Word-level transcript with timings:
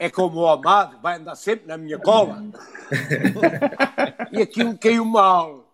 é 0.00 0.10
como 0.10 0.40
o 0.40 0.48
amado, 0.48 1.00
vai 1.00 1.18
andar 1.18 1.36
sempre 1.36 1.68
na 1.68 1.76
minha 1.76 1.98
cola. 1.98 2.42
e 4.32 4.42
aquilo 4.42 4.76
caiu 4.76 5.04
mal. 5.04 5.72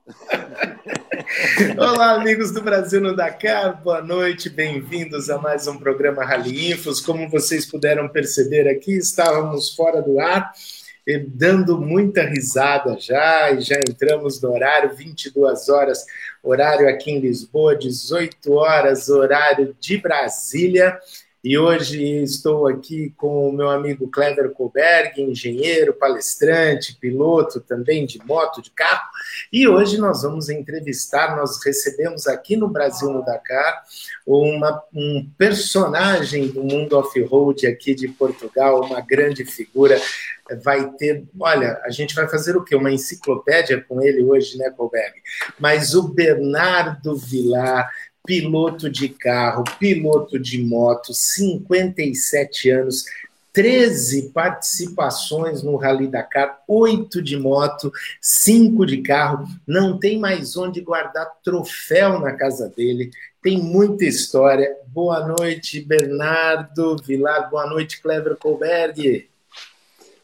Olá, 1.78 2.16
amigos 2.16 2.50
do 2.52 2.60
Brasil 2.60 3.00
no 3.00 3.16
Dakar, 3.16 3.82
boa 3.82 4.02
noite, 4.02 4.50
bem-vindos 4.50 5.30
a 5.30 5.38
mais 5.38 5.66
um 5.66 5.78
programa 5.78 6.22
Rally 6.22 6.72
Infos. 6.72 7.00
Como 7.00 7.30
vocês 7.30 7.64
puderam 7.64 8.10
perceber 8.10 8.68
aqui, 8.68 8.98
estávamos 8.98 9.74
fora 9.74 10.02
do 10.02 10.20
ar, 10.20 10.52
dando 11.28 11.80
muita 11.80 12.22
risada 12.22 12.98
já, 13.00 13.52
e 13.52 13.62
já 13.62 13.76
entramos 13.76 14.38
no 14.42 14.52
horário, 14.52 14.94
22 14.94 15.70
horas, 15.70 16.04
horário 16.42 16.86
aqui 16.86 17.10
em 17.10 17.20
Lisboa, 17.20 17.74
18 17.74 18.52
horas, 18.52 19.08
horário 19.08 19.74
de 19.80 19.96
Brasília. 19.96 21.00
E 21.42 21.56
hoje 21.58 22.04
estou 22.22 22.66
aqui 22.66 23.14
com 23.16 23.48
o 23.48 23.52
meu 23.52 23.70
amigo 23.70 24.06
Clever 24.10 24.50
Koberg, 24.50 25.22
engenheiro, 25.22 25.94
palestrante, 25.94 26.94
piloto 27.00 27.60
também 27.60 28.04
de 28.04 28.22
moto, 28.26 28.60
de 28.60 28.70
carro. 28.70 29.08
E 29.50 29.66
hoje 29.66 29.96
nós 29.96 30.20
vamos 30.20 30.50
entrevistar, 30.50 31.34
nós 31.34 31.64
recebemos 31.64 32.26
aqui 32.26 32.58
no 32.58 32.68
Brasil, 32.68 33.10
no 33.10 33.24
Dakar, 33.24 33.84
uma, 34.26 34.82
um 34.92 35.26
personagem 35.38 36.48
do 36.48 36.62
mundo 36.62 36.98
off-road 36.98 37.66
aqui 37.66 37.94
de 37.94 38.06
Portugal, 38.08 38.84
uma 38.84 39.00
grande 39.00 39.42
figura. 39.46 39.98
Vai 40.62 40.90
ter, 40.98 41.24
olha, 41.38 41.80
a 41.84 41.90
gente 41.90 42.14
vai 42.14 42.28
fazer 42.28 42.54
o 42.54 42.64
quê? 42.64 42.74
Uma 42.74 42.92
enciclopédia 42.92 43.82
com 43.88 44.02
ele 44.02 44.22
hoje, 44.22 44.58
né, 44.58 44.68
Koberg? 44.68 45.14
Mas 45.58 45.94
o 45.94 46.08
Bernardo 46.08 47.16
Vilar 47.16 47.88
piloto 48.30 48.88
de 48.88 49.08
carro, 49.08 49.64
piloto 49.80 50.38
de 50.38 50.62
moto, 50.62 51.12
57 51.12 52.70
anos, 52.70 53.04
13 53.52 54.30
participações 54.30 55.64
no 55.64 55.74
Rally 55.74 56.06
Dakar, 56.06 56.60
8 56.68 57.20
de 57.20 57.36
moto, 57.36 57.90
5 58.20 58.86
de 58.86 58.98
carro, 58.98 59.48
não 59.66 59.98
tem 59.98 60.16
mais 60.20 60.56
onde 60.56 60.80
guardar 60.80 61.28
troféu 61.42 62.20
na 62.20 62.32
casa 62.34 62.68
dele, 62.68 63.10
tem 63.42 63.58
muita 63.58 64.04
história. 64.04 64.76
Boa 64.86 65.26
noite, 65.26 65.80
Bernardo 65.80 66.98
Vilar, 67.04 67.50
boa 67.50 67.66
noite, 67.66 68.00
Clever 68.00 68.36
Colberg. 68.36 69.28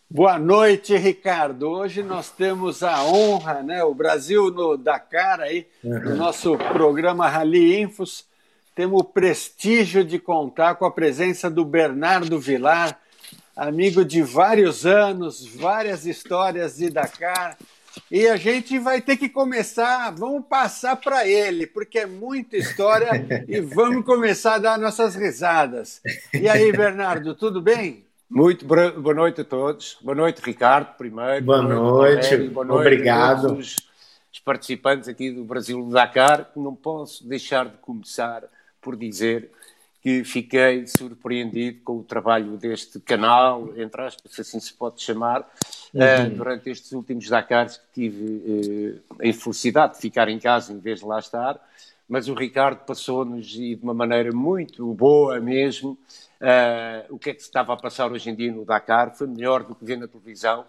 Boa 0.09 0.39
noite, 0.39 0.97
Ricardo. 0.97 1.69
Hoje 1.69 2.01
nós 2.01 2.31
temos 2.31 2.85
a 2.85 3.03
honra, 3.03 3.61
né? 3.61 3.83
O 3.83 3.93
Brasil 3.93 4.53
no 4.53 4.77
Dakar 4.77 5.41
aí, 5.41 5.67
uhum. 5.83 5.99
no 5.99 6.15
nosso 6.15 6.57
programa 6.57 7.29
Rally 7.29 7.81
Infos, 7.81 8.25
temos 8.73 9.01
o 9.01 9.05
prestígio 9.05 10.05
de 10.05 10.21
contar 10.21 10.77
com 10.77 10.84
a 10.84 10.93
presença 10.93 11.51
do 11.51 11.65
Bernardo 11.65 12.39
Vilar, 12.39 12.97
amigo 13.57 14.05
de 14.05 14.23
vários 14.23 14.87
anos, 14.87 15.45
várias 15.45 16.07
histórias 16.07 16.77
de 16.77 16.89
Dakar. 16.89 17.59
E 18.09 18.29
a 18.29 18.37
gente 18.37 18.79
vai 18.79 19.01
ter 19.01 19.17
que 19.17 19.29
começar, 19.29 20.11
vamos 20.11 20.47
passar 20.47 20.95
para 20.95 21.27
ele, 21.27 21.67
porque 21.67 21.99
é 21.99 22.07
muita 22.07 22.57
história 22.57 23.11
e 23.49 23.61
vamos 23.61 24.05
começar 24.05 24.55
a 24.55 24.59
dar 24.59 24.79
nossas 24.79 25.17
risadas. 25.17 26.01
E 26.33 26.49
aí, 26.49 26.71
Bernardo, 26.77 27.34
tudo 27.34 27.61
bem? 27.61 28.06
Muito 28.28 28.66
boa 28.66 29.14
noite 29.14 29.41
a 29.41 29.44
todos. 29.44 29.96
Boa 30.02 30.14
noite, 30.14 30.42
Ricardo, 30.42 30.96
primeiro. 30.96 31.44
Boa, 31.44 31.62
boa 31.62 31.74
noite, 31.74 32.27
Aurélio, 32.27 32.50
boa 32.50 32.66
noite 32.66 32.86
obrigado. 32.86 33.56
Os, 33.56 33.77
os, 34.32 34.41
participantes 34.41 35.08
aqui 35.08 35.30
do 35.30 35.44
Brasil 35.44 35.80
do 35.80 35.92
Dakar. 35.92 36.50
Não 36.56 36.74
posso 36.74 37.27
deixar 37.27 37.66
de 37.66 37.77
começar 37.78 38.42
por 38.80 38.97
dizer 38.97 39.52
que 40.02 40.24
fiquei 40.24 40.86
surpreendido 40.88 41.80
com 41.84 41.98
o 41.98 42.02
trabalho 42.02 42.56
deste 42.56 42.98
canal, 42.98 43.72
entre 43.77 44.02
aspas, 44.02 44.32
se 44.32 44.41
assim 44.41 44.60
se 44.60 44.72
pode 44.72 45.02
chamar, 45.02 45.48
eh, 45.94 46.20
uhum. 46.20 46.27
uh, 46.27 46.30
durante 46.30 46.70
estes 46.70 46.92
últimos 46.92 47.28
Dakars 47.28 47.77
que 47.77 48.08
tive 48.08 49.02
uh, 49.08 49.16
a 49.20 49.27
infelicidade 49.27 49.94
de 49.94 50.00
ficar 50.00 50.28
em 50.28 50.38
casa 50.38 50.72
em 50.72 50.78
vez 50.78 51.00
de 51.00 51.06
lá 51.06 51.19
estar. 51.19 51.60
Mas 52.09 52.28
o 52.28 52.34
Ricardo 52.34 52.84
passou-nos 52.84 53.47
de 53.47 53.78
uma 53.83 53.93
maneira 53.93 54.31
muito 54.33 54.94
boa 54.94 55.41
mesmo 55.41 55.99
uh, 56.41 57.15
o 57.15 57.19
que 57.19 57.31
é 57.31 57.34
que 57.34 57.41
se 57.41 57.49
estava 57.49 57.72
a 57.72 57.77
passar 57.77 58.11
hoje 58.11 58.31
em 58.31 58.34
dia 58.34 58.53
no 58.53 58.65
Dakar, 58.65 59.15
foi 59.17 59.27
melhor 59.27 59.62
do 59.62 59.75
que 59.75 59.84
ver 59.84 59.97
na 59.97 60.06
televisão, 60.06 60.65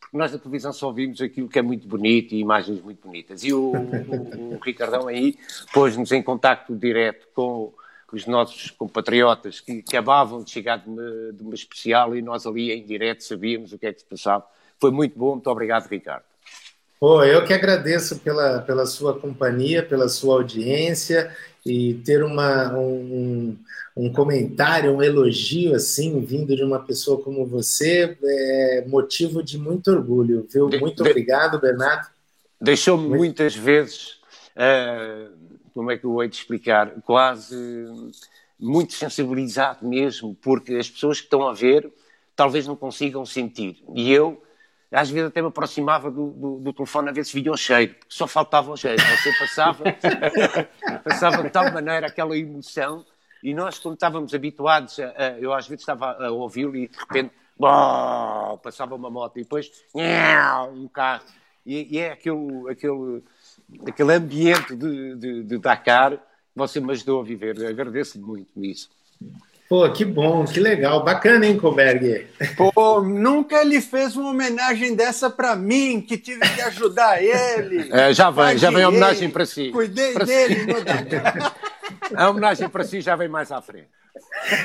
porque 0.00 0.16
nós 0.16 0.32
na 0.32 0.38
televisão 0.38 0.72
só 0.72 0.90
vimos 0.92 1.20
aquilo 1.20 1.48
que 1.48 1.58
é 1.58 1.62
muito 1.62 1.86
bonito 1.86 2.34
e 2.34 2.38
imagens 2.38 2.80
muito 2.80 3.06
bonitas. 3.06 3.44
E 3.44 3.52
o, 3.52 3.72
o, 3.72 4.54
o 4.54 4.58
Ricardão 4.58 5.06
aí 5.08 5.36
pôs-nos 5.72 6.12
em 6.12 6.22
contacto 6.22 6.74
direto 6.74 7.28
com 7.34 7.72
os 8.12 8.26
nossos 8.26 8.70
compatriotas 8.70 9.60
que 9.60 9.84
acabavam 9.86 10.42
de 10.42 10.50
chegar 10.50 10.78
de 10.78 10.88
uma, 10.88 11.32
de 11.32 11.42
uma 11.42 11.54
especial 11.54 12.16
e 12.16 12.22
nós 12.22 12.46
ali 12.46 12.72
em 12.72 12.84
direto 12.84 13.22
sabíamos 13.22 13.72
o 13.72 13.78
que 13.78 13.86
é 13.86 13.92
que 13.92 14.00
se 14.00 14.06
passava. 14.06 14.46
Foi 14.80 14.90
muito 14.90 15.18
bom, 15.18 15.32
muito 15.32 15.50
obrigado, 15.50 15.86
Ricardo. 15.88 16.24
Pô, 17.00 17.22
eu 17.22 17.44
que 17.44 17.52
agradeço 17.52 18.18
pela, 18.18 18.60
pela 18.60 18.84
sua 18.84 19.18
companhia, 19.18 19.82
pela 19.82 20.08
sua 20.08 20.34
audiência 20.34 21.30
e 21.64 21.94
ter 22.04 22.24
uma, 22.24 22.76
um, 22.76 23.56
um 23.96 24.12
comentário, 24.12 24.92
um 24.92 25.02
elogio 25.02 25.74
assim, 25.74 26.20
vindo 26.20 26.56
de 26.56 26.64
uma 26.64 26.80
pessoa 26.80 27.22
como 27.22 27.46
você, 27.46 28.16
é 28.22 28.84
motivo 28.88 29.42
de 29.42 29.58
muito 29.58 29.90
orgulho, 29.92 30.46
viu? 30.52 30.68
Muito 30.80 31.02
de, 31.02 31.10
obrigado, 31.10 31.60
Bernardo. 31.60 32.08
Deixou-me 32.60 33.08
muito... 33.08 33.18
muitas 33.18 33.54
vezes, 33.54 34.18
uh, 34.56 35.32
como 35.72 35.92
é 35.92 35.96
que 35.96 36.04
eu 36.04 36.12
vou 36.12 36.28
te 36.28 36.40
explicar, 36.40 36.90
quase 37.04 37.86
muito 38.58 38.94
sensibilizado 38.94 39.86
mesmo, 39.86 40.36
porque 40.42 40.74
as 40.74 40.90
pessoas 40.90 41.20
que 41.20 41.26
estão 41.26 41.46
a 41.46 41.52
ver 41.52 41.88
talvez 42.34 42.66
não 42.66 42.76
consigam 42.76 43.24
sentir. 43.24 43.82
E 43.94 44.12
eu, 44.12 44.40
às 44.90 45.10
vezes, 45.10 45.28
até 45.28 45.42
me 45.42 45.48
aproximava 45.48 46.10
do, 46.10 46.30
do, 46.30 46.58
do 46.60 46.72
telefone 46.72 47.10
a 47.10 47.12
ver 47.12 47.24
se 47.24 47.38
vinha 47.38 47.52
o 47.52 47.56
cheiro, 47.56 47.94
porque 47.94 48.14
só 48.14 48.26
faltava 48.26 48.70
o 48.70 48.76
cheiro. 48.76 49.02
Você 49.02 49.32
passava, 49.38 49.84
passava 51.04 51.42
de 51.42 51.50
tal 51.50 51.70
maneira 51.72 52.06
aquela 52.06 52.36
emoção 52.36 53.04
e 53.42 53.54
nós, 53.54 53.78
como 53.78 53.94
estávamos 53.94 54.34
habituados, 54.34 54.98
a, 54.98 55.12
a, 55.16 55.38
eu 55.38 55.52
às 55.52 55.68
vezes 55.68 55.82
estava 55.82 56.12
a 56.24 56.30
ouvi-lo 56.30 56.74
e 56.76 56.88
de 56.88 56.98
repente 56.98 57.32
bom, 57.58 58.58
passava 58.62 58.94
uma 58.94 59.10
moto 59.10 59.38
e 59.38 59.42
depois 59.42 59.70
um 59.94 60.88
carro. 60.88 61.24
E, 61.66 61.96
e 61.96 61.98
é 61.98 62.12
aquele, 62.12 62.70
aquele, 62.70 63.22
aquele 63.86 64.12
ambiente 64.14 64.74
de, 64.74 65.16
de, 65.16 65.42
de 65.42 65.58
Dakar 65.58 66.12
que 66.12 66.22
você 66.54 66.80
me 66.80 66.92
ajudou 66.92 67.20
a 67.20 67.24
viver. 67.24 67.66
Agradeço-lhe 67.66 68.24
muito 68.24 68.50
nisso. 68.56 68.88
Pô, 69.68 69.90
que 69.92 70.02
bom, 70.02 70.46
que 70.46 70.58
legal. 70.58 71.04
Bacana, 71.04 71.46
hein, 71.46 71.58
Colberg? 71.58 72.26
Pô, 72.56 73.02
nunca 73.02 73.60
ele 73.60 73.82
fez 73.82 74.16
uma 74.16 74.30
homenagem 74.30 74.94
dessa 74.94 75.28
para 75.28 75.54
mim, 75.54 76.00
que 76.00 76.16
tive 76.16 76.40
que 76.40 76.60
ajudar 76.62 77.22
ele. 77.22 77.88
É, 77.92 78.12
já 78.14 78.30
vem, 78.30 78.56
já 78.56 78.70
vem 78.70 78.82
a 78.82 78.88
homenagem 78.88 79.28
para 79.28 79.44
si. 79.44 79.70
Cuidei 79.70 80.12
para 80.12 80.24
dele 80.24 80.54
si. 80.54 80.68
A 82.14 82.30
homenagem 82.30 82.68
para 82.68 82.84
si 82.84 83.00
já 83.00 83.16
vem 83.16 83.28
mais 83.28 83.50
à 83.50 83.60
frente. 83.60 83.88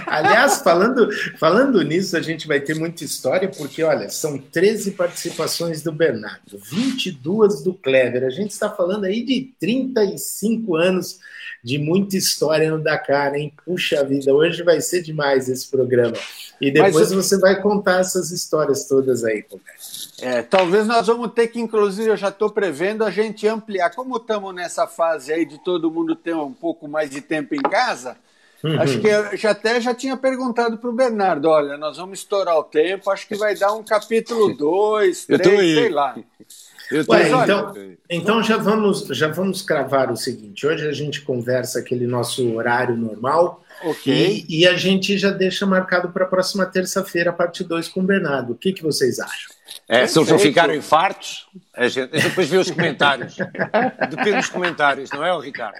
Aliás, 0.06 0.62
falando, 0.62 1.10
falando 1.38 1.82
nisso, 1.82 2.16
a 2.16 2.22
gente 2.22 2.48
vai 2.48 2.60
ter 2.60 2.76
muita 2.76 3.04
história, 3.04 3.50
porque, 3.50 3.84
olha, 3.84 4.10
são 4.10 4.38
13 4.38 4.92
participações 4.92 5.82
do 5.82 5.92
Bernardo, 5.92 6.58
22 6.58 7.64
do 7.64 7.74
Clever. 7.74 8.24
A 8.24 8.30
gente 8.30 8.52
está 8.52 8.70
falando 8.70 9.06
aí 9.06 9.24
de 9.24 9.54
35 9.60 10.76
anos 10.76 11.20
de 11.64 11.78
muita 11.78 12.18
história 12.18 12.70
no 12.70 12.84
Dakar, 12.84 13.36
hein? 13.36 13.54
Puxa 13.66 14.04
vida, 14.04 14.34
hoje 14.34 14.64
vai 14.64 14.82
ser 14.82 15.02
demais 15.02 15.48
esse 15.48 15.70
programa. 15.70 16.18
E 16.60 16.70
depois 16.70 17.12
Mas, 17.12 17.12
você 17.14 17.38
vai 17.40 17.62
contar 17.62 18.02
essas 18.02 18.32
histórias 18.32 18.86
todas 18.86 19.24
aí, 19.24 19.46
é, 20.22 20.42
talvez 20.42 20.86
nós 20.88 21.08
vamos 21.08 21.34
ter 21.34 21.48
que, 21.48 21.60
inclusive, 21.60 22.10
eu 22.10 22.18
já 22.18 22.30
estou 22.30 22.50
prevendo 22.50 23.04
a 23.04 23.10
gente 23.10 23.48
ampliar. 23.48 23.90
Como 23.90 24.16
estamos 24.18 24.54
nessa 24.54 24.88
fase 24.88 25.34
aí 25.34 25.46
de 25.46 25.58
todo 25.58 25.92
mundo 25.92 26.16
ter 26.16 26.36
um 26.36 26.54
pouco 26.54 26.88
mais 26.88 27.10
de 27.10 27.20
tempo 27.20 27.56
em 27.56 27.62
casa, 27.62 28.16
uhum. 28.64 28.80
acho 28.82 29.00
que 29.02 29.08
eu 29.08 29.36
já 29.36 29.52
até 29.52 29.82
já 29.82 29.94
tinha 29.94 30.16
perguntado 30.16 30.78
para 30.78 30.90
o 30.90 30.94
Bernardo: 30.94 31.50
olha, 31.50 31.78
nós 31.78 31.98
vamos 31.98 32.20
estourar 32.20 32.58
o 32.58 32.64
tempo, 32.64 33.10
acho 33.10 33.28
que 33.28 33.36
vai 33.36 33.56
dar 33.56 33.74
um 33.74 33.84
capítulo 33.84 34.54
2, 34.56 35.26
3, 35.26 35.76
sei 35.76 35.90
lá. 35.90 36.16
Ué, 37.10 37.30
então, 37.30 37.74
então 38.10 38.44
já 38.44 38.58
vamos 38.58 39.08
já 39.08 39.28
vamos 39.28 39.62
cravar 39.62 40.12
o 40.12 40.16
seguinte: 40.16 40.66
hoje 40.66 40.88
a 40.88 40.92
gente 40.92 41.22
conversa 41.22 41.80
aquele 41.80 42.06
nosso 42.06 42.56
horário 42.56 42.96
normal. 42.96 43.64
Ok. 43.84 44.46
E, 44.48 44.60
e 44.62 44.68
a 44.68 44.76
gente 44.76 45.18
já 45.18 45.32
deixa 45.32 45.66
marcado 45.66 46.10
para 46.10 46.24
a 46.26 46.28
próxima 46.28 46.66
terça-feira, 46.66 47.34
parte 47.34 47.64
2 47.64 47.88
com 47.90 48.00
o 48.00 48.04
Bernardo. 48.04 48.54
O 48.54 48.56
que, 48.56 48.72
que 48.72 48.84
vocês 48.84 49.20
acham? 49.20 49.54
É, 49.88 50.08
se 50.08 50.18
eles 50.18 50.30
não 50.30 50.40
ficarem 50.40 50.82
fartos, 50.82 51.48
a 51.74 51.88
gente, 51.88 52.12
depois 52.12 52.48
vê 52.48 52.58
os 52.58 52.72
comentários. 52.72 53.36
Depende 54.10 54.38
dos 54.38 54.50
comentários, 54.50 55.10
não 55.12 55.26
é, 55.26 55.38
Ricardo? 55.44 55.78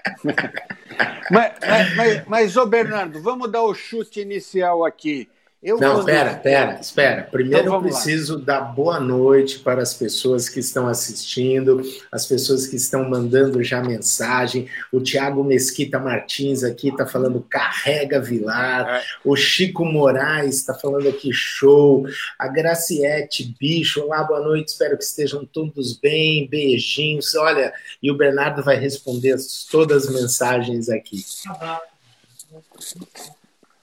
Mas, 1.30 1.52
mas, 1.60 1.96
mas, 1.96 2.22
mas, 2.26 2.56
ô 2.56 2.66
Bernardo, 2.66 3.22
vamos 3.22 3.50
dar 3.50 3.62
o 3.62 3.74
chute 3.74 4.20
inicial 4.20 4.84
aqui. 4.84 5.28
Eu 5.64 5.78
Não, 5.78 5.94
quando... 5.94 6.04
pera, 6.04 6.34
pera, 6.34 6.78
espera. 6.78 7.22
Primeiro 7.22 7.64
então, 7.64 7.76
eu 7.76 7.80
preciso 7.80 8.36
lá. 8.36 8.44
dar 8.44 8.60
boa 8.60 9.00
noite 9.00 9.60
para 9.60 9.80
as 9.80 9.94
pessoas 9.94 10.46
que 10.46 10.60
estão 10.60 10.86
assistindo, 10.86 11.80
as 12.12 12.26
pessoas 12.26 12.66
que 12.66 12.76
estão 12.76 13.08
mandando 13.08 13.64
já 13.64 13.82
mensagem. 13.82 14.68
O 14.92 15.00
Tiago 15.00 15.42
Mesquita 15.42 15.98
Martins 15.98 16.62
aqui 16.62 16.90
está 16.90 17.06
falando 17.06 17.40
carrega 17.48 18.20
Vilar. 18.20 18.86
É. 18.86 19.02
O 19.24 19.34
Chico 19.34 19.86
Moraes 19.86 20.56
está 20.56 20.74
falando 20.74 21.08
aqui 21.08 21.32
show. 21.32 22.06
A 22.38 22.46
Graciete 22.46 23.56
Bicho, 23.58 24.02
olá, 24.02 24.22
boa 24.22 24.40
noite. 24.40 24.68
Espero 24.68 24.98
que 24.98 25.04
estejam 25.04 25.46
todos 25.46 25.96
bem. 25.96 26.46
Beijinhos. 26.46 27.34
Olha, 27.36 27.72
e 28.02 28.10
o 28.10 28.16
Bernardo 28.18 28.62
vai 28.62 28.76
responder 28.76 29.34
todas 29.70 30.08
as 30.08 30.14
mensagens 30.14 30.90
aqui. 30.90 31.24
Uhum. 31.46 33.34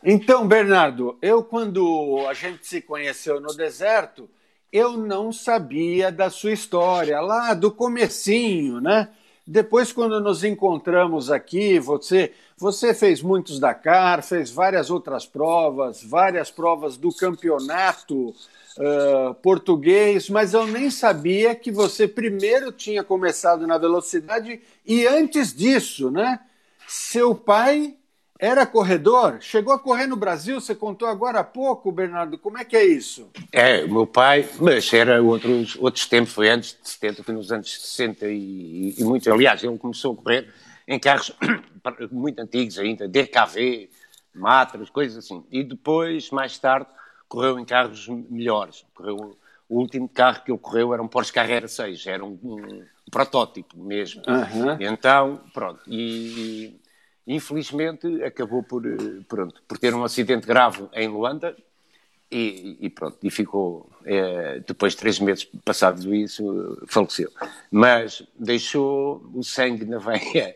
Então, 0.04 0.48
Bernardo, 0.48 1.16
eu 1.22 1.44
quando 1.44 2.26
a 2.28 2.34
gente 2.34 2.66
se 2.66 2.82
conheceu 2.82 3.40
no 3.40 3.54
deserto, 3.54 4.28
eu 4.72 4.98
não 4.98 5.32
sabia 5.32 6.12
da 6.12 6.30
sua 6.30 6.54
história, 6.54 7.22
lá 7.22 7.54
do 7.54 7.72
comecinho, 7.72 8.82
né? 8.82 9.10
Depois, 9.46 9.92
quando 9.92 10.20
nos 10.20 10.44
encontramos 10.44 11.30
aqui, 11.30 11.78
você, 11.78 12.32
você 12.58 12.96
fez 12.96 13.22
muitos 13.22 13.60
Dakar, 13.60 14.24
fez 14.24 14.50
várias 14.50 14.90
outras 14.90 15.26
provas, 15.26 16.04
várias 16.04 16.50
provas 16.50 16.98
do 16.98 17.14
campeonato 17.14 18.30
uh, 18.30 19.34
português, 19.44 20.30
mas 20.30 20.54
eu 20.54 20.66
nem 20.66 20.90
sabia 20.90 21.54
que 21.54 21.72
você 21.72 22.08
primeiro 22.08 22.72
tinha 22.72 23.04
começado 23.04 23.68
na 23.68 23.78
velocidade 23.78 24.62
e 24.84 25.06
antes 25.06 25.54
disso, 25.54 26.10
né? 26.10 26.40
Seu 26.88 27.36
pai 27.36 27.96
era 28.42 28.66
corredor? 28.66 29.38
Chegou 29.40 29.72
a 29.72 29.78
correr 29.78 30.08
no 30.08 30.16
Brasil? 30.16 30.60
Você 30.60 30.74
contou 30.74 31.08
agora 31.08 31.42
há 31.42 31.44
pouco, 31.44 31.92
Bernardo. 31.92 32.40
Como 32.40 32.58
é 32.58 32.66
que 32.66 32.76
é 32.76 32.84
isso? 32.84 33.30
É, 33.52 33.84
o 33.84 33.94
meu 33.94 34.08
pai, 34.08 34.50
mas 34.60 34.92
era 34.92 35.22
outros, 35.22 35.78
outros 35.80 36.08
tempos, 36.08 36.34
foi 36.34 36.50
antes 36.50 36.76
de 36.82 36.90
70, 36.90 37.24
foi 37.24 37.36
nos 37.36 37.52
anos 37.52 37.72
60 37.72 38.28
e, 38.30 38.96
e 38.98 39.04
muito. 39.04 39.32
Aliás, 39.32 39.64
ele 39.64 39.78
começou 39.78 40.14
a 40.14 40.16
correr 40.16 40.52
em 40.88 40.98
carros 40.98 41.32
muito 42.12 42.40
antigos 42.40 42.80
ainda, 42.80 43.08
DKV, 43.08 43.92
Matras, 44.34 44.90
coisas 44.90 45.24
assim. 45.24 45.46
E 45.52 45.64
depois, 45.64 46.32
mais 46.32 46.58
tarde, 46.58 46.88
correu 47.30 47.60
em 47.60 47.64
carros 47.64 48.08
melhores. 48.08 48.84
Correu, 48.96 49.38
o 49.70 49.80
último 49.80 50.10
carro 50.10 50.42
que 50.44 50.52
ele 50.52 50.58
correu 50.58 50.96
era 50.96 51.04
um 51.04 51.08
Porsche 51.08 51.32
Carrera 51.32 51.68
6, 51.68 52.08
era 52.08 52.26
um, 52.26 52.40
um 52.44 52.86
protótipo 53.12 53.78
mesmo. 53.78 54.24
Uhum. 54.28 54.78
Então, 54.80 55.42
pronto. 55.54 55.80
E, 55.88 56.81
Infelizmente, 57.28 58.24
acabou 58.24 58.64
por, 58.64 58.86
eh, 58.86 59.22
pronto, 59.28 59.62
por 59.68 59.78
ter 59.78 59.94
um 59.94 60.04
acidente 60.04 60.48
grave 60.48 60.88
em 60.94 61.08
Luanda 61.08 61.56
e, 62.32 62.78
e 62.80 62.90
pronto, 62.90 63.18
e 63.22 63.30
ficou, 63.30 63.90
é, 64.06 64.60
depois 64.66 64.94
de 64.94 65.00
três 65.00 65.20
meses 65.20 65.44
passados 65.66 66.06
isso, 66.06 66.82
faleceu. 66.88 67.30
Mas 67.70 68.24
deixou 68.40 69.30
o 69.34 69.44
sangue 69.44 69.84
na 69.86 70.00
veia. 70.00 70.56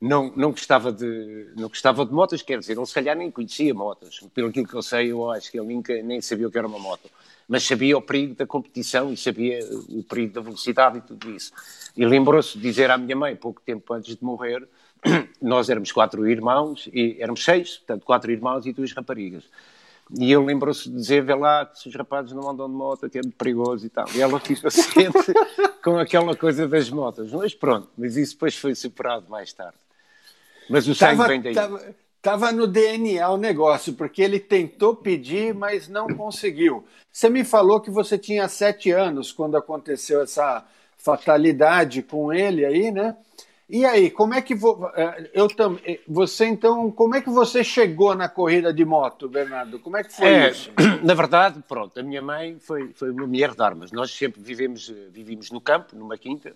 Não, 0.00 0.32
não, 0.36 0.50
gostava 0.50 0.92
de, 0.92 1.52
não 1.56 1.68
gostava 1.68 2.04
de 2.04 2.12
motos, 2.12 2.42
quer 2.42 2.58
dizer, 2.58 2.76
ele 2.76 2.86
se 2.86 2.94
calhar 2.94 3.16
nem 3.16 3.30
conhecia 3.30 3.74
motos. 3.74 4.20
Pelo 4.34 4.52
que 4.52 4.62
eu 4.72 4.82
sei, 4.82 5.10
eu 5.10 5.30
acho 5.30 5.50
que 5.50 5.58
ele 5.58 5.74
nunca, 5.74 6.00
nem 6.02 6.20
sabia 6.20 6.46
o 6.46 6.50
que 6.50 6.58
era 6.58 6.66
uma 6.66 6.78
moto. 6.78 7.10
Mas 7.48 7.64
sabia 7.64 7.96
o 7.96 8.02
perigo 8.02 8.34
da 8.34 8.46
competição 8.46 9.12
e 9.12 9.16
sabia 9.16 9.58
o 9.88 10.02
perigo 10.02 10.34
da 10.34 10.40
velocidade 10.40 10.98
e 10.98 11.00
tudo 11.00 11.30
isso. 11.30 11.52
E 11.96 12.04
lembrou-se 12.04 12.58
de 12.58 12.62
dizer 12.62 12.90
à 12.90 12.98
minha 12.98 13.16
mãe, 13.16 13.34
pouco 13.34 13.60
tempo 13.62 13.92
antes 13.94 14.14
de 14.16 14.22
morrer, 14.22 14.68
nós 15.40 15.68
éramos 15.68 15.92
quatro 15.92 16.28
irmãos, 16.28 16.88
e 16.92 17.16
éramos 17.20 17.44
seis, 17.44 17.78
portanto, 17.78 18.04
quatro 18.04 18.30
irmãos 18.30 18.66
e 18.66 18.72
duas 18.72 18.92
raparigas. 18.92 19.44
E 20.18 20.32
ele 20.32 20.44
lembrou-se 20.44 20.88
de 20.88 20.94
dizer, 20.94 21.24
vê 21.24 21.34
lá, 21.34 21.66
que 21.66 21.80
se 21.80 21.88
os 21.88 21.94
rapazes 21.94 22.32
não 22.32 22.48
andam 22.48 22.68
de 22.68 22.74
moto, 22.74 23.10
que 23.10 23.18
é 23.18 23.22
muito 23.22 23.36
perigoso 23.36 23.86
e 23.86 23.88
tal. 23.88 24.06
E 24.14 24.20
ela 24.20 24.38
ficou 24.38 24.70
ciente 24.70 25.34
com 25.82 25.98
aquela 25.98 26.36
coisa 26.36 26.68
das 26.68 26.88
motas. 26.90 27.32
Mas 27.32 27.54
pronto, 27.54 27.88
mas 27.98 28.16
isso 28.16 28.34
depois 28.34 28.56
foi 28.56 28.74
superado 28.74 29.28
mais 29.28 29.52
tarde. 29.52 29.76
Mas 30.70 30.86
o 30.86 30.94
sangue 30.94 31.16
tava, 31.16 31.28
vem 31.28 31.40
daí. 31.40 31.54
Estava 32.16 32.50
no 32.52 32.66
DNA 32.66 33.28
o 33.28 33.36
negócio, 33.36 33.92
porque 33.92 34.22
ele 34.22 34.38
tentou 34.38 34.94
pedir, 34.96 35.54
mas 35.54 35.88
não 35.88 36.08
conseguiu. 36.08 36.84
Você 37.12 37.28
me 37.28 37.44
falou 37.44 37.80
que 37.80 37.90
você 37.90 38.18
tinha 38.18 38.48
sete 38.48 38.90
anos 38.90 39.32
quando 39.32 39.56
aconteceu 39.56 40.22
essa 40.22 40.64
fatalidade 40.96 42.02
com 42.02 42.32
ele 42.32 42.64
aí, 42.64 42.90
né? 42.90 43.16
E 43.68 43.84
aí, 43.84 44.10
como 44.10 44.32
é 44.32 44.40
que 44.40 44.54
vo... 44.54 44.88
É, 44.94 45.30
eu 45.34 45.48
tam... 45.48 45.76
É, 45.84 45.98
você 46.06 46.46
então, 46.46 46.90
como 46.92 47.16
é 47.16 47.20
que 47.20 47.28
você 47.28 47.64
chegou 47.64 48.14
na 48.14 48.28
corrida 48.28 48.72
de 48.72 48.84
moto, 48.84 49.28
Bernardo? 49.28 49.80
Como 49.80 49.96
é 49.96 50.04
que 50.04 50.12
foi 50.12 50.26
é, 50.26 50.50
isso? 50.50 50.70
Na 51.02 51.14
verdade, 51.14 51.62
pronto, 51.66 51.98
a 51.98 52.02
minha 52.02 52.22
mãe 52.22 52.58
foi, 52.60 52.92
foi 52.94 53.10
uma 53.10 53.26
mulher 53.26 53.54
de 53.54 53.62
armas. 53.62 53.90
Nós 53.90 54.12
sempre 54.12 54.40
vivemos, 54.40 54.88
vivimos 55.10 55.50
no 55.50 55.60
campo, 55.60 55.96
numa 55.96 56.16
quinta, 56.16 56.54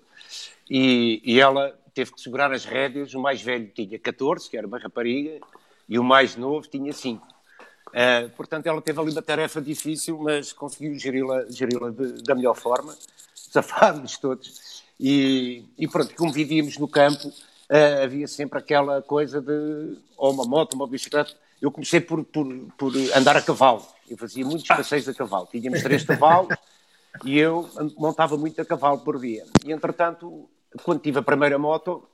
e, 0.68 1.20
e 1.24 1.40
ela 1.40 1.76
teve 1.92 2.12
que 2.12 2.20
segurar 2.20 2.52
as 2.52 2.64
rédeas. 2.64 3.12
O 3.12 3.20
mais 3.20 3.42
velho 3.42 3.68
tinha 3.74 3.98
14, 3.98 4.48
que 4.48 4.56
era 4.56 4.66
uma 4.66 4.78
rapariga, 4.78 5.40
e 5.88 5.98
o 5.98 6.04
mais 6.04 6.36
novo 6.36 6.68
tinha 6.68 6.92
5. 6.92 7.26
Uh, 7.88 8.30
portanto, 8.36 8.68
ela 8.68 8.80
teve 8.80 9.00
ali 9.00 9.10
uma 9.10 9.22
tarefa 9.22 9.60
difícil, 9.60 10.16
mas 10.18 10.52
conseguiu 10.52 10.96
geri-la 10.96 11.44
geri 11.50 11.76
da 12.24 12.36
melhor 12.36 12.54
forma. 12.54 12.94
Safámos 13.34 14.16
todos. 14.16 14.69
E, 15.02 15.64
e 15.78 15.88
pronto, 15.88 16.14
como 16.14 16.30
vivíamos 16.30 16.76
no 16.76 16.86
campo, 16.86 17.28
uh, 17.28 18.04
havia 18.04 18.28
sempre 18.28 18.58
aquela 18.58 19.00
coisa 19.00 19.40
de 19.40 19.96
ou 20.14 20.30
uma 20.30 20.44
moto, 20.44 20.74
uma 20.74 20.86
bicicleta. 20.86 21.32
Eu 21.60 21.70
comecei 21.70 22.00
por, 22.02 22.22
por, 22.22 22.46
por 22.76 22.92
andar 23.16 23.34
a 23.34 23.40
cavalo. 23.40 23.82
Eu 24.08 24.18
fazia 24.18 24.44
muitos 24.44 24.68
passeios 24.68 25.08
a 25.08 25.14
cavalo. 25.14 25.48
Tínhamos 25.50 25.82
três 25.82 26.04
cavalos 26.04 26.54
e 27.24 27.38
eu 27.38 27.66
montava 27.96 28.36
muito 28.36 28.60
a 28.60 28.64
cavalo 28.64 28.98
por 28.98 29.18
dia. 29.18 29.46
E, 29.64 29.72
entretanto, 29.72 30.50
quando 30.82 31.00
tive 31.00 31.18
a 31.18 31.22
primeira 31.22 31.58
moto, 31.58 32.06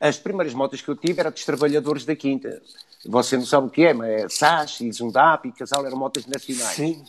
as 0.00 0.18
primeiras 0.18 0.52
motos 0.52 0.82
que 0.82 0.88
eu 0.88 0.96
tive 0.96 1.20
eram 1.20 1.30
dos 1.30 1.44
trabalhadores 1.44 2.04
da 2.04 2.16
Quinta. 2.16 2.60
Você 3.06 3.36
não 3.36 3.46
sabe 3.46 3.68
o 3.68 3.70
que 3.70 3.84
é, 3.84 3.94
mas 3.94 4.10
é 4.10 4.28
SAS 4.28 4.80
e 4.80 4.90
Zundap 4.90 5.48
e 5.48 5.52
Casal 5.52 5.86
eram 5.86 5.96
motas 5.96 6.26
nacionais. 6.26 6.74
Sim. 6.74 7.04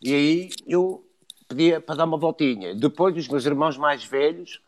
E 0.00 0.14
aí 0.14 0.50
eu 0.66 1.04
pedia 1.54 1.80
para 1.80 1.96
dar 1.96 2.04
uma 2.04 2.16
voltinha. 2.16 2.74
Depois, 2.74 3.16
os 3.16 3.28
meus 3.28 3.44
irmãos 3.44 3.76
mais 3.76 4.04
velhos 4.04 4.60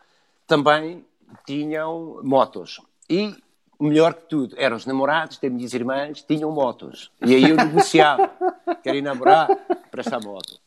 também 0.46 1.04
tinham 1.46 2.20
motos. 2.22 2.80
E, 3.08 3.34
melhor 3.80 4.14
que 4.14 4.28
tudo, 4.28 4.54
eram 4.58 4.76
os 4.76 4.86
namorados 4.86 5.38
das 5.38 5.50
minhas 5.50 5.72
irmãs, 5.72 6.22
tinham 6.22 6.50
motos. 6.50 7.10
E 7.24 7.34
aí 7.34 7.50
eu 7.50 7.56
negociava. 7.56 8.30
Querem 8.82 9.02
namorar? 9.02 9.48
para 9.94 10.00
esta 10.00 10.18
moto. 10.18 10.58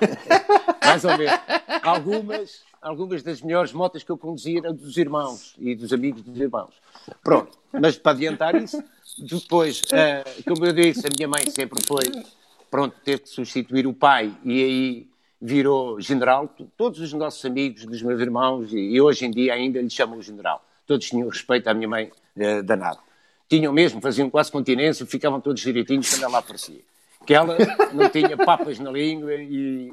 mais 0.82 1.04
ou 1.04 1.18
menos. 1.18 1.38
Algumas, 1.82 2.62
algumas 2.80 3.22
das 3.22 3.42
melhores 3.42 3.70
motos 3.74 4.02
que 4.02 4.10
eu 4.10 4.16
conduzia 4.16 4.60
eram 4.60 4.74
dos 4.74 4.96
irmãos 4.96 5.54
e 5.58 5.74
dos 5.74 5.92
amigos 5.92 6.22
dos 6.22 6.40
irmãos. 6.40 6.74
Pronto. 7.22 7.58
Mas 7.70 7.98
para 7.98 8.12
adiantar 8.12 8.54
isso, 8.54 8.82
depois, 9.18 9.82
uh, 9.82 10.42
como 10.46 10.64
eu 10.64 10.72
disse, 10.72 11.06
a 11.06 11.10
minha 11.14 11.28
mãe 11.28 11.50
sempre 11.50 11.84
foi, 11.86 12.04
pronto, 12.70 12.96
teve 13.04 13.18
que 13.22 13.28
substituir 13.28 13.86
o 13.86 13.92
pai 13.92 14.34
e 14.42 14.62
aí 14.64 15.11
virou 15.42 16.00
general. 16.00 16.48
Todos 16.76 17.00
os 17.00 17.12
nossos 17.12 17.44
amigos, 17.44 17.84
dos 17.84 18.00
meus 18.00 18.20
irmãos, 18.20 18.72
e 18.72 19.00
hoje 19.00 19.26
em 19.26 19.30
dia 19.30 19.52
ainda 19.52 19.82
lhe 19.82 19.90
chamam 19.90 20.22
general. 20.22 20.64
Todos 20.86 21.08
tinham 21.08 21.28
respeito 21.28 21.66
à 21.66 21.74
minha 21.74 21.88
mãe 21.88 22.12
eh, 22.36 22.62
danado. 22.62 23.00
Tinham 23.48 23.72
mesmo, 23.72 24.00
faziam 24.00 24.30
quase 24.30 24.52
continência, 24.52 25.04
ficavam 25.04 25.40
todos 25.40 25.60
direitinhos 25.60 26.08
quando 26.08 26.22
ela 26.22 26.38
aparecia. 26.38 26.80
Que 27.26 27.34
ela 27.34 27.56
não 27.92 28.08
tinha 28.08 28.36
papas 28.36 28.78
na 28.78 28.90
língua 28.90 29.34
e, 29.34 29.92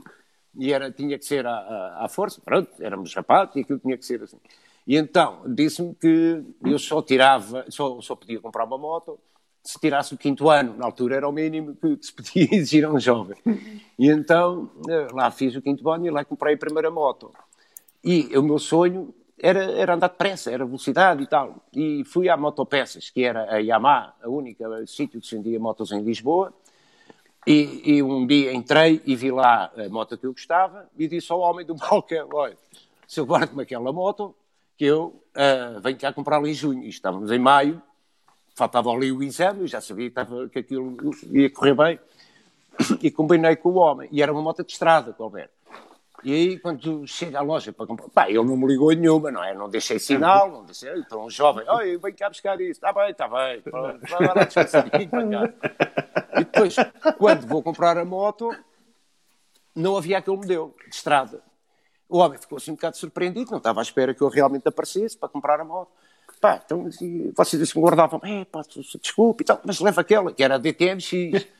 e 0.55 0.71
era, 0.71 0.91
tinha 0.91 1.17
que 1.17 1.25
ser 1.25 1.45
à, 1.47 1.51
à, 1.51 2.05
à 2.05 2.09
força. 2.09 2.39
Pronto, 2.45 2.69
éramos 2.79 3.13
rapazes 3.15 3.55
e 3.55 3.59
aquilo 3.61 3.79
tinha 3.79 3.97
que 3.97 4.05
ser 4.05 4.21
assim. 4.21 4.37
E 4.85 4.95
então, 4.95 5.41
disse-me 5.47 5.95
que 5.95 6.43
eu 6.63 6.79
só 6.79 7.01
tirava, 7.01 7.65
só, 7.69 7.99
só 8.01 8.15
podia 8.15 8.39
comprar 8.39 8.65
uma 8.65 8.77
moto 8.77 9.19
se 9.63 9.79
tirasse 9.79 10.13
o 10.13 10.17
quinto 10.17 10.49
ano, 10.49 10.75
na 10.77 10.85
altura 10.85 11.15
era 11.15 11.27
o 11.27 11.31
mínimo 11.31 11.75
que 11.75 11.97
se 12.01 12.13
podia 12.13 12.47
exigir 12.55 12.85
a 12.85 12.89
um 12.89 12.99
jovem. 12.99 13.37
E 13.97 14.09
então 14.09 14.69
eh, 14.89 15.07
lá 15.13 15.29
fiz 15.31 15.55
o 15.55 15.61
quinto 15.61 15.89
ano 15.89 16.07
e 16.07 16.09
lá 16.09 16.23
comprei 16.23 16.55
a 16.55 16.57
primeira 16.57 16.89
moto. 16.89 17.31
E 18.03 18.37
o 18.37 18.41
meu 18.41 18.59
sonho 18.59 19.13
era, 19.37 19.63
era 19.71 19.95
andar 19.95 20.09
depressa, 20.09 20.51
era 20.51 20.65
velocidade 20.65 21.23
e 21.23 21.27
tal. 21.27 21.63
E 21.73 22.03
fui 22.05 22.29
à 22.29 22.37
Motopeças, 22.37 23.09
que 23.09 23.23
era 23.23 23.53
a 23.53 23.57
Yamaha, 23.57 24.13
a 24.21 24.29
única 24.29 24.65
sítio 24.87 25.19
que 25.19 25.27
se 25.27 25.35
vendia 25.35 25.59
motos 25.59 25.91
em 25.91 26.01
Lisboa. 26.01 26.53
E, 27.47 27.81
e, 27.85 28.03
um 28.03 28.27
dia 28.27 28.53
entrei 28.53 29.01
e 29.05 29.15
vi 29.15 29.31
lá 29.31 29.71
a 29.75 29.89
moto 29.89 30.17
que 30.17 30.25
eu 30.25 30.33
gostava 30.33 30.89
e 30.97 31.07
disse 31.07 31.31
ao 31.31 31.39
homem 31.39 31.65
do 31.65 31.73
balcão: 31.73 32.27
Olha, 32.33 32.57
se 33.07 33.19
eu 33.19 33.25
guardo-me 33.25 33.63
aquela 33.63 33.91
moto, 33.93 34.35
que 34.77 34.85
eu 34.85 35.21
uh, 35.35 35.79
venho 35.81 35.97
cá 35.97 36.13
comprá-la 36.13 36.47
em 36.47 36.53
junho. 36.53 36.83
E 36.83 36.89
estávamos 36.89 37.31
em 37.31 37.39
maio 37.39 37.81
faltava 38.59 38.89
ali 38.89 39.09
o 39.09 39.23
exame, 39.23 39.61
eu 39.61 39.67
já 39.67 39.79
sabia 39.79 40.11
que, 40.11 40.49
que 40.51 40.59
aquilo 40.59 40.97
ia 41.31 41.49
correr 41.49 41.73
bem, 41.73 41.99
e 43.01 43.09
combinei 43.09 43.55
com 43.55 43.69
o 43.69 43.75
homem. 43.75 44.09
E 44.11 44.21
era 44.21 44.33
uma 44.33 44.41
moto 44.41 44.65
de 44.65 44.71
estrada, 44.73 45.15
Alberto. 45.17 45.53
E 46.21 46.33
aí, 46.33 46.59
quando 46.59 47.07
chega 47.07 47.39
à 47.39 47.41
loja 47.41 47.71
para 47.71 47.87
comprar, 47.87 48.09
pá, 48.09 48.27
ele 48.27 48.43
não 48.43 48.57
me 48.57 48.67
ligou 48.67 48.91
nenhuma, 48.91 49.31
não 49.31 49.41
é? 49.41 49.53
Não 49.53 49.69
deixei 49.69 49.97
sinal, 49.97 50.51
não 50.51 50.65
deixei. 50.65 50.93
Então, 50.99 51.25
um 51.25 51.29
jovem, 51.29 51.63
olha, 51.69 51.97
vem 51.97 52.13
cá 52.13 52.27
buscar 52.27 52.59
isso, 52.59 52.71
está 52.71 52.91
bem, 52.91 53.11
está 53.11 53.29
bem, 53.29 53.61
vai 53.63 53.81
lá 54.27 54.33
para 54.33 54.45
cá. 54.45 54.65
E 56.33 56.39
depois, 56.39 56.75
quando 57.17 57.47
vou 57.47 57.63
comprar 57.63 57.97
a 57.97 58.03
moto, 58.03 58.53
não 59.73 59.95
havia 59.95 60.17
aquele 60.17 60.35
modelo 60.35 60.75
de 60.89 60.93
estrada. 60.93 61.41
O 62.09 62.17
homem 62.17 62.37
ficou 62.37 62.57
assim 62.57 62.71
um 62.71 62.75
bocado 62.75 62.97
surpreendido, 62.97 63.51
não 63.51 63.59
estava 63.59 63.79
à 63.79 63.83
espera 63.83 64.13
que 64.13 64.21
eu 64.21 64.27
realmente 64.27 64.67
aparecesse 64.67 65.17
para 65.17 65.29
comprar 65.29 65.61
a 65.61 65.63
moto. 65.63 65.91
Pá, 66.39 66.61
então, 66.63 66.89
vocês 67.35 67.61
disse 67.61 67.75
me 67.75 67.83
guardavam, 67.83 68.21
é, 68.23 68.45
pá, 68.45 68.61
desculpe, 69.01 69.43
então, 69.43 69.59
mas 69.63 69.79
leva 69.79 70.01
aquela, 70.01 70.31
que 70.31 70.43
era 70.43 70.55
a 70.55 70.57
DTMX. 70.57 71.47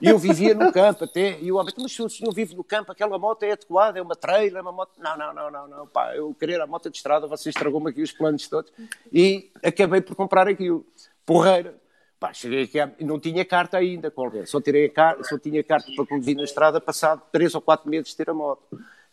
E 0.00 0.08
eu 0.08 0.16
vivia 0.16 0.54
no 0.54 0.72
campo 0.72 1.02
até, 1.02 1.40
e 1.40 1.50
o 1.50 1.56
homem, 1.56 1.74
mas 1.76 1.92
se 1.92 2.00
o 2.00 2.08
senhor 2.08 2.32
vive 2.32 2.54
no 2.54 2.62
campo, 2.62 2.92
aquela 2.92 3.18
moto 3.18 3.42
é 3.42 3.50
adequada, 3.50 3.98
é 3.98 4.02
uma 4.02 4.14
trailer, 4.14 4.58
é 4.58 4.62
uma 4.62 4.70
moto. 4.70 4.92
Não, 4.96 5.18
não, 5.18 5.34
não, 5.34 5.50
não, 5.50 5.66
não, 5.66 5.86
pá, 5.88 6.14
eu 6.14 6.32
queria 6.38 6.62
a 6.62 6.66
moto 6.68 6.88
de 6.88 6.96
estrada, 6.96 7.26
você 7.26 7.48
estragou-me 7.48 7.90
aqui 7.90 8.00
os 8.00 8.12
planos 8.12 8.46
todos. 8.46 8.72
E 9.12 9.50
acabei 9.64 10.00
por 10.00 10.14
comprar 10.14 10.46
aquilo. 10.46 10.86
Porreira. 11.24 11.74
Pá, 12.18 12.32
cheguei 12.32 12.62
aqui, 12.62 12.78
e 13.00 13.04
não 13.04 13.18
tinha 13.18 13.44
carta 13.44 13.76
ainda, 13.76 14.08
qualquer. 14.08 14.46
Só, 14.46 14.60
tirei 14.60 14.86
a 14.86 14.90
carta, 14.90 15.24
só 15.24 15.36
tinha 15.36 15.64
carta 15.64 15.90
para 15.96 16.06
conduzir 16.06 16.36
na 16.36 16.44
estrada 16.44 16.80
passado 16.80 17.22
três 17.32 17.52
ou 17.54 17.60
quatro 17.60 17.90
meses 17.90 18.10
de 18.10 18.16
ter 18.16 18.30
a 18.30 18.34
moto. 18.34 18.62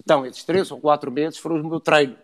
Então, 0.01 0.25
esses 0.25 0.43
três 0.43 0.69
ou 0.69 0.79
quatro 0.79 1.11
meses 1.11 1.39
foram 1.39 1.59
o 1.59 1.67
meu 1.67 1.79
treino. 1.79 2.15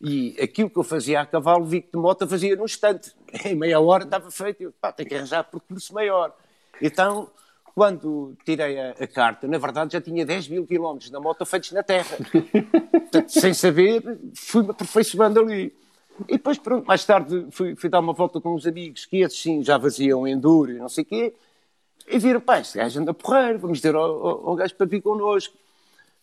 E 0.00 0.36
aquilo 0.40 0.68
que 0.68 0.78
eu 0.78 0.84
fazia 0.84 1.20
a 1.20 1.26
cavalo, 1.26 1.64
vi 1.64 1.80
que 1.80 1.92
de 1.92 1.98
moto 1.98 2.26
fazia 2.26 2.54
num 2.54 2.64
instante. 2.64 3.12
Em 3.44 3.54
meia 3.54 3.80
hora 3.80 4.04
estava 4.04 4.30
feito. 4.30 4.62
Eu, 4.62 4.72
pá, 4.72 4.92
tenho 4.92 5.08
que 5.08 5.14
arranjar 5.14 5.44
percurso 5.44 5.94
maior. 5.94 6.34
Então, 6.80 7.30
quando 7.74 8.36
tirei 8.44 8.78
a, 8.78 8.90
a, 8.90 9.06
carta, 9.06 9.46
na 9.46 9.58
verdade 9.58 9.92
já 9.92 10.00
tinha 10.00 10.24
10 10.24 10.48
mil 10.48 10.66
quilómetros 10.66 11.10
na 11.10 11.20
moto 11.20 11.44
feitos 11.46 11.72
na 11.72 11.82
terra. 11.82 12.16
Portanto, 12.90 13.28
sem 13.28 13.54
saber, 13.54 14.02
fui-me 14.34 14.70
aperfeiçoando 14.70 15.40
ali. 15.40 15.74
E 16.28 16.32
depois, 16.32 16.58
pronto, 16.58 16.86
mais 16.86 17.04
tarde 17.04 17.46
fui, 17.50 17.76
fui, 17.76 17.90
dar 17.90 18.00
uma 18.00 18.12
volta 18.14 18.40
com 18.40 18.54
uns 18.54 18.66
amigos 18.66 19.04
que 19.04 19.18
esses 19.18 19.38
sim 19.40 19.62
já 19.62 19.76
vaziam 19.76 20.26
enduro 20.26 20.72
e 20.72 20.78
não 20.78 20.88
sei 20.88 21.04
o 21.04 21.06
quê. 21.06 21.34
E 22.08 22.18
viram, 22.18 22.40
pá, 22.40 22.60
este 22.60 22.78
gajo 22.78 23.00
anda 23.00 23.12
porreiro, 23.12 23.58
vamos 23.58 23.78
dizer 23.78 23.94
ao, 23.94 24.26
ao, 24.26 24.48
ao 24.48 24.56
gajo 24.56 24.74
para 24.74 24.86
vir 24.86 25.02
connosco. 25.02 25.54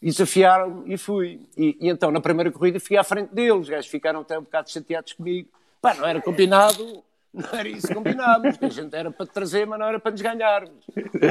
E 0.03 0.07
desafiaram-me 0.07 0.93
e 0.93 0.97
fui. 0.97 1.39
E, 1.57 1.77
e, 1.79 1.89
então, 1.89 2.11
na 2.11 2.19
primeira 2.19 2.51
corrida, 2.51 2.77
fui 2.77 2.97
à 2.97 3.05
frente 3.05 3.33
deles. 3.33 3.61
Os 3.61 3.69
gajos 3.69 3.89
ficaram 3.89 4.19
até 4.19 4.37
um 4.37 4.41
bocado 4.41 4.69
chateados 4.69 5.13
comigo. 5.13 5.47
Pá, 5.81 5.93
não 5.93 6.05
era 6.05 6.21
combinado, 6.21 7.01
não 7.33 7.49
era 7.57 7.69
isso 7.69 7.87
que 7.87 7.93
combinámos. 7.93 8.57
A 8.61 8.67
gente 8.67 8.93
era 8.93 9.09
para 9.11 9.25
trazer, 9.25 9.65
mas 9.65 9.79
não 9.79 9.87
era 9.87 10.01
para 10.01 10.11
nos 10.11 10.21
ganharmos. 10.21 10.85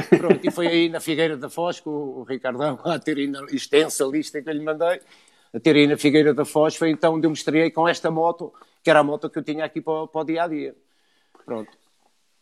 Pronto, 0.09 0.39
e 0.43 0.49
foi 0.49 0.67
aí 0.67 0.89
na 0.89 0.99
Figueira 0.99 1.37
da 1.37 1.51
Foz, 1.51 1.79
com 1.79 1.91
o 1.91 2.23
Ricardão, 2.23 2.79
a 2.83 2.97
ter 2.97 3.27
na 3.29 3.45
extensa 3.51 4.03
lista 4.05 4.41
que 4.41 4.49
eu 4.49 4.53
lhe 4.53 4.63
mandei, 4.63 4.99
a 5.53 5.59
ter 5.59 5.75
aí 5.75 5.85
na 5.85 5.95
Figueira 5.95 6.33
da 6.33 6.43
Foz, 6.43 6.75
foi 6.75 6.89
então 6.89 7.13
onde 7.13 7.27
eu 7.27 7.29
mostrei 7.29 7.69
com 7.69 7.87
esta 7.87 8.09
moto, 8.09 8.51
que 8.83 8.89
era 8.89 9.01
a 9.01 9.03
moto 9.03 9.29
que 9.29 9.37
eu 9.37 9.43
tinha 9.43 9.65
aqui 9.65 9.81
para, 9.81 10.07
para 10.07 10.21
o 10.21 10.23
dia 10.23 10.43
a 10.43 10.47
dia. 10.47 10.75
Pronto. 11.45 11.82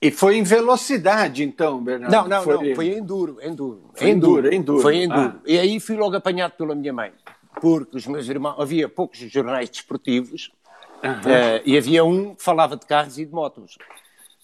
E 0.01 0.10
foi 0.10 0.38
em 0.38 0.43
velocidade, 0.43 1.43
então, 1.43 1.84
Bernardo? 1.84 2.12
Não, 2.12 2.27
não, 2.27 2.43
foi... 2.43 2.70
não, 2.70 2.75
foi 2.75 2.88
enduro, 2.98 3.38
enduro. 3.39 3.91
Foi 3.93 4.10
enduro, 4.10 4.53
enduro. 4.53 4.81
Foi 4.81 4.96
enduro. 5.03 5.36
Ah. 5.38 5.41
E 5.46 5.60
aí 5.60 5.79
fui 5.79 5.96
logo 5.96 6.15
apanhado 6.15 6.53
pela 6.53 6.74
minha 6.74 6.91
mãe, 6.91 7.13
porque 7.62 7.98
os 7.98 8.08
meus 8.08 8.27
irmãos, 8.27 8.60
havia 8.60 8.89
poucos 8.89 9.20
jornais 9.20 9.70
desportivos, 9.70 10.51
uhum. 11.03 11.12
uh, 11.12 11.62
e 11.63 11.77
havia 11.77 12.03
um 12.03 12.34
que 12.34 12.41
falava 12.41 12.75
de 12.75 12.86
carros 12.88 13.20
e 13.20 13.25
de 13.25 13.31
motos. 13.31 13.77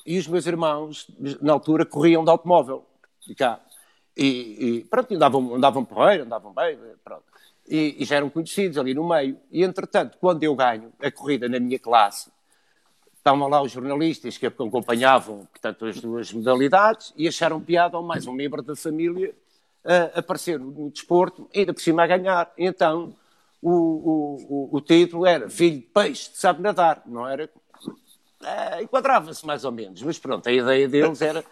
E 0.05 0.19
os 0.19 0.27
meus 0.27 0.45
irmãos, 0.45 1.07
na 1.41 1.53
altura, 1.53 1.85
corriam 1.85 2.23
de 2.23 2.29
automóvel, 2.29 2.85
de 3.25 3.33
cá. 3.33 3.59
E, 4.15 4.25
e 4.25 4.83
pronto, 4.83 5.13
andavam, 5.15 5.55
andavam 5.55 5.83
porreiro, 5.83 6.23
andavam 6.23 6.53
bem, 6.53 6.77
pronto. 7.03 7.23
E, 7.67 7.95
e 7.99 8.05
já 8.05 8.17
eram 8.17 8.29
conhecidos 8.29 8.77
ali 8.77 8.93
no 8.93 9.07
meio. 9.07 9.37
E, 9.51 9.63
entretanto, 9.63 10.19
quando 10.19 10.43
eu 10.43 10.55
ganho 10.55 10.93
a 11.01 11.11
corrida 11.11 11.49
na 11.49 11.59
minha 11.59 11.79
classe, 11.79 12.31
estavam 13.27 13.49
lá 13.49 13.61
os 13.61 13.73
jornalistas 13.73 14.37
que 14.37 14.45
acompanhavam, 14.45 15.45
portanto, 15.51 15.85
as 15.85 15.99
duas 15.99 16.31
modalidades 16.31 17.13
e 17.17 17.27
acharam 17.27 17.59
piada 17.59 17.97
ao 17.97 18.03
mais 18.03 18.25
um 18.25 18.31
membro 18.31 18.61
da 18.61 18.73
família 18.73 19.35
a 19.83 20.19
aparecer 20.19 20.57
no 20.57 20.89
desporto, 20.89 21.49
ainda 21.53 21.73
por 21.73 21.81
cima 21.81 22.03
a 22.03 22.07
ganhar. 22.07 22.51
Então, 22.57 23.13
o, 23.61 23.69
o, 23.69 24.69
o, 24.77 24.81
título 24.81 25.25
era 25.25 25.49
Filho 25.49 25.79
de 25.79 25.87
Peixe, 25.87 26.29
sabe 26.33 26.61
nadar, 26.61 27.03
não 27.05 27.27
era? 27.27 27.49
É, 28.43 28.83
Enquadrava-se 28.83 29.45
mais 29.45 29.65
ou 29.65 29.73
menos, 29.73 30.01
mas 30.03 30.17
pronto, 30.17 30.47
a 30.47 30.51
ideia 30.51 30.87
deles 30.87 31.21
era. 31.21 31.43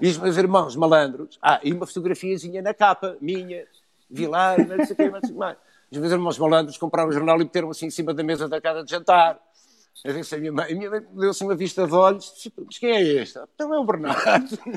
E 0.00 0.08
os 0.08 0.16
meus 0.16 0.36
irmãos 0.36 0.76
malandros, 0.76 1.38
ah, 1.42 1.60
e 1.62 1.72
uma 1.72 1.86
fotografiazinha 1.86 2.62
na 2.62 2.72
capa, 2.72 3.18
minha, 3.20 3.66
Vilar, 4.08 4.66
não 4.66 4.84
sei 4.86 4.94
o 4.94 4.96
que, 4.96 5.10
mais. 5.10 5.56
Os 5.90 5.98
meus 5.98 6.12
irmãos 6.12 6.38
malandros 6.38 6.78
compraram 6.78 7.10
o 7.10 7.12
jornal 7.12 7.36
e 7.36 7.44
meteram 7.44 7.68
assim 7.68 7.86
em 7.86 7.90
cima 7.90 8.14
da 8.14 8.22
mesa 8.22 8.48
da 8.48 8.60
casa 8.60 8.82
de 8.82 8.90
jantar. 8.90 9.38
Eu 10.04 10.14
disse 10.14 10.34
a 10.34 10.38
minha 10.38 10.52
mãe, 10.52 10.72
a 10.72 10.74
minha 10.74 10.90
mãe 10.90 11.02
deu-se 11.12 11.42
uma 11.42 11.56
vista 11.56 11.86
de 11.86 11.92
olhos, 11.92 12.32
mas 12.64 12.78
quem 12.78 12.90
é 12.90 13.02
este? 13.02 13.38
Então 13.54 13.74
é 13.74 13.78
o 13.78 13.84
Bernardo. 13.84 14.58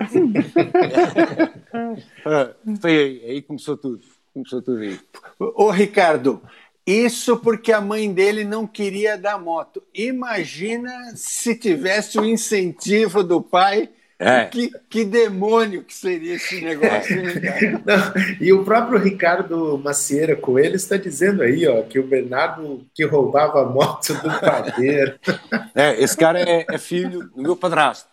Ah, 2.26 2.54
foi 2.80 2.98
aí, 2.98 3.26
aí 3.26 3.42
começou 3.42 3.76
tudo. 3.76 4.02
Começou 4.34 4.62
tudo 4.62 4.80
aí. 4.80 5.00
Ô 5.40 5.70
Ricardo, 5.72 6.42
isso 6.86 7.38
porque 7.38 7.72
a 7.72 7.82
mãe 7.82 8.12
dele 8.12 8.44
não 8.44 8.66
queria 8.66 9.18
dar 9.18 9.40
moto. 9.40 9.84
Imagina 9.94 10.92
se 11.16 11.56
tivesse 11.56 12.20
o 12.20 12.26
incentivo 12.26 13.24
do 13.24 13.42
pai 13.42 13.90
é. 14.22 14.46
Que, 14.52 14.70
que, 14.88 15.04
demônio 15.04 15.84
que 15.84 15.94
seria 15.94 16.36
esse 16.36 16.62
negócio, 16.62 17.20
é. 17.20 17.72
Não, 17.84 18.14
E 18.40 18.54
o 18.54 18.64
próprio 18.64 19.00
Ricardo 19.00 19.80
Macieira 19.84 20.36
Coelho 20.36 20.76
está 20.76 20.96
dizendo 20.96 21.42
aí, 21.42 21.68
ó, 21.68 21.82
que 21.82 21.98
o 21.98 22.06
Bernardo 22.06 22.86
que 22.94 23.04
roubava 23.04 23.64
a 23.64 23.66
moto 23.66 24.14
do 24.14 24.40
padeiro. 24.40 25.20
É, 25.74 26.02
esse 26.02 26.18
cara 26.18 26.40
é, 26.40 26.66
é 26.70 26.78
filho 26.78 27.30
do 27.30 27.42
meu 27.42 27.56
padrasto. 27.56 28.10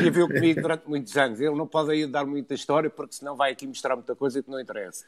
Viveu 0.00 0.26
comigo 0.26 0.62
durante 0.62 0.88
muitos 0.88 1.14
anos. 1.16 1.40
Ele 1.40 1.54
não 1.54 1.66
pode 1.66 1.90
aí 1.90 2.06
dar 2.06 2.24
muita 2.24 2.54
história, 2.54 2.88
porque 2.88 3.14
senão 3.14 3.36
vai 3.36 3.52
aqui 3.52 3.66
mostrar 3.66 3.96
muita 3.96 4.14
coisa 4.14 4.42
que 4.42 4.50
não 4.50 4.58
interessa. 4.58 5.04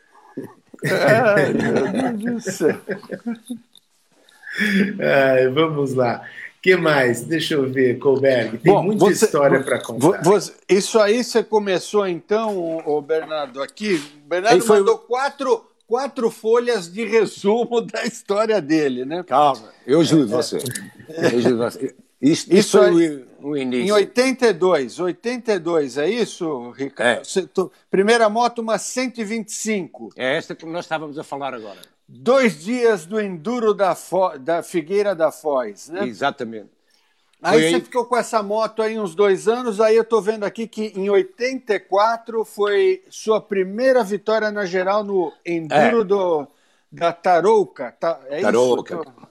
Ai, 0.84 1.52
meu 1.54 2.12
Deus 2.16 2.44
do 2.44 2.50
céu. 2.50 2.78
Ai, 5.00 5.48
vamos 5.48 5.94
lá 5.94 6.22
que 6.62 6.76
mais? 6.76 7.22
Deixa 7.22 7.54
eu 7.54 7.68
ver, 7.68 7.98
Colberg. 7.98 8.56
Tem 8.58 8.72
Bom, 8.72 8.84
muita 8.84 9.06
você, 9.06 9.24
história 9.24 9.60
para 9.64 9.82
contar. 9.82 10.22
Você, 10.22 10.52
isso 10.68 11.00
aí 11.00 11.24
você 11.24 11.42
começou 11.42 12.06
então, 12.06 12.80
o 12.86 13.02
Bernardo, 13.02 13.60
aqui. 13.60 14.00
O 14.24 14.28
Bernardo 14.28 14.64
foi... 14.64 14.78
mandou 14.78 14.96
quatro, 14.98 15.66
quatro 15.88 16.30
folhas 16.30 16.90
de 16.90 17.04
resumo 17.04 17.80
da 17.82 18.04
história 18.04 18.62
dele, 18.62 19.04
né? 19.04 19.24
Calma, 19.24 19.70
eu 19.84 20.00
ajudo 20.00 20.28
você. 20.28 20.58
Eu 21.08 21.38
ajudo 21.38 21.58
você. 21.58 21.94
Isso, 22.22 22.46
isso, 22.52 22.54
isso 22.54 22.78
foi 22.78 23.26
o, 23.40 23.56
início. 23.56 23.84
Em 23.84 23.90
82, 23.90 25.00
82, 25.00 25.98
é 25.98 26.08
isso, 26.08 26.70
Ricardo? 26.70 27.26
É. 27.26 27.46
Tu, 27.52 27.72
primeira 27.90 28.28
moto, 28.28 28.60
uma 28.60 28.78
125. 28.78 30.10
É 30.16 30.36
esta 30.36 30.54
que 30.54 30.64
nós 30.64 30.84
estávamos 30.84 31.18
a 31.18 31.24
falar 31.24 31.54
agora. 31.54 31.80
Dois 32.14 32.62
dias 32.62 33.06
do 33.06 33.18
Enduro 33.18 33.72
da, 33.72 33.94
Fo... 33.94 34.38
da 34.38 34.62
Figueira 34.62 35.14
da 35.14 35.32
Foz, 35.32 35.88
né? 35.88 36.06
Exatamente. 36.06 36.68
Aí, 37.40 37.72
você 37.72 37.80
ficou 37.80 38.04
com 38.04 38.16
essa 38.16 38.42
moto 38.42 38.82
aí 38.82 38.98
uns 38.98 39.14
dois 39.14 39.48
anos, 39.48 39.80
aí 39.80 39.96
eu 39.96 40.02
estou 40.02 40.20
vendo 40.20 40.44
aqui 40.44 40.68
que 40.68 40.92
em 40.94 41.08
84 41.08 42.44
foi 42.44 43.02
sua 43.08 43.40
primeira 43.40 44.04
vitória 44.04 44.50
na 44.50 44.66
geral 44.66 45.02
no 45.02 45.32
Enduro 45.44 46.02
é. 46.02 46.04
do, 46.04 46.46
da 46.92 47.14
Tarouca. 47.14 47.96
Tá, 47.98 48.20
é 48.28 48.42
Tarouca. 48.42 48.94
Isso? 48.94 49.28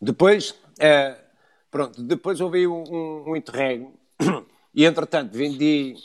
Depois, 0.00 0.54
é, 0.78 1.16
pronto, 1.68 2.00
depois 2.00 2.40
houve 2.40 2.64
um, 2.64 2.84
um, 2.88 3.30
um 3.30 3.36
interregno 3.36 3.92
e 4.72 4.84
entretanto 4.84 5.36
vendi 5.36 5.96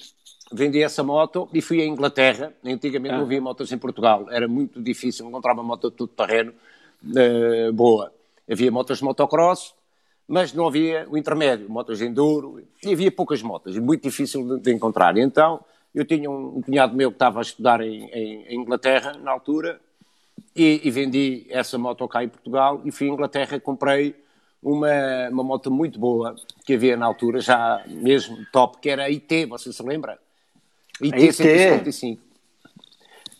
vendi 0.52 0.82
essa 0.82 1.04
moto 1.04 1.50
e 1.54 1.62
fui 1.62 1.82
à 1.82 1.86
Inglaterra. 1.86 2.54
Antigamente 2.64 3.14
ah. 3.14 3.18
não 3.18 3.25
havia 3.25 3.42
motos 3.42 3.72
em 3.72 3.78
Portugal, 3.78 4.28
era 4.30 4.48
muito 4.48 4.82
difícil 4.82 5.28
encontrar 5.28 5.54
uma 5.54 5.64
moto 5.64 5.90
de 5.90 5.98
tudo 5.98 6.10
terreno 6.10 6.54
uh, 7.04 7.74
boa. 7.74 8.12
Havia 8.50 8.72
motos 8.72 9.00
de 9.00 9.04
motocross, 9.04 9.74
mas 10.28 10.54
não 10.54 10.68
havia 10.68 11.08
o 11.10 11.18
intermédio, 11.18 11.70
motos 11.70 12.00
de 12.00 12.06
enduro, 12.06 12.62
e 12.84 12.94
havia 12.94 13.12
poucas 13.12 13.42
motos, 13.42 13.78
muito 13.78 14.04
difícil 14.04 14.58
de, 14.58 14.64
de 14.64 14.74
encontrar. 14.74 15.18
Então, 15.18 15.64
eu 15.94 16.06
tinha 16.06 16.30
um, 16.30 16.58
um, 16.58 16.62
cunhado 16.62 16.96
meu 16.96 17.10
que 17.12 17.16
estava 17.16 17.40
a 17.40 17.42
estudar 17.42 17.82
em, 17.82 18.06
em, 18.12 18.46
em 18.48 18.56
Inglaterra, 18.60 19.14
na 19.22 19.32
altura, 19.32 19.80
e, 20.56 20.82
e, 20.84 20.92
vendi 20.92 21.46
essa 21.50 21.78
moto 21.78 22.08
cá 22.08 22.24
em 22.24 22.30
Portugal 22.30 22.82
e 22.86 22.92
fui 22.92 23.10
à 23.10 23.12
Inglaterra 23.12 23.60
comprei 23.60 24.16
uma, 24.62 25.30
uma 25.30 25.44
moto 25.44 25.70
muito 25.70 26.00
boa 26.00 26.36
que 26.66 26.74
havia 26.74 26.98
na 26.98 27.06
altura, 27.06 27.40
já 27.40 27.84
mesmo 27.88 28.38
top, 28.52 28.80
que 28.80 28.90
era 28.90 29.04
a 29.04 29.10
IT, 29.10 29.46
você 29.46 29.72
se 29.72 29.84
lembra? 29.84 30.18
E 31.02 31.12
T-155. 31.12 32.18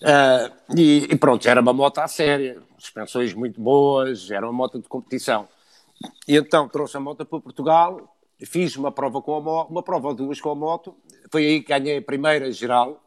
Uh, 0.02 0.78
e, 0.78 1.08
e, 1.10 1.16
pronto, 1.16 1.48
era 1.48 1.62
uma 1.62 1.74
moto 1.74 2.00
à 2.00 2.08
séria, 2.08 2.62
suspensões 2.78 3.34
muito 3.34 3.60
boas, 3.60 4.30
era 4.30 4.46
uma 4.46 4.54
moto 4.54 4.80
de 4.80 4.88
competição. 4.88 5.48
E 6.28 6.36
então 6.36 6.68
trouxe 6.68 6.98
a 6.98 7.00
moto 7.00 7.26
para 7.26 7.40
Portugal, 7.40 8.16
fiz 8.46 8.76
uma 8.76 8.92
prova 8.92 9.22
com 9.22 9.36
a 9.36 9.42
moto, 9.42 9.70
uma 9.70 9.82
prova 9.82 10.10
ou 10.10 10.14
duas 10.14 10.40
com 10.42 10.52
a 10.52 10.56
moto, 10.56 10.96
foi 11.32 11.46
aí 11.46 11.62
que 11.62 11.70
ganhei 11.70 11.98
a 11.98 12.02
primeira 12.02 12.52
geral, 12.52 13.02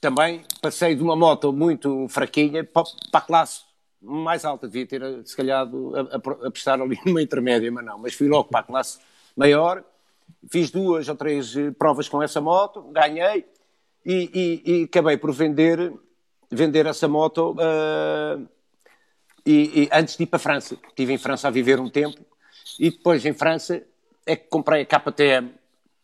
também 0.00 0.42
passei 0.62 0.94
de 0.94 1.02
uma 1.02 1.14
moto 1.14 1.52
muito 1.52 2.08
fraquinha 2.08 2.64
para, 2.64 2.84
para 3.10 3.20
a 3.20 3.20
classe 3.20 3.60
mais 4.00 4.44
alta. 4.44 4.66
Devia 4.66 4.86
ter, 4.86 5.26
se 5.26 5.36
calhar, 5.36 5.66
a, 5.66 6.16
a, 6.16 6.46
a 6.46 6.50
prestar 6.50 6.80
ali 6.80 6.98
numa 7.04 7.22
intermédia, 7.22 7.70
mas 7.70 7.84
não. 7.84 7.98
Mas 7.98 8.14
fui 8.14 8.28
logo 8.28 8.48
para 8.48 8.60
a 8.60 8.62
classe 8.62 8.98
maior. 9.36 9.84
Fiz 10.50 10.70
duas 10.70 11.08
ou 11.08 11.16
três 11.16 11.56
eh, 11.56 11.70
provas 11.70 12.08
com 12.08 12.22
essa 12.22 12.40
moto, 12.40 12.82
ganhei 12.92 13.46
e, 14.04 14.62
e, 14.64 14.72
e 14.72 14.84
acabei 14.84 15.16
por 15.16 15.32
vender, 15.32 15.92
vender 16.50 16.86
essa 16.86 17.06
moto 17.06 17.52
uh, 17.52 18.48
e, 19.44 19.82
e, 19.82 19.88
antes 19.92 20.16
de 20.16 20.24
ir 20.24 20.26
para 20.26 20.38
a 20.38 20.40
França. 20.40 20.76
Estive 20.88 21.12
em 21.12 21.18
França 21.18 21.48
a 21.48 21.50
viver 21.50 21.78
um 21.78 21.88
tempo 21.88 22.24
e 22.78 22.90
depois 22.90 23.24
em 23.24 23.32
França 23.32 23.82
é 24.26 24.36
que 24.36 24.48
comprei 24.48 24.82
a 24.82 24.86
KTM 24.86 25.52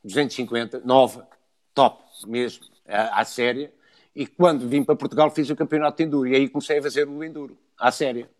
250, 0.04 0.80
nova, 0.84 1.28
top 1.74 2.02
mesmo, 2.26 2.64
à, 2.86 3.20
à 3.20 3.24
séria. 3.24 3.72
E 4.14 4.26
quando 4.26 4.68
vim 4.68 4.82
para 4.82 4.96
Portugal 4.96 5.30
fiz 5.30 5.50
o 5.50 5.56
campeonato 5.56 5.98
de 5.98 6.04
Enduro 6.04 6.28
e 6.28 6.34
aí 6.34 6.48
comecei 6.48 6.78
a 6.78 6.82
fazer 6.82 7.08
o 7.08 7.22
Enduro, 7.22 7.58
à 7.78 7.90
séria. 7.90 8.30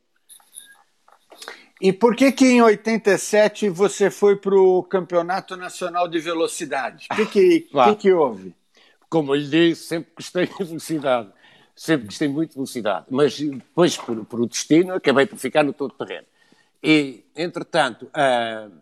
E 1.81 1.93
por 1.93 2.17
que 2.17 2.33
que 2.33 2.47
em 2.47 2.63
87 2.63 3.69
você 3.69 4.11
foi 4.11 4.37
para 4.37 4.55
o 4.55 4.83
Campeonato 4.83 5.57
Nacional 5.57 6.09
de 6.09 6.19
Velocidade? 6.19 7.07
O 7.13 7.17
que 7.17 7.27
que, 7.27 7.61
que, 7.69 7.97
que 7.97 8.13
houve? 8.13 8.55
Como 9.11 9.35
eu 9.35 9.41
lhe 9.41 9.49
disse, 9.49 9.85
sempre 9.85 10.13
gostei 10.17 10.47
de 10.47 10.55
velocidade. 10.55 11.29
Sempre 11.75 12.07
gostei 12.07 12.29
muito 12.29 12.51
de 12.51 12.55
velocidade. 12.55 13.07
Mas 13.11 13.39
depois, 13.39 13.97
por, 13.99 14.25
por 14.25 14.41
o 14.41 14.47
destino, 14.47 14.95
acabei 14.95 15.27
por 15.27 15.39
ficar 15.39 15.63
no 15.63 15.75
todo 15.75 15.93
terreno. 15.93 16.27
E, 16.83 17.25
entretanto, 17.37 18.07
uh, 18.07 18.73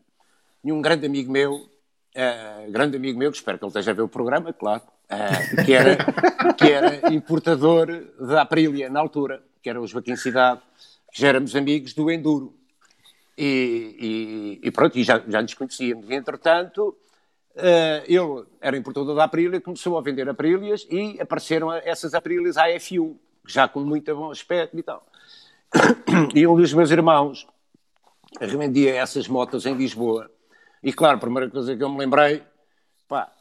um 0.65 0.81
grande 0.81 1.05
amigo 1.05 1.33
meu, 1.33 1.55
uh, 1.55 2.71
grande 2.71 2.97
amigo 2.97 3.19
meu, 3.19 3.33
que 3.33 3.39
espero 3.39 3.59
que 3.59 3.65
ele 3.65 3.71
esteja 3.71 3.91
a 3.91 3.95
ver 3.95 4.03
o 4.03 4.09
programa, 4.09 4.53
claro, 4.53 4.83
uh, 5.11 5.65
que, 5.65 5.73
era, 5.73 5.97
que 6.55 6.71
era 6.71 7.13
importador 7.13 7.89
da 8.21 8.43
Aprilia 8.43 8.89
na 8.89 9.01
altura, 9.01 9.43
que 9.61 9.69
era 9.69 9.81
o 9.81 9.87
Joaquim 9.87 10.15
Cidade, 10.15 10.61
que 11.13 11.21
já 11.21 11.29
éramos 11.29 11.57
amigos 11.57 11.93
do 11.93 12.09
Enduro. 12.09 12.55
E, 13.37 14.61
e, 14.63 14.69
e 14.69 14.71
pronto, 14.71 14.97
e 14.97 15.03
já, 15.03 15.23
já 15.27 15.43
nos 15.43 15.55
conhecíamos. 15.55 16.09
E, 16.09 16.15
entretanto, 16.15 16.97
uh, 17.57 18.05
ele 18.07 18.47
era 18.61 18.77
importador 18.77 19.15
da 19.15 19.25
Aprilia, 19.25 19.61
começou 19.61 19.99
a 19.99 20.03
vender 20.03 20.29
Aprilias 20.29 20.87
e 20.91 21.21
apareceram 21.21 21.73
essas 21.73 22.15
Aprilias 22.15 22.57
AF1, 22.57 23.17
já 23.47 23.67
com 23.67 23.81
muito 23.81 24.15
bom 24.15 24.31
aspecto 24.31 24.79
e 24.79 24.83
tal. 24.83 25.05
E 26.35 26.47
um 26.47 26.57
dos 26.57 26.73
meus 26.73 26.91
irmãos 26.91 27.47
revendia 28.41 28.95
essas 28.95 29.29
motos 29.29 29.67
em 29.67 29.75
Lisboa. 29.75 30.31
E 30.83 30.93
claro, 30.93 31.17
a 31.17 31.21
primeira 31.21 31.51
coisa 31.51 31.77
que 31.77 31.83
eu 31.83 31.89
me 31.89 31.99
lembrei, 31.99 32.43
pá, 33.09 33.33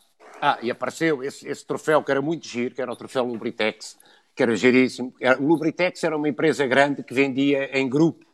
ah, 0.41 0.57
e 0.61 0.71
apareceu 0.71 1.23
esse, 1.23 1.47
esse 1.47 1.65
troféu 1.65 2.03
que 2.03 2.11
era 2.11 2.21
muito 2.21 2.47
giro, 2.47 2.73
que 2.73 2.81
era 2.81 2.91
o 2.91 2.95
troféu 2.95 3.23
Lubritex, 3.25 3.97
que 4.35 4.41
era 4.41 4.55
giríssimo. 4.55 5.13
o 5.39 5.43
Lubritex 5.45 6.03
era 6.03 6.17
uma 6.17 6.27
empresa 6.27 6.65
grande 6.65 7.03
que 7.03 7.13
vendia 7.13 7.77
em 7.77 7.87
grupo 7.87 8.32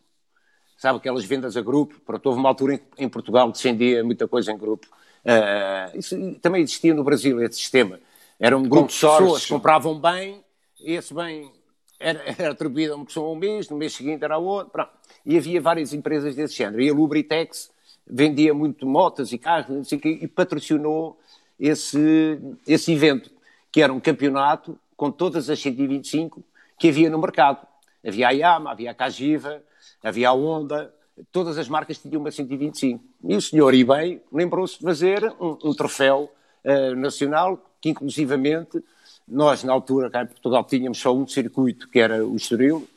sabe, 0.80 0.98
aquelas 0.98 1.26
vendas 1.26 1.58
a 1.58 1.62
grupo. 1.62 2.00
Pronto, 2.06 2.26
houve 2.26 2.40
uma 2.40 2.50
altura 2.50 2.76
em, 2.76 2.82
em 2.98 3.10
Portugal 3.10 3.52
que 3.52 3.60
muita 4.02 4.28
coisa 4.28 4.52
em 4.52 4.58
grupo. 4.58 4.88
Uh, 5.26 5.98
isso 5.98 6.16
também 6.42 6.64
existia 6.64 6.94
no 6.94 7.04
Brasil, 7.04 7.44
esse 7.44 7.58
sistema. 7.58 8.00
Era 8.40 8.58
um 8.58 8.64
grupo 8.64 8.88
de 8.88 8.94
pessoas 8.94 9.44
que 9.44 9.50
compravam 9.50 10.00
bem, 10.00 10.42
e 10.80 10.94
esse 10.94 11.14
bem 11.14 11.52
era, 12.00 12.24
era 12.40 12.52
atribuído 12.52 12.94
a 12.94 12.96
uma 12.96 13.06
pessoa 13.06 13.30
um 13.30 13.36
mês, 13.36 13.70
no 13.70 13.76
mês 13.76 13.94
seguinte 13.94 14.24
era 14.24 14.36
a 14.36 14.38
outra. 14.38 14.72
Pronto. 14.72 14.92
E 15.26 15.38
havia 15.38 15.60
várias 15.60 15.94
empresas 15.94 16.34
desse 16.34 16.56
género. 16.56 16.82
E 16.82 16.90
a 16.90 16.94
Lubritex 16.94 17.70
vendia 18.08 18.54
muito 18.54 18.88
motas 18.88 19.34
e 19.34 19.38
carros 19.38 19.92
e 19.92 20.28
patrocinou 20.28 21.20
esse, 21.60 22.40
esse 22.66 22.94
evento, 22.94 23.30
que 23.70 23.82
era 23.82 23.92
um 23.92 24.00
campeonato 24.00 24.80
com 24.96 25.12
todas 25.12 25.50
as 25.50 25.60
125 25.60 26.42
que 26.80 26.88
havia 26.88 27.10
no 27.10 27.20
mercado. 27.20 27.68
Havia 28.06 28.30
a 28.30 28.32
Yama, 28.32 28.72
havia 28.72 28.92
a 28.92 28.94
Cagiva, 28.94 29.62
havia 30.04 30.30
a 30.30 30.34
Honda, 30.34 30.94
todas 31.32 31.58
as 31.58 31.68
marcas 31.68 31.98
tinham 31.98 32.22
uma 32.22 32.32
125. 32.32 33.04
E 33.24 33.36
o 33.36 33.42
senhor 33.42 33.74
eBay 33.74 34.22
lembrou-se 34.32 34.78
de 34.78 34.84
fazer 34.84 35.34
um, 35.40 35.58
um 35.64 35.74
troféu 35.74 36.32
uh, 36.64 36.96
nacional, 36.96 37.64
que 37.82 37.90
inclusivamente 37.90 38.84
nós, 39.28 39.64
na 39.64 39.72
altura, 39.72 40.10
cá 40.10 40.24
em 40.24 40.28
Portugal, 40.28 40.64
tínhamos 40.64 40.98
só 40.98 41.16
um 41.16 41.28
circuito, 41.28 41.88
que 41.90 42.00
era 42.00 42.26
o 42.26 42.36
Estoril, 42.36 42.88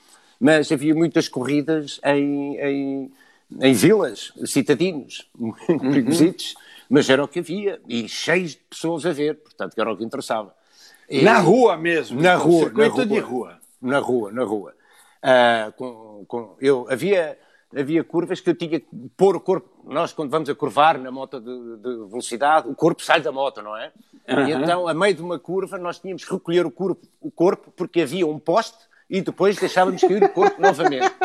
mas 0.40 0.72
havia 0.72 0.94
muitas 0.94 1.28
corridas 1.28 2.00
em, 2.04 2.56
em, 2.56 3.12
em 3.60 3.72
vilas, 3.74 4.32
citadinos, 4.46 5.28
muito 5.38 5.60
uhum. 5.68 5.78
perigositos, 5.78 6.54
mas 6.88 7.08
era 7.08 7.22
o 7.22 7.28
que 7.28 7.40
havia, 7.40 7.80
e 7.88 8.08
cheios 8.08 8.52
de 8.52 8.60
pessoas 8.68 9.06
a 9.06 9.12
ver, 9.12 9.36
portanto, 9.36 9.78
era 9.78 9.92
o 9.92 9.96
que 9.96 10.04
interessava. 10.04 10.54
E, 11.08 11.22
na 11.22 11.38
rua 11.38 11.76
mesmo? 11.76 12.20
Na 12.20 12.34
rua, 12.34 12.70
na 12.70 12.86
rua. 12.86 13.06
de 13.06 13.18
rua. 13.18 13.58
Na 13.80 13.98
rua, 13.98 14.32
na 14.32 14.44
rua. 14.44 14.74
Uh, 15.22 15.72
com, 15.72 16.24
com, 16.26 16.56
eu, 16.60 16.86
havia, 16.90 17.38
havia 17.74 18.02
curvas 18.02 18.40
que 18.40 18.50
eu 18.50 18.54
tinha 18.54 18.80
que 18.80 18.86
pôr 19.16 19.36
o 19.36 19.40
corpo. 19.40 19.68
Nós, 19.84 20.12
quando 20.12 20.30
vamos 20.30 20.48
a 20.48 20.54
curvar 20.54 20.98
na 20.98 21.10
moto 21.10 21.40
de, 21.40 21.76
de 21.76 22.08
velocidade, 22.08 22.68
o 22.68 22.74
corpo 22.74 23.02
sai 23.02 23.20
da 23.20 23.30
moto, 23.30 23.62
não 23.62 23.76
é? 23.76 23.92
Uhum. 24.28 24.48
E 24.48 24.52
então, 24.52 24.88
a 24.88 24.94
meio 24.94 25.14
de 25.14 25.22
uma 25.22 25.38
curva, 25.38 25.78
nós 25.78 25.98
tínhamos 25.98 26.24
que 26.24 26.32
recolher 26.32 26.66
o 26.66 26.70
corpo, 26.70 27.06
o 27.20 27.30
corpo 27.30 27.72
porque 27.76 28.02
havia 28.02 28.26
um 28.26 28.38
poste 28.38 28.78
e 29.08 29.20
depois 29.20 29.56
deixávamos 29.56 30.00
cair 30.00 30.24
o 30.24 30.28
corpo 30.28 30.60
novamente. 30.60 31.10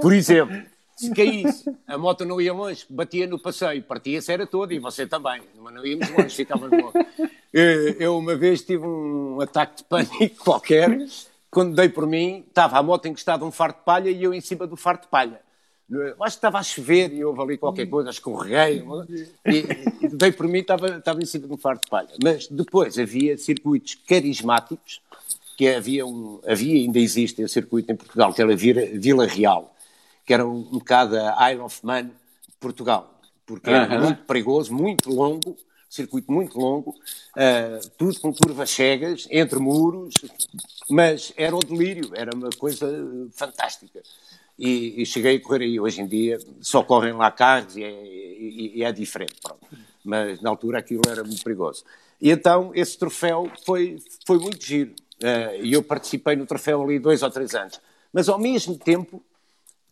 Por 0.00 0.12
exemplo, 0.12 0.62
se 0.96 1.14
caísse, 1.14 1.76
a 1.86 1.98
moto 1.98 2.24
não 2.24 2.40
ia 2.40 2.52
longe, 2.52 2.86
batia 2.88 3.26
no 3.26 3.38
passeio, 3.38 3.82
partia-se 3.82 4.32
era 4.32 4.46
toda 4.46 4.72
e 4.72 4.78
você 4.78 5.06
também, 5.06 5.42
mas 5.58 5.74
não 5.74 5.84
íamos 5.84 6.08
longe, 6.10 6.34
ficávamos 6.34 6.82
longe. 6.82 7.06
Eu 7.98 8.18
uma 8.18 8.36
vez 8.36 8.62
tive 8.62 8.86
um 8.86 9.40
ataque 9.40 9.78
de 9.78 9.84
pânico 9.84 10.36
qualquer, 10.44 11.06
quando 11.50 11.74
dei 11.74 11.88
por 11.88 12.06
mim, 12.06 12.44
estava 12.48 12.78
a 12.78 12.82
moto 12.82 13.06
encostada 13.06 13.44
a 13.44 13.48
um 13.48 13.52
farto 13.52 13.78
de 13.78 13.84
palha 13.84 14.10
e 14.10 14.22
eu 14.22 14.34
em 14.34 14.40
cima 14.40 14.66
do 14.66 14.76
farto 14.76 15.02
de 15.02 15.08
palha. 15.08 15.40
Eu 15.88 16.22
acho 16.24 16.36
que 16.36 16.38
estava 16.38 16.58
a 16.58 16.62
chover 16.62 17.12
e 17.12 17.24
houve 17.24 17.40
ali 17.40 17.56
qualquer 17.56 17.86
coisa, 17.86 18.10
escorreguei, 18.10 18.84
e, 19.46 20.04
e 20.04 20.08
dei 20.08 20.32
por 20.32 20.48
mim, 20.48 20.58
estava, 20.58 20.98
estava 20.98 21.22
em 21.22 21.26
cima 21.26 21.46
de 21.46 21.52
um 21.52 21.56
farto 21.56 21.84
de 21.84 21.90
palha. 21.90 22.10
Mas 22.22 22.48
depois 22.48 22.98
havia 22.98 23.38
circuitos 23.38 23.94
carismáticos, 23.94 25.00
que 25.56 25.68
havia, 25.68 26.04
um, 26.04 26.40
havia 26.46 26.74
ainda 26.74 26.98
existe 26.98 27.42
um 27.42 27.48
circuito 27.48 27.90
em 27.92 27.96
Portugal, 27.96 28.34
que 28.34 28.42
era 28.42 28.54
Vila 28.56 29.26
Real 29.26 29.72
que 30.26 30.34
era 30.34 30.44
um, 30.44 30.58
um 30.58 30.78
bocado 30.78 31.16
a 31.16 31.52
Isle 31.52 31.62
of 31.62 31.86
Man 31.86 32.10
Portugal, 32.58 33.08
porque 33.46 33.70
era 33.70 34.00
muito 34.00 34.24
perigoso, 34.24 34.74
muito 34.74 35.08
longo, 35.08 35.56
circuito 35.88 36.30
muito 36.30 36.58
longo, 36.58 36.90
uh, 36.90 37.88
tudo 37.96 38.18
com 38.20 38.32
curvas 38.32 38.70
cegas, 38.70 39.26
entre 39.30 39.58
muros, 39.58 40.14
mas 40.88 41.32
era 41.36 41.54
o 41.54 41.60
delírio, 41.60 42.10
era 42.14 42.34
uma 42.34 42.50
coisa 42.50 42.86
fantástica. 43.32 44.02
E, 44.58 45.02
e 45.02 45.06
cheguei 45.06 45.36
a 45.36 45.40
correr 45.40 45.64
aí. 45.64 45.78
Hoje 45.78 46.00
em 46.00 46.06
dia 46.06 46.38
só 46.60 46.82
correm 46.82 47.12
lá 47.12 47.30
carros 47.30 47.76
e 47.76 47.84
é, 47.84 47.90
e, 47.90 48.78
e 48.78 48.84
é 48.84 48.92
diferente, 48.92 49.34
pronto. 49.42 49.60
Mas 50.04 50.40
na 50.40 50.50
altura 50.50 50.78
aquilo 50.78 51.02
era 51.08 51.22
muito 51.22 51.42
perigoso. 51.42 51.84
E 52.20 52.30
então 52.30 52.70
esse 52.74 52.96
troféu 52.96 53.50
foi, 53.64 53.98
foi 54.26 54.38
muito 54.38 54.64
giro. 54.64 54.92
Uh, 55.22 55.62
e 55.62 55.72
eu 55.72 55.82
participei 55.82 56.36
no 56.36 56.46
troféu 56.46 56.82
ali 56.82 56.98
dois 56.98 57.22
ou 57.22 57.30
três 57.30 57.54
anos. 57.54 57.80
Mas 58.12 58.28
ao 58.28 58.38
mesmo 58.38 58.78
tempo 58.78 59.22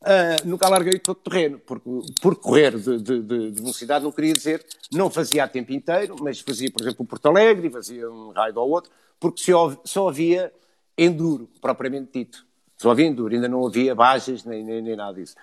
Uh, 0.05 0.47
nunca 0.47 0.69
larguei 0.69 0.99
todo 0.99 1.17
o 1.17 1.31
terreno, 1.31 1.59
porque 1.59 1.89
por 2.21 2.37
correr 2.37 2.77
de, 2.79 2.99
de, 2.99 3.23
de, 3.23 3.51
velocidade 3.53 4.05
não 4.05 4.13
queria 4.13 4.35
dizer, 4.35 4.63
não 4.93 5.09
fazia 5.09 5.45
a 5.45 5.49
tempo 5.49 5.73
inteiro, 5.73 6.17
mas 6.21 6.41
fazia, 6.41 6.71
por 6.71 6.83
exemplo, 6.83 7.05
o 7.05 7.07
Porto 7.07 7.27
Alegre, 7.27 7.71
fazia 7.71 8.11
um 8.11 8.31
raio 8.31 8.53
ou 8.59 8.69
outro, 8.69 8.93
porque 9.19 9.41
só, 9.41 9.75
só 9.83 10.07
havia 10.11 10.53
enduro, 10.99 11.49
propriamente 11.59 12.11
dito. 12.13 12.45
Só 12.77 12.91
havia 12.91 13.07
enduro, 13.07 13.35
ainda 13.35 13.49
não 13.49 13.67
havia 13.67 13.95
bajas 13.95 14.45
nem, 14.45 14.63
nem, 14.63 14.83
nem 14.83 14.95
nada 14.95 15.15
disso. 15.15 15.37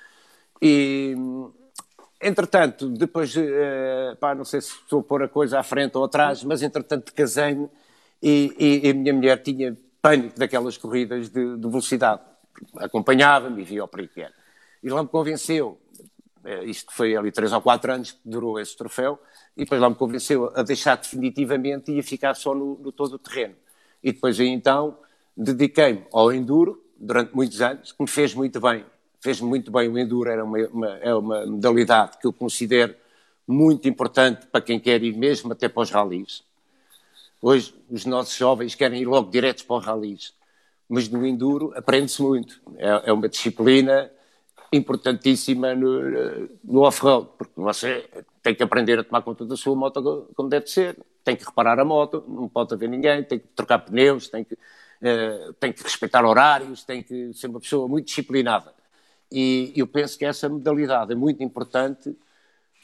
E, 0.62 1.15
entretanto, 2.21 2.88
depois, 2.88 3.36
uh, 3.36 4.15
pá, 4.19 4.36
não 4.36 4.45
sei 4.45 4.62
se 4.62 4.74
estou 4.74 5.00
a 5.00 5.04
pôr 5.04 5.24
a 5.24 5.28
coisa 5.28 5.60
à 5.60 5.63
frente 5.63 5.97
ou 5.97 6.04
atrás, 6.04 6.43
mas 6.43 6.62
entretanto 6.62 7.12
casei-me 7.15 7.67
e, 8.21 8.56
e, 8.60 8.88
e, 8.88 8.91
a 8.91 8.93
minha 8.93 9.12
mulher 9.12 9.41
tinha 9.41 9.76
pânico 10.00 10.38
daquelas 10.38 10.78
corridas 10.78 11.30
de, 11.30 11.58
de 11.58 11.67
velocidade. 11.67 12.21
Acompanhava-me 12.78 13.63
e 13.63 13.65
via 13.65 13.84
o 13.84 13.88
perigo 13.88 14.13
que 14.13 14.21
era. 14.21 14.40
E 14.83 14.89
lá 14.89 15.03
me 15.03 15.09
convenceu, 15.09 15.79
eh, 16.43 16.65
isto 16.65 16.91
foi 16.91 17.15
ali 17.15 17.31
três 17.31 17.53
ou 17.53 17.61
quatro 17.61 17.91
anos 17.91 18.11
que 18.11 18.19
durou 18.25 18.59
esse 18.59 18.75
troféu, 18.75 19.19
e 19.55 19.63
depois 19.63 19.79
lá 19.79 19.89
me 19.89 19.95
convenceu 19.95 20.51
a 20.55 20.63
deixar 20.63 20.95
definitivamente 20.97 21.91
e 21.91 21.99
a 21.99 22.03
ficar 22.03 22.35
só 22.35 22.55
no, 22.55 22.77
no 22.77 22.91
todo 22.91 23.13
o 23.13 23.19
terreno. 23.19 23.55
E 24.03 24.11
depois 24.11 24.39
aí 24.39 24.47
então 24.47 24.97
dediquei-me 25.35 26.05
ao 26.11 26.31
enduro 26.33 26.83
durante 26.97 27.35
muitos 27.35 27.61
anos, 27.61 27.91
que 27.91 28.01
me 28.01 28.09
fez 28.09 28.33
muito 28.33 28.59
bem. 28.59 28.85
Fez-me 29.19 29.47
muito 29.47 29.71
bem 29.71 29.87
o 29.87 29.97
enduro, 29.97 30.29
era 30.29 30.43
uma, 30.43 30.57
uma, 30.67 30.89
é 30.97 31.13
uma 31.13 31.45
modalidade 31.45 32.17
que 32.17 32.25
eu 32.25 32.33
considero 32.33 32.95
muito 33.47 33.87
importante 33.87 34.47
para 34.47 34.61
quem 34.61 34.79
quer 34.79 35.03
ir 35.03 35.15
mesmo 35.15 35.51
até 35.51 35.67
para 35.67 35.83
os 35.83 35.91
ralis. 35.91 36.43
Hoje 37.41 37.73
os 37.89 38.05
nossos 38.05 38.35
jovens 38.35 38.75
querem 38.75 39.01
ir 39.01 39.05
logo 39.05 39.29
diretos 39.29 39.63
para 39.63 39.77
os 39.77 39.85
ralis, 39.85 40.33
mas 40.87 41.07
no 41.09 41.25
enduro 41.25 41.71
aprende-se 41.75 42.21
muito. 42.21 42.61
É, 42.77 43.09
é 43.09 43.13
uma 43.13 43.27
disciplina 43.27 44.11
importantíssima 44.71 45.75
no, 45.75 46.49
no 46.63 46.81
off-road, 46.81 47.29
porque 47.38 47.53
você 47.55 48.10
tem 48.41 48.55
que 48.55 48.63
aprender 48.63 48.99
a 48.99 49.03
tomar 49.03 49.21
conta 49.21 49.45
da 49.45 49.57
sua 49.57 49.75
moto 49.75 50.29
como 50.34 50.49
deve 50.49 50.67
ser, 50.67 50.97
tem 51.23 51.36
que 51.36 51.45
reparar 51.45 51.79
a 51.79 51.86
moto, 51.86 52.23
não 52.27 52.47
pode 52.47 52.73
haver 52.73 52.89
ninguém, 52.89 53.23
tem 53.23 53.39
que 53.39 53.47
trocar 53.47 53.79
pneus, 53.79 54.29
tem 54.29 54.43
que, 54.43 54.53
uh, 54.53 55.53
tem 55.60 55.73
que 55.73 55.84
respeitar 55.84 56.25
horários, 56.25 56.84
tem 56.84 57.03
que 57.03 57.34
ser 57.34 57.47
uma 57.47 57.60
pessoa 57.60 57.88
muito 57.88 58.05
disciplinada. 58.05 58.73
E 59.31 59.73
eu 59.75 59.88
penso 59.88 60.17
que 60.17 60.25
essa 60.25 60.49
modalidade 60.49 61.12
é 61.12 61.15
muito 61.15 61.43
importante 61.43 62.15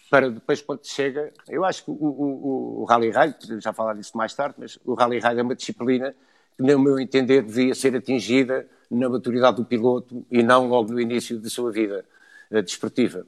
para 0.09 0.29
depois, 0.29 0.61
quando 0.61 0.85
chega. 0.85 1.33
Eu 1.47 1.65
acho 1.65 1.83
que 1.83 1.91
o, 1.91 1.93
o, 1.93 2.81
o 2.81 2.85
Rally 2.85 3.09
Raid, 3.09 3.59
já 3.59 3.73
falar 3.73 3.93
disso 3.93 4.15
mais 4.15 4.33
tarde, 4.33 4.55
mas 4.57 4.79
o 4.85 4.93
Rally 4.93 5.19
Raid 5.19 5.39
é 5.39 5.43
uma 5.43 5.55
disciplina 5.55 6.15
no 6.59 6.79
meu 6.79 6.99
entender, 6.99 7.43
devia 7.43 7.75
ser 7.75 7.95
atingida 7.95 8.67
na 8.89 9.09
maturidade 9.09 9.57
do 9.57 9.65
piloto 9.65 10.25
e 10.31 10.41
não 10.41 10.67
logo 10.67 10.91
no 10.91 10.99
início 10.99 11.39
da 11.39 11.49
sua 11.49 11.71
vida 11.71 12.05
uh, 12.51 12.61
desportiva. 12.61 13.25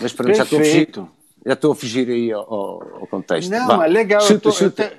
Mas 0.00 0.12
pronto, 0.12 0.34
já 0.34 0.44
estou 0.44 0.60
a 0.60 0.64
fugir, 0.64 0.90
já 1.46 1.52
estou 1.52 1.72
a 1.72 1.74
fugir 1.74 2.08
aí 2.08 2.32
ao, 2.32 2.42
ao 2.42 3.06
contexto. 3.06 3.50
Não, 3.50 3.66
Vá, 3.66 3.84
é 3.84 3.88
legal. 3.88 4.20
Chuta, 4.20 4.34
eu 4.34 4.40
tô, 4.40 4.52
chuta. 4.52 4.92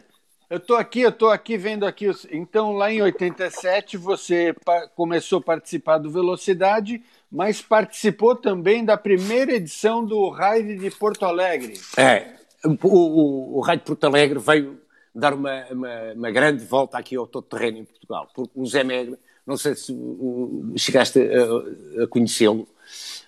Eu 0.49 0.57
estou 0.57 0.75
aqui, 0.75 0.99
eu 0.99 1.09
estou 1.09 1.29
aqui 1.29 1.57
vendo 1.57 1.85
aqui. 1.85 2.11
Então, 2.29 2.73
lá 2.73 2.91
em 2.91 3.01
87, 3.01 3.95
você 3.95 4.53
começou 4.97 5.39
a 5.39 5.41
participar 5.41 5.97
do 5.97 6.11
Velocidade, 6.11 7.01
mas 7.31 7.61
participou 7.61 8.35
também 8.35 8.83
da 8.83 8.97
primeira 8.97 9.53
edição 9.53 10.03
do 10.03 10.29
Raid 10.29 10.75
de 10.75 10.91
Porto 10.91 11.23
Alegre. 11.23 11.79
É, 11.95 12.33
o, 12.65 12.75
o, 12.85 13.57
o 13.59 13.61
Raid 13.61 13.81
de 13.81 13.85
Porto 13.85 14.03
Alegre 14.03 14.39
veio 14.39 14.80
dar 15.13 15.33
uma, 15.33 15.65
uma, 15.71 16.13
uma, 16.13 16.31
grande 16.31 16.65
volta 16.65 16.97
aqui 16.97 17.15
ao 17.15 17.27
todo 17.27 17.43
terreno 17.43 17.79
em 17.79 17.85
Portugal, 17.85 18.29
porque 18.33 18.51
o 18.55 18.65
Zé 18.65 18.83
Megre, 18.83 19.17
não 19.45 19.57
sei 19.57 19.75
se 19.75 19.91
uh, 19.91 20.73
chegaste 20.77 21.19
a, 21.19 22.03
a 22.03 22.07
conhecê-lo, 22.07 22.61
uh, 22.61 22.67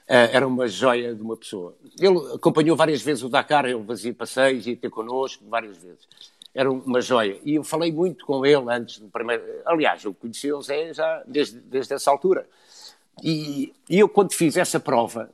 era 0.08 0.48
uma 0.48 0.68
joia 0.68 1.14
de 1.14 1.22
uma 1.22 1.36
pessoa. 1.36 1.76
Ele 2.00 2.18
acompanhou 2.34 2.78
várias 2.78 3.02
vezes 3.02 3.24
o 3.24 3.30
Dakar, 3.30 3.66
ele 3.66 3.84
fazia 3.84 4.14
passeios, 4.14 4.66
ia 4.66 4.76
ter 4.76 4.90
connosco 4.90 5.44
várias 5.48 5.78
vezes 5.78 6.08
era 6.54 6.72
uma 6.72 7.02
joia. 7.02 7.40
E 7.44 7.56
eu 7.56 7.64
falei 7.64 7.92
muito 7.92 8.26
com 8.26 8.46
ele 8.46 8.64
antes 8.70 9.00
do 9.00 9.10
primeiro. 9.10 9.44
Aliás, 9.66 10.04
eu 10.04 10.14
conheci 10.14 10.52
o 10.54 10.62
Zé 10.62 10.94
já 10.94 11.24
desde, 11.26 11.60
desde 11.60 11.94
essa 11.96 12.12
altura. 12.12 12.48
E, 13.24 13.74
e 13.90 14.00
eu, 14.00 14.08
quando 14.08 14.34
fiz 14.34 14.56
essa 14.56 14.80
prova, 14.80 15.30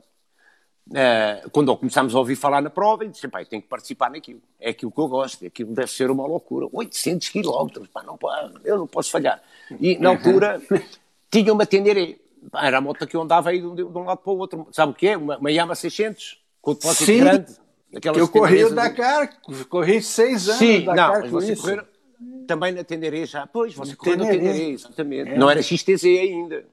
uh, 0.90 1.50
quando 1.50 1.76
começámos 1.76 2.14
a 2.14 2.18
ouvir 2.18 2.36
falar 2.36 2.60
na 2.60 2.70
prova, 2.70 3.04
eu 3.04 3.08
disse: 3.08 3.26
pai, 3.28 3.44
tenho 3.44 3.62
que 3.62 3.68
participar 3.68 4.10
naquilo. 4.10 4.40
É 4.60 4.70
aquilo 4.70 4.90
que 4.90 5.00
eu 5.00 5.08
gosto, 5.08 5.46
aquilo 5.46 5.72
deve 5.72 5.90
ser 5.90 6.10
uma 6.10 6.26
loucura. 6.26 6.68
800 6.72 7.28
quilómetros, 7.28 7.88
pá, 7.88 8.02
não, 8.02 8.16
pá, 8.16 8.50
eu 8.64 8.78
não 8.78 8.86
posso 8.86 9.10
falhar. 9.10 9.42
E 9.80 9.98
na 9.98 10.10
altura 10.10 10.60
tinha 11.30 11.52
uma 11.52 11.66
Tenderé. 11.66 12.16
Era 12.54 12.78
a 12.78 12.80
moto 12.80 13.06
que 13.06 13.16
eu 13.16 13.20
andava 13.20 13.50
aí 13.50 13.60
de 13.60 13.66
um, 13.66 13.74
de 13.74 13.82
um 13.82 14.04
lado 14.04 14.18
para 14.18 14.32
o 14.32 14.38
outro. 14.38 14.66
Sabe 14.72 14.92
o 14.92 14.94
que 14.94 15.08
é? 15.08 15.16
Uma, 15.16 15.36
uma 15.38 15.50
Yamaha 15.50 15.74
600, 15.74 16.38
com 16.62 16.70
o 16.70 16.74
depósito 16.74 17.04
Sim. 17.04 17.18
grande 17.20 17.60
eu 18.14 18.28
corri 18.28 18.64
o 18.64 18.70
Dakar, 18.74 19.40
corri 19.68 20.00
seis 20.00 20.48
anos 20.48 20.58
Sim, 20.58 20.84
Dakar 20.84 21.22
não, 21.22 21.30
você 21.30 21.56
correu 21.56 21.84
também 22.46 22.72
na 22.72 22.84
Tenderé 22.84 23.26
já. 23.26 23.46
Pois, 23.46 23.74
você 23.74 23.96
correu 23.96 24.18
na 24.18 24.26
Tenderé, 24.26 24.68
exatamente. 24.70 25.30
É. 25.30 25.38
Não 25.38 25.50
era 25.50 25.60
XTZ 25.62 26.04
ainda. 26.04 26.64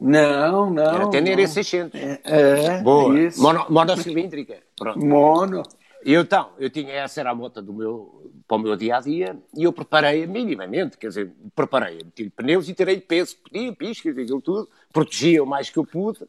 Não, 0.00 0.70
não. 0.70 0.94
Era 0.94 1.10
Tenderé 1.10 1.46
600. 1.46 1.98
É, 1.98 2.20
é, 2.24 2.82
Boa. 2.82 3.18
Isso. 3.18 3.42
Mono, 3.42 3.66
monocilíndrica. 3.68 4.58
Pronto. 4.76 5.04
Mono. 5.04 5.62
E 6.04 6.14
então, 6.14 6.50
eu 6.58 6.70
tinha 6.70 6.92
essa 6.92 7.20
era 7.20 7.30
a 7.30 7.34
moto 7.34 7.60
do 7.60 7.72
meu, 7.72 8.30
para 8.46 8.56
o 8.56 8.60
meu 8.60 8.76
dia 8.76 8.96
a 8.96 9.00
dia 9.00 9.36
e 9.56 9.64
eu 9.64 9.72
preparei-a 9.72 10.26
minimamente, 10.26 10.96
quer 10.96 11.08
dizer, 11.08 11.32
preparei-a, 11.52 12.04
meti 12.04 12.30
pneus 12.30 12.68
e 12.68 12.74
tirei 12.74 13.00
peso, 13.00 13.36
podia, 13.38 13.72
piscas, 13.72 14.16
aquilo 14.16 14.40
tudo, 14.40 14.68
protegia 14.92 15.42
o 15.42 15.46
mais 15.46 15.68
que 15.68 15.78
eu 15.78 15.84
pude 15.84 16.20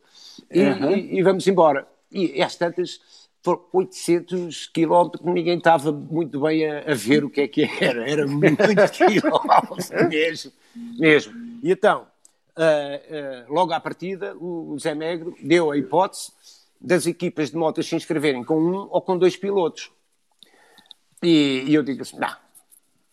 e, 0.49 0.63
uhum. 0.63 0.91
e, 0.91 1.19
e 1.19 1.21
vamos 1.21 1.45
embora. 1.45 1.87
E 2.11 2.41
às 2.41 2.55
tantas 2.55 2.99
foram 3.43 3.61
800 3.71 4.67
quilómetros 4.67 5.23
que 5.23 5.29
ninguém 5.29 5.57
estava 5.57 5.91
muito 5.91 6.41
bem 6.41 6.69
a, 6.69 6.91
a, 6.91 6.93
ver 6.93 7.23
o 7.23 7.29
que 7.29 7.41
é 7.41 7.47
que 7.47 7.69
era. 7.79 8.09
Era 8.09 8.25
muito 8.25 8.57
quilómetros 8.91 9.89
mesmo, 10.09 10.51
mesmo. 10.97 11.33
E 11.61 11.71
então, 11.71 12.07
uh, 12.57 13.49
uh, 13.49 13.53
logo 13.53 13.73
à 13.73 13.79
partida, 13.79 14.35
o, 14.37 14.77
Zé 14.79 14.95
Negro 14.95 15.35
deu 15.41 15.71
a 15.71 15.77
hipótese 15.77 16.31
das 16.79 17.07
equipas 17.07 17.51
de 17.51 17.57
motos 17.57 17.87
se 17.87 17.95
inscreverem 17.95 18.43
com 18.43 18.59
um 18.59 18.87
ou 18.89 19.01
com 19.01 19.17
dois 19.17 19.37
pilotos. 19.37 19.91
E, 21.23 21.63
e 21.67 21.73
eu 21.73 21.83
digo 21.83 22.01
assim, 22.01 22.17
não, 22.17 22.35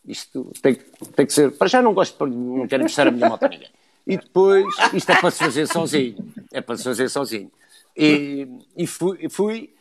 isto 0.05 0.53
tem, 0.61 0.75
tem 0.75 1.27
que 1.27 1.33
ser... 1.33 1.53
Para 1.53 1.69
já 1.69 1.81
não 1.81 1.95
gosto, 1.95 2.27
não 2.27 2.67
quero 2.67 2.83
emprestar 2.83 3.09
a 3.09 3.11
minha 3.11 3.29
moto 3.29 3.45
a 3.45 3.49
ninguém. 3.49 3.71
E 4.07 4.19
depois, 4.19 4.67
isto 4.93 5.11
é 5.11 5.21
para 5.21 5.31
se 5.31 5.39
fazer 5.39 5.67
sozinho. 5.67 6.17
É 6.53 6.61
para 6.61 6.77
se 6.77 6.85
fazer 6.85 7.09
sozinho. 7.09 7.51
E, 7.97 8.47
e 8.77 8.87
fui, 8.87 9.29
fui 9.31 9.75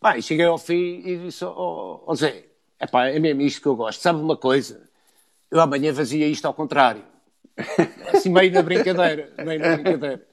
Pá, 0.00 0.16
e 0.16 0.22
cheguei 0.22 0.46
ao 0.46 0.56
fim 0.56 1.02
e 1.04 1.18
disse 1.18 1.44
ao 1.44 1.54
oh, 1.54 2.02
oh 2.06 2.14
Zé, 2.14 2.46
epá, 2.80 3.08
é 3.08 3.18
mesmo 3.18 3.42
isto 3.42 3.60
que 3.60 3.68
eu 3.68 3.76
gosto. 3.76 4.00
Sabe 4.00 4.18
uma 4.18 4.36
coisa? 4.36 4.88
Eu 5.50 5.60
amanhã 5.60 5.94
fazia 5.94 6.26
isto 6.26 6.46
ao 6.46 6.54
contrário. 6.54 7.04
Assim, 8.12 8.30
meio 8.30 8.52
na 8.52 8.62
brincadeira. 8.62 9.32
Meio 9.44 9.60
na 9.60 9.76
brincadeira. 9.76 10.26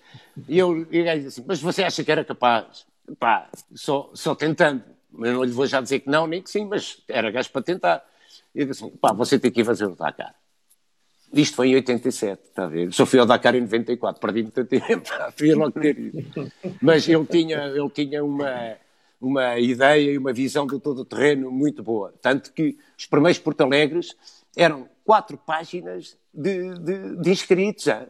E 0.48 0.58
eu 0.58 0.88
e 0.92 1.04
disse 1.16 1.28
assim, 1.28 1.46
mas 1.48 1.62
você 1.62 1.84
acha 1.84 2.04
que 2.04 2.12
era 2.12 2.24
capaz? 2.24 2.86
Pá, 3.20 3.50
só, 3.74 4.10
só 4.14 4.36
tentando. 4.36 4.84
Eu 5.14 5.34
não 5.34 5.44
lhe 5.44 5.52
vou 5.52 5.66
já 5.66 5.82
dizer 5.82 6.02
que 6.02 6.10
não, 6.10 6.28
nem 6.28 6.42
que 6.42 6.50
sim, 6.50 6.66
mas 6.66 7.02
era 7.08 7.32
gajo 7.32 7.50
para 7.52 7.62
tentar. 7.62 8.06
E 8.54 8.62
eu 8.62 8.68
disse 8.68 8.84
assim, 8.84 8.96
pá, 8.98 9.14
você 9.14 9.40
tem 9.40 9.52
que 9.52 9.62
ir 9.62 9.66
fazer 9.66 9.86
o 9.86 9.96
Dakar. 9.96 10.36
Isto 11.34 11.56
foi 11.58 11.70
em 11.70 11.76
87, 11.76 12.42
está 12.42 12.64
a 12.64 12.68
ver? 12.68 12.94
Só 12.94 13.06
fui 13.06 13.20
ao 13.20 13.26
Dakar 13.26 13.56
em 13.56 13.62
94, 13.62 14.22
perdi 14.22 14.44
muito 14.44 14.64
tempo, 14.66 15.10
fui 15.36 15.54
logo 15.54 15.72
ter 15.72 15.98
ido. 15.98 16.52
Mas 16.82 17.08
ele 17.08 17.26
tinha, 17.26 17.66
ele 17.68 17.90
tinha 17.90 18.24
uma 18.24 18.78
uma 19.20 19.60
ideia 19.60 20.12
e 20.12 20.18
uma 20.18 20.32
visão 20.32 20.68
do 20.68 20.80
todo 20.80 21.00
o 21.00 21.06
terreno 21.06 21.52
muito 21.52 21.82
boa. 21.84 22.14
Tanto 22.22 22.54
que 22.54 22.78
os 22.98 23.06
primeiros 23.06 23.40
Porto 23.40 23.62
Alegres 23.62 24.16
eram 24.56 24.88
quatro 25.04 25.38
páginas 25.38 26.18
de, 26.38 26.80
de, 26.80 27.16
de 27.22 27.32
inscritos 27.32 27.84
já. 27.84 28.06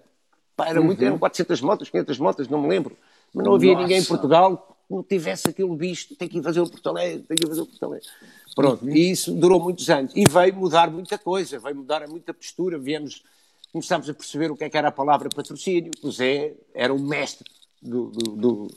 Pá, 0.56 0.68
era 0.68 0.82
muito, 0.82 1.00
uhum. 1.00 1.08
eram 1.08 1.20
400 1.20 1.62
motos, 1.62 1.90
500 1.90 2.20
motos, 2.20 2.48
não 2.48 2.62
me 2.62 2.68
lembro. 2.68 2.98
Mas 3.34 3.46
não 3.46 3.56
havia 3.56 3.74
Nossa. 3.74 3.84
ninguém 3.84 4.02
em 4.02 4.06
Portugal 4.06 4.78
que 4.88 4.94
não 4.94 5.04
tivesse 5.04 5.50
aquele 5.50 5.76
visto, 5.76 6.16
tem 6.16 6.28
que 6.28 6.40
ir 6.40 6.44
fazer 6.44 6.60
o 6.62 6.70
Porto 6.70 6.90
Alegre, 6.90 7.24
tem 7.28 7.38
que 7.38 7.46
ir 7.46 7.48
fazer 7.48 7.62
o 7.62 7.66
Porto 7.66 7.84
Alegre. 7.84 8.08
Pronto, 8.56 8.86
uhum. 8.86 8.92
e 8.92 9.12
isso 9.12 9.34
durou 9.34 9.60
muitos 9.60 9.90
anos. 9.90 10.12
E 10.16 10.26
veio 10.28 10.56
mudar 10.56 10.90
muita 10.90 11.18
coisa, 11.18 11.60
veio 11.60 11.76
mudar 11.76 12.08
muita 12.08 12.34
postura, 12.34 12.78
viemos, 12.78 13.24
começámos 13.72 14.10
a 14.10 14.14
perceber 14.14 14.52
o 14.52 14.58
que, 14.58 14.64
é 14.64 14.70
que 14.70 14.78
era 14.78 14.88
a 14.88 14.92
palavra 14.92 15.30
patrocínio. 15.30 15.92
O 16.02 16.12
Zé 16.12 16.54
era 16.74 16.94
o 16.94 17.00
mestre 17.00 17.50
do, 17.82 18.10
do 18.10 18.68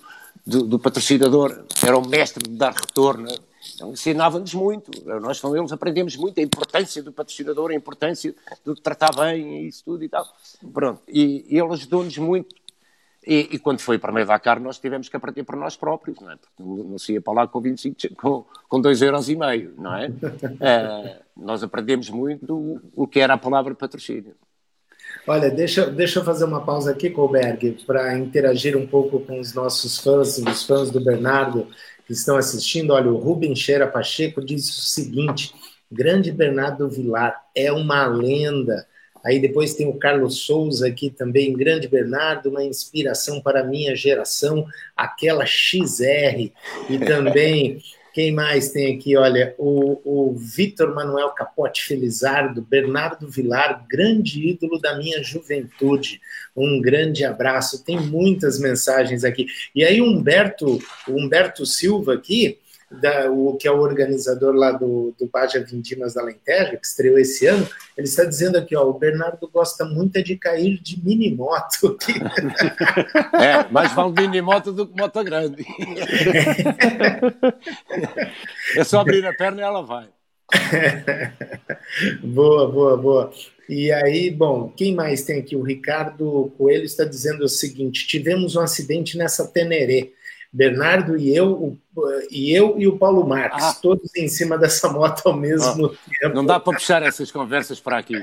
do, 0.45 0.65
do 0.65 0.79
patrocinador, 0.79 1.65
era 1.83 1.97
o 1.99 2.07
mestre 2.07 2.49
de 2.49 2.57
dar 2.57 2.73
retorno. 2.73 3.29
Então, 3.75 3.93
ensinava-nos 3.93 4.55
muito. 4.55 4.91
Nós 5.21 5.41
com 5.41 5.57
eles 5.57 5.73
aprendemos 5.73 6.17
muito 6.17 6.41
a 6.41 6.43
importância 6.43 7.03
do 7.03 7.13
patrocinador, 7.13 7.71
a 7.71 7.75
importância 7.75 8.35
de 8.67 8.75
tratar 8.81 9.15
bem, 9.15 9.67
isso 9.67 9.85
tudo 9.85 10.03
e 10.05 10.09
tal. 10.09 10.27
Pronto. 10.73 11.03
E, 11.09 11.47
e 11.49 11.59
ele 11.59 11.73
ajudou-nos 11.73 12.17
muito. 12.19 12.55
E, 13.27 13.51
e, 13.53 13.59
quando 13.59 13.81
foi 13.81 13.99
para 13.99 14.13
meio 14.13 14.27
Dakar, 14.27 14.59
nós 14.59 14.79
tivemos 14.79 15.11
que 15.11 15.17
aprender 15.17 15.45
por 15.45 15.55
nós 15.55 15.77
próprios, 15.77 16.19
não 16.21 16.31
é? 16.31 16.37
Porque 16.37 16.63
não 16.63 16.99
se 16.99 17.13
ia 17.13 17.21
para 17.21 17.35
lá 17.35 17.47
com 17.47 17.61
25, 17.61 18.15
com, 18.17 18.45
com 18.67 18.81
2 18.81 19.03
euros 19.03 19.29
e 19.29 19.37
meio, 19.37 19.75
não 19.77 19.95
é? 19.95 20.09
Uh, 20.09 21.21
nós 21.37 21.63
aprendemos 21.63 22.09
muito 22.09 22.57
o, 22.57 22.81
o 23.05 23.07
que 23.07 23.21
era 23.21 23.35
a 23.35 23.39
palavra 23.39 23.75
patrocínio. 23.75 24.35
Olha, 25.27 25.51
deixa, 25.51 25.87
deixa 25.91 26.21
eu 26.21 26.25
fazer 26.25 26.45
uma 26.45 26.65
pausa 26.65 26.93
aqui, 26.93 27.11
Colberg, 27.11 27.79
para 27.87 28.17
interagir 28.17 28.77
um 28.77 28.87
pouco 28.87 29.21
com 29.21 29.39
os 29.39 29.53
nossos 29.53 29.99
fãs, 29.99 30.39
os 30.39 30.65
fãs 30.65 30.91
do 30.91 31.01
Bernardo 31.01 31.67
que 32.11 32.15
estão 32.15 32.37
assistindo. 32.37 32.93
Olha, 32.93 33.09
o 33.09 33.17
Rubem 33.17 33.55
Cheira 33.55 33.87
Pacheco 33.87 34.45
diz 34.45 34.69
o 34.69 34.81
seguinte: 34.81 35.55
grande 35.91 36.33
Bernardo 36.33 36.89
Vilar 36.89 37.41
é 37.55 37.71
uma 37.71 38.05
lenda. 38.05 38.85
Aí 39.25 39.39
depois 39.39 39.75
tem 39.75 39.87
o 39.87 39.97
Carlos 39.97 40.41
Souza 40.41 40.89
aqui 40.89 41.09
também, 41.09 41.53
grande 41.53 41.87
Bernardo, 41.87 42.49
uma 42.49 42.65
inspiração 42.65 43.41
para 43.41 43.61
a 43.61 43.65
minha 43.65 43.95
geração, 43.95 44.67
aquela 44.97 45.47
XR. 45.47 46.51
E 46.89 46.99
também 46.99 47.81
quem 48.13 48.33
mais 48.33 48.71
tem 48.71 48.97
aqui? 48.97 49.17
Olha, 49.17 49.55
o, 49.59 50.01
o 50.05 50.35
Vitor 50.35 50.95
Manuel 50.95 51.31
Capote 51.31 51.83
Felizardo, 51.85 52.63
Bernardo 52.63 53.29
Vilar, 53.29 53.85
grande 53.89 54.49
ídolo 54.49 54.81
da 54.81 54.97
minha 54.97 55.23
juventude. 55.23 56.21
Um 56.57 56.81
grande 56.81 57.25
abraço. 57.25 57.85
Tem 57.85 57.99
muitas 58.01 58.59
mensagens 58.59 59.25
aqui. 59.25 59.47
E 59.75 59.85
aí, 59.85 60.01
Humberto, 60.01 60.79
Humberto 61.09 61.65
Silva 61.65 62.15
aqui, 62.15 62.59
da, 62.91 63.31
o, 63.31 63.57
que 63.57 63.69
é 63.69 63.71
o 63.71 63.79
organizador 63.79 64.55
lá 64.55 64.73
do, 64.73 65.15
do 65.19 65.29
Baja 65.29 65.65
Vindimas 65.65 66.15
da 66.15 66.23
Lenteja, 66.23 66.77
que 66.77 66.87
estreou 66.87 67.19
esse 67.19 67.47
ano, 67.47 67.67
ele 67.97 68.07
está 68.07 68.25
dizendo 68.25 68.59
aqui, 68.59 68.75
ó, 68.75 68.89
o 68.89 68.99
Bernardo 68.99 69.49
gosta 69.49 69.85
muito 69.85 70.23
de 70.23 70.37
cair 70.37 70.81
de 70.81 71.01
mini 71.03 71.33
moto. 71.33 71.97
é, 73.39 73.71
mais 73.71 73.93
vale 73.93 74.13
mini 74.13 74.43
moto 74.43 74.73
do 74.73 74.89
que 74.89 75.01
moto 75.01 75.23
grande. 75.23 75.65
é 78.77 78.83
só 78.83 79.01
abrir 79.01 79.25
a 79.25 79.33
perna 79.33 79.61
e 79.61 79.65
ela 79.65 79.83
vai. 79.83 80.09
boa, 82.25 82.71
boa, 82.71 82.97
boa. 82.97 83.33
E 83.69 83.93
aí, 83.93 84.33
bom, 84.33 84.73
quem 84.77 84.95
mais 84.95 85.23
tem 85.23 85.39
aqui? 85.39 85.55
O 85.55 85.63
Ricardo 85.63 86.53
Coelho 86.59 86.85
está 86.85 87.05
dizendo 87.05 87.45
o 87.45 87.49
seguinte: 87.49 88.07
tivemos 88.07 88.57
um 88.57 88.61
acidente 88.61 89.17
nessa 89.17 89.47
Teneré 89.47 90.11
Bernardo 90.53 91.17
e 91.17 91.35
eu, 91.35 91.53
o, 91.53 91.79
e 92.31 92.53
eu 92.53 92.75
e 92.77 92.87
o 92.87 92.99
Paulo 92.99 93.27
Marques, 93.27 93.65
ah. 93.65 93.75
todos 93.81 94.15
em 94.17 94.29
cima 94.29 94.59
dessa 94.59 94.89
moto 94.89 95.23
ao 95.27 95.37
mesmo 95.37 95.87
oh, 95.87 95.95
tempo. 96.19 96.35
Não 96.35 96.45
dá 96.45 96.59
para 96.59 96.73
puxar 96.73 97.03
essas 97.03 97.31
conversas 97.31 97.79
para 97.79 97.99
aqui. 97.99 98.21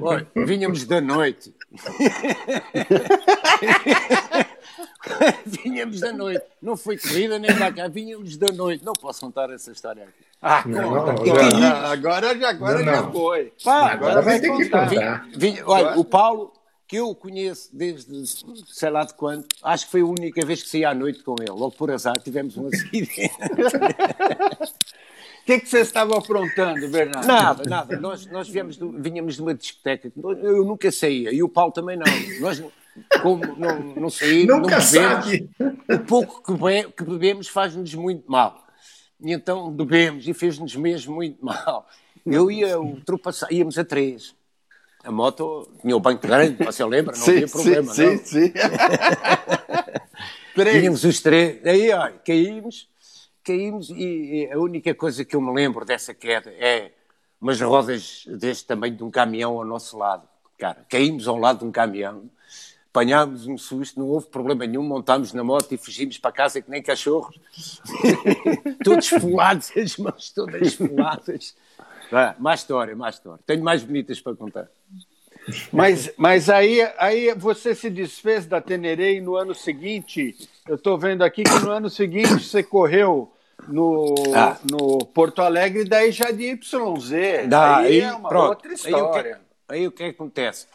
Oi, 0.00 0.26
vinhamos 0.44 0.84
da 0.84 1.00
noite. 1.00 1.54
vinhamos 5.46 6.00
da 6.00 6.12
noite. 6.12 6.44
Não 6.60 6.76
foi 6.76 6.98
corrida 6.98 7.38
nem 7.38 7.54
da 7.54 7.72
cá, 7.72 7.88
vinhamos 7.88 8.36
da 8.36 8.52
noite. 8.52 8.84
Não 8.84 8.92
posso 8.92 9.20
contar 9.20 9.48
essa 9.50 9.72
história 9.72 10.02
aqui. 10.02 10.26
Ah, 10.42 10.62
não, 10.66 10.90
não, 10.90 11.08
agora, 11.08 11.88
agora, 11.88 12.48
agora 12.48 12.78
não, 12.78 12.84
já 12.84 13.10
foi. 13.10 13.52
Pá, 13.64 13.92
agora, 13.92 13.92
agora 13.92 14.22
vai 14.22 14.38
ter 14.38 14.54
que 14.54 14.68
contar. 14.68 15.26
Olha, 15.64 15.98
o 15.98 16.04
Paulo 16.04 16.52
que 16.88 16.96
eu 16.96 17.10
o 17.10 17.14
conheço 17.14 17.68
desde 17.70 18.26
sei 18.26 18.88
lá 18.88 19.04
de 19.04 19.12
quando, 19.12 19.46
acho 19.62 19.84
que 19.84 19.92
foi 19.92 20.00
a 20.00 20.06
única 20.06 20.44
vez 20.46 20.62
que 20.62 20.70
saí 20.70 20.86
à 20.86 20.94
noite 20.94 21.22
com 21.22 21.34
ele. 21.38 21.50
Logo 21.50 21.72
por 21.72 21.90
azar 21.90 22.18
tivemos 22.18 22.56
um 22.56 22.66
acidente. 22.66 23.30
O 25.38 25.50
que 25.50 25.54
é 25.54 25.60
que 25.60 25.66
vocês 25.66 25.86
estavam 25.86 26.18
aprontando, 26.18 26.86
Bernardo? 26.90 27.26
Nada, 27.26 27.62
nada. 27.64 27.98
Nós, 27.98 28.26
nós 28.26 28.50
viemos 28.50 28.76
do, 28.76 28.92
vinhamos 28.92 29.36
de 29.36 29.40
uma 29.40 29.54
discoteca. 29.54 30.12
Eu 30.42 30.62
nunca 30.62 30.92
saía 30.92 31.32
e 31.32 31.42
o 31.42 31.48
Paulo 31.48 31.72
também 31.72 31.96
não. 31.96 32.04
Nós, 32.38 32.62
como 33.22 33.56
não, 33.56 33.78
não 33.94 34.10
saímos, 34.10 34.58
nunca 34.58 34.78
não 34.78 34.84
bebemos, 34.84 35.48
o 35.88 35.98
pouco 36.00 36.42
que, 36.42 36.52
be, 36.52 36.92
que 36.94 37.02
bebemos 37.02 37.48
faz-nos 37.48 37.94
muito 37.94 38.30
mal. 38.30 38.62
E 39.18 39.32
então 39.32 39.72
bebemos 39.72 40.28
e 40.28 40.34
fez-nos 40.34 40.76
mesmo 40.76 41.14
muito 41.14 41.42
mal. 41.42 41.88
Eu 42.26 42.50
ia 42.50 42.78
ultrapassar, 42.78 43.50
íamos 43.50 43.78
a 43.78 43.84
três 43.86 44.36
a 45.04 45.12
moto 45.12 45.68
tinha 45.80 45.96
o 45.96 46.00
banco 46.00 46.22
grande, 46.22 46.64
você 46.64 46.84
lembra? 46.84 47.16
Não 47.16 47.24
sim, 47.24 47.36
tinha 47.36 47.48
problema, 47.48 47.94
sim, 47.94 48.04
não? 48.04 48.18
Sim, 48.18 48.24
sim. 48.24 48.52
Tínhamos 50.72 51.04
os 51.04 51.20
três, 51.20 51.64
aí 51.64 51.92
ó, 51.92 52.10
caímos, 52.24 52.88
caímos 53.44 53.90
e 53.90 54.48
a 54.52 54.58
única 54.58 54.92
coisa 54.94 55.24
que 55.24 55.36
eu 55.36 55.40
me 55.40 55.54
lembro 55.54 55.84
dessa 55.84 56.12
queda 56.12 56.50
é 56.50 56.90
umas 57.40 57.60
rodas 57.60 58.24
deste 58.26 58.66
tamanho 58.66 58.96
de 58.96 59.04
um 59.04 59.10
caminhão 59.10 59.56
ao 59.56 59.64
nosso 59.64 59.96
lado. 59.96 60.28
Cara, 60.58 60.84
caímos 60.88 61.28
ao 61.28 61.38
lado 61.38 61.60
de 61.60 61.64
um 61.64 61.70
caminhão, 61.70 62.28
apanhámos 62.90 63.46
um 63.46 63.56
susto, 63.56 64.00
não 64.00 64.08
houve 64.08 64.26
problema 64.26 64.66
nenhum, 64.66 64.82
montámos 64.82 65.32
na 65.32 65.44
moto 65.44 65.72
e 65.72 65.78
fugimos 65.78 66.18
para 66.18 66.32
casa 66.32 66.60
que 66.60 66.68
nem 66.68 66.82
cachorros. 66.82 67.38
Todos 68.82 69.08
folados, 69.08 69.70
as 69.76 69.96
mãos 69.96 70.30
todas 70.30 70.74
foladas. 70.74 71.54
Ah, 72.12 72.34
mais 72.38 72.60
história, 72.60 72.96
mais 72.96 73.16
história. 73.16 73.40
Tenho 73.46 73.62
mais 73.62 73.82
bonitas 73.82 74.20
para 74.20 74.34
contar. 74.34 74.68
Mas, 75.72 76.12
mas 76.16 76.50
aí, 76.50 76.80
aí 76.98 77.34
você 77.34 77.74
se 77.74 77.88
desfez 77.88 78.46
da 78.46 78.60
Tenerei 78.60 79.20
no 79.20 79.36
ano 79.36 79.54
seguinte. 79.54 80.36
Eu 80.66 80.74
estou 80.76 80.98
vendo 80.98 81.22
aqui 81.22 81.42
que 81.42 81.58
no 81.60 81.70
ano 81.70 81.88
seguinte 81.88 82.40
você 82.40 82.62
correu 82.62 83.32
no, 83.66 84.14
ah. 84.34 84.56
no 84.70 84.98
Porto 85.06 85.40
Alegre, 85.40 85.84
daí 85.84 86.12
já 86.12 86.30
de 86.30 86.52
YZ. 86.52 87.48
Daí 87.48 87.86
aí 87.86 88.00
é 88.00 88.12
uma 88.12 88.28
pronto. 88.28 88.48
outra 88.50 88.72
história. 88.72 89.40
Aí 89.68 89.86
o 89.86 89.90
que, 89.92 90.02
aí 90.02 90.08
o 90.08 90.12
que 90.12 90.16
acontece? 90.16 90.66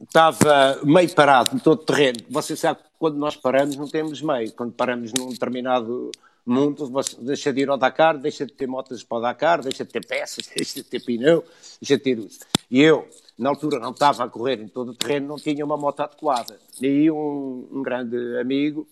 Estava 0.00 0.80
meio 0.84 1.12
parado 1.14 1.54
no 1.54 1.60
todo 1.60 1.84
terreno. 1.84 2.18
Você 2.28 2.56
sabe 2.56 2.80
que 2.80 2.88
quando 2.98 3.16
nós 3.16 3.36
paramos 3.36 3.76
não 3.76 3.88
temos 3.88 4.20
meio. 4.20 4.52
Quando 4.52 4.72
paramos 4.72 5.12
num 5.12 5.30
determinado 5.30 6.10
mundo, 6.50 6.90
deixa 7.20 7.52
de 7.52 7.62
ir 7.62 7.68
ao 7.68 7.78
Dakar, 7.78 8.18
deixa 8.18 8.44
de 8.44 8.52
ter 8.52 8.66
motas 8.66 9.02
para 9.02 9.18
o 9.18 9.20
Dakar, 9.20 9.62
deixa 9.62 9.84
de 9.84 9.92
ter 9.92 10.04
peças, 10.04 10.48
deixa 10.54 10.74
de 10.74 10.84
ter 10.84 11.00
pneu, 11.00 11.44
deixa 11.80 11.96
de 11.96 12.02
ter 12.02 12.18
isso. 12.18 12.40
E 12.70 12.80
eu, 12.80 13.08
na 13.38 13.50
altura, 13.50 13.78
não 13.78 13.90
estava 13.90 14.24
a 14.24 14.28
correr 14.28 14.60
em 14.60 14.68
todo 14.68 14.90
o 14.90 14.94
terreno, 14.94 15.28
não 15.28 15.36
tinha 15.36 15.64
uma 15.64 15.76
moto 15.76 16.00
adequada. 16.00 16.58
E 16.80 16.86
aí 16.86 17.10
um, 17.10 17.68
um 17.70 17.82
grande 17.82 18.16
amigo 18.38 18.88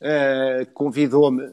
uh, 0.00 0.66
convidou-me, 0.72 1.52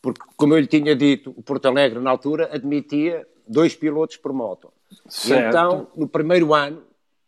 porque, 0.00 0.22
como 0.36 0.54
eu 0.54 0.60
lhe 0.60 0.66
tinha 0.66 0.96
dito, 0.96 1.34
o 1.36 1.42
Porto 1.42 1.66
Alegre, 1.66 2.00
na 2.00 2.10
altura, 2.10 2.48
admitia 2.52 3.26
dois 3.46 3.74
pilotos 3.74 4.16
por 4.16 4.32
moto. 4.32 4.72
Certo. 5.08 5.48
Então, 5.48 5.86
no 5.96 6.08
primeiro 6.08 6.54
ano, 6.54 6.82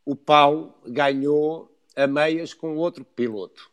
o 0.04 0.16
Paulo 0.16 0.74
ganhou 0.86 1.70
a 1.96 2.06
meias 2.06 2.52
com 2.52 2.76
outro 2.76 3.04
piloto. 3.04 3.70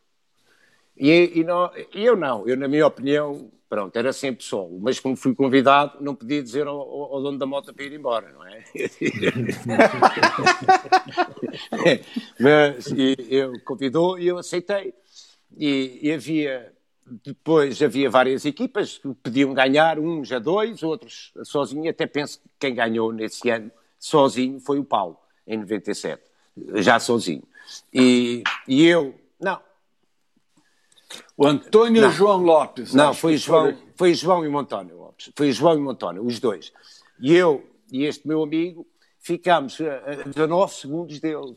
E, 0.96 1.32
e, 1.34 1.44
não, 1.44 1.70
e 1.94 2.04
eu 2.04 2.16
não, 2.16 2.46
eu, 2.46 2.56
na 2.56 2.68
minha 2.68 2.86
opinião, 2.86 3.50
Pronto, 3.72 3.96
era 3.96 4.12
sempre 4.12 4.44
solo. 4.44 4.78
Mas 4.82 5.00
como 5.00 5.16
fui 5.16 5.34
convidado, 5.34 5.96
não 5.98 6.14
podia 6.14 6.42
dizer 6.42 6.66
ao, 6.66 6.78
ao 6.78 7.22
dono 7.22 7.38
da 7.38 7.46
moto 7.46 7.72
para 7.72 7.84
ir 7.86 7.94
embora, 7.94 8.30
não 8.30 8.46
é? 8.46 8.62
Mas 12.38 12.88
e, 12.88 13.16
eu 13.30 13.58
convidou 13.64 14.18
e 14.18 14.26
eu 14.26 14.36
aceitei. 14.36 14.92
E, 15.56 16.00
e, 16.02 16.12
havia, 16.12 16.70
depois 17.24 17.80
havia 17.80 18.10
várias 18.10 18.44
equipas 18.44 18.98
que 18.98 19.08
podiam 19.14 19.54
ganhar, 19.54 19.98
uns 19.98 20.30
a 20.32 20.38
dois, 20.38 20.82
outros 20.82 21.32
sozinho. 21.42 21.88
Até 21.88 22.06
penso 22.06 22.40
que 22.40 22.48
quem 22.60 22.74
ganhou 22.74 23.10
nesse 23.10 23.48
ano 23.48 23.72
sozinho 23.98 24.60
foi 24.60 24.80
o 24.80 24.84
Paulo, 24.84 25.16
em 25.46 25.56
97, 25.56 26.22
já 26.74 27.00
sozinho. 27.00 27.42
E, 27.90 28.44
e 28.68 28.84
eu, 28.84 29.14
não, 29.40 29.58
o 31.36 31.46
Antônio 31.46 32.02
não. 32.02 32.10
João 32.10 32.42
Lopes. 32.42 32.94
Não, 32.94 33.14
foi 33.14 33.36
João, 33.36 33.76
foi 33.96 34.14
João 34.14 34.44
e 34.44 34.48
o 34.48 34.58
Antônio 34.58 34.96
Lopes. 34.96 35.30
Foi 35.36 35.52
João 35.52 35.78
e 35.78 35.82
o 35.82 35.90
Antônio, 35.90 36.24
os 36.24 36.38
dois. 36.38 36.72
E 37.20 37.34
eu 37.34 37.64
e 37.90 38.04
este 38.04 38.26
meu 38.26 38.42
amigo 38.42 38.86
ficámos 39.18 39.78
a 39.80 40.28
19 40.28 40.74
segundos 40.74 41.20
deles. 41.20 41.56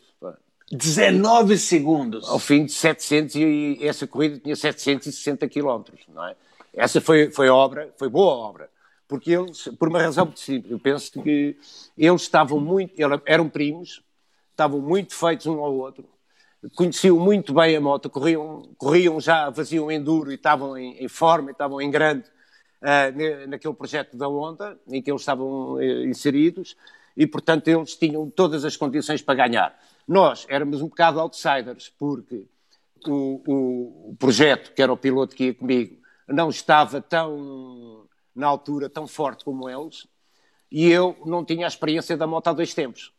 19 0.71 1.57
segundos? 1.57 2.27
Ao 2.27 2.39
fim 2.39 2.65
de 2.65 2.71
700, 2.71 3.35
e 3.35 3.79
essa 3.81 4.07
corrida 4.07 4.39
tinha 4.39 4.55
760 4.55 5.47
quilómetros, 5.47 6.01
não 6.07 6.25
é? 6.25 6.35
Essa 6.73 6.99
foi, 6.99 7.29
foi 7.31 7.49
obra, 7.49 7.93
foi 7.97 8.09
boa 8.09 8.33
obra. 8.33 8.69
Porque 9.07 9.31
eles, 9.31 9.69
por 9.77 9.87
uma 9.87 10.01
razão 10.01 10.25
muito 10.25 10.39
simples, 10.39 10.71
eu 10.71 10.79
penso 10.79 11.11
que 11.11 11.55
eles 11.95 12.21
estavam 12.23 12.59
muito, 12.59 12.93
eram 13.25 13.47
primos, 13.47 14.01
estavam 14.49 14.81
muito 14.81 15.13
feitos 15.13 15.45
um 15.45 15.59
ao 15.59 15.75
outro, 15.75 16.05
conheciam 16.73 17.19
muito 17.19 17.53
bem 17.53 17.75
a 17.75 17.81
moto, 17.81 18.09
corriam, 18.09 18.63
corriam 18.77 19.19
já, 19.19 19.51
faziam 19.51 19.91
enduro 19.91 20.31
e 20.31 20.35
estavam 20.35 20.77
em, 20.77 21.03
em 21.03 21.07
forma, 21.07 21.51
estavam 21.51 21.81
em 21.81 21.91
grande 21.91 22.27
uh, 22.81 23.47
naquele 23.47 23.73
projeto 23.73 24.17
da 24.17 24.27
Honda, 24.27 24.79
em 24.87 25.01
que 25.01 25.11
eles 25.11 25.21
estavam 25.21 25.73
uh, 25.73 26.05
inseridos, 26.05 26.75
e 27.15 27.27
portanto 27.27 27.67
eles 27.67 27.95
tinham 27.95 28.29
todas 28.29 28.65
as 28.65 28.75
condições 28.75 29.21
para 29.21 29.47
ganhar. 29.47 29.79
Nós 30.07 30.45
éramos 30.49 30.81
um 30.81 30.87
bocado 30.87 31.19
outsiders, 31.19 31.91
porque 31.97 32.45
o, 33.07 34.11
o 34.11 34.15
projeto, 34.17 34.73
que 34.73 34.81
era 34.81 34.91
o 34.91 34.97
piloto 34.97 35.35
que 35.35 35.45
ia 35.45 35.53
comigo, 35.53 35.97
não 36.27 36.49
estava 36.49 37.01
tão, 37.01 38.07
na 38.35 38.47
altura, 38.47 38.89
tão 38.89 39.07
forte 39.07 39.43
como 39.43 39.69
eles, 39.69 40.07
e 40.71 40.89
eu 40.89 41.15
não 41.25 41.45
tinha 41.45 41.65
a 41.65 41.69
experiência 41.69 42.17
da 42.17 42.27
moto 42.27 42.47
há 42.47 42.53
dois 42.53 42.73
tempos. 42.73 43.13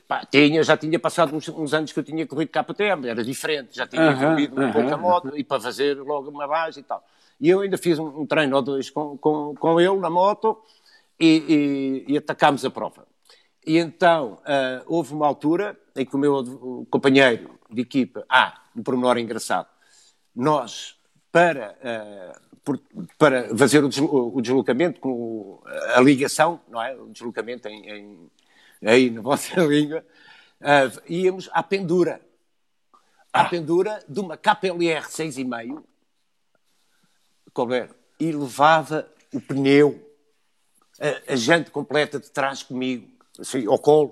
Pá, 0.00 0.24
tinha, 0.24 0.62
já 0.62 0.76
tinha 0.76 0.98
passado 0.98 1.34
uns, 1.36 1.48
uns, 1.48 1.74
anos 1.74 1.92
que 1.92 1.98
eu 1.98 2.04
tinha 2.04 2.26
corrido 2.26 2.48
KTM, 2.48 3.08
era 3.08 3.22
diferente, 3.22 3.76
já 3.76 3.86
tinha 3.86 4.14
corrido 4.16 4.60
um 4.60 4.72
pouco 4.72 4.92
a 4.92 4.96
moto 4.96 5.36
e 5.36 5.44
para 5.44 5.60
fazer 5.60 5.98
logo 5.98 6.30
uma 6.30 6.46
base 6.46 6.80
e 6.80 6.82
tal. 6.82 7.04
E 7.40 7.48
eu 7.48 7.60
ainda 7.60 7.76
fiz 7.76 7.98
um, 7.98 8.20
um 8.20 8.26
treino 8.26 8.56
ou 8.56 8.62
dois 8.62 8.88
com, 8.88 9.18
com, 9.18 9.54
com 9.54 9.80
ele 9.80 9.96
na 9.96 10.08
moto 10.08 10.62
e, 11.20 12.04
e, 12.08 12.12
e 12.12 12.18
atacámos 12.18 12.64
a 12.64 12.70
prova. 12.70 13.06
E 13.66 13.78
então 13.78 14.38
uh, 14.42 14.84
houve 14.86 15.12
uma 15.12 15.26
altura 15.26 15.78
em 15.94 16.04
que 16.06 16.16
o 16.16 16.18
meu 16.18 16.34
o 16.38 16.86
companheiro 16.90 17.50
de 17.70 17.82
equipa, 17.82 18.24
ah, 18.28 18.60
um 18.74 18.82
pormenor 18.82 19.18
engraçado, 19.18 19.68
nós, 20.34 20.96
para, 21.30 21.76
uh, 21.82 22.58
por, 22.64 22.80
para 23.18 23.54
fazer 23.56 23.84
o, 23.84 24.40
deslocamento 24.40 25.00
com 25.00 25.60
a 25.94 26.00
ligação, 26.00 26.60
não 26.68 26.82
é? 26.82 26.94
O 26.96 27.08
deslocamento 27.08 27.68
em, 27.68 27.88
em 27.90 28.30
aí 28.84 29.10
na 29.10 29.20
vossa 29.20 29.60
língua, 29.64 30.04
uh, 30.60 31.02
íamos 31.08 31.48
à 31.52 31.62
pendura. 31.62 32.20
À 33.32 33.42
ah. 33.42 33.48
pendura 33.48 34.04
de 34.06 34.20
uma 34.20 34.36
KPLR 34.36 35.06
6,5, 35.06 35.82
couber, 37.54 37.88
e 38.20 38.30
levava 38.30 39.08
o 39.32 39.40
pneu, 39.40 40.06
a, 41.00 41.32
a 41.32 41.36
jante 41.36 41.70
completa 41.70 42.20
de 42.20 42.30
trás 42.30 42.62
comigo, 42.62 43.08
assim, 43.38 43.66
ao 43.66 43.78
colo. 43.78 44.10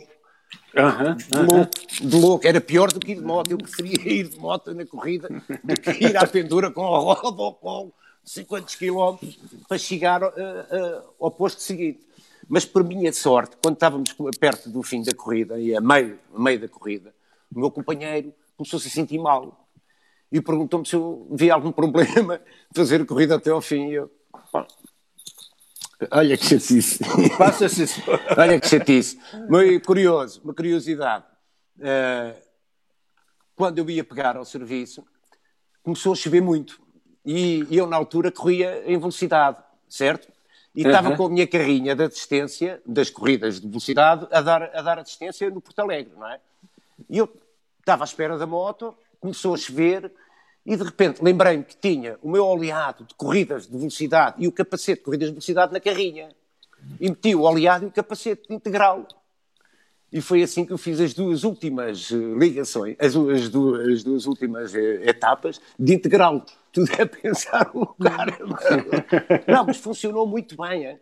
Uhum, 0.75 1.17
de, 1.17 1.53
louco, 1.53 1.71
de 2.01 2.17
louco, 2.17 2.47
era 2.47 2.61
pior 2.61 2.93
do 2.93 2.99
que 2.99 3.13
ir 3.13 3.17
de 3.17 3.21
moto. 3.21 3.51
Eu 3.51 3.59
preferia 3.59 4.01
ir 4.09 4.29
de 4.29 4.39
moto 4.39 4.75
na 4.75 4.87
corrida 4.87 5.29
do 5.63 5.75
que 5.81 5.91
ir 5.91 6.17
à 6.17 6.27
pendura 6.27 6.71
com 6.71 6.83
a 6.83 6.99
roda 6.99 7.43
ao 7.43 7.55
colo, 7.55 7.93
50 8.25 8.77
km, 8.77 9.19
para 9.69 9.79
chegar 9.79 10.23
uh, 10.23 10.29
uh, 10.29 11.15
ao 11.21 11.31
posto 11.31 11.61
seguinte. 11.61 12.01
Mas, 12.51 12.65
por 12.65 12.83
minha 12.83 13.13
sorte, 13.13 13.57
quando 13.63 13.75
estávamos 13.75 14.13
perto 14.41 14.69
do 14.69 14.83
fim 14.83 15.05
da 15.05 15.15
corrida, 15.15 15.61
e 15.61 15.73
a 15.73 15.81
meio, 15.81 16.19
a 16.35 16.41
meio 16.41 16.59
da 16.59 16.67
corrida, 16.67 17.15
o 17.55 17.61
meu 17.61 17.71
companheiro 17.71 18.35
começou-se 18.57 18.89
a 18.89 18.91
sentir 18.91 19.19
mal. 19.19 19.69
E 20.33 20.41
perguntou-me 20.41 20.85
se 20.85 20.97
eu 20.97 21.29
via 21.31 21.55
algum 21.55 21.71
problema 21.71 22.41
fazer 22.75 23.03
a 23.03 23.07
corrida 23.07 23.37
até 23.37 23.51
ao 23.51 23.61
fim. 23.61 23.91
E 23.91 23.95
eu, 23.95 24.11
olha 26.11 26.37
que 26.37 26.45
chatice. 26.45 26.99
Passa-se 27.39 27.85
Olha 28.37 28.59
que 28.59 28.67
chatice. 28.67 29.17
Muito 29.49 29.87
curioso, 29.87 30.41
uma 30.43 30.53
curiosidade. 30.53 31.25
Uh, 31.79 32.37
quando 33.55 33.79
eu 33.79 33.89
ia 33.89 34.03
pegar 34.03 34.37
ao 34.37 34.45
serviço, 34.45 35.05
começou 35.85 36.15
a 36.15 36.17
chover 36.17 36.43
muito. 36.43 36.83
E 37.25 37.65
eu, 37.71 37.87
na 37.87 37.97
altura, 37.97 38.33
corria 38.33 38.83
em 38.91 38.99
velocidade, 38.99 39.63
certo? 39.89 40.40
E 40.75 40.83
estava 40.83 41.17
com 41.17 41.27
a 41.27 41.29
minha 41.29 41.47
carrinha 41.47 41.97
de 41.97 42.05
assistência, 42.05 42.81
das 42.87 43.11
corridas 43.11 43.61
de 43.61 43.67
velocidade, 43.67 44.27
a 44.31 44.41
dar, 44.41 44.63
a 44.75 44.83
dar 44.83 44.99
assistência 44.99 45.51
no 45.51 45.61
Porto 45.61 45.81
Alegre, 45.81 46.13
não 46.17 46.29
é? 46.29 46.39
E 47.09 47.19
eu 47.19 47.29
estava 47.81 48.05
à 48.05 48.07
espera 48.07 48.39
da 48.39 48.47
moto, 48.47 48.95
começou 49.19 49.55
a 49.55 49.57
chover, 49.57 50.13
e 50.65 50.77
de 50.77 50.83
repente 50.85 51.23
lembrei-me 51.23 51.65
que 51.65 51.77
tinha 51.77 52.19
o 52.23 52.31
meu 52.31 52.45
oleado 52.45 53.05
de 53.05 53.15
corridas 53.15 53.67
de 53.67 53.77
velocidade 53.77 54.37
e 54.39 54.47
o 54.47 54.53
capacete 54.53 54.99
de 54.99 55.05
corridas 55.05 55.29
de 55.29 55.33
velocidade 55.33 55.73
na 55.73 55.81
carrinha. 55.81 56.29
E 57.01 57.09
meti 57.09 57.35
o 57.35 57.43
oleado 57.43 57.85
e 57.85 57.89
o 57.89 57.91
capacete 57.91 58.53
integral. 58.53 59.07
E 60.13 60.21
foi 60.21 60.43
assim 60.43 60.65
que 60.65 60.73
eu 60.73 60.79
fiz 60.79 61.01
as 61.01 61.15
duas 61.15 61.45
últimas 61.45 62.11
eh, 62.11 62.17
ligações, 62.17 62.97
as, 62.99 63.15
as, 63.15 63.49
duas, 63.49 63.89
as 63.89 64.03
duas, 64.03 64.27
últimas 64.27 64.75
eh, 64.75 65.09
etapas 65.09 65.61
de 65.79 65.95
integral. 65.95 66.45
Tudo 66.73 66.91
é 66.99 67.05
pensar 67.05 67.71
o 67.75 67.87
cara. 67.87 68.39
Não, 69.47 69.65
mas 69.65 69.79
funcionou 69.79 70.27
muito 70.27 70.57
bem, 70.57 70.87
é? 70.87 71.01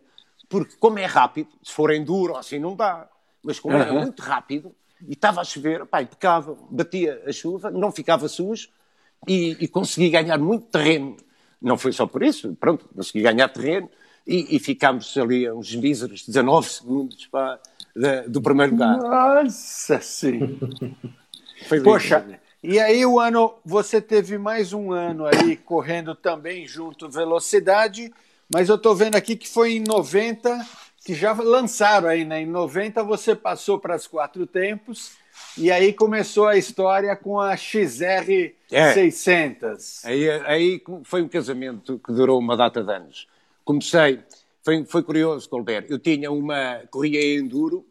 porque 0.49 0.75
como 0.79 0.97
é 0.97 1.05
rápido, 1.05 1.49
se 1.61 1.71
for 1.71 1.93
enduro 1.93 2.35
assim 2.35 2.57
não 2.57 2.75
dá, 2.75 3.07
mas 3.43 3.59
como 3.59 3.77
era 3.77 3.93
muito 3.93 4.21
rápido 4.21 4.75
e 5.07 5.13
estava 5.13 5.39
a 5.39 5.43
chover, 5.43 5.85
pá, 5.85 6.01
impecável, 6.01 6.57
batia 6.71 7.21
a 7.25 7.31
chuva, 7.31 7.69
não 7.69 7.91
ficava 7.91 8.27
sujo 8.27 8.67
e, 9.27 9.55
e 9.59 9.67
consegui 9.67 10.09
ganhar 10.09 10.39
muito 10.39 10.65
terreno. 10.65 11.15
Não 11.61 11.77
foi 11.77 11.93
só 11.93 12.07
por 12.07 12.23
isso, 12.23 12.55
pronto, 12.59 12.89
consegui 12.93 13.21
ganhar 13.21 13.47
terreno 13.49 13.89
e, 14.25 14.55
e 14.55 14.59
ficámos 14.59 15.15
ali 15.17 15.45
a 15.45 15.53
uns 15.53 15.73
míseros 15.75 16.25
19 16.25 16.67
segundos 16.67 17.29
de, 17.95 18.21
do 18.23 18.41
primeiro 18.41 18.73
lugar. 18.73 18.97
Nossa, 18.97 20.01
sim. 20.01 20.59
Poxa, 21.83 22.39
e 22.61 22.77
aí 22.79 23.05
o 23.05 23.19
ano, 23.19 23.53
você 23.63 24.01
teve 24.01 24.37
mais 24.37 24.73
um 24.73 24.91
ano 24.91 25.25
aí 25.25 25.55
correndo 25.55 26.13
também 26.13 26.67
junto 26.67 27.09
velocidade, 27.09 28.13
mas 28.53 28.67
eu 28.67 28.75
estou 28.75 28.95
vendo 28.95 29.15
aqui 29.15 29.35
que 29.35 29.47
foi 29.47 29.73
em 29.73 29.79
90 29.79 30.65
que 31.05 31.13
já 31.13 31.31
lançaram 31.33 32.09
aí, 32.09 32.25
né? 32.25 32.41
Em 32.41 32.45
90 32.45 33.01
você 33.03 33.33
passou 33.33 33.79
para 33.79 33.95
as 33.95 34.05
quatro 34.05 34.45
tempos 34.45 35.13
e 35.57 35.71
aí 35.71 35.93
começou 35.93 36.47
a 36.47 36.57
história 36.57 37.15
com 37.15 37.39
a 37.39 37.55
XR 37.55 38.53
é. 38.69 38.93
600. 38.93 40.05
Aí, 40.05 40.29
aí 40.29 40.83
foi 41.03 41.21
um 41.21 41.29
casamento 41.29 41.99
que 42.05 42.11
durou 42.11 42.37
uma 42.37 42.57
data 42.57 42.83
de 42.83 42.91
anos. 42.91 43.27
Comecei, 43.63 44.19
foi, 44.61 44.83
foi 44.83 45.03
curioso, 45.03 45.49
Colbert, 45.49 45.85
eu 45.89 45.97
tinha 45.97 46.29
uma 46.29 46.81
corria 46.91 47.39
enduro 47.39 47.85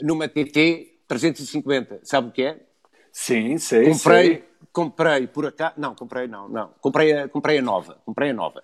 numa 0.00 0.26
TT 0.26 0.98
350, 1.06 2.00
sabe 2.02 2.28
o 2.28 2.32
que 2.32 2.42
é? 2.42 2.60
Sim, 3.12 3.58
sei, 3.58 3.90
comprei, 3.90 4.26
sei. 4.26 4.44
Comprei 4.72 5.26
por 5.26 5.46
acaso, 5.46 5.74
não, 5.78 5.94
comprei 5.94 6.26
não, 6.28 6.48
não, 6.48 6.70
comprei 6.80 7.12
a, 7.12 7.28
comprei 7.28 7.58
a 7.58 7.62
nova, 7.62 7.98
comprei 8.04 8.30
a 8.30 8.34
nova. 8.34 8.62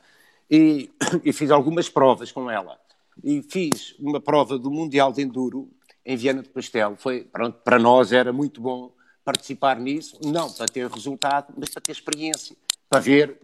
E, 0.51 0.91
e 1.25 1.33
fiz 1.33 1.51
algumas 1.51 1.89
provas 1.89 2.31
com 2.31 2.51
ela. 2.51 2.79
E 3.25 3.43
fiz 3.43 3.95
uma 3.99 4.21
prova 4.21 4.59
do 4.59 4.71
Mundial 4.71 5.13
de 5.13 5.23
Enduro 5.23 5.69
em 6.05 6.17
Viana 6.17 6.43
do 6.43 6.51
Castelo. 6.51 6.97
Foi, 6.97 7.25
pronto, 7.25 7.59
para 7.65 7.79
nós 7.79 8.13
era 8.13 8.33
muito 8.33 8.61
bom 8.61 8.93
participar 9.25 9.81
nisso, 9.81 10.19
não 10.25 10.53
para 10.53 10.67
ter 10.67 10.89
resultado, 10.89 11.53
mas 11.57 11.71
para 11.71 11.83
ter 11.83 11.93
experiência, 11.93 12.57
para 12.89 13.01
ver 13.01 13.41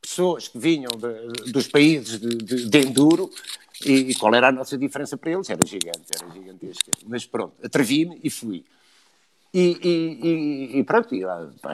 pessoas 0.00 0.46
que 0.46 0.58
vinham 0.58 0.92
de, 0.92 1.50
dos 1.50 1.66
países 1.66 2.20
de, 2.20 2.36
de, 2.36 2.68
de 2.68 2.78
enduro 2.78 3.28
e, 3.84 4.10
e, 4.10 4.14
qual 4.14 4.32
era 4.34 4.48
a 4.48 4.52
nossa 4.52 4.78
diferença 4.78 5.16
para 5.16 5.32
eles? 5.32 5.50
Era 5.50 5.66
gigante, 5.66 6.04
era 6.14 6.30
gigantesca. 6.32 6.92
Mas 7.06 7.26
pronto, 7.26 7.54
atrevi-me 7.64 8.20
e 8.22 8.30
fui. 8.30 8.64
E, 9.54 9.78
e, 9.84 10.78
e 10.80 10.84
pronto, 10.84 11.10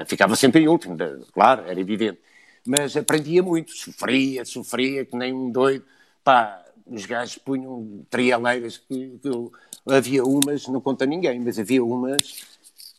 ficava 0.07 0.37
sempre 0.37 0.61
em 0.61 0.69
último, 0.69 0.99
claro, 1.33 1.65
era 1.67 1.81
evidente. 1.81 2.21
Mas 2.67 2.95
aprendia 2.95 3.43
muito, 3.43 3.71
sofria, 3.73 4.45
sofria, 4.45 5.07
que 5.07 5.17
nem 5.17 5.33
um 5.33 5.51
doido. 5.51 5.83
Pá, 6.23 6.63
os 6.87 7.07
gajos 7.07 7.39
punham 7.39 8.05
trialeiras 8.11 8.77
que, 8.77 9.19
que 9.23 9.29
eu, 9.29 9.51
havia 9.89 10.23
umas, 10.23 10.69
não 10.69 10.81
conta 10.81 11.07
ninguém, 11.07 11.41
mas 11.41 11.59
havia 11.59 11.83
umas 11.83 12.45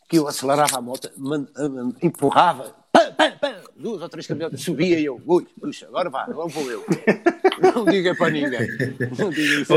que 0.10 0.18
eu 0.18 0.28
acelerava 0.28 0.80
a 0.80 0.82
moto, 0.82 1.12
man, 1.16 1.48
man, 1.56 1.94
empurrava, 2.02 2.76
pam, 2.92 3.14
pam, 3.14 3.38
pam, 3.40 3.62
duas 3.76 4.02
ou 4.02 4.10
três 4.10 4.26
caminhonetas, 4.26 4.62
subia 4.62 5.00
e 5.00 5.06
eu, 5.06 5.22
ui, 5.26 5.48
puxa, 5.60 5.86
agora 5.86 6.10
vá, 6.10 6.24
agora 6.24 6.50
vou 6.50 6.70
eu. 6.70 6.84
Não 7.62 7.86
diga 7.86 8.16
para 8.16 8.32
ninguém. 8.32 8.68
Não 9.18 9.30
diga 9.30 9.62
isso. 9.62 9.74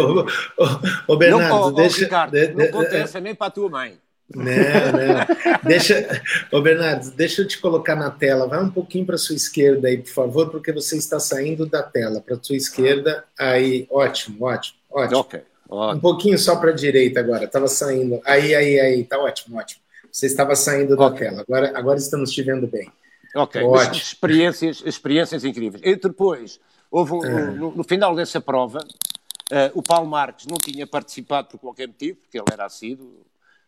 Ô, 1.07 1.17
Bernardo, 1.17 1.55
não, 1.55 1.73
deixa... 1.73 2.01
Ricardo, 2.01 2.33
de, 2.33 2.47
de, 2.47 2.55
não 2.55 2.69
conta 2.69 2.97
essa 2.97 3.21
nem 3.21 3.35
para 3.35 3.49
a 3.49 3.51
tua 3.51 3.69
mãe. 3.69 3.99
Não, 4.35 4.45
não. 4.45 5.59
Deixa, 5.65 6.23
ô 6.51 6.61
Bernardo, 6.61 7.11
deixa 7.13 7.43
eu 7.43 7.49
te 7.49 7.59
colocar 7.59 7.95
na 7.95 8.11
tela. 8.11 8.47
Vai 8.47 8.63
um 8.63 8.71
pouquinho 8.71 9.05
para 9.05 9.19
sua 9.19 9.37
esquerda 9.37 9.89
aí, 9.89 9.99
por 9.99 10.11
favor, 10.11 10.51
porque 10.51 10.73
você 10.73 10.97
está 10.97 11.19
saindo 11.19 11.67
da 11.67 11.83
tela. 11.83 12.21
Para 12.21 12.39
sua 12.41 12.57
esquerda, 12.57 13.25
aí, 13.39 13.87
ótimo, 13.91 14.45
ótimo, 14.47 14.79
ótimo. 14.91 15.19
Ok. 15.21 15.43
Um 15.71 15.99
pouquinho 15.99 16.39
só 16.39 16.57
para 16.57 16.71
a 16.71 16.75
direita 16.75 17.21
agora, 17.21 17.45
estava 17.45 17.67
saindo. 17.69 18.21
Aí, 18.25 18.55
aí, 18.55 18.81
aí, 18.81 19.05
tá 19.05 19.19
ótimo, 19.19 19.59
ótimo. 19.59 19.83
Você 20.11 20.27
estava 20.27 20.55
saindo 20.55 20.95
okay. 20.95 21.09
da 21.09 21.17
tela, 21.17 21.41
agora, 21.43 21.79
agora 21.79 21.99
estamos 21.99 22.31
te 22.31 22.43
vendo 22.43 22.67
bem. 22.67 22.91
Ok, 23.35 23.61
ótimo. 23.63 23.97
experiências, 23.97 24.83
experiências 24.87 25.45
incríveis. 25.45 25.83
E 25.85 25.97
depois, 25.97 26.61
houve 26.91 27.13
um, 27.13 27.25
ah. 27.25 27.51
no, 27.51 27.71
no, 27.73 27.83
final 27.83 28.15
dessa 28.15 28.41
prova, 28.41 28.79
uh, 28.79 29.71
o 29.75 29.83
Paulo 29.83 30.09
Marques 30.09 30.47
não 30.47 30.57
tinha 30.57 30.87
participado 30.87 31.49
por 31.49 31.59
qualquer 31.59 31.89
motivo, 31.89 32.19
porque 32.21 32.39
ele 32.39 32.47
era 32.53 32.67
assíduo, 32.67 33.11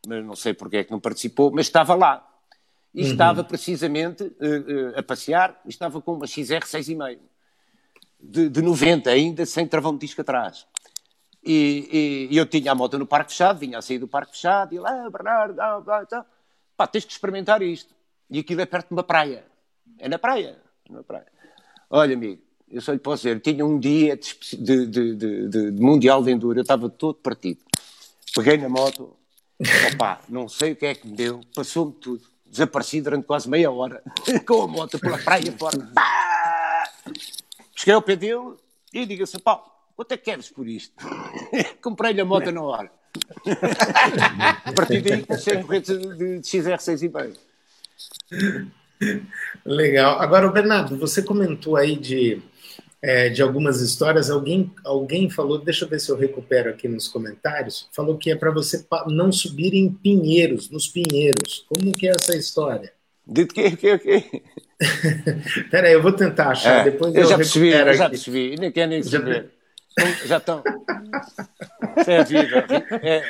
mas 0.06 0.24
não 0.24 0.36
sei 0.36 0.54
porque 0.54 0.78
é 0.78 0.84
que 0.84 0.90
não 0.90 1.00
participou, 1.00 1.50
mas 1.50 1.66
estava 1.66 1.94
lá. 1.94 2.26
E 2.94 3.02
uhum. 3.02 3.10
estava 3.10 3.44
precisamente 3.44 4.22
uh, 4.22 4.28
uh, 4.28 4.98
a 4.98 5.02
passear, 5.02 5.60
estava 5.66 6.00
com 6.00 6.14
uma 6.14 6.26
XR 6.26 6.64
6,5 6.64 7.18
de, 8.20 8.48
de 8.48 8.62
90 8.62 9.10
ainda, 9.10 9.44
sem 9.44 9.66
travão 9.66 9.92
de 9.92 10.06
disco 10.06 10.20
atrás. 10.20 10.66
E, 11.44 12.28
e, 12.30 12.36
eu 12.36 12.46
tinha 12.46 12.72
a 12.72 12.74
moto 12.74 12.98
no 12.98 13.06
parque 13.06 13.30
fechado, 13.30 13.58
vinha 13.58 13.78
a 13.78 13.82
sair 13.82 13.98
do 13.98 14.08
parque 14.08 14.32
fechado, 14.32 14.74
e 14.74 14.78
lá, 14.78 15.06
ah, 15.06 15.10
Bernardo, 15.10 15.60
ah, 15.60 15.82
ah, 15.86 16.06
ah, 16.12 16.26
pá, 16.76 16.86
tens 16.86 17.04
que 17.04 17.12
experimentar 17.12 17.62
isto. 17.62 17.94
E 18.28 18.40
aquilo 18.40 18.60
é 18.60 18.66
perto 18.66 18.88
de 18.88 18.94
uma 18.94 19.04
praia. 19.04 19.44
É 19.98 20.08
na 20.08 20.18
praia. 20.18 20.58
Na 20.90 21.04
praia. 21.04 21.26
Olha, 21.88 22.14
amigo, 22.14 22.42
eu 22.68 22.80
só 22.80 22.92
lhe 22.92 22.98
posso 22.98 23.22
dizer, 23.22 23.40
tinha 23.40 23.64
um 23.64 23.78
dia 23.78 24.16
de, 24.16 24.86
de, 24.86 25.14
de, 25.14 25.48
de 25.48 25.70
Mundial 25.80 26.22
de 26.22 26.32
Enduro, 26.32 26.58
eu 26.58 26.62
estava 26.62 26.88
todo 26.88 27.14
partido. 27.14 27.62
Peguei 28.34 28.56
na 28.56 28.68
moto, 28.68 29.16
opá, 29.92 30.20
não 30.28 30.48
sei 30.48 30.72
o 30.72 30.76
que 30.76 30.86
é 30.86 30.94
que 30.94 31.06
me 31.06 31.16
deu, 31.16 31.40
passou-me 31.54 31.92
tudo. 31.92 32.22
Desapareci 32.44 33.00
durante 33.00 33.26
quase 33.26 33.48
meia 33.48 33.70
hora, 33.70 34.02
com 34.46 34.62
a 34.62 34.68
moto 34.68 34.98
pela 34.98 35.18
praia 35.18 35.52
fora. 35.58 35.76
Cheguei 37.74 37.94
ao 37.94 38.02
pé 38.02 38.16
dele 38.16 38.54
e 38.92 39.04
digo 39.04 39.24
assim, 39.24 39.38
Paulo, 39.38 39.64
quanto 39.94 40.12
é 40.12 40.16
que 40.16 40.24
queres 40.24 40.48
por 40.48 40.66
isto? 40.66 40.94
Comprei-lhe 41.82 42.20
a 42.20 42.24
moto 42.24 42.50
na 42.50 42.62
hora. 42.62 42.90
a 44.64 44.72
partir 44.72 45.00
daí 45.02 45.24
comecei 45.24 45.56
a 45.56 45.62
correr 45.62 45.80
de, 45.80 45.98
de, 45.98 46.38
de 46.38 46.48
XR6,5. 46.48 47.36
Legal. 49.64 50.20
Agora, 50.20 50.48
Bernardo, 50.50 50.98
você 50.98 51.22
comentou 51.22 51.76
aí 51.76 51.96
de, 51.96 52.40
é, 53.06 53.28
de 53.28 53.40
algumas 53.40 53.80
histórias. 53.80 54.28
Alguém, 54.30 54.72
alguém 54.84 55.30
falou, 55.30 55.58
deixa 55.58 55.84
eu 55.84 55.88
ver 55.88 56.00
se 56.00 56.10
eu 56.10 56.16
recupero 56.16 56.70
aqui 56.70 56.88
nos 56.88 57.06
comentários, 57.06 57.88
falou 57.92 58.18
que 58.18 58.32
é 58.32 58.34
para 58.34 58.50
você 58.50 58.84
não 59.06 59.30
subir 59.30 59.74
em 59.74 59.88
pinheiros, 59.88 60.68
nos 60.70 60.88
pinheiros. 60.88 61.64
Como 61.68 61.92
que 61.92 62.08
é 62.08 62.10
essa 62.10 62.36
história? 62.36 62.92
De 63.24 63.46
quê? 63.46 63.68
O 63.68 63.76
quê? 63.76 63.98
quê? 63.98 64.42
Peraí, 65.70 65.92
eu 65.92 66.02
vou 66.02 66.12
tentar 66.12 66.50
achar. 66.50 66.80
É, 66.80 66.90
Depois 66.90 67.14
eu, 67.14 67.22
eu 67.22 67.28
já 67.28 67.36
percebi, 67.36 67.70
eu 67.70 67.94
já 67.94 68.10
percebi. 68.10 68.56
Nem 68.58 68.72
quer 68.72 68.88
nem 68.88 69.02
saber. 69.04 69.50
Já 70.26 70.38
estão. 70.38 70.62
É 72.06 72.18
a 72.18 72.24
vida. 72.24 72.66
É, 73.02 73.22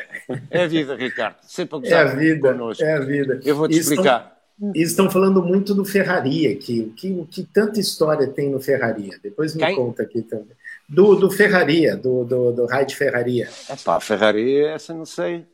é 0.51 0.65
a 0.65 0.67
vida, 0.67 0.97
Ricardo. 0.97 1.37
Sempre 1.43 1.89
é 1.89 1.95
a 1.95 2.05
vida. 2.07 2.53
Connosco. 2.53 2.83
É 2.83 2.95
a 2.95 3.01
vida. 3.01 3.41
Eu 3.45 3.55
vou 3.55 3.69
te 3.69 3.79
explicar. 3.79 4.36
E 4.75 4.83
estão 4.83 5.11
falando 5.11 5.43
muito 5.43 5.75
do 5.75 5.85
Ferraria 5.85 6.53
aqui. 6.53 6.81
O 6.81 6.91
que, 6.93 7.13
o 7.13 7.27
que 7.27 7.45
tanta 7.45 7.79
história 7.79 8.27
tem 8.27 8.51
no 8.51 8.61
Ferraria? 8.61 9.19
Depois 9.23 9.55
me 9.55 9.65
Quem? 9.65 9.77
conta 9.77 10.03
aqui 10.03 10.23
também. 10.23 10.57
Do, 10.89 11.15
do 11.15 11.31
Ferraria, 11.31 11.97
do, 11.97 12.25
do, 12.25 12.53
do 12.53 12.67
raio 12.67 12.87
de 12.87 12.97
Ferraria. 12.97 13.51
É 13.69 13.77
pá, 13.77 14.01
Ferraria, 14.01 14.71
essa 14.71 14.95
não 14.95 15.05
sei. 15.05 15.45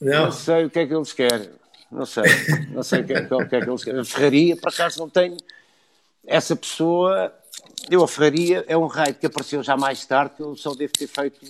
Não. 0.00 0.24
não 0.24 0.32
sei 0.32 0.64
o 0.64 0.70
que 0.70 0.78
é 0.78 0.86
que 0.86 0.94
eles 0.94 1.12
querem. 1.12 1.50
Não 1.90 2.06
sei. 2.06 2.24
Não 2.70 2.82
sei 2.82 3.00
o 3.00 3.04
que, 3.04 3.12
é, 3.12 3.20
o 3.20 3.48
que 3.48 3.56
é 3.56 3.60
que 3.60 3.70
eles 3.70 3.84
querem. 3.84 4.00
A 4.00 4.04
Ferraria, 4.04 4.56
por 4.56 4.68
acaso, 4.68 4.98
não 4.98 5.08
tem. 5.08 5.36
Essa 6.26 6.56
pessoa 6.56 7.32
eu, 7.90 8.02
a 8.02 8.08
Ferraria 8.08 8.64
é 8.66 8.76
um 8.76 8.86
raio 8.86 9.14
que 9.14 9.26
apareceu 9.26 9.62
já 9.62 9.76
mais 9.76 10.04
tarde, 10.06 10.36
que 10.36 10.42
eu 10.42 10.56
só 10.56 10.74
devo 10.74 10.92
ter 10.92 11.06
feito 11.06 11.44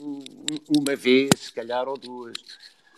uma 0.68 0.96
vez, 0.96 1.30
se 1.38 1.52
calhar, 1.52 1.88
ou 1.88 1.96
duas. 1.96 2.34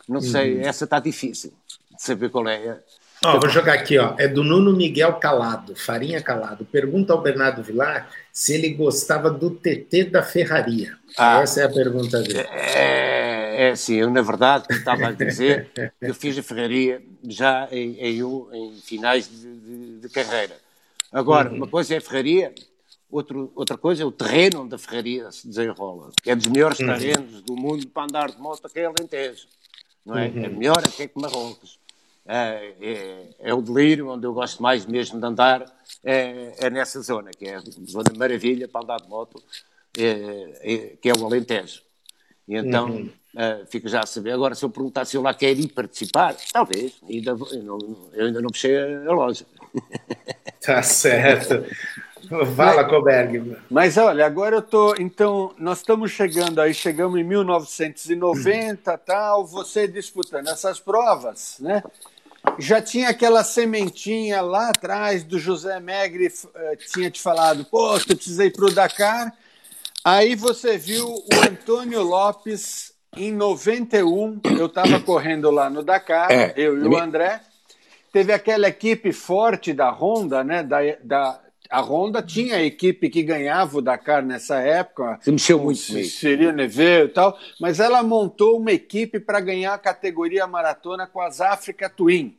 Não 0.09 0.21
sei, 0.21 0.57
uhum. 0.57 0.63
essa 0.63 0.85
está 0.85 0.99
difícil 0.99 1.53
de 1.91 2.03
saber 2.03 2.31
qual 2.31 2.49
é. 2.49 2.81
Ó, 3.25 3.41
vou 3.41 3.49
jogar 3.49 3.75
aqui, 3.75 3.99
ó. 3.99 4.15
É 4.19 4.29
do 4.29 4.45
Nuno 4.45 4.73
Miguel 4.73 5.15
Calado, 5.15 5.75
Farinha 5.75 6.21
Calado. 6.21 6.65
Pergunta 6.65 7.13
ao 7.13 7.23
Bernardo 7.23 7.63
Vilar 7.63 8.09
se 8.33 8.55
ele 8.55 8.71
gostava 8.71 9.31
do 9.31 9.51
TT 9.51 10.05
da 10.05 10.23
Ferraria. 10.23 10.97
Ah, 11.17 11.41
Essa 11.41 11.63
é 11.63 11.65
a 11.65 11.69
pergunta 11.69 12.21
dele. 12.21 12.47
É, 12.51 13.71
é 13.71 13.77
sim, 13.77 13.95
eu 13.95 14.11
na 14.11 14.21
verdade 14.21 14.67
estava 14.71 15.09
a 15.09 15.13
dizer 15.13 15.69
eu 16.01 16.15
fiz 16.15 16.37
a 16.39 16.43
Ferraria 16.43 17.03
já 17.27 17.67
em, 17.73 17.97
em, 17.99 18.21
em 18.21 18.75
finais 18.83 19.29
de, 19.29 19.57
de, 19.57 20.01
de 20.01 20.09
carreira 20.11 20.67
Agora, 21.13 21.49
uhum. 21.51 21.57
uma 21.57 21.67
coisa 21.67 21.95
é 21.95 21.99
a 21.99 22.01
ferraria, 22.01 22.55
outro, 23.11 23.51
outra 23.55 23.79
coisa 23.79 24.03
é 24.03 24.07
o 24.07 24.13
terreno 24.13 24.63
onde 24.63 24.75
a 24.75 24.79
ferraria 24.79 25.31
se 25.31 25.49
desenrola. 25.49 26.11
É 26.27 26.35
dos 26.35 26.47
melhores 26.47 26.79
uhum. 26.79 26.87
terrenos 26.87 27.43
do 27.43 27.57
mundo 27.57 27.87
para 27.89 28.03
andar 28.05 28.31
de 28.31 28.39
moto 28.39 28.69
que 28.69 28.81
é 28.81 28.85
Alentejo. 28.85 29.47
Não 30.05 30.19
é? 30.19 30.29
Uhum. 30.29 30.45
é 30.45 30.49
melhor 30.49 30.79
até 30.79 31.09
que 31.09 31.19
Marrocos. 31.19 31.79
É, 32.29 32.75
é, 32.81 33.29
é, 33.39 33.55
o 33.55 33.63
delírio 33.63 34.09
onde 34.09 34.27
eu 34.27 34.33
gosto 34.33 34.63
mais 34.63 34.85
mesmo 34.85 35.19
de 35.21 35.27
andar, 35.27 35.65
é, 36.03 36.55
é 36.59 36.71
nessa 36.71 37.01
zona, 37.01 37.31
que 37.31 37.47
é 37.47 37.57
a 37.57 37.61
zona 37.61 38.13
maravilha 38.17 38.67
para 38.67 38.83
andar 38.83 38.97
de 38.97 39.09
moto, 39.09 39.43
é, 39.97 40.75
é, 40.75 40.79
que 41.01 41.09
é 41.09 41.13
o 41.13 41.25
Alentejo. 41.25 41.83
E 42.49 42.57
então 42.57 42.91
uhum. 42.91 43.11
uh, 43.35 43.67
fica 43.67 43.89
já 43.89 44.01
a 44.01 44.07
saber. 44.07 44.33
Agora, 44.33 44.55
se 44.55 44.65
eu 44.65 44.71
perguntar 44.71 45.05
se 45.05 45.17
eu 45.17 45.23
lá 45.23 45.35
quero 45.35 45.59
ir 45.59 45.69
participar, 45.69 46.37
talvez, 46.53 46.95
ainda, 47.09 47.31
eu, 47.31 47.63
não, 47.63 47.79
eu 48.13 48.27
ainda 48.27 48.41
não 48.41 48.51
puxei 48.51 48.77
a 48.77 49.13
loja. 49.13 49.45
Tá 50.59 50.83
certo. 50.83 51.65
Fala, 52.57 52.85
Coberg. 52.85 53.57
Mas 53.71 53.97
olha, 53.97 54.27
agora 54.27 54.57
eu 54.57 54.63
tô. 54.63 54.97
Então, 54.97 55.55
nós 55.59 55.79
estamos 55.79 56.11
chegando 56.11 56.61
aí, 56.61 56.75
chegamos 56.75 57.21
em 57.21 57.23
1990 57.23 58.99
tal, 58.99 59.47
você 59.47 59.87
disputando 59.87 60.49
essas 60.49 60.81
provas, 60.81 61.59
né? 61.61 61.85
Já 62.59 62.81
tinha 62.81 63.09
aquela 63.09 63.45
sementinha 63.45 64.41
lá 64.41 64.71
atrás 64.71 65.23
do 65.25 65.39
José 65.39 65.79
Megre, 65.81 66.29
uh, 66.29 66.77
tinha 66.93 67.11
te 67.11 67.21
falado, 67.21 67.65
pô, 67.65 67.99
tu 67.99 68.17
precisa 68.17 68.45
ir 68.45 68.53
para 68.53 68.65
o 68.65 68.73
Dakar. 68.73 69.33
Aí 70.05 70.35
você 70.35 70.79
viu 70.79 71.07
o 71.07 71.29
Antônio 71.51 72.03
Lopes 72.03 72.93
em 73.17 73.33
91, 73.33 74.41
eu 74.59 74.67
estava 74.67 75.01
correndo 75.01 75.51
lá 75.51 75.69
no 75.69 75.83
Dakar, 75.83 76.31
é, 76.31 76.55
eu 76.57 76.79
e 76.79 76.87
o 76.87 76.97
André. 76.97 77.41
Teve 78.13 78.33
aquela 78.33 78.69
equipe 78.69 79.13
forte 79.13 79.73
da 79.73 79.91
Honda, 79.91 80.45
né? 80.45 80.63
Da, 80.63 80.79
da, 81.03 81.41
a 81.71 81.81
Honda 81.81 82.23
tinha 82.23 82.57
a 82.57 82.63
equipe 82.63 83.09
que 83.09 83.23
ganhava 83.23 83.79
o 83.79 83.83
Dakar 83.83 84.25
nessa 84.25 84.57
época. 84.59 85.19
Você 85.21 85.31
mexeu 85.31 85.59
muito 85.59 85.81
Seria 86.05 86.53
Neveu 86.53 87.07
e 87.07 87.09
tal, 87.09 87.39
mas 87.61 87.81
ela 87.81 88.03
montou 88.03 88.59
uma 88.59 88.73
equipe 88.73 89.19
para 89.19 89.41
ganhar 89.41 89.75
a 89.75 89.79
categoria 89.79 90.47
maratona 90.47 91.07
com 91.07 91.21
as 91.21 91.41
Africa 91.41 91.89
Twin. 91.89 92.37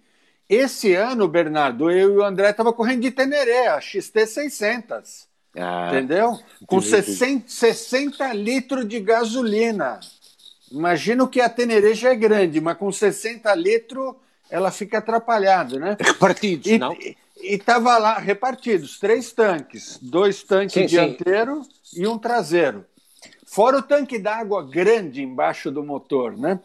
Esse 0.50 0.94
ano, 0.94 1.28
Bernardo, 1.28 1.92
eu 1.92 2.14
e 2.14 2.18
o 2.18 2.24
André 2.24 2.50
estavam 2.50 2.72
correndo 2.72 3.02
de 3.02 3.12
Teneré, 3.12 3.68
a 3.68 3.82
XT 3.82 4.26
600. 4.26 5.28
Ah, 5.58 5.90
entendeu? 5.90 6.40
Com 6.66 6.80
60, 6.80 7.46
60 7.48 8.32
litros 8.34 8.88
de 8.88 9.00
gasolina. 9.00 10.00
Imagina 10.72 11.28
que 11.28 11.42
a 11.42 11.50
Teneré 11.50 11.94
já 11.94 12.12
é 12.12 12.16
grande, 12.16 12.62
mas 12.62 12.78
com 12.78 12.92
60 12.92 13.54
litros 13.56 14.16
ela 14.50 14.72
fica 14.72 15.00
atrapalhada, 15.00 15.78
né? 15.80 15.98
Repartidos, 16.00 16.68
e, 16.68 16.78
não? 16.78 16.96
E 17.42 17.56
estava 17.56 17.98
lá 17.98 18.18
repartidos, 18.18 19.00
três 19.00 19.32
tanques, 19.32 20.00
dois 20.02 20.44
tanques 20.44 20.74
sim, 20.74 20.86
dianteiro 20.86 21.62
sim. 21.84 22.04
e 22.04 22.08
um 22.08 22.18
traseiro. 22.18 22.86
Fora 23.46 23.78
o 23.78 23.82
tanque 23.82 24.20
d'água 24.20 24.62
grande 24.68 25.24
embaixo 25.24 25.72
do 25.72 25.82
motor, 25.82 26.38
né? 26.38 26.60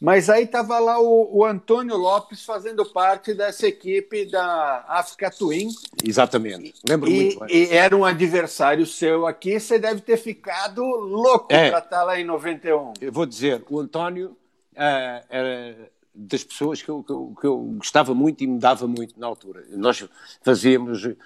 Mas 0.00 0.28
aí 0.28 0.44
estava 0.44 0.78
lá 0.78 1.00
o, 1.00 1.38
o, 1.38 1.44
Antônio 1.44 1.96
Lopes 1.96 2.44
fazendo 2.44 2.84
parte 2.84 3.32
dessa 3.32 3.66
equipe 3.68 4.26
da 4.26 4.84
África 4.88 5.30
Twin. 5.30 5.68
Exatamente, 6.04 6.74
lembro 6.86 7.08
e, 7.08 7.14
muito. 7.14 7.40
Bem. 7.40 7.56
E 7.56 7.68
era 7.70 7.96
um 7.96 8.04
adversário 8.04 8.84
seu 8.84 9.26
aqui, 9.26 9.58
você 9.58 9.78
deve 9.78 10.00
ter 10.00 10.16
ficado 10.16 10.82
louco 10.82 11.46
é, 11.50 11.70
para 11.70 11.78
estar 11.78 11.98
tá 11.98 12.02
lá 12.02 12.20
em 12.20 12.24
91. 12.24 12.94
Eu 13.00 13.12
vou 13.12 13.24
dizer, 13.24 13.64
o 13.70 13.78
Antônio 13.78 14.36
uh, 14.72 15.24
era 15.30 15.90
das 16.14 16.44
pessoas 16.44 16.80
que 16.80 16.88
eu, 16.88 17.02
que, 17.02 17.10
eu, 17.10 17.36
que 17.40 17.46
eu, 17.46 17.58
gostava 17.76 18.14
muito 18.14 18.44
e 18.44 18.46
me 18.46 18.58
dava 18.58 18.86
muito 18.86 19.18
na 19.18 19.26
altura. 19.26 19.64
Nós 19.70 20.06
fazíamos 20.42 21.04
uh, 21.04 21.16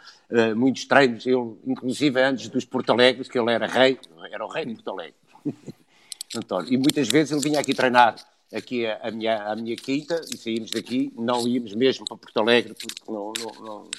muitos 0.56 0.86
treinos, 0.86 1.26
eu, 1.26 1.58
inclusive 1.66 2.20
antes 2.20 2.48
dos 2.48 2.64
Porto 2.64 2.90
Alegres, 2.90 3.28
que 3.28 3.38
ele 3.38 3.52
era 3.52 3.66
rei, 3.66 3.98
era 4.32 4.44
o 4.44 4.48
rei 4.48 4.64
de 4.64 4.74
Porto 4.74 4.90
Alegre. 4.90 5.14
António. 6.36 6.72
E 6.72 6.76
muitas 6.76 7.08
vezes 7.08 7.32
ele 7.32 7.40
vinha 7.40 7.60
aqui 7.60 7.74
treinar 7.74 8.14
aqui 8.52 8.86
a, 8.86 9.00
a, 9.02 9.10
minha, 9.10 9.42
a 9.44 9.56
minha 9.56 9.76
quinta 9.76 10.20
e 10.32 10.36
saímos 10.36 10.70
daqui, 10.70 11.12
não 11.16 11.46
íamos 11.46 11.74
mesmo 11.74 12.04
para 12.06 12.16
Porto 12.16 12.38
Alegre 12.38 12.74
porque 12.74 13.10
não, 13.10 13.32
não, 13.38 13.64
não, 13.64 13.90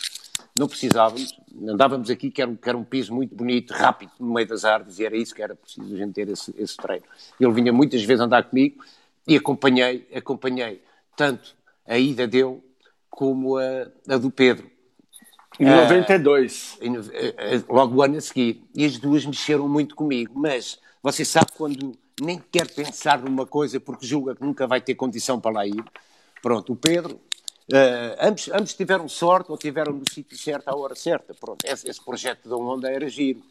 não 0.55 0.67
precisávamos, 0.67 1.35
andávamos 1.67 2.09
aqui 2.09 2.29
que 2.31 2.41
era, 2.41 2.53
que 2.55 2.69
era 2.69 2.77
um 2.77 2.83
piso 2.83 3.13
muito 3.13 3.35
bonito, 3.35 3.73
rápido, 3.73 4.11
no 4.19 4.33
meio 4.33 4.47
das 4.47 4.65
árvores 4.65 4.99
e 4.99 5.05
era 5.05 5.15
isso 5.15 5.33
que 5.33 5.41
era 5.41 5.55
preciso 5.55 5.93
a 5.93 5.97
gente 5.97 6.13
ter 6.13 6.29
esse, 6.29 6.53
esse 6.57 6.77
treino. 6.77 7.05
Ele 7.39 7.51
vinha 7.53 7.73
muitas 7.73 8.03
vezes 8.03 8.21
andar 8.21 8.43
comigo 8.43 8.83
e 9.29 9.37
acompanhei, 9.37 10.07
acompanhei 10.13 10.81
tanto 11.15 11.55
a 11.85 11.99
ida 11.99 12.27
dele 12.27 12.59
como 13.07 13.57
a, 13.57 13.87
a 14.07 14.17
do 14.17 14.31
Pedro. 14.31 14.69
Em 15.59 15.65
92. 15.65 16.79
Uh, 16.81 17.73
logo 17.73 17.97
o 17.97 18.01
ano 18.01 18.17
a 18.17 18.21
seguir. 18.21 18.63
E 18.73 18.83
as 18.83 18.97
duas 18.97 19.23
mexeram 19.25 19.69
muito 19.69 19.95
comigo. 19.95 20.33
Mas 20.39 20.79
você 21.03 21.23
sabe 21.23 21.51
quando 21.55 21.95
nem 22.19 22.41
quer 22.51 22.73
pensar 22.73 23.19
numa 23.19 23.45
coisa 23.45 23.79
porque 23.79 24.07
julga 24.07 24.35
que 24.35 24.41
nunca 24.41 24.65
vai 24.65 24.81
ter 24.81 24.95
condição 24.95 25.39
para 25.39 25.51
lá 25.51 25.67
ir. 25.67 25.83
Pronto, 26.41 26.73
o 26.73 26.75
Pedro, 26.75 27.15
uh, 27.71 28.15
ambos, 28.19 28.49
ambos 28.49 28.73
tiveram 28.73 29.07
sorte 29.07 29.51
ou 29.51 29.57
tiveram 29.59 29.93
no 29.93 30.03
sítio 30.11 30.35
certo 30.37 30.69
à 30.69 30.75
hora 30.75 30.95
certa. 30.95 31.35
Pronto, 31.35 31.63
esse, 31.65 31.87
esse 31.87 32.03
projeto 32.03 32.49
da 32.49 32.55
Onda 32.55 32.89
era 32.89 33.07
giro. 33.07 33.43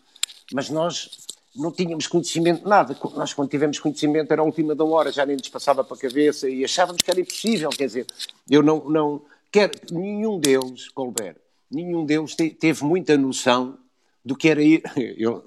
Mas 0.52 0.70
nós 0.70 1.28
não 1.54 1.72
tínhamos 1.72 2.06
conhecimento 2.06 2.62
de 2.62 2.68
nada. 2.68 2.96
Nós, 3.14 3.34
quando 3.34 3.50
tivemos 3.50 3.78
conhecimento, 3.78 4.30
era 4.30 4.42
a 4.42 4.44
última 4.44 4.74
da 4.74 4.84
hora, 4.84 5.10
já 5.10 5.24
nem 5.24 5.36
nos 5.36 5.48
passava 5.48 5.82
para 5.82 5.96
a 5.96 6.00
cabeça 6.00 6.48
e 6.48 6.64
achávamos 6.64 7.02
que 7.02 7.10
era 7.10 7.20
impossível. 7.20 7.70
Quer 7.70 7.86
dizer, 7.86 8.06
eu 8.48 8.62
não. 8.62 8.88
não 8.88 9.22
quer, 9.50 9.70
nenhum 9.90 10.38
deles, 10.38 10.88
Colbert, 10.90 11.36
nenhum 11.70 12.04
deles 12.04 12.34
te, 12.34 12.50
teve 12.50 12.84
muita 12.84 13.16
noção 13.16 13.78
do 14.24 14.36
que 14.36 14.48
era 14.48 14.62
ir. 14.62 14.82
Eu, 15.16 15.40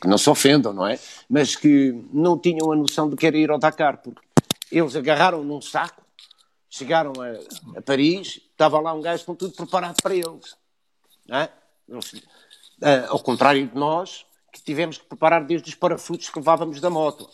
que 0.00 0.08
não 0.08 0.18
se 0.18 0.28
ofendam, 0.28 0.72
não 0.72 0.86
é? 0.86 0.98
Mas 1.28 1.54
que 1.54 1.94
não 2.12 2.38
tinham 2.38 2.72
a 2.72 2.76
noção 2.76 3.08
do 3.08 3.16
que 3.16 3.26
era 3.26 3.36
ir 3.36 3.50
ao 3.50 3.58
Dakar, 3.58 3.98
porque 3.98 4.20
eles 4.70 4.96
agarraram 4.96 5.44
num 5.44 5.60
saco, 5.60 6.02
chegaram 6.68 7.12
a, 7.20 7.78
a 7.78 7.82
Paris, 7.82 8.40
estava 8.50 8.80
lá 8.80 8.92
um 8.92 9.00
gajo 9.00 9.24
com 9.24 9.34
tudo 9.34 9.54
preparado 9.54 10.02
para 10.02 10.14
eles. 10.14 10.56
Não 11.26 11.38
é? 11.38 11.50
ao 13.08 13.18
contrário 13.18 13.66
de 13.66 13.74
nós, 13.74 14.24
que 14.60 14.66
tivemos 14.66 14.98
que 14.98 15.04
preparar 15.04 15.44
desde 15.44 15.68
os 15.68 15.74
parafusos 15.74 16.28
que 16.28 16.38
levávamos 16.38 16.80
da 16.80 16.90
moto. 16.90 17.28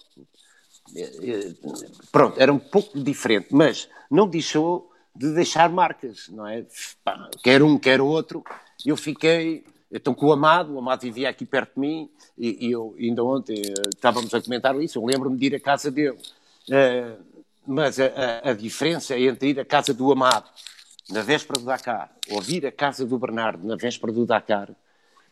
Pronto, 2.13 2.41
era 2.41 2.53
um 2.53 2.59
pouco 2.59 2.99
diferente, 2.99 3.49
mas 3.51 3.89
não 4.11 4.27
deixou 4.27 4.91
de 5.15 5.33
deixar 5.33 5.69
marcas, 5.71 6.29
não 6.29 6.47
é? 6.47 6.65
Quer 7.43 7.63
um, 7.63 7.79
quer 7.79 8.01
outro. 8.01 8.45
Eu 8.85 8.97
fiquei, 8.97 9.65
então 9.91 10.15
com 10.15 10.27
o 10.27 10.33
Amado, 10.33 10.75
o 10.75 10.79
Amado 10.79 11.01
vivia 11.01 11.29
aqui 11.29 11.45
perto 11.45 11.75
de 11.75 11.81
mim, 11.81 12.11
e, 12.39 12.67
e 12.67 12.73
eu 12.73 12.95
ainda 12.99 13.25
ontem 13.25 13.57
eh, 13.57 13.89
estávamos 13.95 14.33
a 14.35 14.41
comentar 14.41 14.79
isso, 14.81 14.99
eu 14.99 15.05
lembro-me 15.05 15.37
de 15.37 15.47
ir 15.47 15.55
à 15.55 15.61
casa 15.61 15.91
dele. 15.91 16.19
Uh, 16.69 17.25
mas 17.67 17.99
a, 17.99 18.07
a, 18.07 18.51
a, 18.51 18.53
diferença 18.53 19.19
entre 19.19 19.51
ir 19.51 19.61
à 19.61 19.65
casa 19.65 19.95
do 19.95 20.11
Amado 20.13 20.49
na 21.09 21.23
véspera 21.23 21.59
do 21.59 21.67
Dakar, 21.67 22.13
ou 22.31 22.41
vir 22.41 22.67
à 22.67 22.73
casa 22.73 23.05
do 23.05 23.19
Bernardo 23.19 23.67
na 23.67 23.77
véspera 23.77 24.13
do 24.13 24.27
Dakar, 24.27 24.71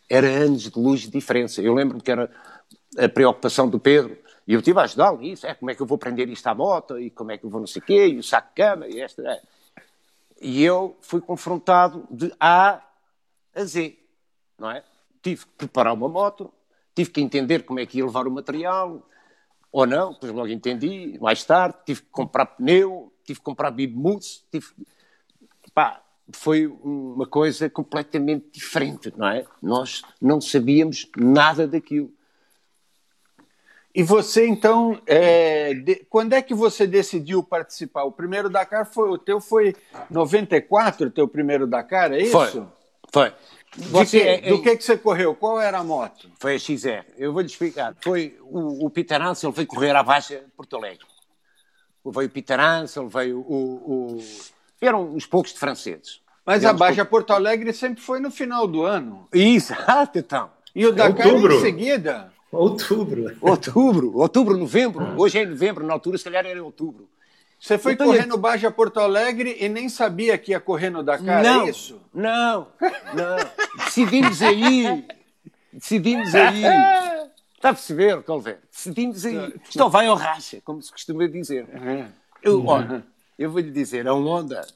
era 0.09 0.27
anos 0.29 0.71
de 0.71 0.79
luz 0.79 1.03
de 1.03 1.11
diferença. 1.11 1.61
Eu 1.63 1.75
lembro-me 1.75 2.03
que 2.03 2.11
era 2.11 2.31
a 2.99 3.09
preocupação 3.09 3.69
do 3.69 3.79
Pedro, 3.79 4.17
e 4.47 4.53
eu 4.53 4.61
estive 4.61 4.79
a 4.79 4.83
ajudá-lo 4.83 5.19
nisso, 5.19 5.47
é 5.47 5.55
como 5.55 5.71
é 5.71 5.75
que 5.75 5.81
eu 5.81 5.87
vou 5.87 5.99
prender 5.99 6.29
isto 6.29 6.47
à 6.47 6.55
moto, 6.55 6.99
e 6.99 7.11
como 7.11 7.33
é 7.33 7.39
que 7.39 7.45
eu 7.45 7.51
vou 7.51 7.61
não 7.61 7.67
sei 7.67 7.81
o 7.81 7.85
quê, 7.85 8.09
e 8.09 8.19
o 8.19 8.23
saco 8.23 8.49
de 8.49 8.55
cama, 8.55 8.87
e 8.87 9.01
esta... 9.01 9.23
É. 9.23 9.43
E 10.41 10.63
eu 10.63 10.97
fui 11.01 11.21
confrontado 11.21 12.07
de 12.11 12.33
A 12.39 12.83
a 13.55 13.65
Z, 13.65 13.97
não 14.59 14.71
é? 14.71 14.85
Tive 15.23 15.47
que 15.47 15.53
preparar 15.53 15.95
uma 15.95 16.09
moto, 16.09 16.53
tive 16.95 17.11
que 17.11 17.21
entender 17.21 17.65
como 17.65 17.81
é 17.81 17.87
que 17.87 17.99
ia 17.99 18.05
levar 18.05 18.27
o 18.27 18.31
material, 18.31 19.09
ou 19.73 19.87
não, 19.87 20.13
depois 20.13 20.33
logo 20.33 20.49
entendi, 20.49 21.19
mais 21.21 21.43
tarde, 21.45 21.79
tive 21.87 22.03
que 22.03 22.09
comprar 22.11 22.47
pneu, 22.47 23.13
tive 23.25 23.39
que 23.39 23.45
comprar 23.45 23.71
bibmousse, 23.71 24.45
tive... 24.51 24.67
Pá, 25.73 26.04
foi 26.33 26.67
uma 26.67 27.27
coisa 27.27 27.69
completamente 27.69 28.47
diferente, 28.53 29.13
não 29.17 29.29
é? 29.29 29.45
Nós 29.63 30.03
não 30.21 30.41
sabíamos 30.41 31.09
nada 31.17 31.67
daquilo. 31.67 32.11
E 33.95 34.03
você, 34.03 34.47
então, 34.47 35.01
é, 35.07 35.73
de, 35.75 36.07
quando 36.11 36.33
é 36.33 36.43
que 36.43 36.53
você 36.53 36.87
decidiu 36.87 37.45
participar? 37.45 38.03
O 38.05 38.11
primeiro 38.11 38.51
Dakar 38.51 38.85
foi, 38.87 39.09
o 39.09 39.19
teu 39.19 39.41
foi 39.41 39.77
94, 40.11 41.07
o 41.07 41.11
teu 41.11 41.29
primeiro 41.29 41.67
Dakar, 41.67 42.13
é 42.13 42.23
isso? 42.23 42.33
Foi, 42.33 42.67
foi. 43.13 43.33
Você, 43.77 44.21
que, 44.21 44.29
é, 44.29 44.51
do 44.51 44.63
que, 44.63 44.77
que 44.77 44.85
você 44.85 44.97
correu? 44.97 45.35
Qual 45.35 45.61
era 45.61 45.79
a 45.79 45.85
moto? 45.85 46.31
Foi 46.41 46.55
a 46.55 46.59
XR. 46.59 47.05
Eu 47.17 47.33
vou 47.33 47.41
lhe 47.41 47.49
explicar. 47.49 47.95
Foi 48.01 48.37
o, 48.43 48.87
o 48.87 48.91
Peter 48.91 49.21
Ansel 49.21 49.53
foi 49.53 49.67
correr 49.67 49.95
à 49.95 50.03
Baixa 50.03 50.45
Porto 50.57 50.77
Alegre. 50.77 51.07
Veio 52.05 52.29
o 52.29 52.31
Peter 52.31 52.61
Ansel, 52.61 53.09
veio 53.09 53.41
o, 53.41 54.17
o 54.17 54.25
eram 54.81 55.15
uns 55.15 55.27
poucos 55.27 55.53
de 55.53 55.59
franceses. 55.59 56.21
Mas 56.45 56.65
a 56.65 56.73
Baixa 56.73 57.05
Porto 57.05 57.33
Alegre 57.33 57.73
sempre 57.73 58.03
foi 58.03 58.21
no 58.21 58.31
final 58.31 58.67
do 58.67 58.83
ano. 58.83 59.27
Isso, 59.33 59.73
ah, 59.87 60.09
então. 60.15 60.51
E 60.75 60.87
o 60.87 60.93
Dakar 60.93 61.27
outubro. 61.27 61.55
em 61.55 61.61
seguida? 61.61 62.33
Outubro. 62.53 63.37
Outubro, 63.41 64.17
outubro, 64.19 64.57
novembro. 64.57 65.21
Hoje 65.21 65.39
é 65.39 65.47
novembro, 65.47 65.87
na 65.87 65.95
altura, 65.95 66.19
se 66.19 66.25
calhar 66.25 66.45
era 66.45 66.63
outubro. 66.63 67.09
Você 67.59 67.79
foi 67.79 67.93
então, 67.95 68.07
correr 68.07 68.27
no 68.27 68.37
Baja 68.37 68.71
Porto 68.71 69.01
Alegre 69.01 69.57
e 69.59 69.69
nem 69.71 69.89
sabia 69.89 70.37
que 70.37 70.51
ia 70.51 70.61
correr 70.61 70.91
no 70.91 71.03
Dakar, 71.03 71.43
não, 71.43 71.67
é 71.67 71.71
isso? 71.71 71.99
Não, 72.13 72.69
não. 73.15 73.85
decidimos 73.87 74.43
aí, 74.43 75.05
decidimos 75.73 76.35
aí. 76.35 76.63
Está 77.57 77.71
a 77.71 77.73
perceber, 77.73 78.23
Colver? 78.23 78.59
Decidimos 78.71 79.25
aí. 79.25 79.55
Isto 79.67 79.89
vai 79.89 80.07
ao 80.07 80.15
racha, 80.17 80.61
como 80.63 80.83
se 80.83 80.93
costuma 80.93 81.27
dizer. 81.27 81.67
Eu, 82.43 82.67
olha, 82.67 83.03
eu 83.39 83.51
vou 83.51 83.61
lhe 83.61 83.71
dizer, 83.71 84.07
a 84.07 84.15
onda. 84.15 84.67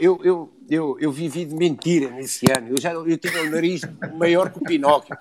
Eu, 0.00 0.20
eu, 0.24 0.52
eu, 0.68 0.96
eu 0.98 1.12
vivi 1.12 1.44
de 1.44 1.54
mentira 1.54 2.10
nesse 2.10 2.46
ano. 2.50 2.68
Eu 2.68 2.80
já 2.80 2.92
eu 2.92 3.16
tinha 3.16 3.42
o 3.42 3.50
nariz 3.50 3.82
maior 4.14 4.50
que 4.50 4.58
o 4.58 4.62
Pinóquio. 4.62 5.16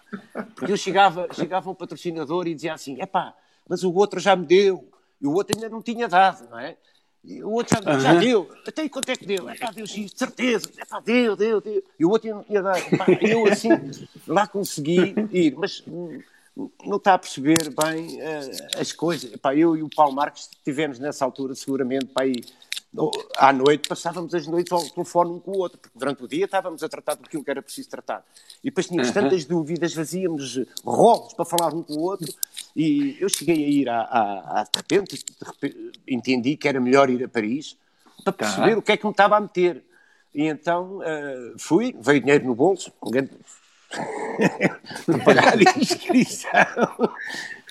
Porque 0.55 0.71
eu 0.71 0.77
chegava, 0.77 1.27
chegava 1.31 1.69
um 1.69 1.75
patrocinador 1.75 2.47
e 2.47 2.55
dizia 2.55 2.73
assim: 2.73 2.97
é 2.99 3.05
pá, 3.05 3.35
mas 3.69 3.83
o 3.83 3.93
outro 3.93 4.19
já 4.19 4.35
me 4.35 4.45
deu. 4.45 4.89
E 5.21 5.27
o 5.27 5.33
outro 5.33 5.55
ainda 5.55 5.69
não 5.69 5.81
tinha 5.81 6.07
dado, 6.07 6.49
não 6.49 6.59
é? 6.59 6.75
O 7.43 7.51
outro 7.51 7.75
já, 7.75 7.93
uhum. 7.93 7.99
já 7.99 8.13
deu. 8.15 8.49
Até 8.65 8.87
quanto 8.87 9.09
é 9.09 9.15
que 9.15 9.25
deu? 9.25 9.49
É 9.49 9.55
pá, 9.55 9.69
deu 9.71 9.85
X, 9.85 10.11
de 10.11 10.17
certeza. 10.17 10.71
É 10.77 10.85
pá, 10.85 10.99
deu, 11.01 11.35
deu, 11.35 11.59
deu. 11.59 11.83
E 11.99 12.05
o 12.05 12.09
outro 12.09 12.45
ia 12.49 12.61
dar. 12.61 12.81
Pá, 12.97 13.05
eu 13.21 13.45
assim, 13.45 13.69
lá 14.25 14.47
consegui 14.47 15.13
ir. 15.31 15.53
Mas 15.55 15.83
hum, 15.87 16.19
não 16.83 16.97
está 16.97 17.13
a 17.13 17.17
perceber 17.17 17.69
bem 17.69 18.17
uh, 18.17 18.79
as 18.79 18.91
coisas. 18.91 19.35
Pá, 19.35 19.55
eu 19.55 19.77
e 19.77 19.83
o 19.83 19.89
Paulo 19.89 20.13
Marques 20.13 20.49
tivemos 20.63 20.97
nessa 20.97 21.23
altura, 21.23 21.53
seguramente, 21.53 22.07
pá, 22.07 22.23
aí, 22.23 22.43
à 23.37 23.53
noite, 23.53 23.87
passávamos 23.87 24.33
as 24.33 24.47
noites 24.47 24.71
ao 24.71 24.81
telefone 24.89 25.31
um 25.31 25.39
com 25.39 25.51
o 25.51 25.57
outro, 25.59 25.77
porque 25.77 25.97
durante 25.97 26.23
o 26.23 26.27
dia 26.27 26.45
estávamos 26.45 26.81
a 26.81 26.89
tratar 26.89 27.15
daquilo 27.15 27.43
que 27.43 27.51
era 27.51 27.61
preciso 27.61 27.89
tratar. 27.89 28.25
E 28.63 28.69
depois 28.69 28.87
tínhamos 28.87 29.11
tantas 29.11 29.45
dúvidas, 29.45 29.93
fazíamos 29.93 30.59
rolos 30.83 31.33
para 31.33 31.45
falar 31.45 31.73
um 31.73 31.83
com 31.83 31.93
o 31.93 32.01
outro, 32.01 32.33
e 32.75 33.17
eu 33.19 33.29
cheguei 33.29 33.63
a 33.63 33.67
ir 33.67 33.89
a, 33.89 34.01
a, 34.01 34.61
a 34.61 34.63
de, 34.63 34.69
repente, 34.77 35.15
de 35.15 35.45
repente, 35.45 35.99
entendi 36.07 36.57
que 36.57 36.67
era 36.67 36.79
melhor 36.79 37.09
ir 37.09 37.23
a 37.23 37.29
Paris 37.29 37.77
para 38.23 38.33
perceber 38.33 38.71
tá. 38.71 38.77
o 38.79 38.81
que 38.81 38.91
é 38.93 38.97
que 38.97 39.05
me 39.05 39.11
estava 39.11 39.37
a 39.37 39.41
meter. 39.41 39.83
E 40.33 40.43
então 40.43 40.97
uh, 40.99 41.59
fui, 41.59 41.95
veio 41.99 42.19
dinheiro 42.19 42.45
no 42.45 42.55
bolso, 42.55 42.91
para 45.05 45.19
pagar 45.23 45.53
a 45.53 45.79
inscrição, 45.79 46.49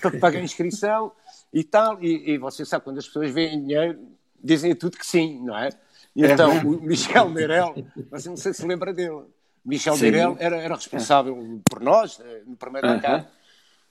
para 0.01 0.19
pagar 0.19 0.39
a 0.39 0.43
inscrição 0.43 1.12
e 1.53 1.62
tal. 1.62 2.03
E, 2.03 2.33
e 2.33 2.39
você 2.39 2.64
sabe, 2.64 2.85
quando 2.85 2.99
as 2.99 3.07
pessoas 3.07 3.31
veem 3.31 3.61
dinheiro, 3.61 3.99
dizem 4.43 4.75
tudo 4.75 4.97
que 4.97 5.07
sim, 5.07 5.41
não 5.43 5.57
é? 5.57 5.69
É 5.69 6.33
então, 6.33 6.51
o 6.67 6.81
Michel 6.81 7.29
Meirel, 7.29 7.75
você 8.11 8.29
não 8.29 8.37
sei 8.37 8.55
se 8.55 8.67
lembra 8.67 8.93
dele. 8.93 9.25
Michel 9.64 9.97
Meirel 9.99 10.37
era, 10.39 10.57
era 10.57 10.75
responsável 10.75 11.61
por 11.69 11.81
nós, 11.81 12.21
eh, 12.21 12.43
no 12.47 12.57
primeiro. 12.57 12.87
-huh. 12.87 13.27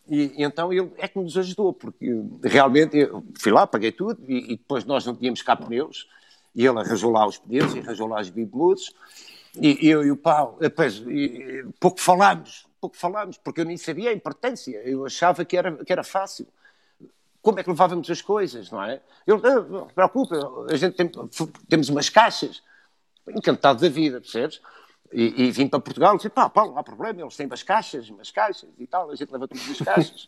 E, 0.08 0.24
e, 0.38 0.44
então 0.44 0.72
ele 0.72 0.92
é 0.98 1.08
que 1.08 1.20
nos 1.20 1.38
ajudou, 1.38 1.74
porque 1.74 2.12
realmente 2.44 2.98
eu 2.98 3.24
fui 3.40 3.52
lá, 3.52 3.68
paguei 3.68 3.92
tudo, 3.92 4.24
e, 4.28 4.54
e 4.54 4.58
depois 4.58 4.86
nós 4.86 5.06
não 5.06 5.16
tínhamos 5.16 5.42
cá 5.42 5.56
pneus, 5.56 6.08
e 6.56 6.66
ele 6.66 6.80
arranjou 6.80 7.12
lá 7.12 7.28
os 7.28 7.38
pneus 7.38 7.76
e 7.76 7.80
arranjou 7.80 8.08
lá 8.08 8.22
os 8.22 8.30
bibmudos, 8.30 8.94
e 9.62 9.90
eu 9.90 10.04
e 10.04 10.12
o 10.12 10.18
Paulo, 10.18 10.58
depois, 10.60 10.98
e, 11.08 11.66
pouco 11.80 12.00
falámos, 12.00 12.68
pouco 12.80 12.98
falámos, 12.98 13.38
porque 13.38 13.62
eu 13.62 13.66
nem 13.66 13.78
sabia 13.78 14.10
a 14.10 14.14
importância, 14.14 14.78
eu 14.84 15.06
achava 15.06 15.46
que 15.46 15.58
era, 15.58 15.84
que 15.84 15.92
era 15.92 16.04
fácil. 16.04 16.48
Como 17.42 17.60
é 17.60 17.64
que 17.64 17.70
levávamos 17.70 18.10
as 18.10 18.22
coisas, 18.22 18.72
não 18.72 18.84
é? 18.84 19.02
Eu, 19.26 19.40
não 19.40 19.88
se 19.88 19.94
preocupa, 19.94 20.36
a 20.70 20.76
gente 20.76 20.96
tem, 20.96 21.12
temos 21.70 21.90
umas 21.90 22.10
caixas, 22.10 22.62
encantado 23.30 23.82
da 23.82 23.90
vida, 23.90 24.20
percebes? 24.20 24.62
E, 25.14 25.46
e 25.46 25.52
vim 25.52 25.68
para 25.68 25.80
Portugal 25.80 26.16
e 26.16 26.18
disse, 26.18 26.30
pá, 26.30 26.50
Paulo, 26.50 26.72
não 26.72 26.80
há 26.80 26.84
problema, 26.84 27.22
eles 27.22 27.36
têm 27.36 27.46
umas 27.46 27.64
caixas, 27.64 28.10
umas 28.10 28.32
caixas 28.32 28.70
e 28.78 28.88
tal, 28.88 29.12
a 29.12 29.16
gente 29.16 29.32
leva 29.32 29.48
tudo 29.48 29.62
nas 29.68 29.78
caixas. 29.78 30.28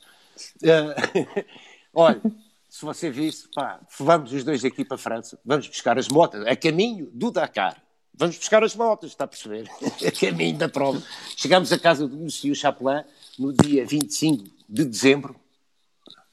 uh, 0.63 1.43
olha, 1.93 2.21
se 2.69 2.85
você 2.85 3.09
visse, 3.09 3.49
pá, 3.53 3.79
vamos 3.97 4.31
os 4.31 4.43
dois 4.43 4.63
aqui 4.63 4.85
para 4.85 4.95
a 4.95 4.99
França, 4.99 5.39
vamos 5.43 5.67
buscar 5.67 5.97
as 5.97 6.07
motas 6.07 6.45
a 6.45 6.55
caminho 6.55 7.09
do 7.11 7.31
Dakar. 7.31 7.81
Vamos 8.17 8.35
buscar 8.35 8.63
as 8.63 8.75
motas, 8.75 9.11
está 9.11 9.25
a 9.25 9.27
perceber? 9.27 9.69
a 10.05 10.11
caminho 10.11 10.57
da 10.57 10.67
prova. 10.67 11.01
Chegámos 11.35 11.71
à 11.71 11.77
casa 11.77 12.07
do 12.07 12.17
Monsieur 12.17 12.55
Chapelain 12.55 13.03
no 13.37 13.53
dia 13.53 13.85
25 13.85 14.43
de 14.67 14.85
dezembro, 14.85 15.35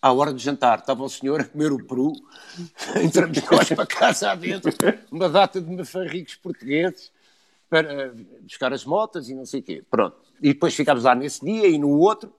à 0.00 0.10
hora 0.10 0.32
do 0.32 0.38
jantar. 0.38 0.78
Estava 0.78 1.04
o 1.04 1.08
senhor 1.10 1.42
a 1.42 1.44
comer 1.44 1.72
o 1.72 1.84
peru, 1.84 2.12
entramos 3.04 3.38
nós 3.50 3.68
para 3.68 3.86
casa 3.86 4.30
adentro, 4.30 4.72
uma 5.12 5.28
data 5.28 5.60
de 5.60 5.70
mafarricos 5.70 6.36
portugueses, 6.36 7.12
para 7.68 8.14
buscar 8.40 8.72
as 8.72 8.86
motas 8.86 9.28
e 9.28 9.34
não 9.34 9.44
sei 9.44 9.60
o 9.60 9.62
quê. 9.62 9.84
Pronto. 9.90 10.16
E 10.40 10.54
depois 10.54 10.74
ficámos 10.74 11.04
lá 11.04 11.14
nesse 11.14 11.44
dia 11.44 11.68
e 11.68 11.76
no 11.76 11.90
outro, 11.90 12.32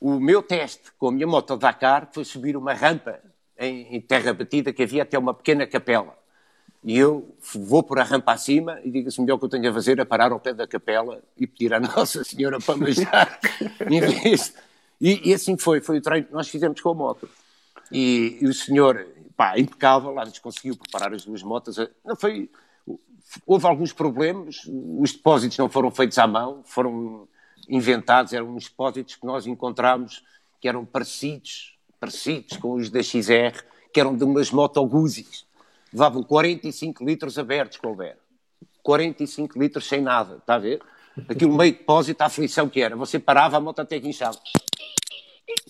o 0.00 0.18
meu 0.18 0.42
teste 0.42 0.90
com 0.98 1.08
a 1.08 1.12
minha 1.12 1.28
moto 1.28 1.56
Dakar 1.56 2.08
foi 2.12 2.24
subir 2.24 2.56
uma 2.56 2.74
rampa 2.74 3.20
em, 3.56 3.94
em 3.94 4.00
terra 4.00 4.34
batida 4.34 4.72
que 4.72 4.82
havia 4.82 5.04
até 5.04 5.16
uma 5.16 5.32
pequena 5.32 5.64
capela. 5.64 6.21
E 6.84 6.98
eu 6.98 7.32
vou 7.54 7.82
por 7.82 7.98
a 8.00 8.02
rampa 8.02 8.32
acima 8.32 8.80
e 8.82 8.90
digo 8.90 9.08
assim: 9.08 9.22
melhor 9.22 9.38
que 9.38 9.44
eu 9.44 9.48
tenho 9.48 9.70
a 9.70 9.72
fazer 9.72 9.98
é 10.00 10.04
parar 10.04 10.32
ao 10.32 10.40
pé 10.40 10.52
da 10.52 10.66
capela 10.66 11.22
e 11.36 11.46
pedir 11.46 11.72
à 11.72 11.78
Nossa 11.80 12.24
Senhora 12.24 12.58
para 12.58 12.76
me 12.76 12.88
ajudar. 12.88 13.38
e, 15.00 15.30
e, 15.30 15.34
assim 15.34 15.56
foi, 15.56 15.80
foi 15.80 15.98
o 15.98 16.02
treino 16.02 16.26
que 16.26 16.32
nós 16.32 16.48
fizemos 16.48 16.80
com 16.80 16.90
a 16.90 16.94
moto. 16.94 17.28
E, 17.90 18.38
e 18.40 18.46
o 18.46 18.54
senhor, 18.54 19.06
pá, 19.36 19.58
impecável, 19.58 20.12
lá 20.12 20.24
nos 20.24 20.38
conseguiu 20.40 20.76
preparar 20.76 21.14
as 21.14 21.24
duas 21.24 21.42
motas. 21.42 21.76
Não 22.04 22.16
foi, 22.16 22.50
houve 23.46 23.66
alguns 23.66 23.92
problemas, 23.92 24.62
os 24.66 25.12
depósitos 25.12 25.56
não 25.58 25.68
foram 25.68 25.90
feitos 25.90 26.18
à 26.18 26.26
mão, 26.26 26.62
foram 26.64 27.28
inventados, 27.68 28.32
eram 28.32 28.56
uns 28.56 28.64
depósitos 28.64 29.14
que 29.14 29.26
nós 29.26 29.46
encontramos 29.46 30.24
que 30.60 30.68
eram 30.68 30.84
parecidos, 30.84 31.76
parecidos 31.98 32.56
com 32.56 32.74
os 32.74 32.88
da 32.88 33.02
XR, 33.02 33.64
que 33.92 34.00
eram 34.00 34.16
de 34.16 34.24
umas 34.24 34.50
Moto 34.50 34.84
Guzzi's 34.86 35.44
levavam 35.92 36.22
45 36.22 37.04
litros 37.04 37.38
abertos, 37.38 37.78
Colbert. 37.78 38.16
45 38.82 39.58
litros 39.58 39.86
sem 39.86 40.00
nada, 40.00 40.36
está 40.36 40.54
a 40.54 40.58
ver? 40.58 40.80
Aquilo 41.28 41.56
meio 41.56 41.72
depósito, 41.72 42.22
a 42.22 42.26
aflição 42.26 42.68
que 42.68 42.80
era. 42.80 42.96
Você 42.96 43.18
parava, 43.18 43.56
a 43.56 43.60
moto 43.60 43.80
até 43.80 44.00
que 44.00 44.08
inchava. 44.08 44.38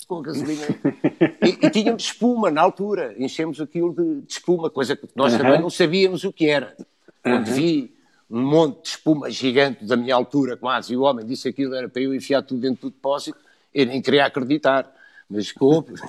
Com 0.06 0.18
a 0.18 0.22
gasolina. 0.22 0.66
E, 1.44 1.66
e, 1.66 1.70
tínhamos 1.70 2.04
espuma 2.04 2.50
na 2.50 2.60
altura. 2.60 3.14
Enchemos 3.18 3.60
aquilo 3.60 3.92
de, 3.92 4.20
de 4.22 4.32
espuma, 4.32 4.70
coisa 4.70 4.94
que 4.96 5.08
nós 5.14 5.36
também 5.36 5.60
não 5.60 5.70
sabíamos 5.70 6.24
o 6.24 6.32
que 6.32 6.48
era. 6.48 6.76
Quando 7.22 7.46
vi 7.46 7.94
um 8.30 8.40
monte 8.40 8.82
de 8.82 8.88
espuma 8.88 9.30
gigante 9.30 9.84
da 9.84 9.96
minha 9.96 10.14
altura, 10.14 10.56
quase, 10.56 10.94
e 10.94 10.96
o 10.96 11.02
homem 11.02 11.26
disse 11.26 11.48
aquilo 11.48 11.74
era 11.74 11.88
para 11.88 12.00
eu 12.00 12.14
enfiar 12.14 12.42
tudo 12.42 12.60
dentro 12.60 12.82
do 12.82 12.90
depósito, 12.90 13.36
eu 13.74 13.86
nem 13.86 14.00
queria 14.00 14.24
acreditar 14.24 14.90
mas 15.32 15.50
coube. 15.50 15.94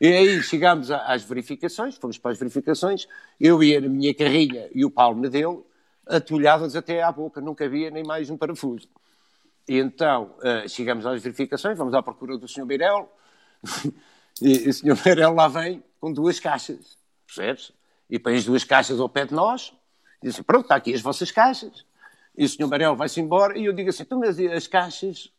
E 0.00 0.06
aí 0.08 0.42
chegámos 0.42 0.90
às 0.90 1.22
verificações, 1.22 1.96
fomos 1.96 2.18
para 2.18 2.32
as 2.32 2.38
verificações, 2.38 3.06
eu 3.40 3.62
ia 3.62 3.80
na 3.80 3.88
minha 3.88 4.12
carrinha 4.12 4.68
e 4.74 4.84
o 4.84 4.90
Paulo 4.90 5.16
me 5.16 5.28
deu, 5.28 5.64
atulhadas 6.06 6.74
até 6.74 7.02
à 7.02 7.12
boca, 7.12 7.40
não 7.40 7.54
cabia 7.54 7.90
nem 7.90 8.02
mais 8.02 8.28
um 8.28 8.36
parafuso. 8.36 8.88
E 9.68 9.78
então 9.78 10.34
uh, 10.38 10.68
chegamos 10.68 11.06
às 11.06 11.22
verificações, 11.22 11.78
vamos 11.78 11.94
à 11.94 12.02
procura 12.02 12.36
do 12.36 12.48
Sr. 12.48 12.66
Meirel, 12.66 13.08
e 14.42 14.68
o 14.68 14.74
Sr. 14.74 14.98
Meirel 15.04 15.34
lá 15.34 15.46
vem 15.46 15.82
com 16.00 16.12
duas 16.12 16.40
caixas, 16.40 16.98
percebes? 17.24 17.72
E 18.10 18.18
põe 18.18 18.34
as 18.34 18.44
duas 18.44 18.64
caixas 18.64 18.98
ao 18.98 19.08
pé 19.08 19.26
de 19.26 19.32
nós, 19.32 19.72
e 20.20 20.26
diz 20.26 20.34
assim, 20.34 20.42
pronto, 20.42 20.64
está 20.64 20.74
aqui 20.74 20.92
as 20.92 21.00
vossas 21.00 21.30
caixas. 21.30 21.86
E 22.36 22.44
o 22.44 22.48
Sr. 22.48 22.66
Meirel 22.66 22.96
vai-se 22.96 23.20
embora, 23.20 23.56
e 23.56 23.66
eu 23.66 23.72
digo 23.72 23.90
assim, 23.90 24.02
então, 24.02 24.18
mas 24.18 24.38
as 24.40 24.66
caixas 24.66 25.30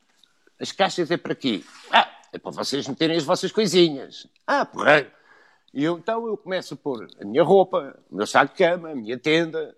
as 0.63 0.71
caixas 0.71 1.11
é 1.11 1.17
para 1.17 1.35
quê? 1.35 1.61
Ah, 1.91 2.09
é 2.31 2.39
para 2.39 2.51
vocês 2.51 2.87
meterem 2.87 3.17
as 3.17 3.25
vossas 3.25 3.51
coisinhas. 3.51 4.25
Ah, 4.47 4.65
porra. 4.65 5.05
E 5.73 5.83
eu, 5.83 5.97
então 5.97 6.25
eu 6.25 6.37
começo 6.37 6.73
a 6.73 6.77
pôr 6.77 7.05
a 7.19 7.25
minha 7.25 7.43
roupa, 7.43 7.99
o 8.09 8.15
meu 8.15 8.25
saco 8.25 8.53
de 8.53 8.57
cama, 8.57 8.91
a 8.91 8.95
minha 8.95 9.19
tenda. 9.19 9.75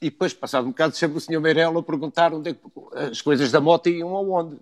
E 0.00 0.08
depois, 0.08 0.32
passado 0.32 0.66
um 0.66 0.70
bocado, 0.70 0.96
chama 0.96 1.16
o 1.16 1.20
Sr. 1.20 1.38
Meirelles 1.40 1.76
a 1.76 1.82
perguntar 1.82 2.32
onde 2.32 2.48
é 2.50 2.54
que 2.54 2.60
as 2.94 3.20
coisas 3.20 3.52
da 3.52 3.60
moto 3.60 3.88
iam 3.88 4.16
aonde. 4.16 4.58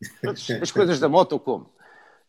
As 0.62 0.70
coisas 0.70 0.98
da 0.98 1.10
moto 1.10 1.38
como? 1.38 1.70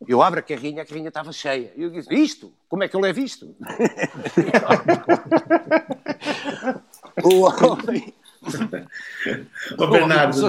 Eu 0.06 0.20
abro 0.20 0.40
a 0.40 0.42
carrinha, 0.42 0.82
a 0.82 0.84
carrinha 0.84 1.08
estava 1.08 1.32
cheia. 1.32 1.72
E 1.74 1.82
eu 1.82 1.88
disse, 1.90 2.12
isto? 2.12 2.52
Como 2.68 2.82
é 2.82 2.88
que 2.88 2.94
eu 2.94 3.00
levo 3.00 3.20
isto? 3.20 3.46
o 7.24 7.44
homem 7.44 8.12
Ô, 9.78 9.86
Bernardo. 9.86 10.48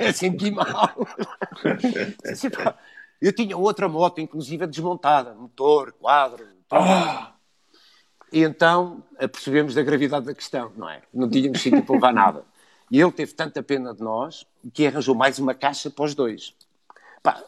Eu 0.00 0.12
senti 0.12 0.50
mal. 0.50 0.94
Eu 3.20 3.32
tinha 3.32 3.56
outra 3.56 3.88
moto, 3.88 4.20
inclusive 4.20 4.66
desmontada, 4.66 5.34
motor, 5.34 5.92
quadro. 5.92 6.46
Ah! 6.70 7.32
E 8.32 8.42
então 8.42 9.02
percebemos 9.18 9.74
da 9.74 9.82
gravidade 9.82 10.26
da 10.26 10.34
questão, 10.34 10.72
não 10.76 10.88
é? 10.88 11.02
Não 11.12 11.28
tínhamos 11.28 11.60
sítio 11.60 11.82
para 11.82 11.94
levar 11.94 12.12
nada. 12.12 12.44
E 12.90 13.00
ele 13.00 13.12
teve 13.12 13.32
tanta 13.32 13.62
pena 13.62 13.94
de 13.94 14.02
nós 14.02 14.46
que 14.72 14.86
arranjou 14.86 15.14
mais 15.14 15.38
uma 15.38 15.54
caixa 15.54 15.90
para 15.90 16.04
os 16.04 16.14
dois. 16.14 16.54
Pá, 17.22 17.42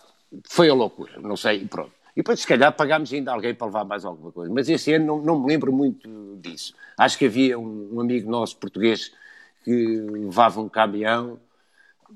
foi 0.49 0.68
a 0.68 0.74
loucura, 0.74 1.18
não 1.20 1.37
sei, 1.37 1.66
pronto. 1.66 1.93
E 2.14 2.22
depois, 2.22 2.41
se 2.41 2.47
calhar, 2.47 2.74
pagámos 2.74 3.12
ainda 3.12 3.33
alguém 3.33 3.55
para 3.55 3.66
levar 3.66 3.85
mais 3.85 4.05
alguma 4.05 4.33
coisa. 4.33 4.53
Mas 4.53 4.68
esse 4.68 4.93
ano 4.93 5.07
não, 5.07 5.22
não 5.22 5.41
me 5.41 5.49
lembro 5.49 5.72
muito 5.72 6.09
disso. 6.41 6.74
Acho 6.99 7.16
que 7.16 7.26
havia 7.26 7.59
um, 7.59 7.95
um 7.95 8.01
amigo 8.01 8.31
nosso 8.31 8.57
português 8.57 9.12
que 9.64 9.72
levava 9.72 10.61
um 10.61 10.68
caminhão, 10.68 11.38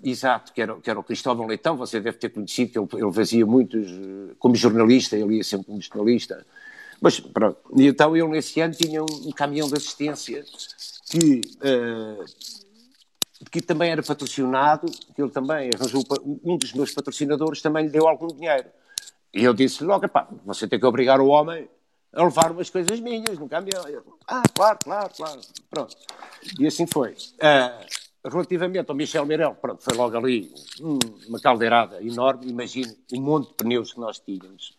exato, 0.03 0.53
que 0.53 0.61
era, 0.61 0.75
que 0.77 0.91
era 0.91 0.99
o 0.99 1.05
Cristóvão 1.05 1.47
Leitão, 1.47 1.77
você 1.77 2.01
deve 2.01 2.19
ter 2.19 2.31
conhecido, 2.31 2.87
que 2.87 2.97
ele, 2.97 3.05
ele 3.05 3.13
fazia 3.13 3.47
muitos, 3.47 3.87
como 4.39 4.55
jornalista, 4.55 5.17
ele 5.17 5.37
ia 5.37 5.45
sempre 5.45 5.67
como 5.67 5.81
jornalista, 5.81 6.45
mas 7.01 7.21
pronto, 7.21 7.59
e 7.77 7.87
então 7.87 8.17
ele 8.17 8.29
nesse 8.29 8.61
ano 8.61 8.75
tinha 8.75 9.03
um, 9.03 9.29
um 9.29 9.33
caminhão 9.33 9.69
de 9.69 9.75
assistência 9.75 10.45
que, 11.11 11.43
uh, 11.59 12.25
que 13.51 13.61
também 13.61 13.91
era 13.91 14.03
patrocinado, 14.03 14.91
que 15.15 15.21
ele 15.21 15.31
também 15.31 15.71
arranjou, 15.75 16.03
um 16.43 16.57
dos 16.57 16.73
meus 16.73 16.93
patrocinadores 16.93 17.61
também 17.61 17.85
lhe 17.85 17.91
deu 17.91 18.09
algum 18.09 18.29
dinheiro. 18.29 18.69
E 19.33 19.43
eu 19.43 19.53
disse 19.53 19.83
logo, 19.83 20.09
pá, 20.09 20.29
você 20.45 20.67
tem 20.69 20.79
que 20.79 20.87
obrigar 20.87 21.21
o 21.21 21.27
homem 21.27 21.69
a 22.15 22.25
levar 22.25 22.53
umas 22.53 22.71
coisas 22.71 23.01
minhas 23.01 23.39
no 23.39 23.49
caminhão. 23.49 23.83
ah, 24.27 24.43
claro, 24.55 24.79
claro, 24.83 25.11
claro. 25.15 25.41
Pronto. 25.71 25.97
E 26.59 26.67
assim 26.67 26.87
foi. 26.87 27.13
Uh, 27.13 28.29
relativamente 28.29 28.89
ao 28.89 28.97
Michel 28.97 29.27
Mirel, 29.27 29.55
pronto, 29.55 29.83
foi 29.83 29.95
logo 29.95 30.17
ali 30.17 30.53
uma 31.29 31.41
caldeirada 31.41 32.03
enorme. 32.03 32.49
Imagine 32.49 32.97
um 33.13 33.21
monte 33.21 33.49
de 33.49 33.55
pneus 33.55 33.93
que 33.93 34.01
nós 34.01 34.19
tínhamos. 34.19 34.77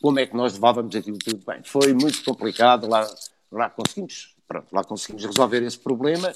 Como 0.00 0.18
é 0.18 0.26
que 0.26 0.36
nós 0.36 0.54
levávamos 0.54 0.94
aquilo 0.94 1.18
tudo 1.18 1.42
bem? 1.46 1.62
Foi 1.64 1.92
muito 1.94 2.22
complicado. 2.22 2.86
Lá, 2.86 3.06
lá 3.50 3.70
conseguimos, 3.70 4.36
pronto, 4.46 4.68
lá 4.72 4.84
conseguimos 4.84 5.24
resolver 5.24 5.62
esse 5.62 5.78
problema. 5.78 6.32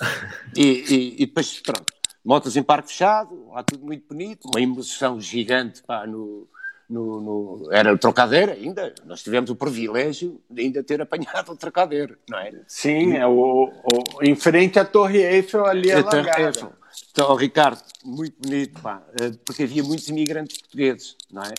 E, 0.57 0.63
e, 0.63 1.23
e 1.23 1.27
depois, 1.27 1.61
pronto, 1.61 1.93
motas 2.25 2.57
em 2.57 2.63
parque 2.63 2.89
fechado, 2.89 3.49
lá 3.51 3.63
tudo 3.63 3.85
muito 3.85 4.07
bonito, 4.09 4.49
uma 4.49 4.61
emoção 4.61 5.21
gigante 5.21 5.83
pá, 5.83 6.07
no, 6.07 6.49
no, 6.91 7.21
no, 7.21 7.73
era 7.73 7.95
o 7.95 7.99
trocadeiro 7.99 8.51
ainda. 8.51 8.93
Nós 9.07 9.23
tivemos 9.23 9.49
o 9.49 9.55
privilégio 9.55 10.41
de 10.51 10.63
ainda 10.63 10.83
ter 10.83 11.01
apanhado 11.01 11.53
o 11.53 11.57
trocadeiro, 11.57 12.19
não 12.29 12.39
é? 12.39 12.53
Sim, 12.67 13.17
é 13.17 13.27
o, 13.27 13.71
o, 13.73 14.23
em 14.23 14.35
frente 14.35 14.79
à 14.79 14.85
Torre 14.85 15.19
Eiffel 15.19 15.65
ali 15.65 15.93
a 15.93 15.99
Eiffel. 15.99 16.73
Então, 17.13 17.35
Ricardo, 17.37 17.81
muito 18.05 18.37
bonito, 18.41 18.81
pá, 18.83 19.03
eh, 19.21 19.31
porque 19.45 19.63
havia 19.63 19.83
muitos 19.83 20.09
imigrantes 20.09 20.59
portugueses, 20.59 21.17
não 21.31 21.43
é? 21.45 21.55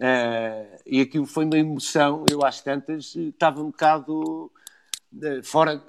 Uh, 0.00 0.80
e 0.86 1.00
aquilo 1.02 1.26
foi 1.26 1.44
uma 1.44 1.58
emoção, 1.58 2.24
eu 2.30 2.44
às 2.44 2.60
tantas 2.60 3.14
estava 3.14 3.60
um 3.60 3.66
bocado 3.66 4.50
uh, 5.12 5.42
fora, 5.44 5.82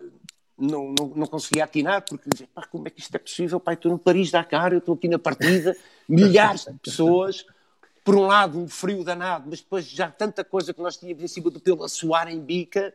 não, 0.57 0.93
não, 0.97 1.07
não 1.15 1.25
conseguia 1.25 1.63
atinar, 1.63 2.03
porque 2.07 2.29
dizia, 2.29 2.47
pá, 2.53 2.67
como 2.67 2.87
é 2.87 2.91
que 2.91 2.99
isto 2.99 3.15
é 3.15 3.17
possível? 3.17 3.59
Pá, 3.59 3.73
estou 3.73 3.91
no 3.91 3.97
Paris-Dakar, 3.97 4.73
eu 4.73 4.79
estou 4.79 4.93
aqui 4.95 5.07
na 5.07 5.17
partida, 5.17 5.75
milhares 6.07 6.65
de 6.65 6.73
pessoas, 6.79 7.45
por 8.03 8.15
um 8.15 8.27
lado, 8.27 8.59
um 8.59 8.67
frio 8.67 9.03
danado, 9.03 9.45
mas 9.49 9.61
depois 9.61 9.85
já 9.85 10.09
tanta 10.09 10.43
coisa 10.43 10.73
que 10.73 10.81
nós 10.81 10.97
tínhamos 10.97 11.23
em 11.23 11.27
cima 11.27 11.49
do 11.49 11.59
pelo 11.59 11.83
a 11.83 11.89
suar 11.89 12.27
em 12.27 12.39
bica, 12.39 12.93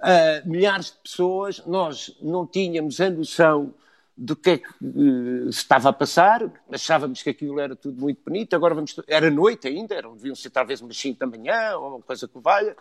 uh, 0.00 0.48
milhares 0.48 0.86
de 0.86 0.98
pessoas, 0.98 1.64
nós 1.66 2.16
não 2.22 2.46
tínhamos 2.46 3.00
a 3.00 3.10
noção 3.10 3.74
do 4.16 4.34
que 4.34 4.50
é 4.50 4.58
que 4.58 4.68
uh, 4.82 5.48
estava 5.48 5.90
a 5.90 5.92
passar, 5.92 6.50
achávamos 6.70 7.22
que 7.22 7.30
aquilo 7.30 7.60
era 7.60 7.76
tudo 7.76 8.00
muito 8.00 8.20
bonito, 8.24 8.54
agora 8.54 8.74
vamos. 8.74 8.94
Era 9.06 9.30
noite 9.30 9.68
ainda, 9.68 9.94
eram, 9.94 10.14
deviam 10.14 10.34
ser 10.34 10.50
talvez 10.50 10.80
umas 10.80 10.96
5 10.96 11.18
da 11.18 11.26
manhã 11.26 11.76
ou 11.76 11.96
uma 11.96 12.02
coisa 12.02 12.26
que 12.26 12.38
valha, 12.38 12.76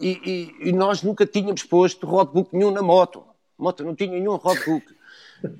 e, 0.00 0.52
e, 0.62 0.68
e 0.68 0.72
nós 0.72 1.02
nunca 1.02 1.24
tínhamos 1.24 1.62
posto 1.62 2.06
roadbook 2.06 2.54
nenhum 2.54 2.70
na 2.70 2.82
moto. 2.82 3.24
Moto 3.56 3.84
não 3.84 3.94
tinha 3.94 4.10
nenhum 4.10 4.34
roadbook. 4.36 4.93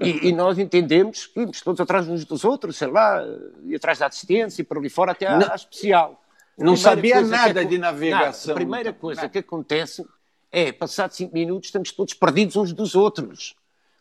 E, 0.00 0.28
e, 0.28 0.32
nós 0.32 0.58
entendemos 0.58 1.26
que 1.26 1.40
íamos 1.40 1.60
todos 1.60 1.80
atrás 1.80 2.08
uns 2.08 2.24
dos 2.24 2.44
outros, 2.44 2.76
sei 2.76 2.88
lá, 2.88 3.22
e 3.64 3.74
atrás 3.74 3.98
da 3.98 4.06
assistência 4.06 4.62
e 4.62 4.64
por 4.64 4.78
ali 4.78 4.88
fora 4.88 5.12
até 5.12 5.26
à, 5.26 5.52
à 5.52 5.54
especial. 5.54 6.22
Não 6.56 6.76
sabia 6.76 7.20
nada 7.20 7.64
de 7.64 7.76
navegação. 7.76 8.48
Nada. 8.48 8.52
A 8.52 8.54
primeira 8.54 8.92
coisa 8.92 9.22
nada. 9.22 9.32
que 9.32 9.38
acontece 9.38 10.04
é, 10.50 10.72
passados 10.72 11.16
cinco 11.16 11.34
minutos, 11.34 11.68
estamos 11.68 11.90
todos 11.92 12.14
perdidos 12.14 12.56
uns 12.56 12.72
dos 12.72 12.94
outros. 12.94 13.56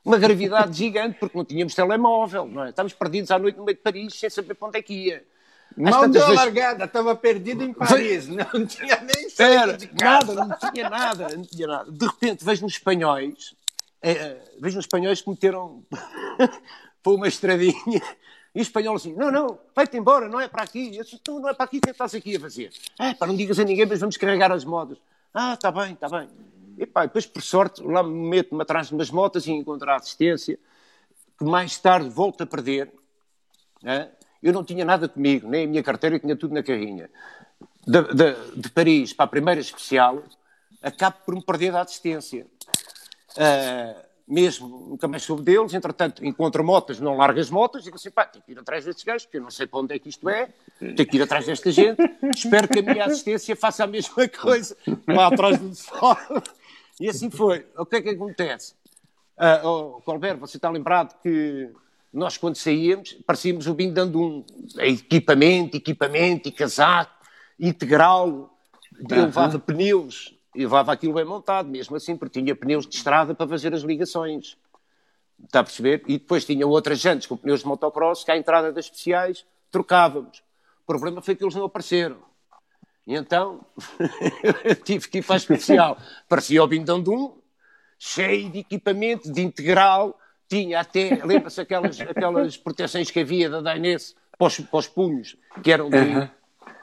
Uma 0.05 0.17
gravidade 0.17 0.71
gigante, 0.77 1.17
porque 1.19 1.37
não 1.37 1.43
tínhamos 1.43 1.73
telemóvel, 1.73 2.47
não 2.47 2.63
é? 2.63 2.69
Estávamos 2.69 2.93
perdidos 2.93 3.31
à 3.31 3.39
noite 3.39 3.57
no 3.57 3.65
meio 3.65 3.75
de 3.75 3.83
Paris, 3.83 4.13
sem 4.13 4.29
saber 4.29 4.53
para 4.53 4.67
onde 4.67 4.79
é 4.79 4.81
que 4.81 4.93
ia. 4.93 5.23
Não 5.75 6.07
deu 6.07 6.21
vezes... 6.21 6.35
largada, 6.35 6.85
estava 6.85 7.15
perdido 7.15 7.63
em 7.63 7.73
Paris, 7.73 8.27
não 8.27 8.65
tinha 8.67 9.01
nem 9.01 9.29
saído 9.29 9.77
de 9.77 9.87
casa. 9.87 10.33
Nada, 10.35 10.45
não 10.45 10.71
tinha 10.71 10.89
nada, 10.89 11.27
não 11.35 11.43
tinha 11.43 11.67
nada. 11.67 11.91
De 11.91 12.05
repente 12.05 12.45
vejo 12.45 12.61
nos 12.61 12.73
espanhóis 12.73 13.55
é, 14.03 14.11
é, 14.11 14.43
vejo 14.59 14.77
os 14.77 14.83
espanhóis 14.83 15.21
que 15.21 15.29
meteram 15.29 15.81
para 17.01 17.13
uma 17.13 17.27
estradinha 17.27 18.01
e 18.53 18.59
o 18.59 18.61
espanhol 18.61 18.95
assim, 18.95 19.13
não, 19.13 19.31
não, 19.31 19.57
vai-te 19.73 19.97
embora, 19.97 20.27
não 20.27 20.39
é 20.39 20.47
para 20.47 20.63
aqui. 20.63 20.95
Eu 20.95 21.03
disse, 21.03 21.15
então, 21.15 21.39
não 21.39 21.49
é 21.49 21.53
para 21.53 21.65
aqui, 21.65 21.77
o 21.77 21.81
que 21.81 21.89
é 21.89 21.91
estás 21.91 22.13
aqui 22.13 22.35
a 22.35 22.39
fazer? 22.39 22.69
É, 22.99 23.13
para 23.13 23.27
não 23.27 23.35
digas 23.35 23.57
a 23.57 23.63
ninguém, 23.63 23.85
mas 23.85 23.99
vamos 24.01 24.17
carregar 24.17 24.51
as 24.51 24.65
modas. 24.65 24.97
Ah, 25.33 25.53
está 25.53 25.71
bem, 25.71 25.93
está 25.93 26.07
bem. 26.07 26.29
E 26.77 26.85
pá, 26.85 27.05
depois, 27.05 27.25
por 27.25 27.41
sorte, 27.41 27.81
lá 27.81 28.03
me 28.03 28.29
meto-me 28.29 28.61
atrás 28.61 28.89
de 28.89 28.93
umas 28.93 29.09
motas 29.09 29.47
e 29.47 29.51
encontro 29.51 29.89
a 29.89 29.95
assistência, 29.95 30.59
que 31.37 31.45
mais 31.45 31.79
tarde 31.79 32.09
volto 32.09 32.41
a 32.41 32.45
perder. 32.45 32.91
É? 33.83 34.09
Eu 34.41 34.53
não 34.53 34.63
tinha 34.63 34.85
nada 34.85 35.07
comigo, 35.07 35.47
nem 35.47 35.63
a 35.63 35.67
minha 35.67 35.81
carteira, 35.81 36.17
eu 36.17 36.19
tinha 36.19 36.35
tudo 36.35 36.53
na 36.53 36.61
carrinha. 36.61 37.09
De, 37.87 38.01
de, 38.13 38.57
de 38.57 38.69
Paris 38.69 39.13
para 39.13 39.25
a 39.25 39.27
primeira 39.27 39.61
especial, 39.61 40.21
acabo 40.81 41.17
por 41.25 41.33
me 41.33 41.41
perder 41.41 41.71
da 41.71 41.81
assistência. 41.81 42.45
Uh, 43.37 44.13
mesmo, 44.27 44.67
nunca 44.67 45.07
mais 45.07 45.23
soube 45.23 45.43
deles, 45.43 45.73
entretanto, 45.73 46.25
encontro 46.25 46.63
motas, 46.63 46.99
não 46.99 47.17
largo 47.17 47.39
as 47.39 47.49
motas, 47.49 47.83
digo 47.83 47.97
assim, 47.97 48.09
pá, 48.09 48.25
tenho 48.25 48.43
que 48.43 48.53
ir 48.53 48.59
atrás 48.59 48.85
destes 48.85 49.03
gajos, 49.03 49.25
porque 49.25 49.37
eu 49.37 49.41
não 49.41 49.51
sei 49.51 49.67
para 49.67 49.79
onde 49.79 49.95
é 49.95 49.99
que 49.99 50.07
isto 50.07 50.27
é, 50.29 50.49
tenho 50.79 50.95
que 50.95 51.17
ir 51.17 51.21
atrás 51.21 51.45
desta 51.45 51.71
gente, 51.71 52.01
espero 52.33 52.67
que 52.67 52.79
a 52.79 52.81
minha 52.81 53.05
assistência 53.05 53.55
faça 53.55 53.83
a 53.83 53.87
mesma 53.87 54.27
coisa, 54.29 54.77
lá 55.07 55.27
atrás 55.27 55.59
do 55.59 55.75
sofá. 55.75 56.41
E 56.99 57.09
assim 57.09 57.29
foi. 57.29 57.65
O 57.77 57.85
que 57.85 57.97
é 57.97 58.01
que 58.01 58.09
acontece? 58.09 58.73
Uh, 59.37 59.67
oh, 59.67 60.01
Colbert, 60.01 60.37
você 60.37 60.57
está 60.57 60.69
lembrado 60.69 61.19
que 61.21 61.69
nós, 62.13 62.37
quando 62.37 62.55
saíamos, 62.55 63.13
parecíamos 63.25 63.67
o 63.67 63.73
Binho 63.73 63.93
dando 63.93 64.21
um 64.21 64.45
equipamento, 64.77 65.75
equipamento 65.75 66.47
e 66.47 66.51
casaco 66.51 67.11
integral, 67.59 68.57
eu 69.09 69.23
levava 69.23 69.57
pneus, 69.57 70.35
levava 70.55 70.91
aquilo 70.91 71.13
bem 71.13 71.25
montado, 71.25 71.69
mesmo 71.69 71.95
assim, 71.95 72.15
porque 72.15 72.41
tinha 72.41 72.55
pneus 72.55 72.87
de 72.87 72.95
estrada 72.95 73.33
para 73.33 73.47
fazer 73.47 73.73
as 73.73 73.81
ligações. 73.81 74.57
Está 75.43 75.59
a 75.59 75.63
perceber? 75.63 76.03
E 76.07 76.17
depois 76.17 76.45
tinha 76.45 76.65
outras 76.65 76.99
jantes 76.99 77.27
com 77.27 77.35
pneus 77.35 77.61
de 77.61 77.67
motocross 77.67 78.23
que 78.23 78.31
à 78.31 78.37
entrada 78.37 78.71
das 78.71 78.85
especiais 78.85 79.45
trocávamos. 79.71 80.43
O 80.83 80.85
problema 80.85 81.21
foi 81.21 81.35
que 81.35 81.43
eles 81.43 81.55
não 81.55 81.65
apareceram. 81.65 82.17
E 83.05 83.15
então 83.15 83.65
tive 84.85 85.07
que 85.07 85.17
ir 85.17 85.23
para 85.23 85.35
a 85.35 85.37
especial. 85.37 85.97
Parecia 86.29 86.63
o 86.63 86.67
Bindão 86.67 87.01
de 87.01 87.09
um, 87.09 87.33
cheio 87.97 88.49
de 88.49 88.59
equipamento, 88.59 89.31
de 89.31 89.41
integral, 89.41 90.17
tinha 90.47 90.79
até, 90.79 91.21
lembra-se 91.23 91.59
aquelas, 91.59 91.99
aquelas 91.99 92.57
proteções 92.57 93.09
que 93.09 93.19
havia 93.19 93.49
da 93.49 93.61
Dainese 93.61 94.15
para, 94.37 94.49
para 94.49 94.79
os, 94.79 94.87
punhos, 94.87 95.35
que 95.63 95.71
eram 95.71 95.89
de, 95.89 95.97
uh 95.97 96.01
-huh. 96.01 96.29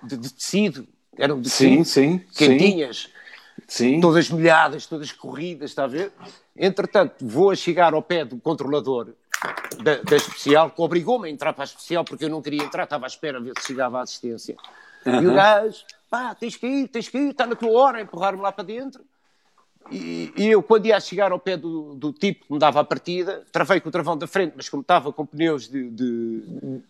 de, 0.02 0.16
de 0.16 0.32
tecido, 0.32 0.88
eram 1.16 1.40
de 1.40 1.48
sim, 1.50 1.84
sim, 1.84 2.18
quentinhas. 2.36 3.02
Sim. 3.02 3.19
Sim. 3.70 4.00
todas 4.00 4.28
molhadas, 4.28 4.84
todas 4.84 5.12
corridas, 5.12 5.70
está 5.70 5.84
a 5.84 5.86
ver? 5.86 6.12
Entretanto, 6.56 7.24
vou 7.24 7.52
a 7.52 7.54
chegar 7.54 7.94
ao 7.94 8.02
pé 8.02 8.24
do 8.24 8.36
controlador 8.36 9.14
da, 9.80 10.02
da 10.02 10.16
especial, 10.16 10.70
que 10.70 10.82
obrigou-me 10.82 11.28
a 11.28 11.30
entrar 11.30 11.52
para 11.52 11.62
a 11.62 11.66
especial 11.66 12.04
porque 12.04 12.24
eu 12.24 12.28
não 12.28 12.42
queria 12.42 12.64
entrar, 12.64 12.82
estava 12.82 13.06
à 13.06 13.08
espera 13.08 13.40
ver 13.40 13.52
se 13.60 13.68
chegava 13.68 14.00
a 14.00 14.02
assistência. 14.02 14.56
Uhum. 15.06 15.22
E 15.22 15.26
o 15.28 15.34
gajo, 15.34 15.84
pá, 16.10 16.34
tens 16.34 16.56
que 16.56 16.66
ir, 16.66 16.88
tens 16.88 17.08
que 17.08 17.16
ir, 17.16 17.30
está 17.30 17.46
na 17.46 17.54
tua 17.54 17.70
hora, 17.70 18.00
empurrar-me 18.00 18.42
lá 18.42 18.50
para 18.50 18.64
dentro. 18.64 19.04
E, 19.88 20.32
e, 20.36 20.48
eu, 20.48 20.62
quando 20.64 20.86
ia 20.86 21.00
chegar 21.00 21.30
ao 21.30 21.38
pé 21.38 21.56
do, 21.56 21.94
do, 21.94 22.12
tipo 22.12 22.46
que 22.46 22.52
me 22.52 22.58
dava 22.58 22.80
a 22.80 22.84
partida, 22.84 23.44
travei 23.52 23.80
com 23.80 23.88
o 23.88 23.92
travão 23.92 24.18
da 24.18 24.26
frente, 24.26 24.52
mas 24.56 24.68
como 24.68 24.82
estava 24.82 25.12
com 25.12 25.24
pneus 25.24 25.68
de, 25.68 25.88
de, 25.90 26.42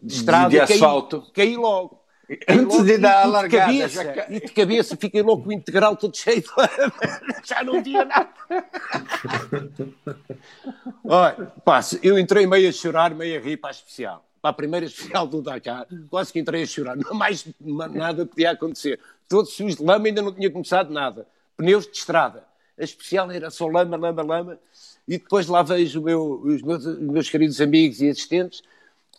de 0.02 0.14
estrada, 0.14 0.48
de, 0.48 0.56
de 0.56 0.60
asfalto. 0.60 1.20
Caí, 1.32 1.48
caí 1.48 1.56
logo. 1.56 2.00
Antes 2.48 2.84
de 2.84 2.98
dar 2.98 3.22
a 3.22 3.26
largada. 3.26 3.72
De 3.72 3.80
cabeça, 3.80 4.04
já... 4.04 4.26
E 4.28 4.40
de 4.40 4.48
cabeça, 4.54 4.96
fiquei 4.96 5.22
louco, 5.22 5.48
o 5.48 5.52
integral 5.52 5.96
todo 5.96 6.16
cheio. 6.16 6.40
De... 6.40 6.46
já 7.44 7.64
não 7.64 7.82
tinha 7.82 8.04
nada. 8.04 8.30
Olha, 11.04 11.52
pá, 11.64 11.80
eu 12.02 12.18
entrei 12.18 12.46
meio 12.46 12.68
a 12.68 12.72
chorar, 12.72 13.14
meio 13.14 13.40
a 13.40 13.42
rir 13.42 13.56
para 13.56 13.70
a 13.70 13.72
especial. 13.72 14.24
Para 14.40 14.50
a 14.50 14.54
primeira 14.54 14.86
especial 14.86 15.26
do 15.26 15.42
Dakar, 15.42 15.86
quase 16.08 16.32
que 16.32 16.38
entrei 16.38 16.62
a 16.62 16.66
chorar. 16.66 16.96
Não 16.96 17.14
mais 17.14 17.46
nada 17.60 18.24
podia 18.24 18.52
acontecer. 18.52 19.00
Todos 19.28 19.52
sujos 19.52 19.76
de 19.76 19.84
lama, 19.84 20.06
ainda 20.06 20.22
não 20.22 20.32
tinha 20.32 20.50
começado 20.50 20.92
nada. 20.92 21.26
Pneus 21.56 21.86
de 21.86 21.96
estrada. 21.96 22.44
A 22.78 22.84
especial 22.84 23.30
era 23.30 23.50
só 23.50 23.66
lama, 23.66 23.96
lama, 23.96 24.22
lama. 24.22 24.58
E 25.06 25.18
depois 25.18 25.46
lá 25.46 25.62
vejo 25.62 26.00
meu, 26.00 26.40
os, 26.42 26.62
meus, 26.62 26.86
os 26.86 26.98
meus 26.98 27.28
queridos 27.28 27.60
amigos 27.60 28.00
e 28.00 28.08
assistentes 28.08 28.62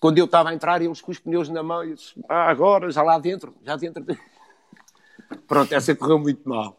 quando 0.02 0.18
eu 0.18 0.26
estava 0.26 0.50
a 0.50 0.54
entrar, 0.54 0.82
eles 0.82 1.00
com 1.00 1.12
os 1.12 1.20
pneus 1.20 1.48
na 1.48 1.62
mão, 1.62 1.86
e 1.86 1.94
disse, 1.94 2.16
ah, 2.28 2.50
agora, 2.50 2.90
já 2.90 3.04
lá 3.04 3.20
dentro, 3.20 3.54
já 3.64 3.76
dentro. 3.76 4.04
Pronto, 5.48 5.72
essa 5.74 5.96
correu 5.96 6.18
muito 6.18 6.50
mal. 6.50 6.76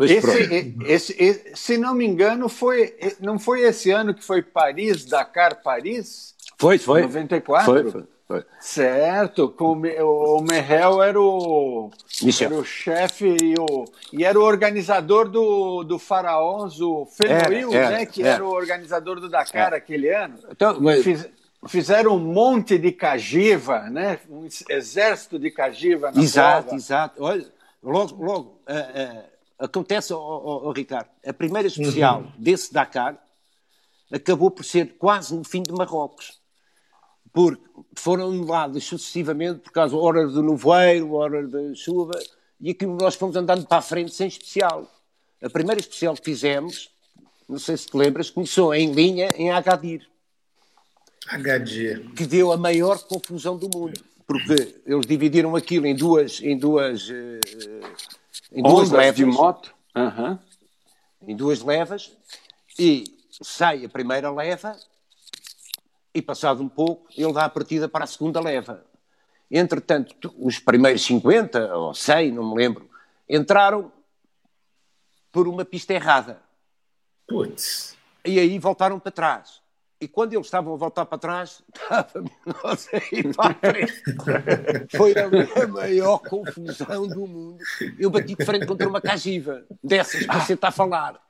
Esse, 0.00 0.74
esse, 0.86 1.22
esse, 1.22 1.52
se 1.54 1.78
não 1.78 1.94
me 1.94 2.06
engano, 2.06 2.48
foi, 2.48 2.96
não 3.20 3.38
foi 3.38 3.60
esse 3.60 3.90
ano 3.90 4.14
que 4.14 4.24
foi 4.24 4.42
Paris, 4.42 5.04
Dakar, 5.04 5.62
Paris? 5.62 6.34
Foi, 6.56 6.78
foi. 6.78 7.02
94? 7.02 7.64
Foi, 7.64 7.90
foi. 7.90 8.04
foi. 8.26 8.44
Certo, 8.58 9.50
com 9.50 9.72
o 9.72 10.42
Merrell 10.42 11.02
era 11.02 11.20
o, 11.20 11.90
era 12.40 12.54
o 12.54 12.64
chefe 12.64 13.36
e, 13.42 13.54
o, 13.60 13.84
e 14.12 14.24
era 14.24 14.40
o 14.40 14.42
organizador 14.42 15.28
do, 15.28 15.84
do 15.84 15.98
Faraós, 15.98 16.80
o 16.80 17.06
Fenoil, 17.06 17.70
né? 17.70 18.06
Que 18.06 18.22
era, 18.22 18.36
era 18.36 18.44
o 18.44 18.50
organizador 18.50 19.20
do 19.20 19.28
Dakar 19.28 19.74
aquele 19.74 20.08
ano. 20.08 20.38
Então, 20.50 20.80
mas... 20.80 21.04
Fiz, 21.04 21.28
fizeram 21.66 22.16
um 22.16 22.18
monte 22.18 22.78
de 22.78 22.92
cagiva, 22.92 23.90
né? 23.90 24.20
um 24.28 24.46
exército 24.68 25.38
de 25.38 25.50
cagiva 25.50 26.12
na 26.12 26.22
Exato, 26.22 26.62
prova. 26.62 26.76
exato. 26.76 27.22
Olha, 27.22 27.52
logo, 27.82 28.22
logo 28.22 28.60
uh, 28.68 29.18
uh, 29.18 29.24
acontece, 29.58 30.12
oh, 30.12 30.18
oh, 30.18 30.68
oh, 30.68 30.72
Ricardo, 30.72 31.08
a 31.26 31.32
primeira 31.32 31.66
especial 31.66 32.20
uhum. 32.20 32.32
desse 32.38 32.72
Dakar 32.72 33.18
acabou 34.12 34.50
por 34.50 34.64
ser 34.64 34.96
quase 34.96 35.34
no 35.34 35.42
fim 35.42 35.62
de 35.62 35.72
Marrocos. 35.72 36.38
Porque 37.32 37.62
foram 37.94 38.28
anuladas 38.28 38.84
sucessivamente 38.84 39.60
por 39.60 39.72
causa 39.72 39.94
da 39.94 40.00
hora 40.00 40.26
do 40.26 40.42
nevoeiro, 40.42 41.12
hora 41.14 41.46
da 41.46 41.74
chuva, 41.74 42.18
e 42.60 42.70
aquilo 42.70 42.96
nós 42.96 43.14
fomos 43.14 43.36
andando 43.36 43.66
para 43.66 43.78
a 43.78 43.82
frente 43.82 44.14
sem 44.14 44.28
especial. 44.28 44.90
A 45.42 45.50
primeira 45.50 45.80
especial 45.80 46.14
que 46.14 46.24
fizemos, 46.24 46.90
não 47.48 47.58
sei 47.58 47.76
se 47.76 47.86
te 47.86 47.96
lembras, 47.96 48.30
começou 48.30 48.74
em 48.74 48.92
linha 48.92 49.30
em 49.36 49.50
Agadir. 49.50 50.07
Agadir. 51.28 52.10
Que 52.14 52.26
deu 52.26 52.52
a 52.52 52.56
maior 52.56 52.98
confusão 53.04 53.56
do 53.56 53.68
mundo. 53.72 54.00
Porque 54.26 54.80
eles 54.86 55.06
dividiram 55.06 55.54
aquilo 55.56 55.86
em 55.86 55.94
duas, 55.94 56.40
em 56.42 56.56
duas, 56.56 57.08
eh, 57.10 57.40
em 58.52 58.62
duas 58.62 58.90
levas. 58.90 59.16
de 59.16 59.24
moto. 59.24 59.74
Uhum. 59.96 60.38
Em 61.26 61.36
duas 61.36 61.62
levas. 61.62 62.12
E 62.78 63.04
sai 63.42 63.84
a 63.84 63.88
primeira 63.88 64.30
leva 64.30 64.76
e, 66.14 66.22
passado 66.22 66.62
um 66.62 66.68
pouco, 66.68 67.06
ele 67.16 67.32
dá 67.32 67.44
a 67.44 67.48
partida 67.48 67.88
para 67.88 68.04
a 68.04 68.06
segunda 68.06 68.40
leva. 68.40 68.84
Entretanto, 69.50 70.34
os 70.38 70.58
primeiros 70.58 71.02
50 71.02 71.74
ou 71.74 71.94
100, 71.94 72.32
não 72.32 72.50
me 72.50 72.56
lembro, 72.56 72.88
entraram 73.28 73.90
por 75.32 75.48
uma 75.48 75.64
pista 75.64 75.94
errada. 75.94 76.40
Putz. 77.26 77.96
E 78.24 78.38
aí 78.38 78.58
voltaram 78.58 78.98
para 78.98 79.12
trás. 79.12 79.62
E 80.00 80.06
quando 80.06 80.32
eles 80.32 80.46
estavam 80.46 80.74
a 80.74 80.76
voltar 80.76 81.04
para 81.06 81.18
trás, 81.18 81.62
estávamos 81.74 82.30
nós 82.62 82.88
a 82.92 82.96
ir 83.14 83.34
para 83.34 83.50
a 83.50 83.54
frente. 83.54 84.96
Foi 84.96 85.12
a, 85.18 85.66
maior 85.66 86.18
confusão 86.18 87.08
do 87.08 87.26
mundo. 87.26 87.58
Eu 87.98 88.08
bati 88.08 88.34
de 88.34 88.44
frente 88.44 88.66
contra 88.66 88.88
uma 88.88 89.00
cagiva, 89.00 89.64
dessas 89.82 90.24
que 90.24 90.34
você 90.34 90.54
está 90.54 90.68
a 90.68 90.72
falar. 90.72 91.20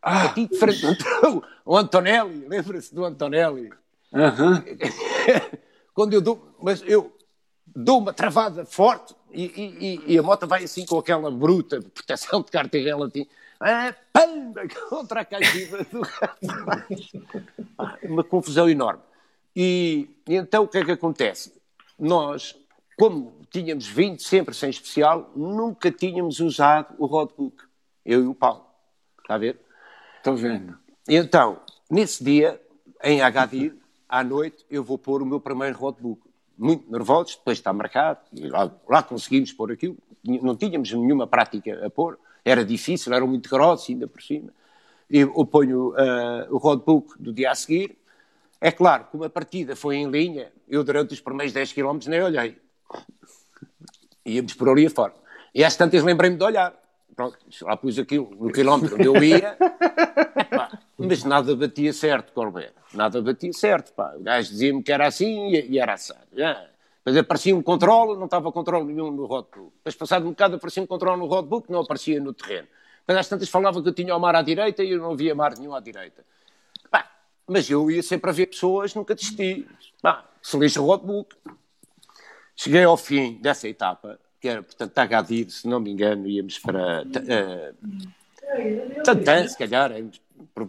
Ah, 0.00 0.26
bati 0.26 0.48
de 0.48 0.58
frente 0.58 0.80
contra 0.80 1.42
o 1.64 1.76
Antonelli, 1.76 2.46
lembra-se 2.48 2.92
do 2.92 3.04
Antonelli? 3.04 3.70
Uhum. 4.12 4.62
Quando 5.94 6.14
eu 6.14 6.20
dou, 6.20 6.56
mas 6.60 6.82
eu 6.84 7.16
dou 7.74 7.98
uma 7.98 8.12
travada 8.12 8.64
forte 8.64 9.14
e, 9.30 9.44
e, 10.06 10.14
e, 10.14 10.18
a 10.18 10.22
moto 10.22 10.46
vai 10.46 10.64
assim 10.64 10.84
com 10.84 10.98
aquela 10.98 11.30
bruta 11.30 11.80
de 11.80 11.88
proteção 11.88 12.42
de 12.42 12.50
carteira 12.50 12.96
assim, 13.04 13.26
é, 13.62 13.92
pamba, 14.12 14.62
contra 14.88 15.20
a 15.20 15.24
caixinha 15.24 15.78
do 15.84 16.02
Uma 18.02 18.24
confusão 18.24 18.68
enorme. 18.68 19.02
E, 19.54 20.08
e, 20.28 20.34
então 20.34 20.64
o 20.64 20.68
que 20.68 20.78
é 20.78 20.84
que 20.84 20.92
acontece? 20.92 21.52
Nós, 21.98 22.56
como 22.98 23.32
tínhamos 23.50 23.86
vindo 23.86 24.20
sempre 24.20 24.54
sem 24.54 24.70
especial, 24.70 25.30
nunca 25.36 25.90
tínhamos 25.90 26.40
usado 26.40 26.94
o 26.98 27.06
roadbook. 27.06 27.64
Eu 28.04 28.24
e 28.24 28.26
o 28.26 28.34
Paulo. 28.34 28.66
Está 29.20 29.34
a 29.34 29.38
ver? 29.38 29.60
Estou 30.18 30.36
vendo. 30.36 30.76
Então, 31.08 31.60
nesse 31.90 32.24
dia, 32.24 32.60
em 33.02 33.22
Agadir, 33.22 33.76
à 34.08 34.22
noite, 34.22 34.64
eu 34.70 34.82
vou 34.82 34.98
pôr 34.98 35.22
o 35.22 35.26
meu 35.26 35.40
primeiro 35.40 35.76
roadbook 35.78 36.32
muito 36.56 36.90
nervosos, 36.90 37.36
depois 37.36 37.58
está 37.58 37.72
marcado, 37.72 38.20
e 38.32 38.46
lá, 38.46 38.70
lá, 38.88 39.02
conseguimos 39.02 39.52
pôr 39.52 39.72
aquilo, 39.72 39.96
não 40.24 40.54
tínhamos 40.54 40.92
nenhuma 40.92 41.26
prática 41.26 41.84
a 41.84 41.90
pôr, 41.90 42.18
era 42.44 42.64
difícil, 42.64 43.12
eram 43.12 43.26
muito 43.26 43.48
grossos 43.48 43.88
ainda 43.90 44.06
por 44.06 44.22
cima. 44.22 44.50
E 45.10 45.18
eu 45.18 45.46
ponho 45.46 45.90
uh, 45.90 46.54
o 46.54 46.58
roadbook 46.58 47.20
do 47.20 47.32
dia 47.32 47.50
a 47.50 47.54
seguir. 47.54 47.98
É 48.60 48.70
claro, 48.70 49.06
como 49.10 49.24
a 49.24 49.30
partida 49.30 49.76
foi 49.76 49.96
em 49.96 50.08
linha, 50.08 50.52
eu 50.68 50.82
durante 50.84 51.12
os 51.12 51.20
primeiros 51.20 51.52
10 51.52 51.72
km 51.72 51.98
nem 52.06 52.22
olhei. 52.22 52.56
Íamos 54.24 54.54
por 54.54 54.68
ali 54.68 54.86
afora. 54.86 55.14
E 55.54 55.64
às 55.64 55.76
tantas 55.76 56.02
lembrei-me 56.02 56.36
de 56.36 56.44
olhar. 56.44 56.74
Pronto, 57.14 57.36
lá 57.62 57.76
pus 57.76 57.98
aquilo 57.98 58.30
no 58.38 58.50
quilómetro 58.50 58.94
onde 58.94 59.06
eu 59.06 59.22
ia, 59.22 59.56
mas 60.96 61.24
nada 61.24 61.54
batia 61.54 61.92
certo, 61.92 62.32
Corbett 62.32 62.72
nada 62.94 63.20
batia 63.20 63.52
certo. 63.52 63.92
Pá. 63.92 64.14
O 64.16 64.22
gajo 64.22 64.50
dizia-me 64.50 64.82
que 64.82 64.92
era 64.92 65.06
assim 65.06 65.50
e, 65.50 65.78
era 65.78 65.94
assim. 65.94 66.12
Ah. 66.38 66.66
Depois 67.04 67.16
aparecia 67.16 67.54
um 67.54 67.62
controle, 67.62 68.16
não 68.16 68.26
estava 68.26 68.52
controle 68.52 68.86
nenhum 68.86 69.10
no 69.10 69.26
roadbook. 69.26 69.72
Depois, 69.78 69.96
passado 69.96 70.24
um 70.24 70.30
bocado, 70.30 70.54
aparecia 70.54 70.82
um 70.82 70.86
controle 70.86 71.18
no 71.18 71.26
roadbook, 71.26 71.70
não 71.70 71.80
aparecia 71.80 72.20
no 72.20 72.32
terreno. 72.32 72.68
Depois, 73.00 73.18
às 73.18 73.28
tantas, 73.28 73.48
falava 73.48 73.82
que 73.82 73.88
eu 73.88 73.92
tinha 73.92 74.14
o 74.14 74.20
mar 74.20 74.36
à 74.36 74.42
direita 74.42 74.84
e 74.84 74.92
eu 74.92 74.98
não 74.98 75.16
via 75.16 75.34
mar 75.34 75.58
nenhum 75.58 75.74
à 75.74 75.80
direita. 75.80 76.24
Pá, 76.88 77.10
mas 77.48 77.68
eu 77.68 77.90
ia 77.90 78.04
sempre 78.04 78.30
a 78.30 78.32
ver 78.32 78.46
pessoas, 78.46 78.94
nunca 78.94 79.16
desisti. 79.16 79.66
Pá, 80.00 80.24
se 80.40 80.56
lixa 80.56 80.80
o 80.80 80.86
roadbook. 80.86 81.34
Cheguei 82.54 82.84
ao 82.84 82.96
fim 82.96 83.36
dessa 83.42 83.68
etapa, 83.68 84.20
que 84.40 84.46
era, 84.46 84.62
portanto, 84.62 84.96
Agadir, 84.96 85.50
se 85.50 85.66
não 85.66 85.80
me 85.80 85.90
engano, 85.90 86.28
íamos 86.28 86.60
para... 86.60 87.02
Uh, 87.02 89.02
Tantan, 89.02 89.48
se 89.48 89.58
calhar, 89.58 89.90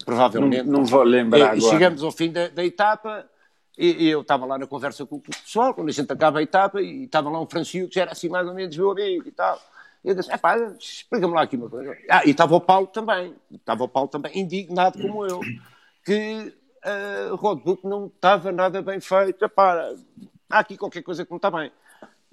provavelmente. 0.03 0.63
Não, 0.63 0.79
não 0.79 0.86
vou 0.86 1.03
lembrar 1.03 1.39
e, 1.39 1.43
agora. 1.43 1.59
Chegamos 1.59 2.01
ao 2.01 2.11
fim 2.11 2.31
da, 2.31 2.47
da 2.47 2.65
etapa 2.65 3.29
e, 3.78 4.05
e, 4.05 4.09
eu 4.09 4.21
estava 4.21 4.45
lá 4.45 4.57
na 4.57 4.67
conversa 4.67 5.05
com 5.05 5.15
o 5.15 5.19
pessoal, 5.19 5.74
quando 5.74 5.89
a 5.89 5.91
gente 5.91 6.11
acaba 6.11 6.39
a 6.39 6.43
etapa, 6.43 6.82
e 6.82 7.05
estava 7.05 7.30
lá 7.30 7.41
um 7.41 7.47
Francisco 7.47 7.89
que 7.89 7.95
já 7.95 8.01
era 8.01 8.11
assim 8.11 8.30
mais 8.30 8.47
ou 8.47 8.53
menos 8.53 8.76
meu 8.78 8.91
amigo 8.91 9.28
e 9.28 9.32
tal. 9.32 9.59
E 10.03 10.09
eu 10.09 10.15
disse, 10.15 10.32
é 10.32 10.38
pá, 10.38 10.57
explica-me 10.80 11.34
lá 11.34 11.43
aqui 11.43 11.55
uma 11.55 11.69
coisa. 11.69 11.97
Ah, 12.09 12.24
e 12.26 12.32
estava 12.32 12.55
o 12.55 12.61
Paulo 12.61 12.88
também, 12.88 13.36
estava 13.51 13.84
o 13.84 13.88
Paulo 13.88 14.09
também, 14.09 14.38
indignado 14.38 15.01
como 15.01 15.26
eu, 15.26 15.39
que 16.05 16.53
uh, 16.86 17.34
o 17.34 17.36
roadbook 17.36 17.88
não 17.88 18.07
estava 18.07 18.51
nada 18.51 18.82
bem 18.82 18.99
feito. 18.99 19.43
Epá, 19.43 19.93
há 20.49 20.59
aqui 20.59 20.78
qualquer 20.78 21.01
coisa 21.01 21.26
que 21.26 21.32
não 21.32 21.38
está 21.38 21.49
bem. 21.49 21.71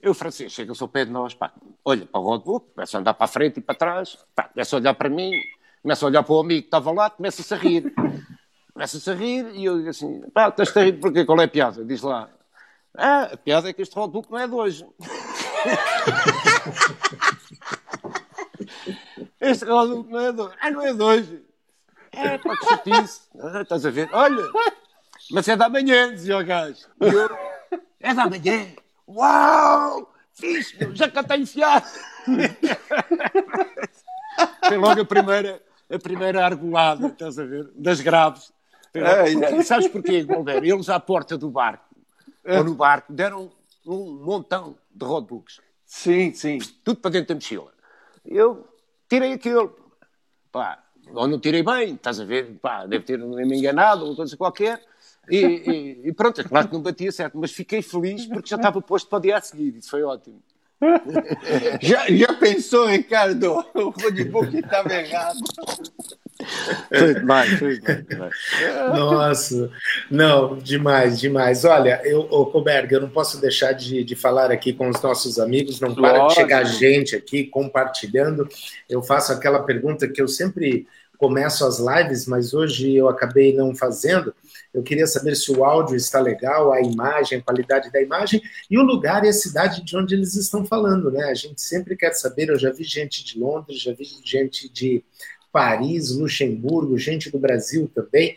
Eu, 0.02 0.14
francês, 0.14 0.52
chega-se 0.52 0.82
ao 0.82 0.88
pé 0.88 1.04
de 1.04 1.10
nós, 1.10 1.34
pá, 1.34 1.52
olha 1.84 2.06
para 2.06 2.20
o 2.20 2.24
roadbook, 2.24 2.74
começa 2.74 2.96
a 2.96 3.00
andar 3.00 3.14
para 3.14 3.24
a 3.24 3.28
frente 3.28 3.58
e 3.58 3.60
para 3.60 3.74
trás, 3.74 4.18
pá, 4.34 4.44
começa 4.44 4.74
a 4.74 4.78
olhar 4.78 4.94
para 4.94 5.08
mim, 5.08 5.32
começa 5.82 6.04
a 6.04 6.08
olhar 6.08 6.22
para 6.22 6.34
o 6.34 6.40
amigo 6.40 6.62
que 6.62 6.66
estava 6.66 6.90
lá, 6.90 7.08
começa-se 7.08 7.52
a 7.54 7.56
rir. 7.56 7.92
Começa-se 8.80 9.10
a 9.10 9.14
rir 9.14 9.44
e 9.56 9.66
eu 9.66 9.76
digo 9.76 9.90
assim: 9.90 10.22
pá, 10.32 10.48
estás 10.48 10.74
a 10.74 10.82
rir 10.82 10.94
porquê? 10.94 11.26
Qual 11.26 11.38
é 11.38 11.44
a 11.44 11.48
piada? 11.48 11.84
Diz 11.84 12.00
lá: 12.00 12.30
ah, 12.96 13.24
a 13.24 13.36
piada 13.36 13.68
é 13.68 13.74
que 13.74 13.82
este 13.82 13.94
roadbook 13.94 14.30
não 14.30 14.38
é 14.38 14.48
de 14.48 14.54
hoje. 14.54 14.86
este 19.38 19.66
roadbook 19.66 20.10
não 20.10 20.20
é 20.20 20.32
de 20.32 20.40
hoje. 20.40 20.54
Ah, 20.62 20.70
não 20.70 20.80
é 20.80 20.94
de 20.94 21.02
hoje. 21.02 21.44
É, 22.12 22.38
pá, 22.38 22.56
que 22.56 22.66
chatice. 22.70 23.20
Ah, 23.38 23.60
estás 23.60 23.84
a 23.84 23.90
ver? 23.90 24.08
Olha, 24.14 24.50
mas 25.30 25.46
é 25.46 25.56
da 25.56 25.68
manhã, 25.68 26.14
dizia 26.14 26.38
o 26.38 26.44
gajo. 26.44 26.86
É 28.00 28.14
da 28.14 28.30
manhã. 28.30 28.66
Uau! 29.06 30.10
Fixe, 30.32 30.74
já 30.94 31.10
cá 31.10 31.20
está 31.20 31.36
enfiado. 31.36 31.86
Tem 34.66 34.78
logo 34.80 35.02
a 35.02 35.04
primeira 35.04 35.62
a 35.92 35.98
primeira 35.98 36.46
argolada, 36.46 37.08
estás 37.08 37.38
a 37.38 37.44
ver? 37.44 37.68
Das 37.74 38.00
graves. 38.00 38.50
É, 38.94 39.32
é. 39.32 39.62
Sabes 39.62 39.88
porquê, 39.88 40.22
Golder? 40.22 40.64
Eles 40.64 40.88
à 40.88 40.98
porta 40.98 41.38
do 41.38 41.50
barco, 41.50 41.84
é. 42.44 42.58
ou 42.58 42.64
no 42.64 42.74
barco, 42.74 43.12
deram 43.12 43.50
um 43.86 44.14
montão 44.24 44.76
de 44.94 45.04
roadbooks. 45.04 45.60
Sim, 45.84 46.32
sim. 46.32 46.58
Tudo 46.84 47.00
para 47.00 47.10
dentro 47.12 47.28
da 47.28 47.34
mochila. 47.34 47.72
Eu 48.24 48.66
tirei 49.08 49.32
aquilo. 49.32 49.76
Pá, 50.52 50.82
ou 51.12 51.26
não 51.26 51.38
tirei 51.38 51.62
bem, 51.62 51.94
estás 51.94 52.20
a 52.20 52.24
ver? 52.24 52.58
Pá, 52.60 52.86
deve 52.86 53.04
ter 53.04 53.18
me 53.18 53.58
enganado, 53.58 54.06
ou 54.06 54.16
coisa 54.16 54.36
qualquer. 54.36 54.82
E, 55.28 55.36
e, 55.36 56.08
e, 56.08 56.12
pronto, 56.12 56.40
é 56.40 56.44
claro 56.44 56.68
que 56.68 56.74
não 56.74 56.82
batia 56.82 57.12
certo, 57.12 57.38
mas 57.38 57.52
fiquei 57.52 57.82
feliz 57.82 58.26
porque 58.26 58.48
já 58.48 58.56
estava 58.56 58.80
posto 58.80 59.08
para 59.08 59.18
o 59.18 59.22
dia 59.22 59.36
a 59.36 59.40
seguir. 59.40 59.76
Isso 59.76 59.90
foi 59.90 60.02
ótimo. 60.02 60.42
já, 61.80 62.06
já 62.08 62.34
pensou, 62.34 62.86
Ricardo? 62.86 63.64
O 63.74 63.90
roadbook 63.90 64.56
estava 64.56 64.94
errado. 64.94 65.38
Foi 66.88 67.14
demais, 67.14 67.58
foi 67.58 67.78
demais. 67.78 68.34
Nossa, 68.94 69.70
não, 70.10 70.56
demais, 70.58 71.20
demais. 71.20 71.64
Olha, 71.64 72.00
eu, 72.04 72.20
ô 72.30 72.46
Coberg, 72.46 72.92
eu 72.92 73.00
não 73.00 73.10
posso 73.10 73.40
deixar 73.40 73.72
de, 73.72 74.02
de 74.04 74.16
falar 74.16 74.50
aqui 74.50 74.72
com 74.72 74.88
os 74.88 75.00
nossos 75.00 75.38
amigos, 75.38 75.80
não 75.80 75.94
para 75.94 76.18
Lógico. 76.18 76.28
de 76.28 76.34
chegar 76.34 76.64
gente 76.64 77.16
aqui 77.16 77.44
compartilhando. 77.44 78.48
Eu 78.88 79.02
faço 79.02 79.32
aquela 79.32 79.62
pergunta 79.62 80.08
que 80.08 80.20
eu 80.20 80.28
sempre 80.28 80.86
começo 81.18 81.66
as 81.66 81.78
lives, 81.78 82.26
mas 82.26 82.54
hoje 82.54 82.94
eu 82.94 83.08
acabei 83.08 83.54
não 83.54 83.74
fazendo 83.74 84.34
eu 84.72 84.82
queria 84.82 85.06
saber 85.06 85.34
se 85.34 85.50
o 85.50 85.64
áudio 85.64 85.96
está 85.96 86.20
legal, 86.20 86.72
a 86.72 86.80
imagem, 86.80 87.38
a 87.38 87.42
qualidade 87.42 87.90
da 87.90 88.00
imagem 88.00 88.40
e 88.70 88.78
o 88.78 88.82
lugar 88.82 89.24
e 89.24 89.28
a 89.28 89.32
cidade 89.32 89.84
de 89.84 89.96
onde 89.96 90.14
eles 90.14 90.36
estão 90.36 90.64
falando, 90.64 91.10
né? 91.10 91.24
A 91.24 91.34
gente 91.34 91.60
sempre 91.60 91.96
quer 91.96 92.12
saber. 92.12 92.48
Eu 92.48 92.58
já 92.58 92.70
vi 92.70 92.84
gente 92.84 93.24
de 93.24 93.38
Londres, 93.38 93.80
já 93.80 93.92
vi 93.92 94.04
gente 94.24 94.68
de 94.68 95.04
Paris, 95.52 96.10
Luxemburgo, 96.10 96.98
gente 96.98 97.30
do 97.30 97.38
Brasil 97.38 97.90
também. 97.94 98.36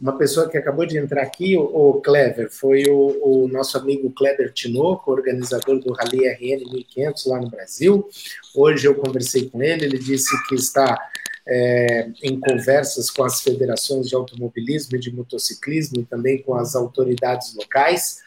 Uma 0.00 0.18
pessoa 0.18 0.48
que 0.48 0.58
acabou 0.58 0.84
de 0.84 0.98
entrar 0.98 1.22
aqui, 1.22 1.56
o, 1.56 2.00
Clever, 2.04 2.50
foi 2.50 2.84
o, 2.88 3.44
o 3.44 3.48
nosso 3.48 3.78
amigo 3.78 4.10
Kleber 4.10 4.52
Tinoco, 4.52 5.12
organizador 5.12 5.78
do 5.78 5.92
Rally 5.92 6.26
RN 6.26 6.64
1500 6.72 7.26
lá 7.26 7.40
no 7.40 7.48
Brasil. 7.48 8.08
Hoje 8.54 8.88
eu 8.88 8.94
conversei 8.96 9.48
com 9.48 9.62
ele, 9.62 9.84
ele 9.84 9.98
disse 9.98 10.30
que 10.48 10.56
está 10.56 10.98
é, 11.46 12.08
em 12.22 12.40
conversas 12.40 13.08
com 13.10 13.22
as 13.22 13.40
federações 13.40 14.08
de 14.08 14.16
automobilismo 14.16 14.96
e 14.96 15.00
de 15.00 15.14
motociclismo 15.14 16.00
e 16.00 16.04
também 16.04 16.42
com 16.42 16.54
as 16.56 16.74
autoridades 16.74 17.54
locais 17.54 18.23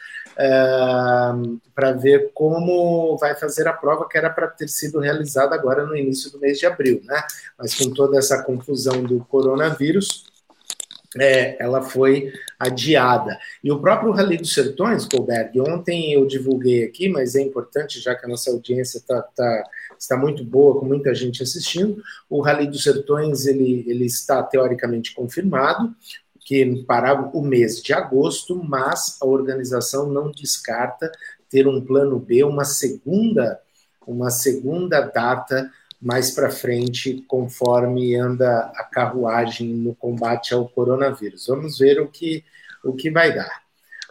para 1.74 1.94
ver 1.94 2.32
como 2.34 3.18
vai 3.18 3.36
fazer 3.36 3.68
a 3.68 3.74
prova 3.74 4.08
que 4.08 4.18
era 4.18 4.30
para 4.30 4.48
ter 4.48 4.70
sido 4.70 5.00
realizada 5.00 5.56
agora 5.56 5.86
no 5.86 5.96
início 5.96 6.32
do 6.32 6.40
mês 6.40 6.60
de 6.60 6.66
abril, 6.66 7.02
né? 7.04 7.24
Mas 7.58 7.74
com 7.74 7.92
toda 7.92 8.20
essa 8.20 8.44
confusão 8.44 9.02
do 9.02 9.26
coronavírus, 9.26 10.26
é, 11.20 11.62
ela 11.64 11.82
foi 11.82 12.32
adiada. 12.60 13.38
E 13.64 13.72
o 13.72 13.80
próprio 13.80 14.12
Rally 14.12 14.38
dos 14.38 14.54
Sertões, 14.54 15.06
Colberg, 15.06 15.60
ontem 15.62 16.14
eu 16.14 16.26
divulguei 16.26 16.84
aqui, 16.84 17.10
mas 17.10 17.36
é 17.36 17.42
importante, 17.42 18.00
já 18.00 18.14
que 18.16 18.26
a 18.26 18.30
nossa 18.30 18.52
audiência 18.52 19.02
tá, 19.08 19.22
tá, 19.36 19.64
está 19.98 20.18
muito 20.18 20.44
boa, 20.44 20.80
com 20.80 20.86
muita 20.86 21.14
gente 21.16 21.42
assistindo, 21.42 22.02
o 22.30 22.42
Rally 22.42 22.68
dos 22.68 22.84
Sertões 22.84 23.46
ele, 23.46 23.84
ele 23.88 24.06
está 24.06 24.44
teoricamente 24.44 25.14
confirmado, 25.14 25.96
que 26.48 26.82
para 26.88 27.14
o 27.38 27.42
mês 27.42 27.84
de 27.84 27.92
agosto, 27.92 28.56
mas 28.64 29.18
a 29.22 29.26
organização 29.26 30.10
não 30.10 30.32
descarta 30.32 31.12
ter 31.50 31.68
um 31.68 31.82
plano 31.82 32.18
B, 32.18 32.42
uma 32.46 32.64
segunda, 32.64 33.60
uma 34.08 34.30
segunda 34.30 35.02
data 35.02 35.70
mais 36.02 36.32
para 36.32 36.50
frente, 36.50 37.22
conforme 37.28 38.16
anda 38.16 38.72
a 38.78 38.84
carruagem 38.86 39.68
no 39.74 39.94
combate 39.94 40.54
ao 40.54 40.70
coronavírus. 40.70 41.48
Vamos 41.48 41.80
ver 41.80 42.00
o 42.00 42.08
que, 42.08 42.46
o 42.82 42.94
que 42.94 43.12
vai 43.12 43.36
dar. 43.36 43.64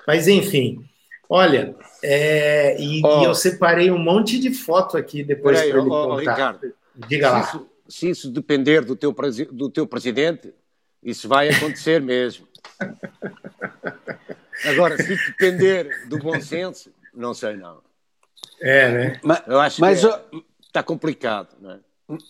Mas, 0.07 0.29
enfim, 0.29 0.85
olha, 1.31 1.75
é, 2.03 2.79
e, 2.79 3.01
oh, 3.03 3.23
e, 3.23 3.25
eu 3.25 3.35
separei 3.35 3.91
um 3.91 3.99
monte 3.99 4.39
de 4.39 4.53
foto 4.53 4.99
aqui 4.99 5.25
depois 5.25 5.59
para 5.59 5.69
ele 5.69 5.79
oh, 5.79 6.09
contar. 6.09 6.19
Ricardo, 6.21 6.75
Diga 7.09 7.31
lá. 7.31 7.43
Se 7.45 7.57
isso, 7.57 7.69
se 7.89 8.11
isso 8.11 8.31
depender 8.31 8.85
do 8.85 8.95
teu, 8.95 9.15
do 9.51 9.71
teu 9.71 9.87
presidente, 9.87 10.53
isso 11.07 11.29
vai 11.29 11.49
acontecer 11.49 12.03
mesmo. 12.03 12.47
Agora, 14.65 14.97
se 14.97 15.17
depender 15.17 16.09
do 16.09 16.19
bom 16.19 16.41
senso, 16.41 16.93
não 17.15 17.33
sei 17.33 17.57
não. 17.57 17.81
É, 18.61 18.91
né? 18.91 19.21
Mas, 19.23 19.43
eu 19.47 19.61
acho 19.61 19.81
mas, 19.81 20.01
que 20.01 20.07
é, 20.07 20.21
está 20.67 20.83
complicado, 20.83 21.57
não 21.61 21.71
é? 21.71 21.79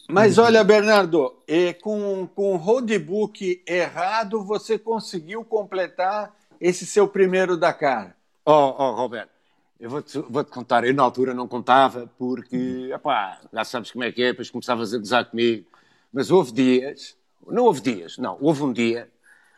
Mas 0.08 0.38
olha, 0.38 0.62
Bernardo, 0.64 1.34
com, 1.82 2.26
com 2.34 2.54
o 2.54 2.56
roadbook 2.56 3.62
errado, 3.66 4.42
você 4.44 4.78
conseguiu 4.78 5.44
completar 5.44 6.34
esse 6.60 6.86
seu 6.86 7.08
primeiro 7.08 7.56
Dakar. 7.56 8.16
Oh, 8.44 8.74
oh 8.78 8.92
Roberto, 8.92 9.30
eu 9.78 9.90
vou-te 9.90 10.18
vou 10.18 10.44
-te 10.44 10.50
contar. 10.50 10.84
Eu 10.84 10.94
na 10.94 11.02
altura 11.02 11.34
não 11.34 11.46
contava 11.46 12.10
porque, 12.18 12.90
epá, 12.92 13.40
já 13.52 13.64
sabes 13.64 13.90
como 13.90 14.04
é 14.04 14.12
que 14.12 14.22
é, 14.22 14.30
depois 14.30 14.50
começavas 14.50 14.94
a 14.94 14.98
gozar 14.98 15.26
comigo. 15.26 15.66
Mas 16.10 16.30
houve 16.30 16.52
dias, 16.52 17.14
não 17.46 17.64
houve 17.64 17.80
dias, 17.80 18.18
não, 18.18 18.36
houve 18.40 18.62
um 18.62 18.72
dia, 18.72 19.10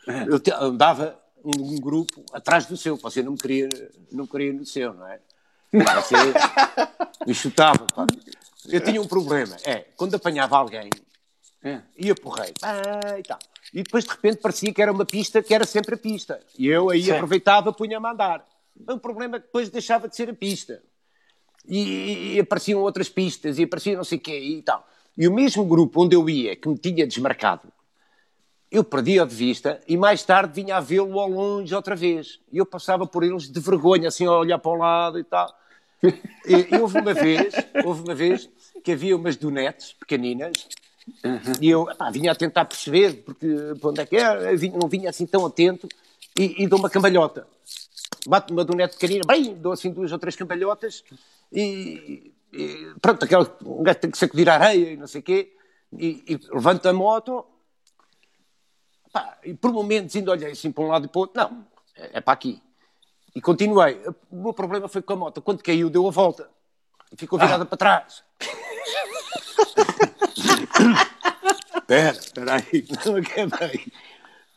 eu 0.06 0.40
andava 0.60 1.18
um, 1.44 1.74
um 1.74 1.76
grupo 1.76 2.24
atrás 2.32 2.66
do 2.66 2.76
seu, 2.76 2.96
você 2.96 3.22
não 3.22 3.32
me 3.32 3.38
queria, 3.38 3.68
não 4.10 4.26
queria 4.26 4.52
no 4.52 4.64
seu, 4.64 4.94
não 4.94 5.06
é? 5.06 5.20
Você 5.72 6.14
me 7.26 7.34
chutava, 7.34 7.86
pá. 7.94 8.06
Eu 8.68 8.80
tinha 8.82 9.00
um 9.00 9.06
problema, 9.06 9.56
é, 9.64 9.86
quando 9.96 10.14
apanhava 10.14 10.56
alguém, 10.56 10.90
é, 11.62 11.80
ia 11.96 12.14
porreiro, 12.14 12.54
ah, 12.62 13.18
e 13.18 13.22
tal. 13.22 13.38
E 13.72 13.82
depois 13.82 14.04
de 14.04 14.10
repente 14.10 14.38
parecia 14.38 14.72
que 14.72 14.80
era 14.80 14.92
uma 14.92 15.04
pista 15.04 15.42
que 15.42 15.54
era 15.54 15.66
sempre 15.66 15.94
a 15.94 15.98
pista. 15.98 16.40
E 16.58 16.66
eu 16.66 16.90
aí 16.90 17.04
Sim. 17.04 17.12
aproveitava, 17.12 17.72
punha-me 17.72 18.06
a 18.06 18.10
andar. 18.12 18.46
O 18.88 18.98
problema 18.98 19.36
é 19.36 19.40
que 19.40 19.46
depois 19.46 19.68
deixava 19.68 20.08
de 20.08 20.16
ser 20.16 20.30
a 20.30 20.34
pista. 20.34 20.82
E, 21.66 22.34
e 22.34 22.40
apareciam 22.40 22.80
outras 22.80 23.08
pistas, 23.10 23.58
e 23.58 23.64
aparecia 23.64 23.96
não 23.96 24.04
sei 24.04 24.16
o 24.16 24.20
quê 24.20 24.38
e 24.38 24.62
tal. 24.62 24.86
E 25.16 25.28
o 25.28 25.34
mesmo 25.34 25.64
grupo 25.64 26.04
onde 26.04 26.16
eu 26.16 26.28
ia, 26.30 26.56
que 26.56 26.68
me 26.68 26.78
tinha 26.78 27.06
desmarcado, 27.06 27.70
eu 28.70 28.84
perdia 28.84 29.24
de 29.24 29.34
vista 29.34 29.80
e 29.88 29.96
mais 29.96 30.22
tarde 30.22 30.52
vinha 30.54 30.76
a 30.76 30.80
vê-lo 30.80 31.18
ao 31.18 31.28
longe 31.28 31.74
outra 31.74 31.96
vez. 31.96 32.38
E 32.52 32.58
eu 32.58 32.66
passava 32.66 33.06
por 33.06 33.22
eles 33.24 33.50
de 33.50 33.60
vergonha, 33.60 34.08
assim, 34.08 34.26
a 34.26 34.32
olhar 34.32 34.58
para 34.58 34.70
o 34.70 34.76
lado 34.76 35.18
e 35.18 35.24
tal. 35.24 35.52
E, 36.02 36.74
e 36.74 36.78
houve 36.78 37.00
uma 37.00 37.14
vez, 37.14 37.54
houve 37.84 38.02
uma 38.02 38.14
vez 38.14 38.48
que 38.84 38.92
havia 38.92 39.16
umas 39.16 39.36
donetes 39.36 39.92
pequeninas 39.94 40.68
uhum. 41.24 41.52
e 41.60 41.68
eu 41.68 41.86
pá, 41.96 42.10
vinha 42.10 42.30
a 42.30 42.34
tentar 42.34 42.64
perceber 42.66 43.14
porque 43.24 43.46
para 43.80 43.90
onde 43.90 44.00
é 44.00 44.06
que 44.06 44.16
era, 44.16 44.52
não 44.78 44.88
vinha 44.88 45.10
assim 45.10 45.26
tão 45.26 45.44
atento 45.44 45.88
e, 46.38 46.62
e 46.62 46.68
dou 46.68 46.78
uma 46.78 46.88
cambalhota. 46.88 47.46
Bato 48.26 48.52
uma 48.52 48.64
donete 48.64 48.94
pequenina, 48.94 49.24
bem, 49.26 49.54
dou 49.54 49.72
assim 49.72 49.90
duas 49.90 50.12
ou 50.12 50.18
três 50.18 50.36
cambalhotas 50.36 51.02
e, 51.52 52.32
e 52.52 52.92
pronto, 53.00 53.24
aquela, 53.24 53.58
um 53.64 53.82
gajo 53.82 53.98
tem 53.98 54.10
que 54.10 54.18
sacudir 54.18 54.48
a 54.48 54.54
areia 54.54 54.92
e 54.92 54.96
não 54.96 55.06
sei 55.06 55.20
o 55.20 55.24
quê 55.24 55.52
e, 55.92 56.22
e 56.28 56.40
levanto 56.52 56.86
a 56.86 56.92
moto 56.92 57.44
pá, 59.12 59.38
e 59.44 59.54
por 59.54 59.72
momentos 59.72 60.14
ainda 60.14 60.30
olhei 60.30 60.52
assim 60.52 60.70
para 60.70 60.84
um 60.84 60.88
lado 60.88 61.06
e 61.06 61.08
para 61.08 61.18
o 61.18 61.22
outro, 61.22 61.40
não, 61.40 61.66
é, 61.96 62.18
é 62.18 62.20
para 62.20 62.34
aqui. 62.34 62.62
E 63.34 63.40
continuei. 63.40 64.00
O 64.30 64.36
meu 64.36 64.52
problema 64.52 64.88
foi 64.88 65.02
com 65.02 65.12
a 65.12 65.16
moto. 65.16 65.42
Quando 65.42 65.62
caiu, 65.62 65.90
deu 65.90 66.06
a 66.06 66.10
volta. 66.10 66.48
E 67.12 67.16
ficou 67.16 67.38
virada 67.38 67.62
ah. 67.62 67.66
para 67.66 67.78
trás. 67.78 68.24
Espera, 71.76 72.18
espera 72.18 72.54
aí, 72.54 72.86
não 73.06 73.16
acabei. 73.16 73.86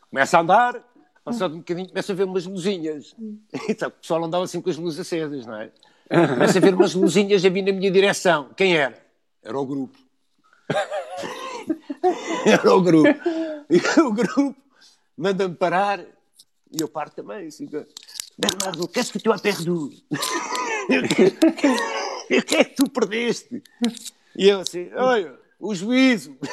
Começa 0.09 0.37
a 0.37 0.41
andar, 0.41 0.83
passado 1.23 1.55
um 1.55 1.59
bocadinho, 1.59 1.87
começa 1.87 2.11
a 2.11 2.15
ver 2.15 2.23
umas 2.25 2.45
luzinhas. 2.45 3.15
Então, 3.69 3.87
o 3.87 3.91
pessoal 3.91 4.23
andava 4.23 4.43
assim 4.43 4.61
com 4.61 4.69
as 4.69 4.77
luzes 4.77 4.99
acesas, 4.99 5.45
não 5.45 5.55
é? 5.55 5.71
Começa 6.09 6.57
a 6.57 6.61
ver 6.61 6.73
umas 6.73 6.93
luzinhas 6.93 7.45
a 7.45 7.49
vir 7.49 7.61
na 7.61 7.71
minha 7.71 7.89
direção. 7.89 8.49
Quem 8.55 8.75
era? 8.75 9.01
Era 9.41 9.57
o 9.57 9.65
grupo. 9.65 9.97
Era 12.45 12.73
o 12.73 12.81
grupo. 12.81 13.19
E 13.71 13.79
o 14.01 14.11
grupo 14.11 14.55
manda-me 15.17 15.55
parar 15.55 16.01
e 16.01 16.81
eu 16.81 16.89
paro 16.89 17.09
também. 17.11 17.47
Assim, 17.47 17.67
Bernardo, 18.37 18.87
qu'est-ce 18.87 19.13
que 19.13 19.19
tu 19.19 19.31
as 19.31 19.41
perdu? 19.41 19.89
o 22.29 22.41
que 22.43 22.55
é 22.55 22.63
que 22.65 22.75
tu 22.75 22.89
perdeste? 22.89 23.63
E 24.35 24.49
eu 24.49 24.59
assim, 24.59 24.89
olha, 24.93 25.39
o 25.59 25.73
juízo. 25.73 26.37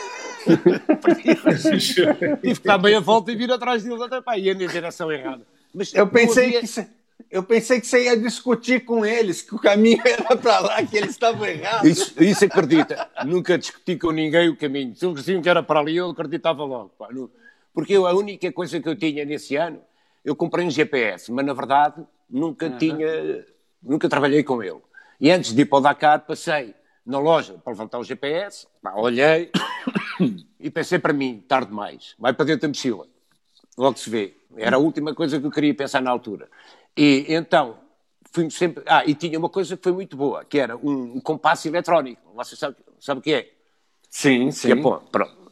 Tive 2.40 2.60
que 2.60 2.66
dar 2.66 2.78
meia 2.78 3.00
volta 3.00 3.32
e 3.32 3.36
vir 3.36 3.50
atrás 3.50 3.82
dele 3.82 4.02
até 4.02 4.20
pá, 4.20 4.38
ia 4.38 4.54
na 4.54 4.66
direção 4.66 5.10
errada. 5.12 5.44
Mas 5.74 5.92
eu 5.92 6.06
pensei 6.08 6.56
havia... 6.56 6.60
que 6.60 6.66
eu 7.30 7.42
pensei 7.42 7.80
que 7.80 7.86
você 7.86 8.04
ia 8.04 8.16
discutir 8.16 8.84
com 8.84 9.04
eles, 9.04 9.42
que 9.42 9.54
o 9.54 9.58
caminho 9.58 10.00
era 10.06 10.36
para 10.36 10.58
lá, 10.60 10.82
que 10.82 10.96
eles 10.96 11.10
estavam 11.10 11.46
errados. 11.46 11.88
Isso, 11.88 12.22
isso 12.22 12.44
acredita. 12.44 13.08
Nunca 13.26 13.58
discuti 13.58 13.96
com 13.96 14.10
ninguém 14.10 14.48
o 14.48 14.56
caminho. 14.56 14.94
Se 14.94 15.04
eles 15.04 15.18
diziam 15.18 15.42
que 15.42 15.48
era 15.48 15.62
para 15.62 15.80
ali, 15.80 15.96
eu 15.96 16.10
acreditava 16.10 16.64
logo. 16.64 16.90
Pá. 16.98 17.08
Porque 17.74 17.92
eu, 17.92 18.06
a 18.06 18.14
única 18.14 18.50
coisa 18.52 18.80
que 18.80 18.88
eu 18.88 18.96
tinha 18.96 19.24
nesse 19.24 19.56
ano, 19.56 19.80
eu 20.24 20.34
comprei 20.34 20.66
um 20.66 20.70
GPS, 20.70 21.30
mas 21.30 21.44
na 21.44 21.52
verdade 21.52 22.04
nunca 22.28 22.66
uhum. 22.66 22.78
tinha, 22.78 23.46
nunca 23.82 24.08
trabalhei 24.08 24.42
com 24.42 24.62
ele. 24.62 24.80
E 25.20 25.30
antes 25.30 25.54
de 25.54 25.62
ir 25.62 25.64
para 25.66 25.78
o 25.78 25.80
Dakar, 25.80 26.20
passei 26.26 26.74
na 27.04 27.18
loja 27.18 27.54
para 27.62 27.72
levantar 27.72 27.98
o 27.98 28.04
GPS, 28.04 28.66
pá, 28.82 28.94
olhei 28.94 29.50
e 30.60 30.70
pensei 30.70 30.98
para 30.98 31.12
mim, 31.12 31.42
tarde 31.46 31.68
demais, 31.68 32.14
vai 32.18 32.32
para 32.32 32.46
dentro 32.46 32.62
da 32.62 32.68
mochila. 32.68 33.06
Logo 33.76 33.96
se 33.98 34.10
vê. 34.10 34.34
Era 34.56 34.76
a 34.76 34.78
última 34.78 35.14
coisa 35.14 35.38
que 35.38 35.46
eu 35.46 35.50
queria 35.50 35.72
pensar 35.72 36.02
na 36.02 36.10
altura. 36.10 36.48
E 36.99 37.26
então, 37.32 37.78
fui 38.32 38.51
sempre. 38.51 38.82
Ah, 38.84 39.05
e 39.07 39.14
tinha 39.14 39.38
uma 39.38 39.49
coisa 39.49 39.76
que 39.76 39.82
foi 39.84 39.92
muito 39.92 40.16
boa, 40.16 40.44
que 40.44 40.59
era 40.59 40.76
um, 40.76 41.16
um 41.16 41.20
compasso 41.20 41.68
eletrónico. 41.68 42.20
Você 42.34 42.57
sabe, 42.57 42.76
sabe 42.99 43.20
o 43.20 43.22
que 43.22 43.32
é? 43.32 43.53
Sim, 44.11 44.51
sim. 44.51 44.72
E, 44.72 44.82
pô, 44.82 45.01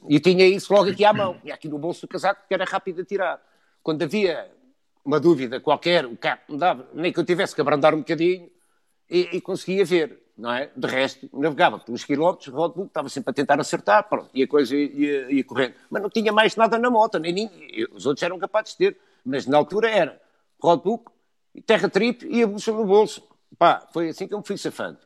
e 0.08 0.18
tinha 0.18 0.44
isso 0.44 0.74
logo 0.74 0.90
aqui 0.90 1.04
à 1.04 1.12
mão, 1.12 1.40
e 1.44 1.52
aqui 1.52 1.68
no 1.68 1.78
bolso 1.78 2.00
do 2.00 2.08
casaco, 2.08 2.42
que 2.48 2.52
era 2.52 2.64
rápido 2.64 2.96
de 2.96 3.04
tirar. 3.04 3.40
Quando 3.80 4.02
havia 4.02 4.50
uma 5.04 5.20
dúvida 5.20 5.60
qualquer, 5.60 6.04
o 6.04 6.16
carro 6.16 6.40
não 6.48 6.56
dava, 6.56 6.88
nem 6.92 7.12
que 7.12 7.20
eu 7.20 7.24
tivesse 7.24 7.54
que 7.54 7.60
abrandar 7.60 7.94
um 7.94 7.98
bocadinho, 7.98 8.50
e, 9.08 9.36
e, 9.36 9.40
conseguia 9.40 9.84
ver, 9.84 10.18
não 10.36 10.52
é? 10.52 10.68
De 10.76 10.88
resto, 10.88 11.30
navegava 11.32 11.78
pelos 11.78 12.02
quilómetros, 12.02 12.48
o 12.48 12.56
roadbook 12.56 12.88
estava 12.88 13.08
sempre 13.08 13.30
a 13.30 13.32
tentar 13.32 13.60
acertar, 13.60 14.08
pronto, 14.08 14.30
e 14.34 14.42
a 14.42 14.48
coisa 14.48 14.74
ia, 14.74 15.30
ia 15.30 15.44
correndo. 15.44 15.74
Mas 15.88 16.02
não 16.02 16.10
tinha 16.10 16.32
mais 16.32 16.56
nada 16.56 16.76
na 16.76 16.90
moto, 16.90 17.20
nem, 17.20 17.32
nem 17.32 17.50
os 17.92 18.04
outros 18.04 18.24
eram 18.24 18.36
capazes 18.36 18.72
de 18.72 18.78
ter, 18.78 18.98
mas 19.24 19.46
na 19.46 19.56
altura 19.56 19.88
era 19.88 20.20
roadbook, 20.60 21.12
terra 21.62 21.88
trip 21.88 22.26
e 22.28 22.42
a 22.42 22.46
bolsa 22.46 22.72
no 22.72 22.84
bolso. 22.84 23.22
Pá, 23.58 23.86
foi 23.92 24.08
assim 24.08 24.26
que 24.26 24.34
eu 24.34 24.38
me 24.38 24.46
fui 24.46 24.58
safando. 24.58 24.98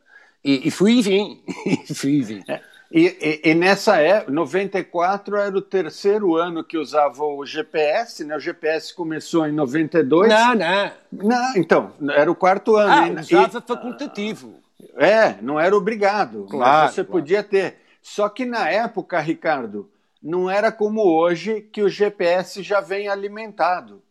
E, 0.43 0.67
e 0.67 0.71
fui 0.71 0.99
e 0.99 1.01
vim, 1.01 1.43
e 1.89 1.93
fui 1.93 2.13
e 2.13 2.21
vim. 2.21 2.43
É. 2.47 2.61
E, 2.91 3.39
e, 3.43 3.51
e, 3.51 3.55
nessa 3.55 3.97
época, 3.97 4.33
94 4.33 5.37
era 5.37 5.57
o 5.57 5.61
terceiro 5.61 6.35
ano 6.35 6.61
que 6.61 6.77
usava 6.77 7.23
o 7.23 7.45
GPS, 7.45 8.25
né? 8.25 8.35
O 8.35 8.39
GPS 8.39 8.93
começou 8.93 9.47
em 9.47 9.53
92. 9.53 10.29
Não, 10.29 10.55
não. 10.55 10.91
Não, 11.11 11.55
então, 11.55 11.93
era 12.11 12.29
o 12.29 12.35
quarto 12.35 12.75
ano. 12.75 13.17
Ah, 13.17 13.21
usava 13.21 13.61
facultativo. 13.61 14.55
É, 14.97 15.41
não 15.41 15.57
era 15.57 15.75
obrigado. 15.75 16.47
Claro. 16.49 16.91
você 16.91 17.03
claro. 17.03 17.11
podia 17.11 17.41
ter. 17.41 17.77
Só 18.01 18.27
que 18.27 18.45
na 18.45 18.69
época, 18.69 19.21
Ricardo, 19.21 19.89
não 20.21 20.49
era 20.49 20.69
como 20.69 21.01
hoje 21.01 21.61
que 21.61 21.81
o 21.81 21.89
GPS 21.89 22.61
já 22.61 22.81
vem 22.81 23.07
alimentado. 23.07 24.01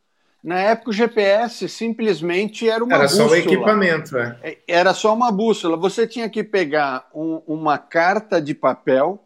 Na 0.43 0.59
época 0.59 0.91
o 0.91 0.93
GPS 0.93 1.69
simplesmente 1.69 2.69
era 2.69 2.83
uma 2.83 2.95
era 2.95 3.05
bússola. 3.05 3.23
Era 3.23 3.29
só 3.29 3.35
o 3.35 3.53
equipamento, 3.53 4.19
é. 4.19 4.39
é. 4.43 4.59
Era 4.67 4.95
só 4.95 5.15
uma 5.15 5.31
bússola. 5.31 5.77
Você 5.77 6.07
tinha 6.07 6.29
que 6.31 6.43
pegar 6.43 7.09
um, 7.15 7.43
uma 7.47 7.77
carta 7.77 8.41
de 8.41 8.55
papel, 8.55 9.23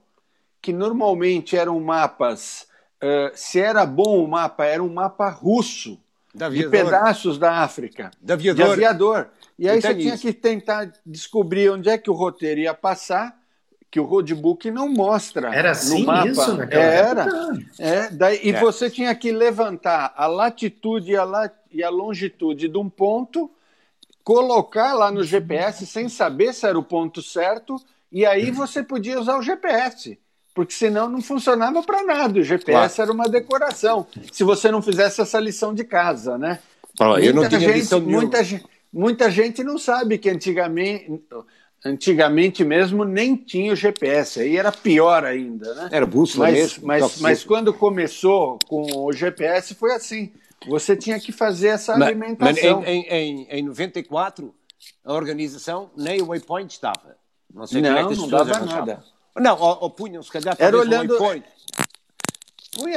que 0.61 0.73
normalmente 0.73 1.57
eram 1.57 1.79
mapas. 1.79 2.67
Uh, 3.03 3.31
se 3.35 3.61
era 3.61 3.87
bom 3.87 4.25
o 4.25 4.29
mapa, 4.29 4.65
era 4.65 4.83
um 4.83 4.93
mapa 4.93 5.29
russo. 5.29 6.01
de 6.35 6.69
pedaços 6.69 7.39
da 7.39 7.59
África. 7.59 8.11
De 8.21 8.33
aviador. 8.33 8.67
De 8.67 8.73
aviador. 8.73 9.29
E 9.57 9.69
aí 9.69 9.81
você 9.81 9.95
tinha 9.95 10.19
que 10.19 10.33
tentar 10.33 10.93
descobrir 11.07 11.71
onde 11.71 11.89
é 11.89 11.97
que 11.97 12.11
o 12.11 12.15
roteiro 12.15 12.61
ia 12.61 12.75
passar, 12.75 13.39
que 13.95 14.01
o 14.01 14.05
roadbook 14.05 14.73
não 14.73 14.89
mostra 14.89 15.55
Era 15.55 15.71
assim 15.71 16.01
no 16.01 16.07
mapa. 16.07 16.27
isso 16.29 16.55
naquela 16.57 16.83
Era. 16.83 17.21
época? 17.23 17.59
É, 17.79 18.11
daí, 18.11 18.41
e 18.43 18.51
É. 18.51 18.59
você 18.59 18.91
tinha 18.91 19.15
que 19.15 19.31
levantar 19.31 20.13
a 20.17 20.27
latitude 20.27 21.13
e 21.13 21.17
a, 21.17 21.23
la- 21.23 21.49
e 21.71 21.81
a 21.81 21.91
longitude 21.91 22.67
de 22.67 22.77
um 22.77 22.91
ponto, 22.91 23.49
colocar 24.25 24.95
lá 24.95 25.13
no 25.13 25.23
GPS 25.23 25.87
sem 25.87 26.09
saber 26.09 26.53
se 26.53 26.67
era 26.67 26.77
o 26.77 26.83
ponto 26.83 27.23
certo, 27.23 27.77
e 28.11 28.27
aí 28.27 28.51
você 28.51 28.83
podia 28.83 29.21
usar 29.21 29.39
o 29.39 29.43
GPS. 29.43 30.19
Porque 30.53 30.75
senão 30.75 31.09
não 31.09 31.23
funcionava 31.23 31.81
para 31.81 32.03
nada. 32.03 32.41
O 32.41 32.43
GPS 32.43 33.01
era 33.01 33.13
uma 33.13 33.29
decoração. 33.29 34.09
Se 34.33 34.43
você 34.43 34.73
não 34.73 34.83
fizesse 34.83 35.21
essa 35.21 35.39
lição 35.39 35.73
de 35.73 35.85
casa, 35.85 36.37
né? 36.37 36.59
Pô, 36.99 37.17
eu 37.19 37.33
não 37.33 37.43
Muita 37.43 37.59
tinha 37.59 37.61
gente- 37.71 37.79
lição 37.81 38.01
muita, 38.01 38.39
muita 38.93 39.31
gente 39.31 39.63
não 39.63 39.79
sabe 39.79 40.19
que 40.19 40.29
antigamente, 40.31 41.23
antigamente 41.85 42.65
mesmo 42.65 43.05
nem 43.05 43.37
tinha 43.37 43.73
o 43.73 43.77
GPS. 43.77 44.41
Aí 44.41 44.57
era 44.57 44.73
pior 44.73 45.25
ainda, 45.25 45.75
né? 45.75 45.89
Era 45.93 46.07
bússola 46.07 46.47
mas, 46.49 46.55
mesmo. 46.59 46.87
mas, 46.87 47.21
mas 47.21 47.45
quando 47.45 47.73
começou 47.75 48.59
com 48.67 48.83
o 49.07 49.13
GPS 49.13 49.75
foi 49.75 49.93
assim. 49.95 50.33
Você 50.67 50.97
tinha 50.97 51.21
que 51.21 51.31
fazer 51.31 51.69
essa 51.69 51.93
Mas- 51.97 52.09
alimentação. 52.09 52.81
Mas 52.81 52.89
em, 52.89 53.03
em, 53.03 53.07
em, 53.11 53.47
em 53.59 53.63
94, 53.63 54.55
a 55.05 55.13
organização 55.13 55.91
nem 55.95 56.23
o 56.23 56.27
waypoint 56.29 56.73
estava. 56.73 57.17
Não 57.53 57.67
sei 57.67 57.83
Não, 57.83 57.91
como 57.95 58.01
é 58.01 58.07
que 58.07 58.13
as 58.15 58.19
não 58.19 58.29
dava 58.29 58.61
nada. 58.65 59.05
Não, 59.37 59.59
ou, 59.61 59.79
ou 59.83 59.91
punham, 59.91 60.23
se 60.23 60.31
calhar, 60.31 60.57
Era 60.59 60.79
olhando- 60.79 61.15
um 61.15 61.19
waypoint. 61.19 61.45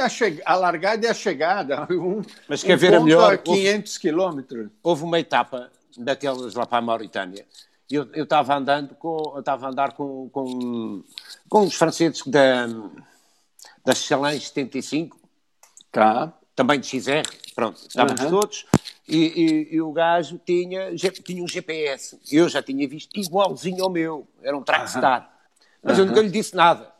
A, 0.02 0.08
che- 0.08 0.42
a 0.44 0.56
largada 0.56 1.06
e 1.06 1.08
a 1.08 1.14
chegada. 1.14 1.86
Um, 1.92 2.22
Mas 2.48 2.62
quer 2.64 2.74
um 2.74 2.78
ver 2.78 2.94
a 2.94 3.00
melhor? 3.00 3.34
A 3.34 3.38
500 3.38 3.98
quilômetros. 3.98 4.68
Houve 4.82 5.04
uma 5.04 5.20
etapa 5.20 5.70
daquelas 5.96 6.54
lá 6.54 6.64
para 6.66 6.78
a 6.78 6.82
Mauritânia. 6.82 7.44
Eu 7.90 8.06
estava 8.22 8.54
andando 8.54 8.94
com, 8.94 9.38
estava 9.38 9.66
a 9.66 9.70
andar 9.70 9.92
com, 9.94 10.28
com, 10.28 11.02
com 11.48 11.60
os 11.64 11.74
franceses 11.74 12.22
da, 12.26 12.66
da 13.84 13.94
Challenge 13.94 14.44
75, 14.44 15.16
Tá. 15.90 16.34
também 16.54 16.78
de 16.78 16.86
XR, 16.86 17.22
pronto, 17.54 17.80
estávamos 17.88 18.20
Aham. 18.20 18.30
todos, 18.30 18.66
e, 19.08 19.16
e- 19.16 19.74
e 19.76 19.80
o 19.80 19.90
gajo 19.90 20.38
tinha, 20.44 20.94
tinha 20.94 21.42
um 21.42 21.48
GPS. 21.48 22.20
Eu 22.30 22.46
já 22.48 22.62
tinha 22.62 22.86
visto 22.86 23.18
igualzinho 23.18 23.82
ao 23.82 23.88
meu, 23.90 24.28
era 24.42 24.56
um 24.56 24.62
Trackstar. 24.62 25.34
Mas 25.82 25.98
eu 25.98 26.04
nunca 26.04 26.20
lhe 26.20 26.28
disse 26.30 26.54
nada. 26.54 26.92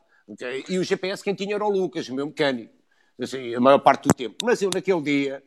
E 0.68 0.78
o 0.78 0.84
GPS 0.84 1.22
quem 1.22 1.34
tinha 1.34 1.54
era 1.54 1.64
o 1.64 1.68
Lucas, 1.70 2.08
o 2.08 2.14
meu 2.14 2.26
mecânico, 2.26 2.72
assim, 3.20 3.54
a 3.54 3.60
maior 3.60 3.78
parte 3.78 4.08
do 4.08 4.14
tempo. 4.14 4.36
Mas 4.44 4.62
eu 4.62 4.70
naquele 4.72 5.00
dia, 5.02 5.42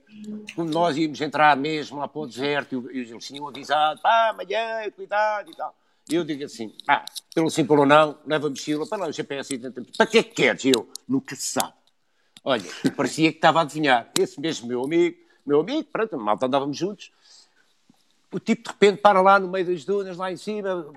quando 0.56 0.72
nós 0.72 0.98
íamos 0.98 1.20
entrar 1.22 1.56
mesmo 1.56 2.00
lá 2.00 2.08
para 2.08 2.22
o 2.22 2.28
deserto, 2.28 2.90
e 2.92 3.00
eles 3.00 3.26
tinham 3.26 3.48
avisado, 3.48 4.02
pá, 4.02 4.30
amanhã, 4.30 4.90
cuidado 4.92 5.50
e 5.52 5.56
tal. 5.56 5.76
E 6.10 6.16
eu 6.16 6.24
digo 6.24 6.44
assim, 6.44 6.74
ah, 6.88 7.06
pelo 7.34 7.50
sim, 7.50 7.66
pelo 7.66 7.86
não, 7.86 8.18
leva 8.26 8.48
a 8.48 8.50
mochila, 8.50 8.86
para 8.88 9.04
lá 9.04 9.08
o 9.08 9.12
GPS. 9.12 9.54
e- 9.54 9.60
Para 9.98 10.06
que 10.06 10.18
é 10.18 10.24
que 10.24 10.32
queres? 10.32 10.66
Eu, 10.66 10.90
nunca 11.08 11.36
se 11.36 11.44
sabe. 11.44 11.74
Olha, 12.44 12.64
parecia 12.98 13.32
que 13.32 13.38
estava 13.38 13.60
a 13.60 13.62
adivinhar. 13.62 14.10
Esse 14.20 14.40
mesmo 14.42 14.68
meu 14.68 14.84
amigo, 14.84 15.18
meu 15.46 15.62
amigo, 15.62 15.88
pronto, 15.92 16.18
malta 16.18 16.48
andávamos 16.48 16.76
juntos. 16.76 17.12
O 18.32 18.40
tipo 18.40 18.64
de 18.64 18.70
repente 18.70 19.02
para 19.02 19.22
lá 19.22 19.38
no 19.38 19.48
meio 19.48 19.66
das 19.66 19.86
dunas, 19.86 20.18
lá 20.18 20.32
em 20.32 20.38
cima, 20.38 20.92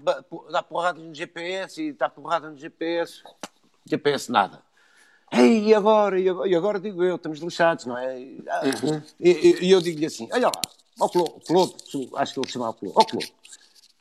dá 0.51 0.63
porrada 0.63 1.01
no 1.01 1.15
GPS 1.15 1.83
e 1.83 1.93
dá 1.93 2.09
porrada 2.09 2.49
no 2.49 2.57
GPS. 2.57 3.23
GPS 3.85 4.33
nada. 4.33 4.63
Ei, 5.37 5.65
e 5.69 5.75
agora? 5.75 6.19
E 6.21 6.29
agora, 6.29 6.49
e 6.49 6.55
agora 6.55 6.81
digo 6.81 7.03
eu, 7.03 7.17
estamos 7.17 7.39
lixados, 7.41 7.87
não 7.87 7.97
é? 7.99 8.21
E, 8.21 8.45
ah, 8.49 8.61
e- 9.21 9.31
e- 9.31 9.65
e 9.67 9.71
eu 9.71 9.81
digo-lhe 9.81 10.07
assim: 10.07 10.29
olha 10.33 10.47
lá, 10.49 10.53
ó 11.01 11.09
Clo- 11.09 11.41
Clodo, 11.47 11.75
acho 12.17 12.35
que 12.35 12.41
ele 12.41 12.49
chamava 12.51 12.75
Clodo, 12.75 12.95
ó 12.97 13.05
Clodo, 13.05 13.27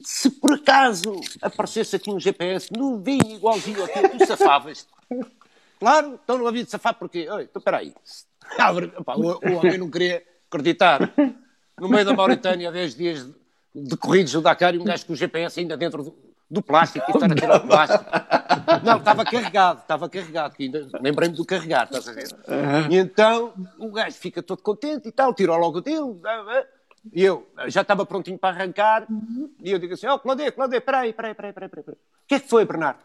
se 0.02 0.30
por 0.30 0.54
acaso 0.54 1.20
aparecesse 1.42 1.96
aqui 1.96 2.10
um 2.12 2.20
GPS 2.20 2.72
novinho, 2.74 3.36
igualzinho 3.36 3.82
ao 3.82 3.88
teu, 3.88 4.10
tu 4.18 4.26
safavas 4.26 4.88
Claro, 5.80 6.20
então 6.24 6.38
não 6.38 6.48
havia 6.48 6.64
de 6.64 6.70
safar 6.72 6.94
porque. 6.94 7.30
Oi, 7.30 7.44
então 7.44 7.62
peraí. 7.62 7.94
Abre- 8.58 8.88
pá, 9.04 9.16
o, 9.16 9.22
o 9.22 9.54
homem 9.58 9.78
não 9.78 9.90
queria 9.90 10.24
acreditar. 10.50 11.14
No 11.80 11.90
meio 11.90 12.06
da 12.06 12.14
Mauritânia, 12.14 12.72
10 12.72 12.96
dias 12.96 13.26
de- 13.26 13.34
decorridos 13.76 14.32
do 14.32 14.42
Dakar 14.42 14.74
e 14.76 14.78
um 14.80 14.84
gajo 14.86 15.06
com 15.06 15.12
o 15.14 15.16
GPS 15.16 15.60
ainda 15.60 15.76
dentro 15.76 16.04
do, 16.04 16.16
do 16.50 16.62
plástico 16.62 17.10
estar 17.12 17.32
a 17.32 17.36
tirar 17.36 17.58
o 17.58 17.68
plástico. 17.68 18.06
Não, 18.84 18.98
estava 18.98 19.26
carregado, 19.26 19.80
estava 19.82 20.10
carregado, 20.10 20.56
lembrei-me 21.02 21.36
do 21.36 21.46
carregar, 21.46 21.86
estás 21.86 22.08
a 22.08 22.14
ver? 22.14 22.28
E 22.90 22.98
então 22.98 23.54
o 23.80 23.92
gajo 23.92 24.16
fica 24.18 24.42
todo 24.44 24.62
contente 24.62 25.08
e 25.08 25.12
tal, 25.12 25.34
tirou 25.34 25.58
logo 25.58 25.82
dele. 25.82 26.20
ah. 26.26 26.66
E 27.12 27.22
eu 27.24 27.50
já 27.68 27.82
estava 27.82 28.06
prontinho 28.06 28.38
para 28.38 28.56
arrancar 28.56 29.06
e 29.62 29.72
eu 29.72 29.80
digo 29.80 29.94
assim: 29.94 30.08
Ó, 30.08 30.16
oh, 30.16 30.20
Claudio, 30.20 30.54
Claudio, 30.54 30.82
peraí, 30.82 31.12
peraí, 31.12 31.34
peraí, 31.34 31.52
peraí, 31.52 31.70
peraí. 31.70 31.84
O 31.90 32.28
que 32.28 32.36
é 32.36 32.40
que 32.40 32.48
foi, 32.48 32.64
Bernardo? 32.64 33.00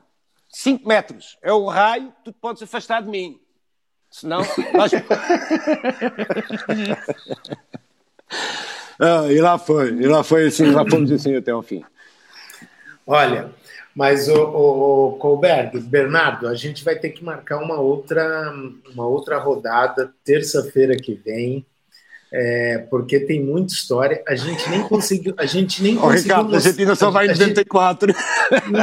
5 0.50 0.86
metros. 0.86 1.36
É 1.42 1.52
o 1.52 1.66
raio, 1.66 2.12
tu 2.24 2.30
te 2.32 2.38
podes 2.38 2.62
afastar 2.62 3.02
de 3.02 3.08
mim. 3.08 3.40
Senão, 4.10 4.40
nós... 4.72 4.92
ah, 8.98 9.26
e 9.30 9.40
lá 9.40 9.58
foi, 9.58 9.90
e 9.90 10.06
lá 10.06 10.22
foi 10.24 10.46
assim, 10.46 10.70
lá 10.70 10.88
fomos 10.88 11.12
assim 11.12 11.36
até 11.36 11.50
ao 11.50 11.62
fim. 11.62 11.84
Olha, 13.08 13.50
mas 13.94 14.28
o, 14.28 14.34
o, 14.34 15.08
o 15.08 15.12
Colberg, 15.16 15.80
Bernardo, 15.80 16.46
a 16.46 16.54
gente 16.54 16.84
vai 16.84 16.94
ter 16.96 17.08
que 17.08 17.24
marcar 17.24 17.56
uma 17.58 17.80
outra, 17.80 18.52
uma 18.94 19.06
outra 19.06 19.38
rodada 19.38 20.12
terça-feira 20.24 20.94
que 20.94 21.14
vem, 21.14 21.64
é, 22.30 22.86
porque 22.90 23.18
tem 23.18 23.42
muita 23.42 23.72
história. 23.72 24.22
A 24.28 24.36
gente 24.36 24.68
nem 24.68 24.82
conseguiu, 24.82 25.34
a 25.38 25.46
gente 25.46 25.82
nem 25.82 25.96
Ô, 25.96 26.02
conseguiu. 26.02 26.22
Ricardo, 26.36 26.54
a 26.56 26.58
gente 26.60 26.78
ainda 26.80 26.94
só 26.94 27.10
vai 27.10 27.26
em 27.26 27.30
a 27.30 27.32
gente- 27.32 27.40
94. 27.56 28.14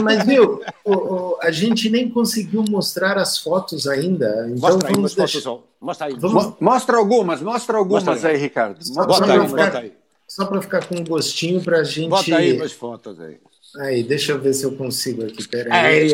Mas 0.03 0.25
viu, 0.25 0.61
o- 0.83 0.93
o- 0.95 1.37
a 1.41 1.51
gente 1.51 1.87
nem 1.91 2.09
conseguiu 2.09 2.65
mostrar 2.67 3.17
as 3.19 3.37
fotos 3.37 3.87
ainda. 3.87 4.47
Então 4.49 4.69
Mostra 4.71 4.87
aí 4.89 4.93
vamos 4.95 4.97
umas 4.97 5.15
deixar. 5.31 5.41
fotos. 5.51 5.63
Mostra 5.79 6.07
aí. 6.07 6.15
Vamos- 6.17 6.45
Mo- 6.45 6.57
Mostra 6.59 6.97
algumas, 6.97 7.41
mostra 7.41 7.77
algumas 7.77 8.03
Mostra 8.03 8.29
aí. 8.29 8.35
aí, 8.35 8.41
Ricardo. 8.41 8.83
Só 8.83 9.01
aí, 9.01 9.47
ficar- 9.47 9.77
aí. 9.77 9.93
Só 10.27 10.45
para 10.47 10.61
ficar 10.63 10.85
com 10.87 10.95
um 10.95 11.03
gostinho 11.03 11.61
para 11.63 11.81
a 11.81 11.83
gente. 11.83 12.09
Bota 12.09 12.35
aí 12.35 12.53
umas 12.57 12.71
fotos 12.71 13.19
aí. 13.21 13.37
Aí, 13.79 14.03
deixa 14.03 14.31
eu 14.31 14.39
ver 14.39 14.53
se 14.53 14.63
eu 14.63 14.75
consigo 14.75 15.25
aqui. 15.25 15.47
Peraí. 15.47 16.13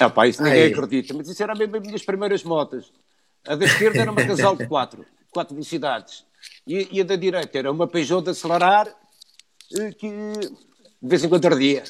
É 0.00 0.08
pá, 0.08 0.26
isso 0.26 0.42
ninguém 0.42 0.62
Aí. 0.64 0.72
acredita, 0.72 1.14
mas 1.14 1.28
isso 1.28 1.42
era 1.42 1.54
mesmo 1.54 1.76
as 1.76 1.82
minhas 1.82 2.02
primeiras 2.02 2.42
motas. 2.42 2.92
A 3.46 3.54
da 3.54 3.64
esquerda 3.64 4.00
era 4.00 4.10
uma 4.10 4.26
casal 4.26 4.56
de 4.56 4.66
quatro, 4.66 5.06
quatro 5.30 5.54
velocidades. 5.54 6.24
E, 6.66 6.88
e 6.92 7.00
a 7.00 7.04
da 7.04 7.16
direita 7.16 7.58
era 7.58 7.70
uma 7.72 7.86
Peugeot 7.86 8.22
de 8.22 8.30
acelerar 8.30 8.88
eh, 9.78 9.92
que 9.92 10.08
de 10.08 11.08
vez 11.08 11.22
em 11.24 11.28
quando 11.28 11.46
ardia. 11.46 11.82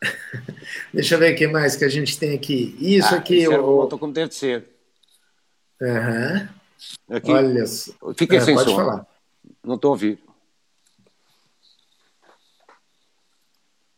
Deixa 0.92 1.14
eu 1.14 1.18
ver 1.18 1.34
o 1.34 1.36
que 1.36 1.46
mais 1.48 1.74
que 1.74 1.84
a 1.84 1.88
gente 1.88 2.18
tem 2.18 2.34
aqui. 2.36 2.76
Isso 2.78 3.14
Ah, 3.14 3.18
aqui. 3.18 3.38
isso 3.42 3.52
era 3.52 3.62
o- 3.62 3.88
como 3.98 4.12
deve 4.12 4.28
de 4.28 4.34
ser. 4.36 4.64
Aham. 5.82 6.48
Aqui, 7.10 7.30
Olha 7.32 7.66
só. 7.66 7.92
Fiquei 8.16 8.38
É, 8.38 8.40
sem 8.40 8.54
pode 8.54 8.70
som. 8.70 8.76
falar. 8.76 9.06
Não 9.64 9.74
estou 9.74 9.88
a 9.88 9.92
ouvir. 9.92 10.18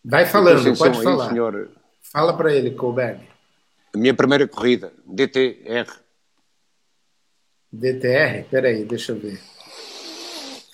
Vai 0.05 0.27
falando, 0.27 0.65
pode 0.77 0.97
som 0.97 1.01
aí, 1.01 1.05
falar. 1.05 1.29
senhor. 1.29 1.71
Fala 2.03 2.37
para 2.37 2.53
ele, 2.55 2.71
Colberg. 2.73 3.29
A 3.95 3.99
minha 3.99 4.15
primeira 4.15 4.47
corrida, 4.49 4.93
DTR. 5.05 5.87
DTR? 7.73 8.45
Peraí, 8.51 8.85
deixa 8.85 9.13
eu 9.13 9.21
ver. 9.21 9.41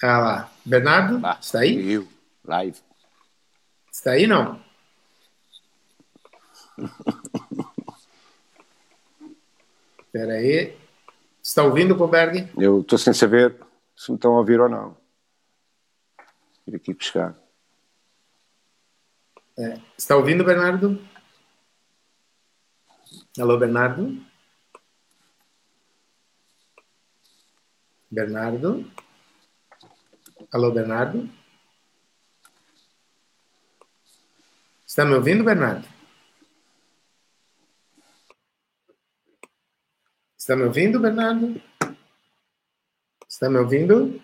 Ah 0.03 0.19
lá. 0.19 0.53
Bernardo, 0.65 1.21
está 1.41 1.61
aí? 1.61 1.93
Eu, 1.93 2.07
live. 2.45 2.79
Está 3.93 4.13
aí, 4.13 4.27
não? 4.27 4.61
Peraí. 10.13 10.77
Está 11.43 11.63
ouvindo, 11.63 11.97
Colberg? 11.97 12.49
Eu 12.59 12.81
estou 12.81 12.99
sem 12.99 13.13
saber 13.13 13.55
se 13.97 14.11
me 14.11 14.17
estão 14.17 14.35
a 14.35 14.39
ouvir 14.39 14.61
ou 14.61 14.69
não. 14.69 14.97
Ir 16.67 16.77
aqui 16.77 16.93
buscar. 16.93 17.35
É. 19.59 19.81
Está 19.97 20.15
ouvindo, 20.17 20.45
Bernardo? 20.45 21.01
Alô, 23.39 23.59
Bernardo? 23.59 24.23
Bernardo? 28.11 28.91
Alô, 30.53 30.71
Bernardo? 30.71 31.29
Está 34.87 35.07
me 35.07 35.15
ouvindo, 35.15 35.43
Bernardo? 35.43 35.89
Está 40.37 40.55
me 40.55 40.65
ouvindo, 40.65 41.01
Bernardo? 41.01 41.61
Está 43.27 43.49
me 43.49 43.59
ouvindo? 43.59 44.23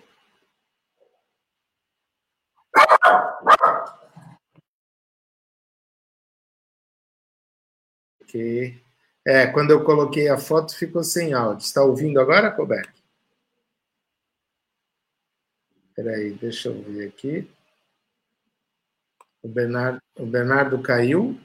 Ok. 8.33 8.83
É, 9.27 9.47
quando 9.47 9.73
eu 9.73 9.85
coloquei 9.85 10.29
a 10.29 10.39
foto 10.39 10.75
ficou 10.75 11.05
sem 11.05 11.35
áudio. 11.35 11.65
Está 11.65 11.83
ouvindo 11.85 12.19
agora, 12.19 12.51
Colberg? 12.51 12.89
Espera 15.89 16.17
aí, 16.17 16.33
deixa 16.33 16.71
eu 16.71 16.83
ver 16.83 17.09
aqui. 17.09 17.51
O 19.43 19.49
Bernardo, 19.49 20.01
o 20.17 20.25
Bernardo 20.25 20.83
caiu. 20.83 21.39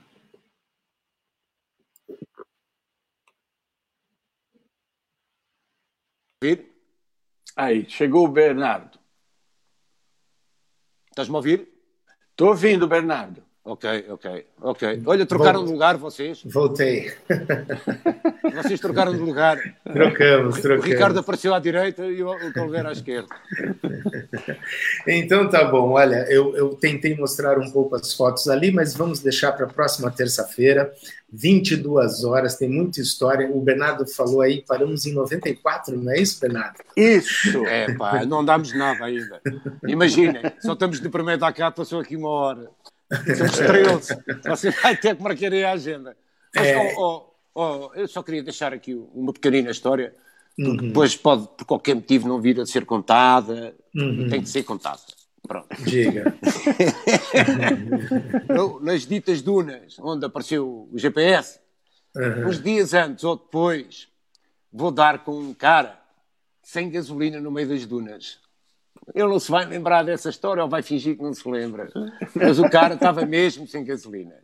Aí, 7.56 7.90
chegou 7.90 8.26
o 8.26 8.32
Bernardo. 8.32 8.98
Estás-me 11.10 11.36
a 11.36 11.38
ouvir? 11.38 11.68
Estou 12.32 12.50
ouvindo, 12.50 12.88
Bernardo. 12.88 13.47
Ok, 13.68 14.06
ok, 14.10 14.46
ok. 14.62 15.04
Olha, 15.06 15.26
trocaram 15.26 15.66
de 15.66 15.72
lugar 15.74 15.98
vocês. 15.98 16.42
Voltei. 16.46 17.12
Vocês 18.56 18.80
trocaram 18.80 19.12
de 19.12 19.20
lugar. 19.20 19.58
Trocamos, 19.84 20.62
trocamos. 20.62 20.86
O 20.86 20.90
Ricardo 20.90 21.20
apareceu 21.20 21.54
à 21.54 21.60
direita 21.60 22.06
e 22.06 22.24
o 22.24 22.54
Calveira 22.54 22.90
à 22.90 22.92
esquerda. 22.94 23.28
Então 25.06 25.50
tá 25.50 25.64
bom, 25.66 25.92
olha, 25.92 26.26
eu, 26.30 26.56
eu 26.56 26.70
tentei 26.76 27.16
mostrar 27.16 27.58
um 27.58 27.72
pouco 27.72 27.96
as 27.96 28.14
fotos 28.14 28.48
ali, 28.48 28.72
mas 28.72 28.94
vamos 28.94 29.20
deixar 29.20 29.52
para 29.54 29.66
a 29.66 29.70
próxima 29.70 30.12
terça-feira, 30.12 30.92
22 31.32 32.24
horas, 32.24 32.56
tem 32.56 32.70
muita 32.70 33.00
história. 33.00 33.50
O 33.50 33.62
Bernardo 33.62 34.06
falou 34.08 34.42
aí, 34.42 34.64
paramos 34.68 35.06
em 35.06 35.14
94, 35.14 35.98
não 35.98 36.12
é 36.12 36.20
isso, 36.20 36.40
Bernardo? 36.42 36.78
Isso! 36.96 37.66
É 37.66 37.94
pá, 37.94 38.26
não 38.26 38.44
damos 38.44 38.74
nada 38.76 39.06
ainda. 39.06 39.42
Imaginem, 39.88 40.42
só 40.60 40.74
estamos 40.74 41.00
de 41.00 41.10
primeiro 41.10 41.40
da 41.40 41.52
cá, 41.54 41.72
passou 41.72 42.00
aqui 42.00 42.16
uma 42.16 42.30
hora. 42.30 42.70
Somos 43.38 43.58
13. 43.58 44.18
Você 44.50 44.72
vai 44.72 44.96
ter 44.98 45.16
que 45.16 45.24
marcar 45.24 45.52
aí 45.54 45.64
a 45.64 45.72
agenda. 45.74 46.18
Mas, 46.56 46.68
É. 46.68 46.94
oh, 46.98 47.30
oh, 47.56 47.56
oh, 47.56 47.92
eu 47.96 48.08
só 48.08 48.22
queria 48.24 48.44
deixar 48.44 48.74
aqui 48.74 48.94
uma 49.14 49.32
pequenina 49.34 49.70
história, 49.72 50.14
porque 50.56 50.72
Uhum. 50.72 50.78
depois 50.88 51.16
pode, 51.16 51.48
por 51.58 51.66
qualquer 51.66 51.96
motivo, 51.96 52.28
não 52.28 52.42
vir 52.42 52.60
a 52.60 52.66
ser 52.66 52.86
contada. 52.86 53.76
Uhum. 53.96 54.28
Tem 54.30 54.42
que 54.42 54.50
ser 54.50 54.64
contada. 54.64 55.00
Pronto. 55.48 55.68
Diga. 55.86 56.36
Eu, 58.50 58.80
nas 58.82 59.06
ditas 59.06 59.42
dunas, 59.42 59.98
onde 60.00 60.26
apareceu 60.26 60.90
o 60.92 60.98
GPS, 60.98 61.60
Uhum. 62.16 62.48
uns 62.50 62.60
dias 62.62 62.94
antes 62.96 63.24
ou 63.24 63.36
depois, 63.38 64.08
vou 64.74 64.90
dar 64.92 65.24
com 65.24 65.38
um 65.40 65.54
cara 65.54 65.98
sem 66.64 66.90
gasolina 66.90 67.40
no 67.40 67.52
meio 67.52 67.70
das 67.70 67.86
dunas. 67.86 68.40
Ele 69.14 69.28
não 69.28 69.40
se 69.40 69.50
vai 69.50 69.66
lembrar 69.66 70.04
dessa 70.04 70.30
história 70.30 70.64
ou 70.64 70.70
vai 70.70 70.82
fingir 70.82 71.16
que 71.16 71.24
não 71.24 71.34
se 71.34 71.48
lembra. 71.50 71.90
Mas 72.36 72.60
o 72.60 72.70
cara 72.70 72.96
estava 72.96 73.26
mesmo 73.26 73.68
sem 73.68 73.84
gasolina. 73.84 74.36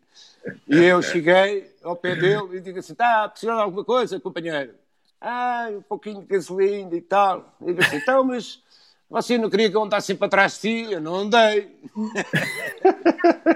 E 0.67 0.77
eu 0.77 1.01
cheguei 1.01 1.73
ao 1.83 1.95
pé 1.95 2.15
dele 2.15 2.57
e 2.57 2.59
digo 2.59 2.79
assim: 2.79 2.93
está 2.93 3.23
a 3.23 3.29
precisar 3.29 3.55
de 3.55 3.61
alguma 3.61 3.83
coisa, 3.83 4.19
companheiro? 4.19 4.73
Ah, 5.19 5.69
um 5.71 5.81
pouquinho 5.81 6.21
de 6.21 6.27
gasolina 6.27 6.95
e 6.95 7.01
tal. 7.01 7.55
E 7.61 7.65
digo 7.67 7.81
assim: 7.81 7.97
então, 7.97 8.23
mas 8.23 8.61
você 9.09 9.37
não 9.37 9.49
queria 9.49 9.69
que 9.69 9.75
eu 9.77 9.83
andasse 9.83 10.07
sempre 10.07 10.25
atrás 10.25 10.53
de 10.53 10.57
si? 10.59 10.91
Eu 10.91 11.01
não 11.01 11.15
andei. 11.15 11.71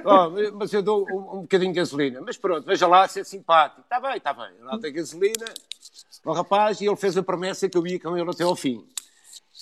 Oh, 0.09 0.29
mas 0.53 0.71
eu 0.71 0.81
dou 0.81 1.05
um, 1.09 1.39
um 1.39 1.41
bocadinho 1.41 1.73
de 1.73 1.79
gasolina. 1.79 2.21
Mas 2.21 2.37
pronto, 2.37 2.65
veja 2.65 2.87
lá 2.87 3.05
se 3.09 3.19
é 3.19 3.23
simpático. 3.25 3.81
Está 3.81 3.99
bem, 3.99 4.15
está 4.15 4.31
bem. 4.31 4.51
Lá 4.61 4.79
tem 4.79 4.93
gasolina. 4.93 5.45
O 6.23 6.31
rapaz, 6.31 6.79
e 6.79 6.85
ele 6.85 6.95
fez 6.95 7.17
a 7.17 7.23
promessa 7.23 7.67
que 7.67 7.77
eu 7.77 7.85
ia 7.85 7.99
com 7.99 8.15
ele 8.15 8.29
até 8.29 8.43
ao 8.45 8.55
fim. 8.55 8.87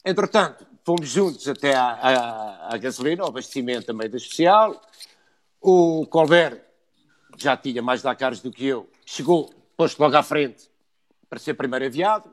Entretanto, 0.05 0.67
fomos 0.83 1.09
juntos 1.09 1.47
até 1.47 1.73
à, 1.73 1.87
à, 1.87 2.75
à 2.75 2.77
gasolina, 2.77 3.23
ao 3.23 3.29
abastecimento 3.29 3.87
também 3.87 4.07
da 4.07 4.17
especial. 4.17 4.79
O 5.59 6.05
Colbert 6.05 6.61
já 7.35 7.57
tinha 7.57 7.81
mais 7.81 8.03
Dakares 8.03 8.39
do 8.39 8.51
que 8.51 8.67
eu. 8.67 8.87
Chegou, 9.03 9.51
posto 9.75 9.99
logo 9.99 10.15
à 10.15 10.21
frente 10.21 10.69
para 11.27 11.39
ser 11.39 11.55
primeiro 11.55 11.85
aviado. 11.85 12.31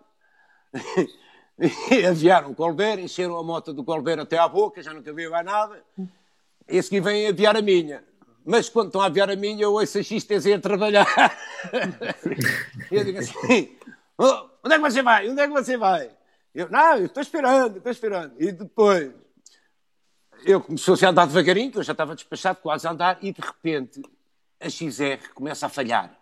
Aviaram 2.09 2.51
o 2.51 2.55
Colbert, 2.55 2.99
encheram 2.99 3.39
a 3.39 3.43
moto 3.43 3.73
do 3.73 3.85
Colbert 3.85 4.20
até 4.20 4.37
à 4.37 4.47
boca, 4.47 4.83
já 4.83 4.93
não 4.93 5.03
cabia 5.03 5.31
mais 5.31 5.45
nada. 5.45 5.83
E 6.68 6.79
a 6.79 6.83
seguir 6.83 7.01
vêm 7.01 7.29
aviar 7.29 7.57
a 7.57 7.62
minha. 7.62 8.05
Mas 8.45 8.68
quando 8.68 8.89
estão 8.89 9.01
a 9.01 9.07
aviar 9.07 9.31
a 9.31 9.37
minha, 9.37 9.62
eu 9.62 9.73
ouço 9.73 9.99
a 9.99 10.03
XTZ 10.03 10.47
a 10.57 10.59
trabalhar. 10.59 11.07
eu 12.91 13.05
digo 13.05 13.18
assim: 13.18 13.79
"Oh, 14.18 14.49
onde 14.64 14.75
é 14.75 14.79
que 14.79 14.91
você 14.91 15.03
vai? 15.03 15.29
Onde 15.29 15.41
é 15.41 15.47
que 15.47 15.53
você 15.53 15.77
vai? 15.77 16.11
Eu, 16.55 16.69
não, 16.69 16.97
eu 16.97 17.07
estou 17.07 17.23
esperando, 17.23 17.79
estou 17.79 17.93
esperando. 17.93 18.35
E 18.39 18.53
depois, 18.53 19.13
eu 20.45 20.61
começou-se 20.61 21.05
a 21.05 21.11
andar 21.11 21.27
devagarinho, 21.27 21.71
que 21.71 21.79
eu 21.79 21.83
já 21.83 21.93
estava 21.93 22.15
despachado, 22.15 22.59
quase 22.61 22.87
a 22.87 22.91
andar, 22.91 23.19
e 23.23 23.33
de 23.33 23.41
repente 23.41 24.03
a 24.61 24.69
XR 24.69 25.33
começa 25.35 25.67
a 25.67 25.69
falhar. 25.69 26.19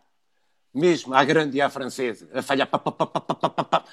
Mesmo 0.72 1.14
à 1.14 1.24
grande 1.24 1.56
e 1.56 1.60
à 1.60 1.68
francesa, 1.68 2.28
a 2.32 2.42
falhar. 2.42 2.68
pá, 2.68 2.78
pá, 2.78 2.92
pá, 2.92 3.06
pá, 3.06 3.20
pá, 3.20 3.50
pá, 3.50 3.64
pá. 3.64 3.84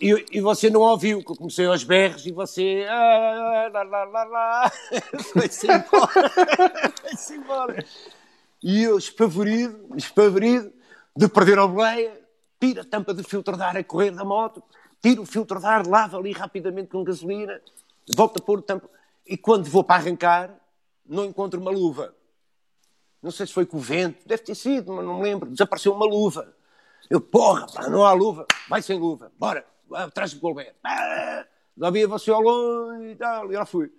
E, 0.00 0.26
e 0.32 0.40
você 0.40 0.68
não 0.68 0.80
ouviu, 0.80 1.24
que 1.24 1.30
eu 1.30 1.36
comecei 1.36 1.64
aos 1.64 1.84
berros 1.84 2.26
e 2.26 2.32
você. 2.32 2.84
Ah, 2.88 3.70
lá, 3.72 4.04
lá, 4.04 4.24
lá. 4.24 4.72
Foi-se 5.32 5.66
embora. 5.66 6.28
Foi-se 7.00 7.34
embora. 7.34 7.84
E 8.62 8.82
eu, 8.82 8.98
espavorido, 8.98 9.96
espavorido, 9.96 10.72
de 11.16 11.28
perder 11.28 11.58
a 11.58 11.66
boleia, 11.66 12.20
tiro 12.60 12.80
a 12.80 12.84
tampa 12.84 13.14
do 13.14 13.22
filtro 13.22 13.56
de 13.56 13.62
ar 13.62 13.76
a 13.76 13.84
correr 13.84 14.10
da 14.10 14.24
moto, 14.24 14.62
tiro 15.06 15.22
o 15.22 15.26
filtro 15.26 15.60
de 15.60 15.66
ar, 15.66 15.86
lavo 15.86 16.16
ali 16.16 16.32
rapidamente 16.32 16.88
com 16.88 17.04
gasolina, 17.04 17.60
volto 18.16 18.38
a 18.38 18.42
pôr 18.42 18.58
o 18.58 18.62
tampa. 18.62 18.90
E 19.24 19.36
quando 19.36 19.64
vou 19.66 19.84
para 19.84 20.02
arrancar, 20.02 20.52
não 21.04 21.24
encontro 21.24 21.60
uma 21.60 21.70
luva. 21.70 22.12
Não 23.22 23.30
sei 23.30 23.46
se 23.46 23.52
foi 23.52 23.64
com 23.64 23.76
o 23.76 23.80
vento, 23.80 24.26
deve 24.26 24.42
ter 24.42 24.56
sido, 24.56 24.92
mas 24.92 25.04
não 25.04 25.18
me 25.18 25.22
lembro. 25.22 25.48
Desapareceu 25.48 25.92
uma 25.92 26.06
luva. 26.06 26.52
Eu, 27.08 27.20
porra, 27.20 27.68
pá, 27.72 27.88
não 27.88 28.04
há 28.04 28.12
luva, 28.12 28.46
vai 28.68 28.82
sem 28.82 28.98
luva, 28.98 29.30
bora, 29.38 29.64
atrás 29.92 30.34
do 30.34 30.40
Colbert. 30.40 30.74
Ah, 30.82 31.46
lá 31.78 31.88
via 31.90 32.08
você 32.08 32.32
ao 32.32 32.40
longe 32.40 33.10
e 33.10 33.16
tal, 33.16 33.52
e 33.52 33.56
lá 33.56 33.64
fui. 33.64 33.92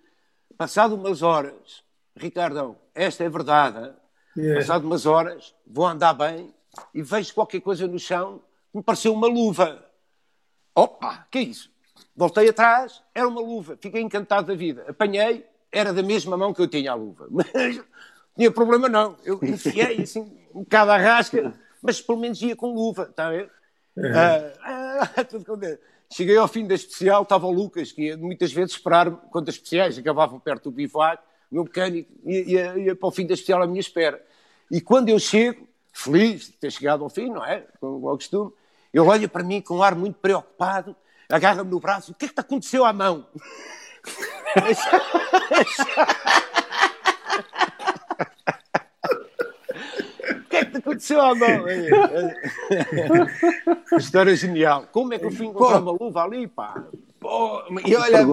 Passado 0.58 0.94
umas 0.94 1.22
horas, 1.22 1.82
Ricardão, 2.14 2.76
esta 2.94 3.24
é 3.24 3.28
verdade? 3.30 3.94
Yeah. 4.36 4.60
passado 4.60 4.84
umas 4.84 5.06
horas, 5.06 5.54
vou 5.66 5.86
andar 5.86 6.12
bem 6.12 6.54
e 6.92 7.02
vejo 7.02 7.32
qualquer 7.32 7.60
coisa 7.62 7.86
no 7.86 7.98
chão 7.98 8.42
que 8.70 8.76
me 8.76 8.82
pareceu 8.82 9.14
uma 9.14 9.26
luva. 9.26 9.87
Opa, 10.78 11.26
que 11.28 11.38
é 11.38 11.42
isso? 11.42 11.68
Voltei 12.14 12.48
atrás, 12.48 13.02
era 13.12 13.26
uma 13.26 13.40
luva, 13.40 13.76
fiquei 13.80 14.00
encantado 14.00 14.46
da 14.46 14.54
vida. 14.54 14.84
Apanhei, 14.88 15.44
era 15.72 15.92
da 15.92 16.04
mesma 16.04 16.36
mão 16.36 16.54
que 16.54 16.62
eu 16.62 16.68
tinha 16.68 16.92
a 16.92 16.94
luva. 16.94 17.26
Mas 17.32 17.48
tinha 18.36 18.48
problema 18.52 18.88
não, 18.88 19.16
eu 19.24 19.40
enfiei 19.42 20.02
assim, 20.02 20.20
um 20.54 20.60
bocado 20.60 20.92
à 20.92 20.96
rasca, 20.96 21.52
mas 21.82 22.00
pelo 22.00 22.20
menos 22.20 22.40
ia 22.40 22.54
com 22.54 22.72
luva, 22.72 23.08
está 23.10 23.26
a 23.26 23.30
ver? 23.30 23.50
Ah, 24.14 25.02
ah, 25.16 25.24
contente. 25.44 25.80
Cheguei 26.12 26.36
ao 26.36 26.46
fim 26.46 26.64
da 26.64 26.76
especial, 26.76 27.24
estava 27.24 27.48
o 27.48 27.50
Lucas, 27.50 27.90
que 27.90 28.02
ia 28.02 28.16
muitas 28.16 28.52
vezes 28.52 28.76
esperar 28.76 29.10
quando 29.10 29.48
as 29.48 29.56
especiais 29.56 29.98
acabavam 29.98 30.38
perto 30.38 30.70
do 30.70 30.76
bivac, 30.76 31.20
o 31.50 31.54
meu 31.56 31.64
mecânico 31.64 32.12
ia, 32.24 32.42
ia, 32.48 32.78
ia 32.78 32.94
para 32.94 33.08
o 33.08 33.10
fim 33.10 33.26
da 33.26 33.34
especial 33.34 33.60
à 33.60 33.66
minha 33.66 33.80
espera. 33.80 34.24
E 34.70 34.80
quando 34.80 35.08
eu 35.08 35.18
chego, 35.18 35.66
feliz 35.92 36.46
de 36.46 36.52
ter 36.52 36.70
chegado 36.70 37.02
ao 37.02 37.10
fim, 37.10 37.30
não 37.30 37.44
é? 37.44 37.66
Como 37.80 38.08
ao 38.08 38.16
costume, 38.16 38.52
ele 38.92 39.04
olha 39.04 39.28
para 39.28 39.42
mim 39.44 39.60
com 39.60 39.76
um 39.78 39.82
ar 39.82 39.94
muito 39.94 40.18
preocupado, 40.18 40.96
agarra-me 41.28 41.70
no 41.70 41.80
braço, 41.80 42.12
o 42.12 42.14
que 42.14 42.24
é 42.24 42.28
que 42.28 42.34
te 42.34 42.40
aconteceu 42.40 42.84
à 42.84 42.92
mão? 42.92 43.26
O 50.30 50.40
que 50.48 50.56
é 50.56 50.64
que 50.64 50.70
te 50.72 50.76
aconteceu 50.78 51.20
à 51.20 51.34
mão? 51.34 51.64
História 53.98 54.34
genial. 54.34 54.86
Como 54.92 55.14
é 55.14 55.18
que 55.18 55.26
eu 55.26 55.30
fui 55.30 55.46
encontrar 55.46 55.80
uma 55.80 55.92
luva 55.92 56.22
ali, 56.24 56.46
pá? 56.46 56.82
Pô, 57.20 57.62
e 57.84 57.94
olha, 57.96 58.24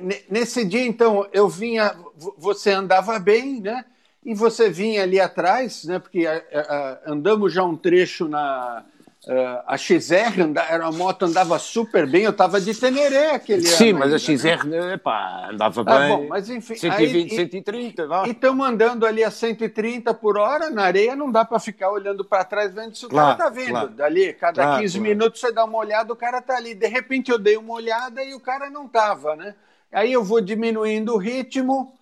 ne- 0.00 0.22
nesse 0.28 0.64
dia, 0.64 0.84
então, 0.84 1.26
eu 1.32 1.48
vinha, 1.48 1.94
vo- 2.16 2.34
você 2.36 2.72
andava 2.72 3.18
bem, 3.18 3.60
né? 3.60 3.84
E 4.24 4.34
você 4.34 4.68
vinha 4.70 5.02
ali 5.02 5.20
atrás, 5.20 5.84
né? 5.84 5.98
Porque 5.98 6.26
a- 6.26 6.42
a- 6.52 6.98
andamos 7.12 7.52
já 7.52 7.62
um 7.62 7.76
trecho 7.76 8.28
na. 8.28 8.84
A- 9.28 9.64
a 9.74 9.76
XR, 9.78 10.42
anda- 10.42 10.62
era 10.68 10.84
uma 10.88 10.92
moto 10.96 11.24
andava 11.24 11.58
super 11.58 12.06
bem, 12.06 12.24
eu 12.24 12.30
estava 12.30 12.60
de 12.60 12.74
Teneré 12.74 13.30
aquele 13.32 13.66
Sim, 13.66 13.90
ano 13.90 13.98
mas 14.00 14.12
a 14.12 14.16
ainda, 14.16 14.64
né? 14.64 14.92
XR, 14.92 14.98
pá, 14.98 15.48
andava 15.50 15.82
Ah, 15.86 15.98
bem. 15.98 16.08
bom, 16.08 16.26
mas 16.28 16.50
enfim, 16.50 16.74
120, 16.74 17.30
aí- 17.30 17.36
130, 17.36 18.06
vá. 18.06 18.26
E 18.26 18.30
estamos 18.32 18.66
andando 18.66 19.06
ali 19.06 19.24
a 19.24 19.30
130 19.30 20.12
por 20.12 20.36
hora, 20.36 20.68
na 20.70 20.82
areia 20.84 21.16
não 21.16 21.30
dá 21.30 21.44
para 21.44 21.58
ficar 21.58 21.90
olhando 21.90 22.24
para 22.24 22.44
trás 22.44 22.74
vendo 22.74 22.94
se 22.96 23.06
o 23.06 23.08
Claro, 23.08 23.36
cara 23.38 23.50
tá 23.50 23.54
vindo. 23.54 23.70
claro. 23.70 23.88
Dali, 23.88 24.32
cada 24.34 24.62
Claro, 24.62 24.80
15 24.82 24.98
claro. 24.98 25.08
minutos 25.14 25.40
você 25.40 25.52
dá 25.52 25.64
uma 25.64 25.78
olhada, 25.78 26.12
o 26.12 26.16
cara 26.16 26.42
tá 26.42 26.56
ali. 26.56 26.74
De 26.74 26.86
repente 26.86 27.30
eu 27.30 27.38
dei 27.38 27.56
uma 27.56 27.72
olhada 27.74 28.22
e 28.22 28.34
o 28.34 28.40
cara 28.40 28.68
não 28.68 28.86
tava, 28.86 29.34
né? 29.36 29.54
Aí 29.92 30.12
eu 30.12 30.22
vou 30.24 30.40
diminuindo 30.40 31.14
o 31.14 31.18
ritmo 31.18 31.94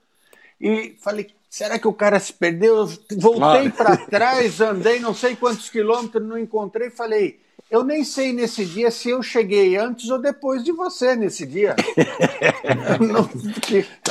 e 0.61 0.97
falei, 1.01 1.31
será 1.53 1.79
que 1.79 1.87
o 1.87 1.93
cara 1.93 2.19
se 2.19 2.33
perdeu? 2.33 2.77
Eu 2.79 2.87
voltei 3.19 3.71
Claro. 3.71 3.73
para 3.73 3.97
trás, 4.07 4.59
andei 4.61 4.99
não 5.01 5.13
sei 5.13 5.37
quantos 5.37 5.69
quilômetros, 5.69 6.27
não 6.27 6.39
encontrei, 6.39 6.89
falei, 6.89 7.39
eu 7.71 7.85
nem 7.85 8.05
sei 8.05 8.33
nesse 8.33 8.65
dia 8.65 8.91
se 8.91 9.11
eu 9.11 9.23
cheguei 9.23 9.77
antes 9.77 10.09
ou 10.09 10.19
depois 10.19 10.65
de 10.65 10.73
você 10.73 11.15
nesse 11.15 11.45
dia. 11.47 11.77
Não- 13.01 13.29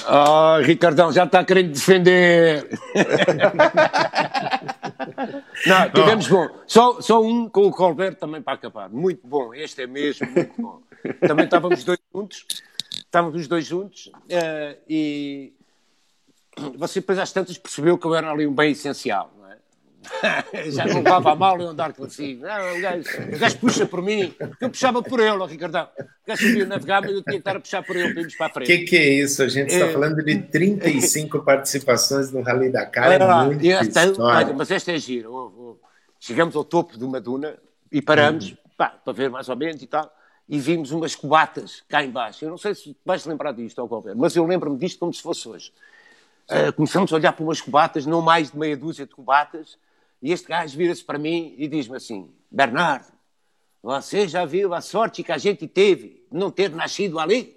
Ah, 0.08 0.60
Ricardão, 0.64 1.12
já 1.12 1.24
está 1.26 1.44
querendo 1.44 1.72
defender. 1.72 2.70
Não, 5.68 5.90
tivemos 5.92 6.28
bom. 6.28 6.48
Só, 6.68 7.02
só 7.02 7.22
um 7.22 7.50
com 7.50 7.68
o 7.68 7.72
Colbert 7.72 8.16
também 8.16 8.42
para 8.42 8.54
acabar. 8.54 8.90
Muito 8.90 9.26
bom. 9.28 9.54
Este 9.54 9.84
é 9.84 9.88
mesmo 9.88 10.28
muito 10.32 10.54
bom. 10.62 10.82
Também 11.28 11.46
estávamos 11.46 11.84
dois 11.84 12.00
juntos. 12.14 12.46
estávamos 12.98 13.40
os 13.40 13.48
dois 13.48 13.66
juntos 13.66 14.08
uh, 14.08 14.78
e 14.90 15.54
você 16.78 17.00
depois 17.00 17.18
às 17.20 17.32
tantas 17.32 17.58
percebeu 17.58 17.98
que 17.98 18.06
eu 18.06 18.16
era 18.16 18.32
ali 18.32 18.46
um 18.46 18.54
bem 18.54 18.72
essencial. 18.72 19.32
Não 19.38 19.52
é? 19.52 20.72
Já 20.72 20.86
não 20.86 20.98
levava 20.98 21.32
a 21.32 21.36
mal 21.36 21.60
eu 21.60 21.70
andar 21.70 21.94
consigo. 21.94 22.44
Não, 22.46 22.78
o, 22.78 22.82
gajo, 22.82 23.04
o 23.34 23.40
gajo 23.40 23.58
puxa 23.58 23.86
por 23.86 24.02
mim, 24.02 24.34
eu 24.60 24.70
puxava 24.70 25.02
por 25.02 25.20
ele, 25.20 25.46
Ricardão. 25.46 25.88
O 25.98 26.28
gajo 26.28 26.48
sabia 26.48 26.66
navegar, 26.66 27.02
mas 27.02 27.12
eu 27.12 27.22
tinha 27.22 27.34
que 27.34 27.40
estar 27.40 27.56
a 27.56 27.60
puxar 27.60 27.84
por 27.84 27.96
ele 27.96 28.12
para 28.12 28.20
irmos 28.20 28.36
para 28.36 28.46
a 28.48 28.50
frente. 28.50 28.74
O 28.74 28.78
que, 28.78 28.86
que, 28.86 28.98
é 28.98 29.10
isso? 29.10 29.44
A 29.44 29.48
gente 29.48 29.74
está 29.74 29.86
é... 29.86 29.94
falando 29.94 30.24
de 30.24 30.42
35 30.44 31.40
participações 31.46 32.32
no 32.32 32.42
Rally 32.42 32.70
da 32.70 32.86
Cara. 32.86 33.16
É, 33.16 33.68
esta, 33.68 34.54
mas 34.56 34.72
esta 34.72 34.92
é 34.92 34.98
giro. 34.98 35.80
Chegamos 36.20 36.56
ao 36.56 36.64
topo 36.64 36.98
de 36.98 37.04
uma 37.04 37.20
duna 37.20 37.58
e 37.92 38.02
paramos 38.02 38.52
hum. 38.52 38.56
pá, 38.78 38.90
para 38.90 39.14
ver 39.14 39.30
mais 39.30 39.50
ou 39.50 39.56
menos 39.56 39.82
e 39.82 39.88
tal 39.88 40.12
e 40.52 40.60
vimos 40.60 40.92
umas 40.92 41.16
cubatas 41.16 41.82
cá 41.88 42.04
embaixo. 42.04 42.44
Eu 42.44 42.50
não 42.50 42.58
sei 42.58 42.76
se 42.76 42.94
vais 43.06 43.26
lembrar 43.26 43.54
disto, 43.54 43.80
ao 43.80 43.88
qualquer, 43.88 44.14
mas 44.14 44.36
eu 44.36 44.46
lembro-me 44.46 44.78
disto 44.78 45.00
como 45.00 45.14
se 45.14 45.22
fosse 45.22 45.48
hoje. 45.48 45.72
Uh, 46.52 46.74
começamos 46.74 47.14
a 47.14 47.16
olhar 47.16 47.32
para 47.32 47.46
umas 47.46 47.62
cubatas, 47.62 48.06
não 48.06 48.22
mais 48.22 48.52
de 48.52 48.58
meia 48.58 48.76
dúzia 48.76 49.06
de 49.06 49.16
cubatas, 49.16 49.78
e 50.22 50.34
este 50.34 50.50
gajo 50.50 50.78
vira-se 50.78 51.02
para 51.02 51.18
mim 51.18 51.56
e 51.58 51.66
diz-me 51.66 51.96
assim: 51.96 52.30
Bernardo, 52.52 53.08
você 53.82 54.28
já 54.28 54.44
viu 54.44 54.74
a 54.74 54.82
sorte 54.82 55.24
que 55.24 55.32
a 55.32 55.38
gente 55.38 55.66
teve 55.66 56.26
de 56.30 56.38
não 56.38 56.52
ter 56.52 56.70
nascido 56.70 57.20
ali? 57.20 57.56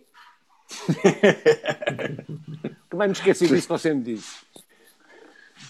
Como 2.89 3.03
é 3.03 3.09
me 3.09 3.13
esquecer 3.13 3.49
disso 3.49 3.67
que 3.67 3.73
você 3.73 3.93
me 3.93 4.03
disse? 4.03 4.37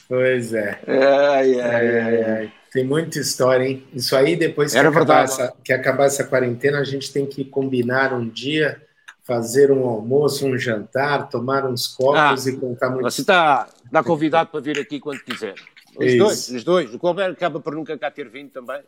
Pois 0.07 0.53
é. 0.53 0.79
Ai, 0.87 1.61
ai, 1.61 1.99
ai, 1.99 2.25
ai. 2.25 2.53
Tem 2.71 2.85
muita 2.85 3.19
história, 3.19 3.65
hein? 3.65 3.87
Isso 3.95 4.15
aí, 4.15 4.37
depois 4.37 4.73
que 4.73 4.79
acabar, 4.79 5.25
essa, 5.25 5.55
que 5.65 5.73
acabar 5.73 6.05
essa 6.05 6.25
quarentena, 6.25 6.81
a 6.81 6.85
gente 6.85 7.11
tem 7.11 7.25
que 7.25 7.45
combinar 7.45 8.13
um 8.13 8.29
dia, 8.29 8.84
fazer 9.25 9.73
um 9.73 9.87
almoço, 9.89 10.47
um 10.47 10.57
jantar, 10.57 11.29
tomar 11.29 11.67
uns 11.67 11.89
copos 11.89 12.47
ah, 12.47 12.51
e 12.51 12.57
contar 12.57 12.91
muito. 12.91 13.05
Você 13.05 13.23
está 13.23 13.69
tá 13.91 14.05
convidado 14.05 14.51
para 14.51 14.61
vir 14.61 14.79
aqui 14.79 15.01
quando 15.01 15.21
quiser. 15.21 15.55
Os 15.97 16.07
Isso. 16.07 16.19
dois, 16.19 16.49
os 16.51 16.65
dois. 16.65 16.95
O 16.95 16.99
Colbert 16.99 17.33
acaba 17.33 17.59
por 17.59 17.75
nunca 17.75 17.97
cá 17.97 18.11
ter 18.11 18.29
vindo 18.29 18.51
também. 18.51 18.83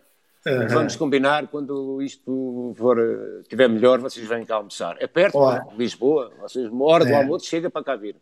Uhum. 0.46 0.68
Vamos 0.68 0.94
combinar 0.94 1.48
quando 1.48 2.00
isto 2.00 2.72
for, 2.76 2.98
estiver 3.42 3.68
melhor, 3.68 3.98
vocês 3.98 4.28
vêm 4.28 4.44
cá 4.44 4.56
almoçar. 4.56 4.96
É 5.00 5.06
perto, 5.06 5.38
de 5.70 5.76
Lisboa. 5.76 6.30
Vocês, 6.40 6.66
uma 6.70 6.84
hora 6.84 7.04
do 7.04 7.10
é. 7.10 7.16
almoço, 7.16 7.46
chega 7.46 7.68
para 7.68 7.82
cá 7.82 7.96
vir. 7.96 8.14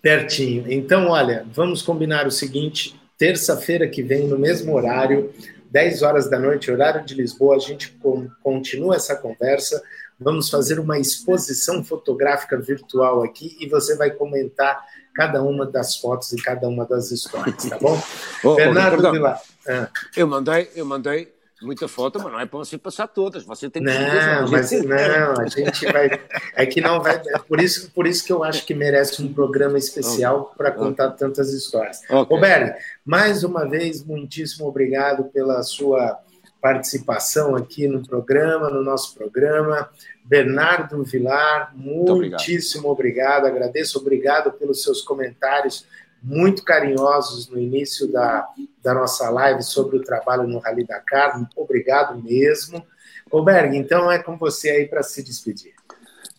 Pertinho. 0.00 0.64
Então, 0.70 1.08
olha, 1.08 1.44
vamos 1.52 1.82
combinar 1.82 2.26
o 2.26 2.30
seguinte: 2.30 2.98
terça-feira 3.18 3.86
que 3.86 4.02
vem, 4.02 4.26
no 4.26 4.38
mesmo 4.38 4.74
horário, 4.74 5.30
10 5.70 6.02
horas 6.02 6.30
da 6.30 6.38
noite, 6.38 6.70
horário 6.70 7.04
de 7.04 7.14
Lisboa, 7.14 7.56
a 7.56 7.58
gente 7.58 7.98
continua 8.42 8.96
essa 8.96 9.14
conversa. 9.16 9.82
Vamos 10.20 10.50
fazer 10.50 10.80
uma 10.80 10.98
exposição 10.98 11.84
fotográfica 11.84 12.58
virtual 12.58 13.22
aqui 13.22 13.56
e 13.60 13.68
você 13.68 13.96
vai 13.96 14.10
comentar 14.10 14.84
cada 15.14 15.42
uma 15.42 15.64
das 15.64 15.96
fotos 15.96 16.32
e 16.32 16.36
cada 16.36 16.68
uma 16.68 16.84
das 16.84 17.10
histórias, 17.10 17.64
tá 17.64 17.78
bom? 17.78 18.00
oh, 18.44 18.54
Bernardo 18.54 19.06
oh, 19.06 19.12
Vilar. 19.12 19.40
Ah. 19.66 19.88
Eu 20.16 20.26
mandei, 20.26 20.70
eu 20.74 20.84
mandei 20.84 21.32
muita 21.62 21.88
foto, 21.88 22.20
mas 22.22 22.32
não 22.32 22.40
é 22.40 22.46
para 22.46 22.58
você 22.58 22.78
passar 22.78 23.08
todas. 23.08 23.44
Você 23.44 23.68
tem 23.68 23.82
que 23.82 23.88
Não, 23.88 24.48
mas 24.50 24.70
não, 24.72 25.40
a 25.40 25.46
gente 25.46 25.86
vai. 25.92 26.10
É 26.54 26.66
que 26.66 26.80
não 26.80 27.00
vai. 27.00 27.20
É 27.28 27.38
por 27.38 27.60
isso, 27.60 27.90
por 27.90 28.06
isso 28.06 28.24
que 28.24 28.32
eu 28.32 28.42
acho 28.44 28.64
que 28.64 28.74
merece 28.74 29.22
um 29.22 29.32
programa 29.32 29.78
especial 29.78 30.40
okay. 30.40 30.56
para 30.56 30.72
contar 30.72 31.06
okay. 31.06 31.18
tantas 31.18 31.52
histórias. 31.52 32.00
Okay. 32.08 32.36
Roberto, 32.36 32.78
mais 33.04 33.44
uma 33.44 33.68
vez, 33.68 34.04
muitíssimo 34.04 34.66
obrigado 34.66 35.24
pela 35.24 35.62
sua 35.62 36.18
participação 36.60 37.54
aqui 37.54 37.86
no 37.86 38.06
programa, 38.06 38.70
no 38.70 38.82
nosso 38.82 39.14
programa. 39.14 39.88
Bernardo 40.24 41.02
Vilar, 41.04 41.72
muitíssimo 41.74 42.88
obrigado. 42.88 43.44
obrigado. 43.44 43.46
Agradeço, 43.46 43.98
obrigado 43.98 44.52
pelos 44.52 44.82
seus 44.82 45.02
comentários 45.02 45.86
muito 46.22 46.64
carinhosos 46.64 47.48
no 47.48 47.58
início 47.58 48.10
da, 48.10 48.46
da 48.82 48.94
nossa 48.94 49.30
live 49.30 49.62
sobre 49.62 49.96
o 49.96 50.02
trabalho 50.02 50.46
no 50.46 50.58
Rally 50.58 50.84
Dakar. 50.84 51.40
Obrigado 51.56 52.20
mesmo. 52.22 52.84
Ô, 53.30 53.42
Berg, 53.42 53.76
então 53.76 54.10
é 54.10 54.18
com 54.18 54.36
você 54.36 54.70
aí 54.70 54.86
para 54.86 55.02
se 55.02 55.22
despedir. 55.22 55.74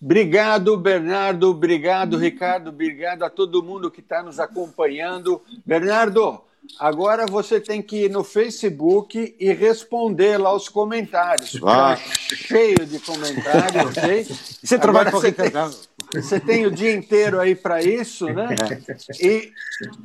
Obrigado, 0.01 0.77
Bernardo. 0.77 1.49
Obrigado, 1.49 2.17
Ricardo. 2.17 2.69
Obrigado 2.69 3.23
a 3.23 3.29
todo 3.29 3.63
mundo 3.63 3.91
que 3.91 3.99
está 3.99 4.23
nos 4.23 4.39
acompanhando. 4.39 5.41
Bernardo, 5.65 6.41
agora 6.79 7.25
você 7.25 7.59
tem 7.59 7.81
que 7.81 8.05
ir 8.05 8.09
no 8.09 8.23
Facebook 8.23 9.35
e 9.39 9.53
responder 9.53 10.37
lá 10.37 10.53
os 10.53 10.69
comentários. 10.69 11.59
Ah. 11.63 11.97
cheio 11.97 12.85
de 12.85 12.99
comentários, 12.99 13.85
ok? 13.97 14.23
Você 14.63 14.77
trabalha 14.77 15.11
com 15.11 15.17
o 15.17 15.21
Ricardo. 15.21 15.75
Você 16.13 16.39
tem 16.39 16.65
o 16.65 16.71
dia 16.71 16.93
inteiro 16.93 17.39
aí 17.39 17.53
para 17.53 17.83
isso, 17.83 18.25
né? 18.25 18.47
E 19.21 19.51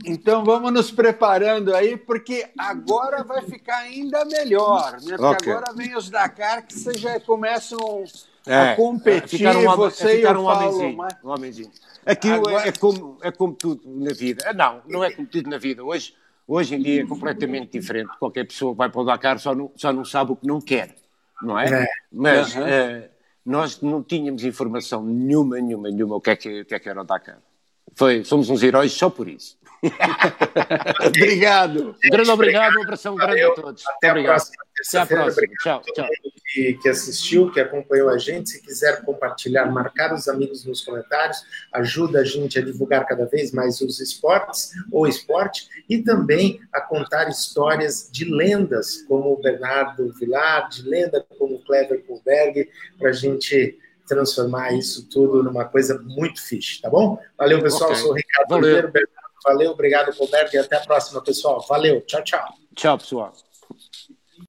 então 0.05 0.45
vamos 0.45 0.71
nos 0.73 0.91
preparando 0.91 1.75
aí, 1.75 1.97
porque 1.97 2.47
agora 2.59 3.25
vai 3.25 3.43
ficar 3.43 3.79
ainda 3.79 4.25
melhor, 4.27 4.99
né? 5.03 5.17
Porque 5.17 5.25
okay. 5.25 5.53
agora 5.53 5.73
vem 5.75 5.97
os 5.97 6.11
Dakar 6.11 6.67
que 6.67 6.75
vocês 6.75 7.01
já 7.01 7.19
começam 7.21 8.05
é, 8.47 8.73
a 8.73 8.77
competir, 8.77 9.47
é, 9.47 9.57
um, 9.57 9.77
você 9.77 10.11
é 10.11 10.21
e 10.21 10.27
o 10.27 10.41
um 10.41 10.97
mas... 10.97 11.17
um 11.25 11.31
homenzinho. 11.31 11.71
Aquilo 12.05 12.49
agora... 12.49 12.69
é, 12.69 12.73
como, 12.73 13.19
é 13.23 13.31
como 13.33 13.55
tudo 13.55 13.81
na 13.87 14.13
vida. 14.13 14.53
Não, 14.53 14.83
não 14.87 15.03
é 15.03 15.11
como 15.11 15.27
tudo 15.27 15.49
na 15.49 15.57
vida. 15.57 15.83
Hoje, 15.83 16.15
hoje 16.47 16.75
em 16.75 16.83
dia 16.83 17.03
é 17.03 17.07
completamente 17.07 17.73
diferente. 17.73 18.11
Qualquer 18.19 18.47
pessoa 18.47 18.75
vai 18.75 18.91
para 18.91 19.01
o 19.01 19.05
Dakar 19.05 19.39
só 19.39 19.55
não, 19.55 19.71
só 19.77 19.93
não 19.93 20.05
sabe 20.05 20.33
o 20.33 20.37
que 20.37 20.47
não 20.47 20.61
quer, 20.61 20.95
não 21.43 21.59
é? 21.59 21.85
é. 21.85 21.87
Mas... 22.13 22.55
Uhum 22.55 23.15
nós 23.45 23.81
não 23.83 24.03
tínhamos 24.03 24.43
informação 24.43 25.05
nenhuma, 25.05 25.61
nenhuma, 25.61 25.91
nenhuma 25.91 26.17
o 26.17 26.21
que 26.21 26.31
é 26.31 26.37
que, 26.37 26.63
o 26.63 26.65
que, 26.65 26.75
é 26.75 26.79
que 26.79 26.89
era 26.89 27.03
o 27.03 27.05
Dakar. 27.05 27.39
Foi, 27.95 28.25
somos 28.25 28.49
uns 28.49 28.63
heróis 28.63 28.93
só 28.93 29.11
por 29.11 29.29
isso. 29.29 29.59
obrigado. 31.07 31.95
Um 32.05 32.09
grande 32.11 32.31
obrigado, 32.31 32.79
um 32.79 32.83
abração 32.83 33.15
grande 33.15 33.43
a 33.43 33.55
todos. 33.55 33.87
Até 33.87 34.15
Muito 34.15 34.27
a 34.27 34.31
próxima. 34.31 34.64
Até 34.89 34.99
a 34.99 35.07
próxima. 35.07 35.49
Tchau, 35.63 35.83
tchau. 35.95 36.09
Que, 36.53 36.75
que 36.75 36.89
assistiu, 36.89 37.51
que 37.51 37.61
acompanhou 37.61 38.09
a 38.09 38.19
gente, 38.19 38.51
se 38.51 38.63
quiser 38.63 39.03
compartilhar, 39.03 39.67
marcar 39.67 40.13
os 40.15 40.29
amigos 40.29 40.65
nos 40.65 40.83
comentários, 40.83 41.39
ajuda 41.73 42.21
a 42.21 42.25
gente 42.25 42.59
a 42.59 42.63
divulgar 42.63 43.07
cada 43.07 43.27
vez 43.27 43.53
mais 43.53 43.81
os 43.81 44.01
esportes 44.01 44.71
ou 44.93 45.07
esporte 45.07 45.69
e 45.89 46.03
também 46.03 46.61
a 46.73 46.81
contar 46.81 47.29
histórias 47.29 48.09
de 48.13 48.25
lendas 48.25 49.03
como 49.09 49.33
o 49.33 49.41
Bernardo 49.41 50.13
Vilar, 50.13 50.69
de 50.69 50.83
lenda 50.83 51.25
como 51.39 51.57
o 51.57 51.65
Clever 51.65 52.05
Kohlberg, 52.05 52.69
para 52.99 53.11
a 53.11 53.13
gente 53.13 53.79
transformar 54.07 54.73
isso 54.73 55.09
tudo 55.09 55.43
numa 55.43 55.65
coisa 55.65 55.99
muito 55.99 56.43
fixe, 56.43 56.81
tá 56.81 56.91
bom? 56.91 57.19
Valeu, 57.39 57.63
pessoal. 57.63 57.91
Okay. 57.91 58.03
Sou 58.03 58.13
o 58.13 58.15
Ricardo 58.15 58.49
Valeu. 58.51 58.93
Valeu, 59.45 59.71
obrigado, 59.73 60.11
Roberto, 60.17 60.55
e 60.55 60.59
até 60.59 60.77
a 60.77 60.81
próxima, 60.81 61.23
pessoal. 61.23 61.65
Valeu, 61.69 62.01
tchau, 62.03 62.23
tchau. 62.23 62.55
Tchau, 62.75 62.99
pessoal. 62.99 63.35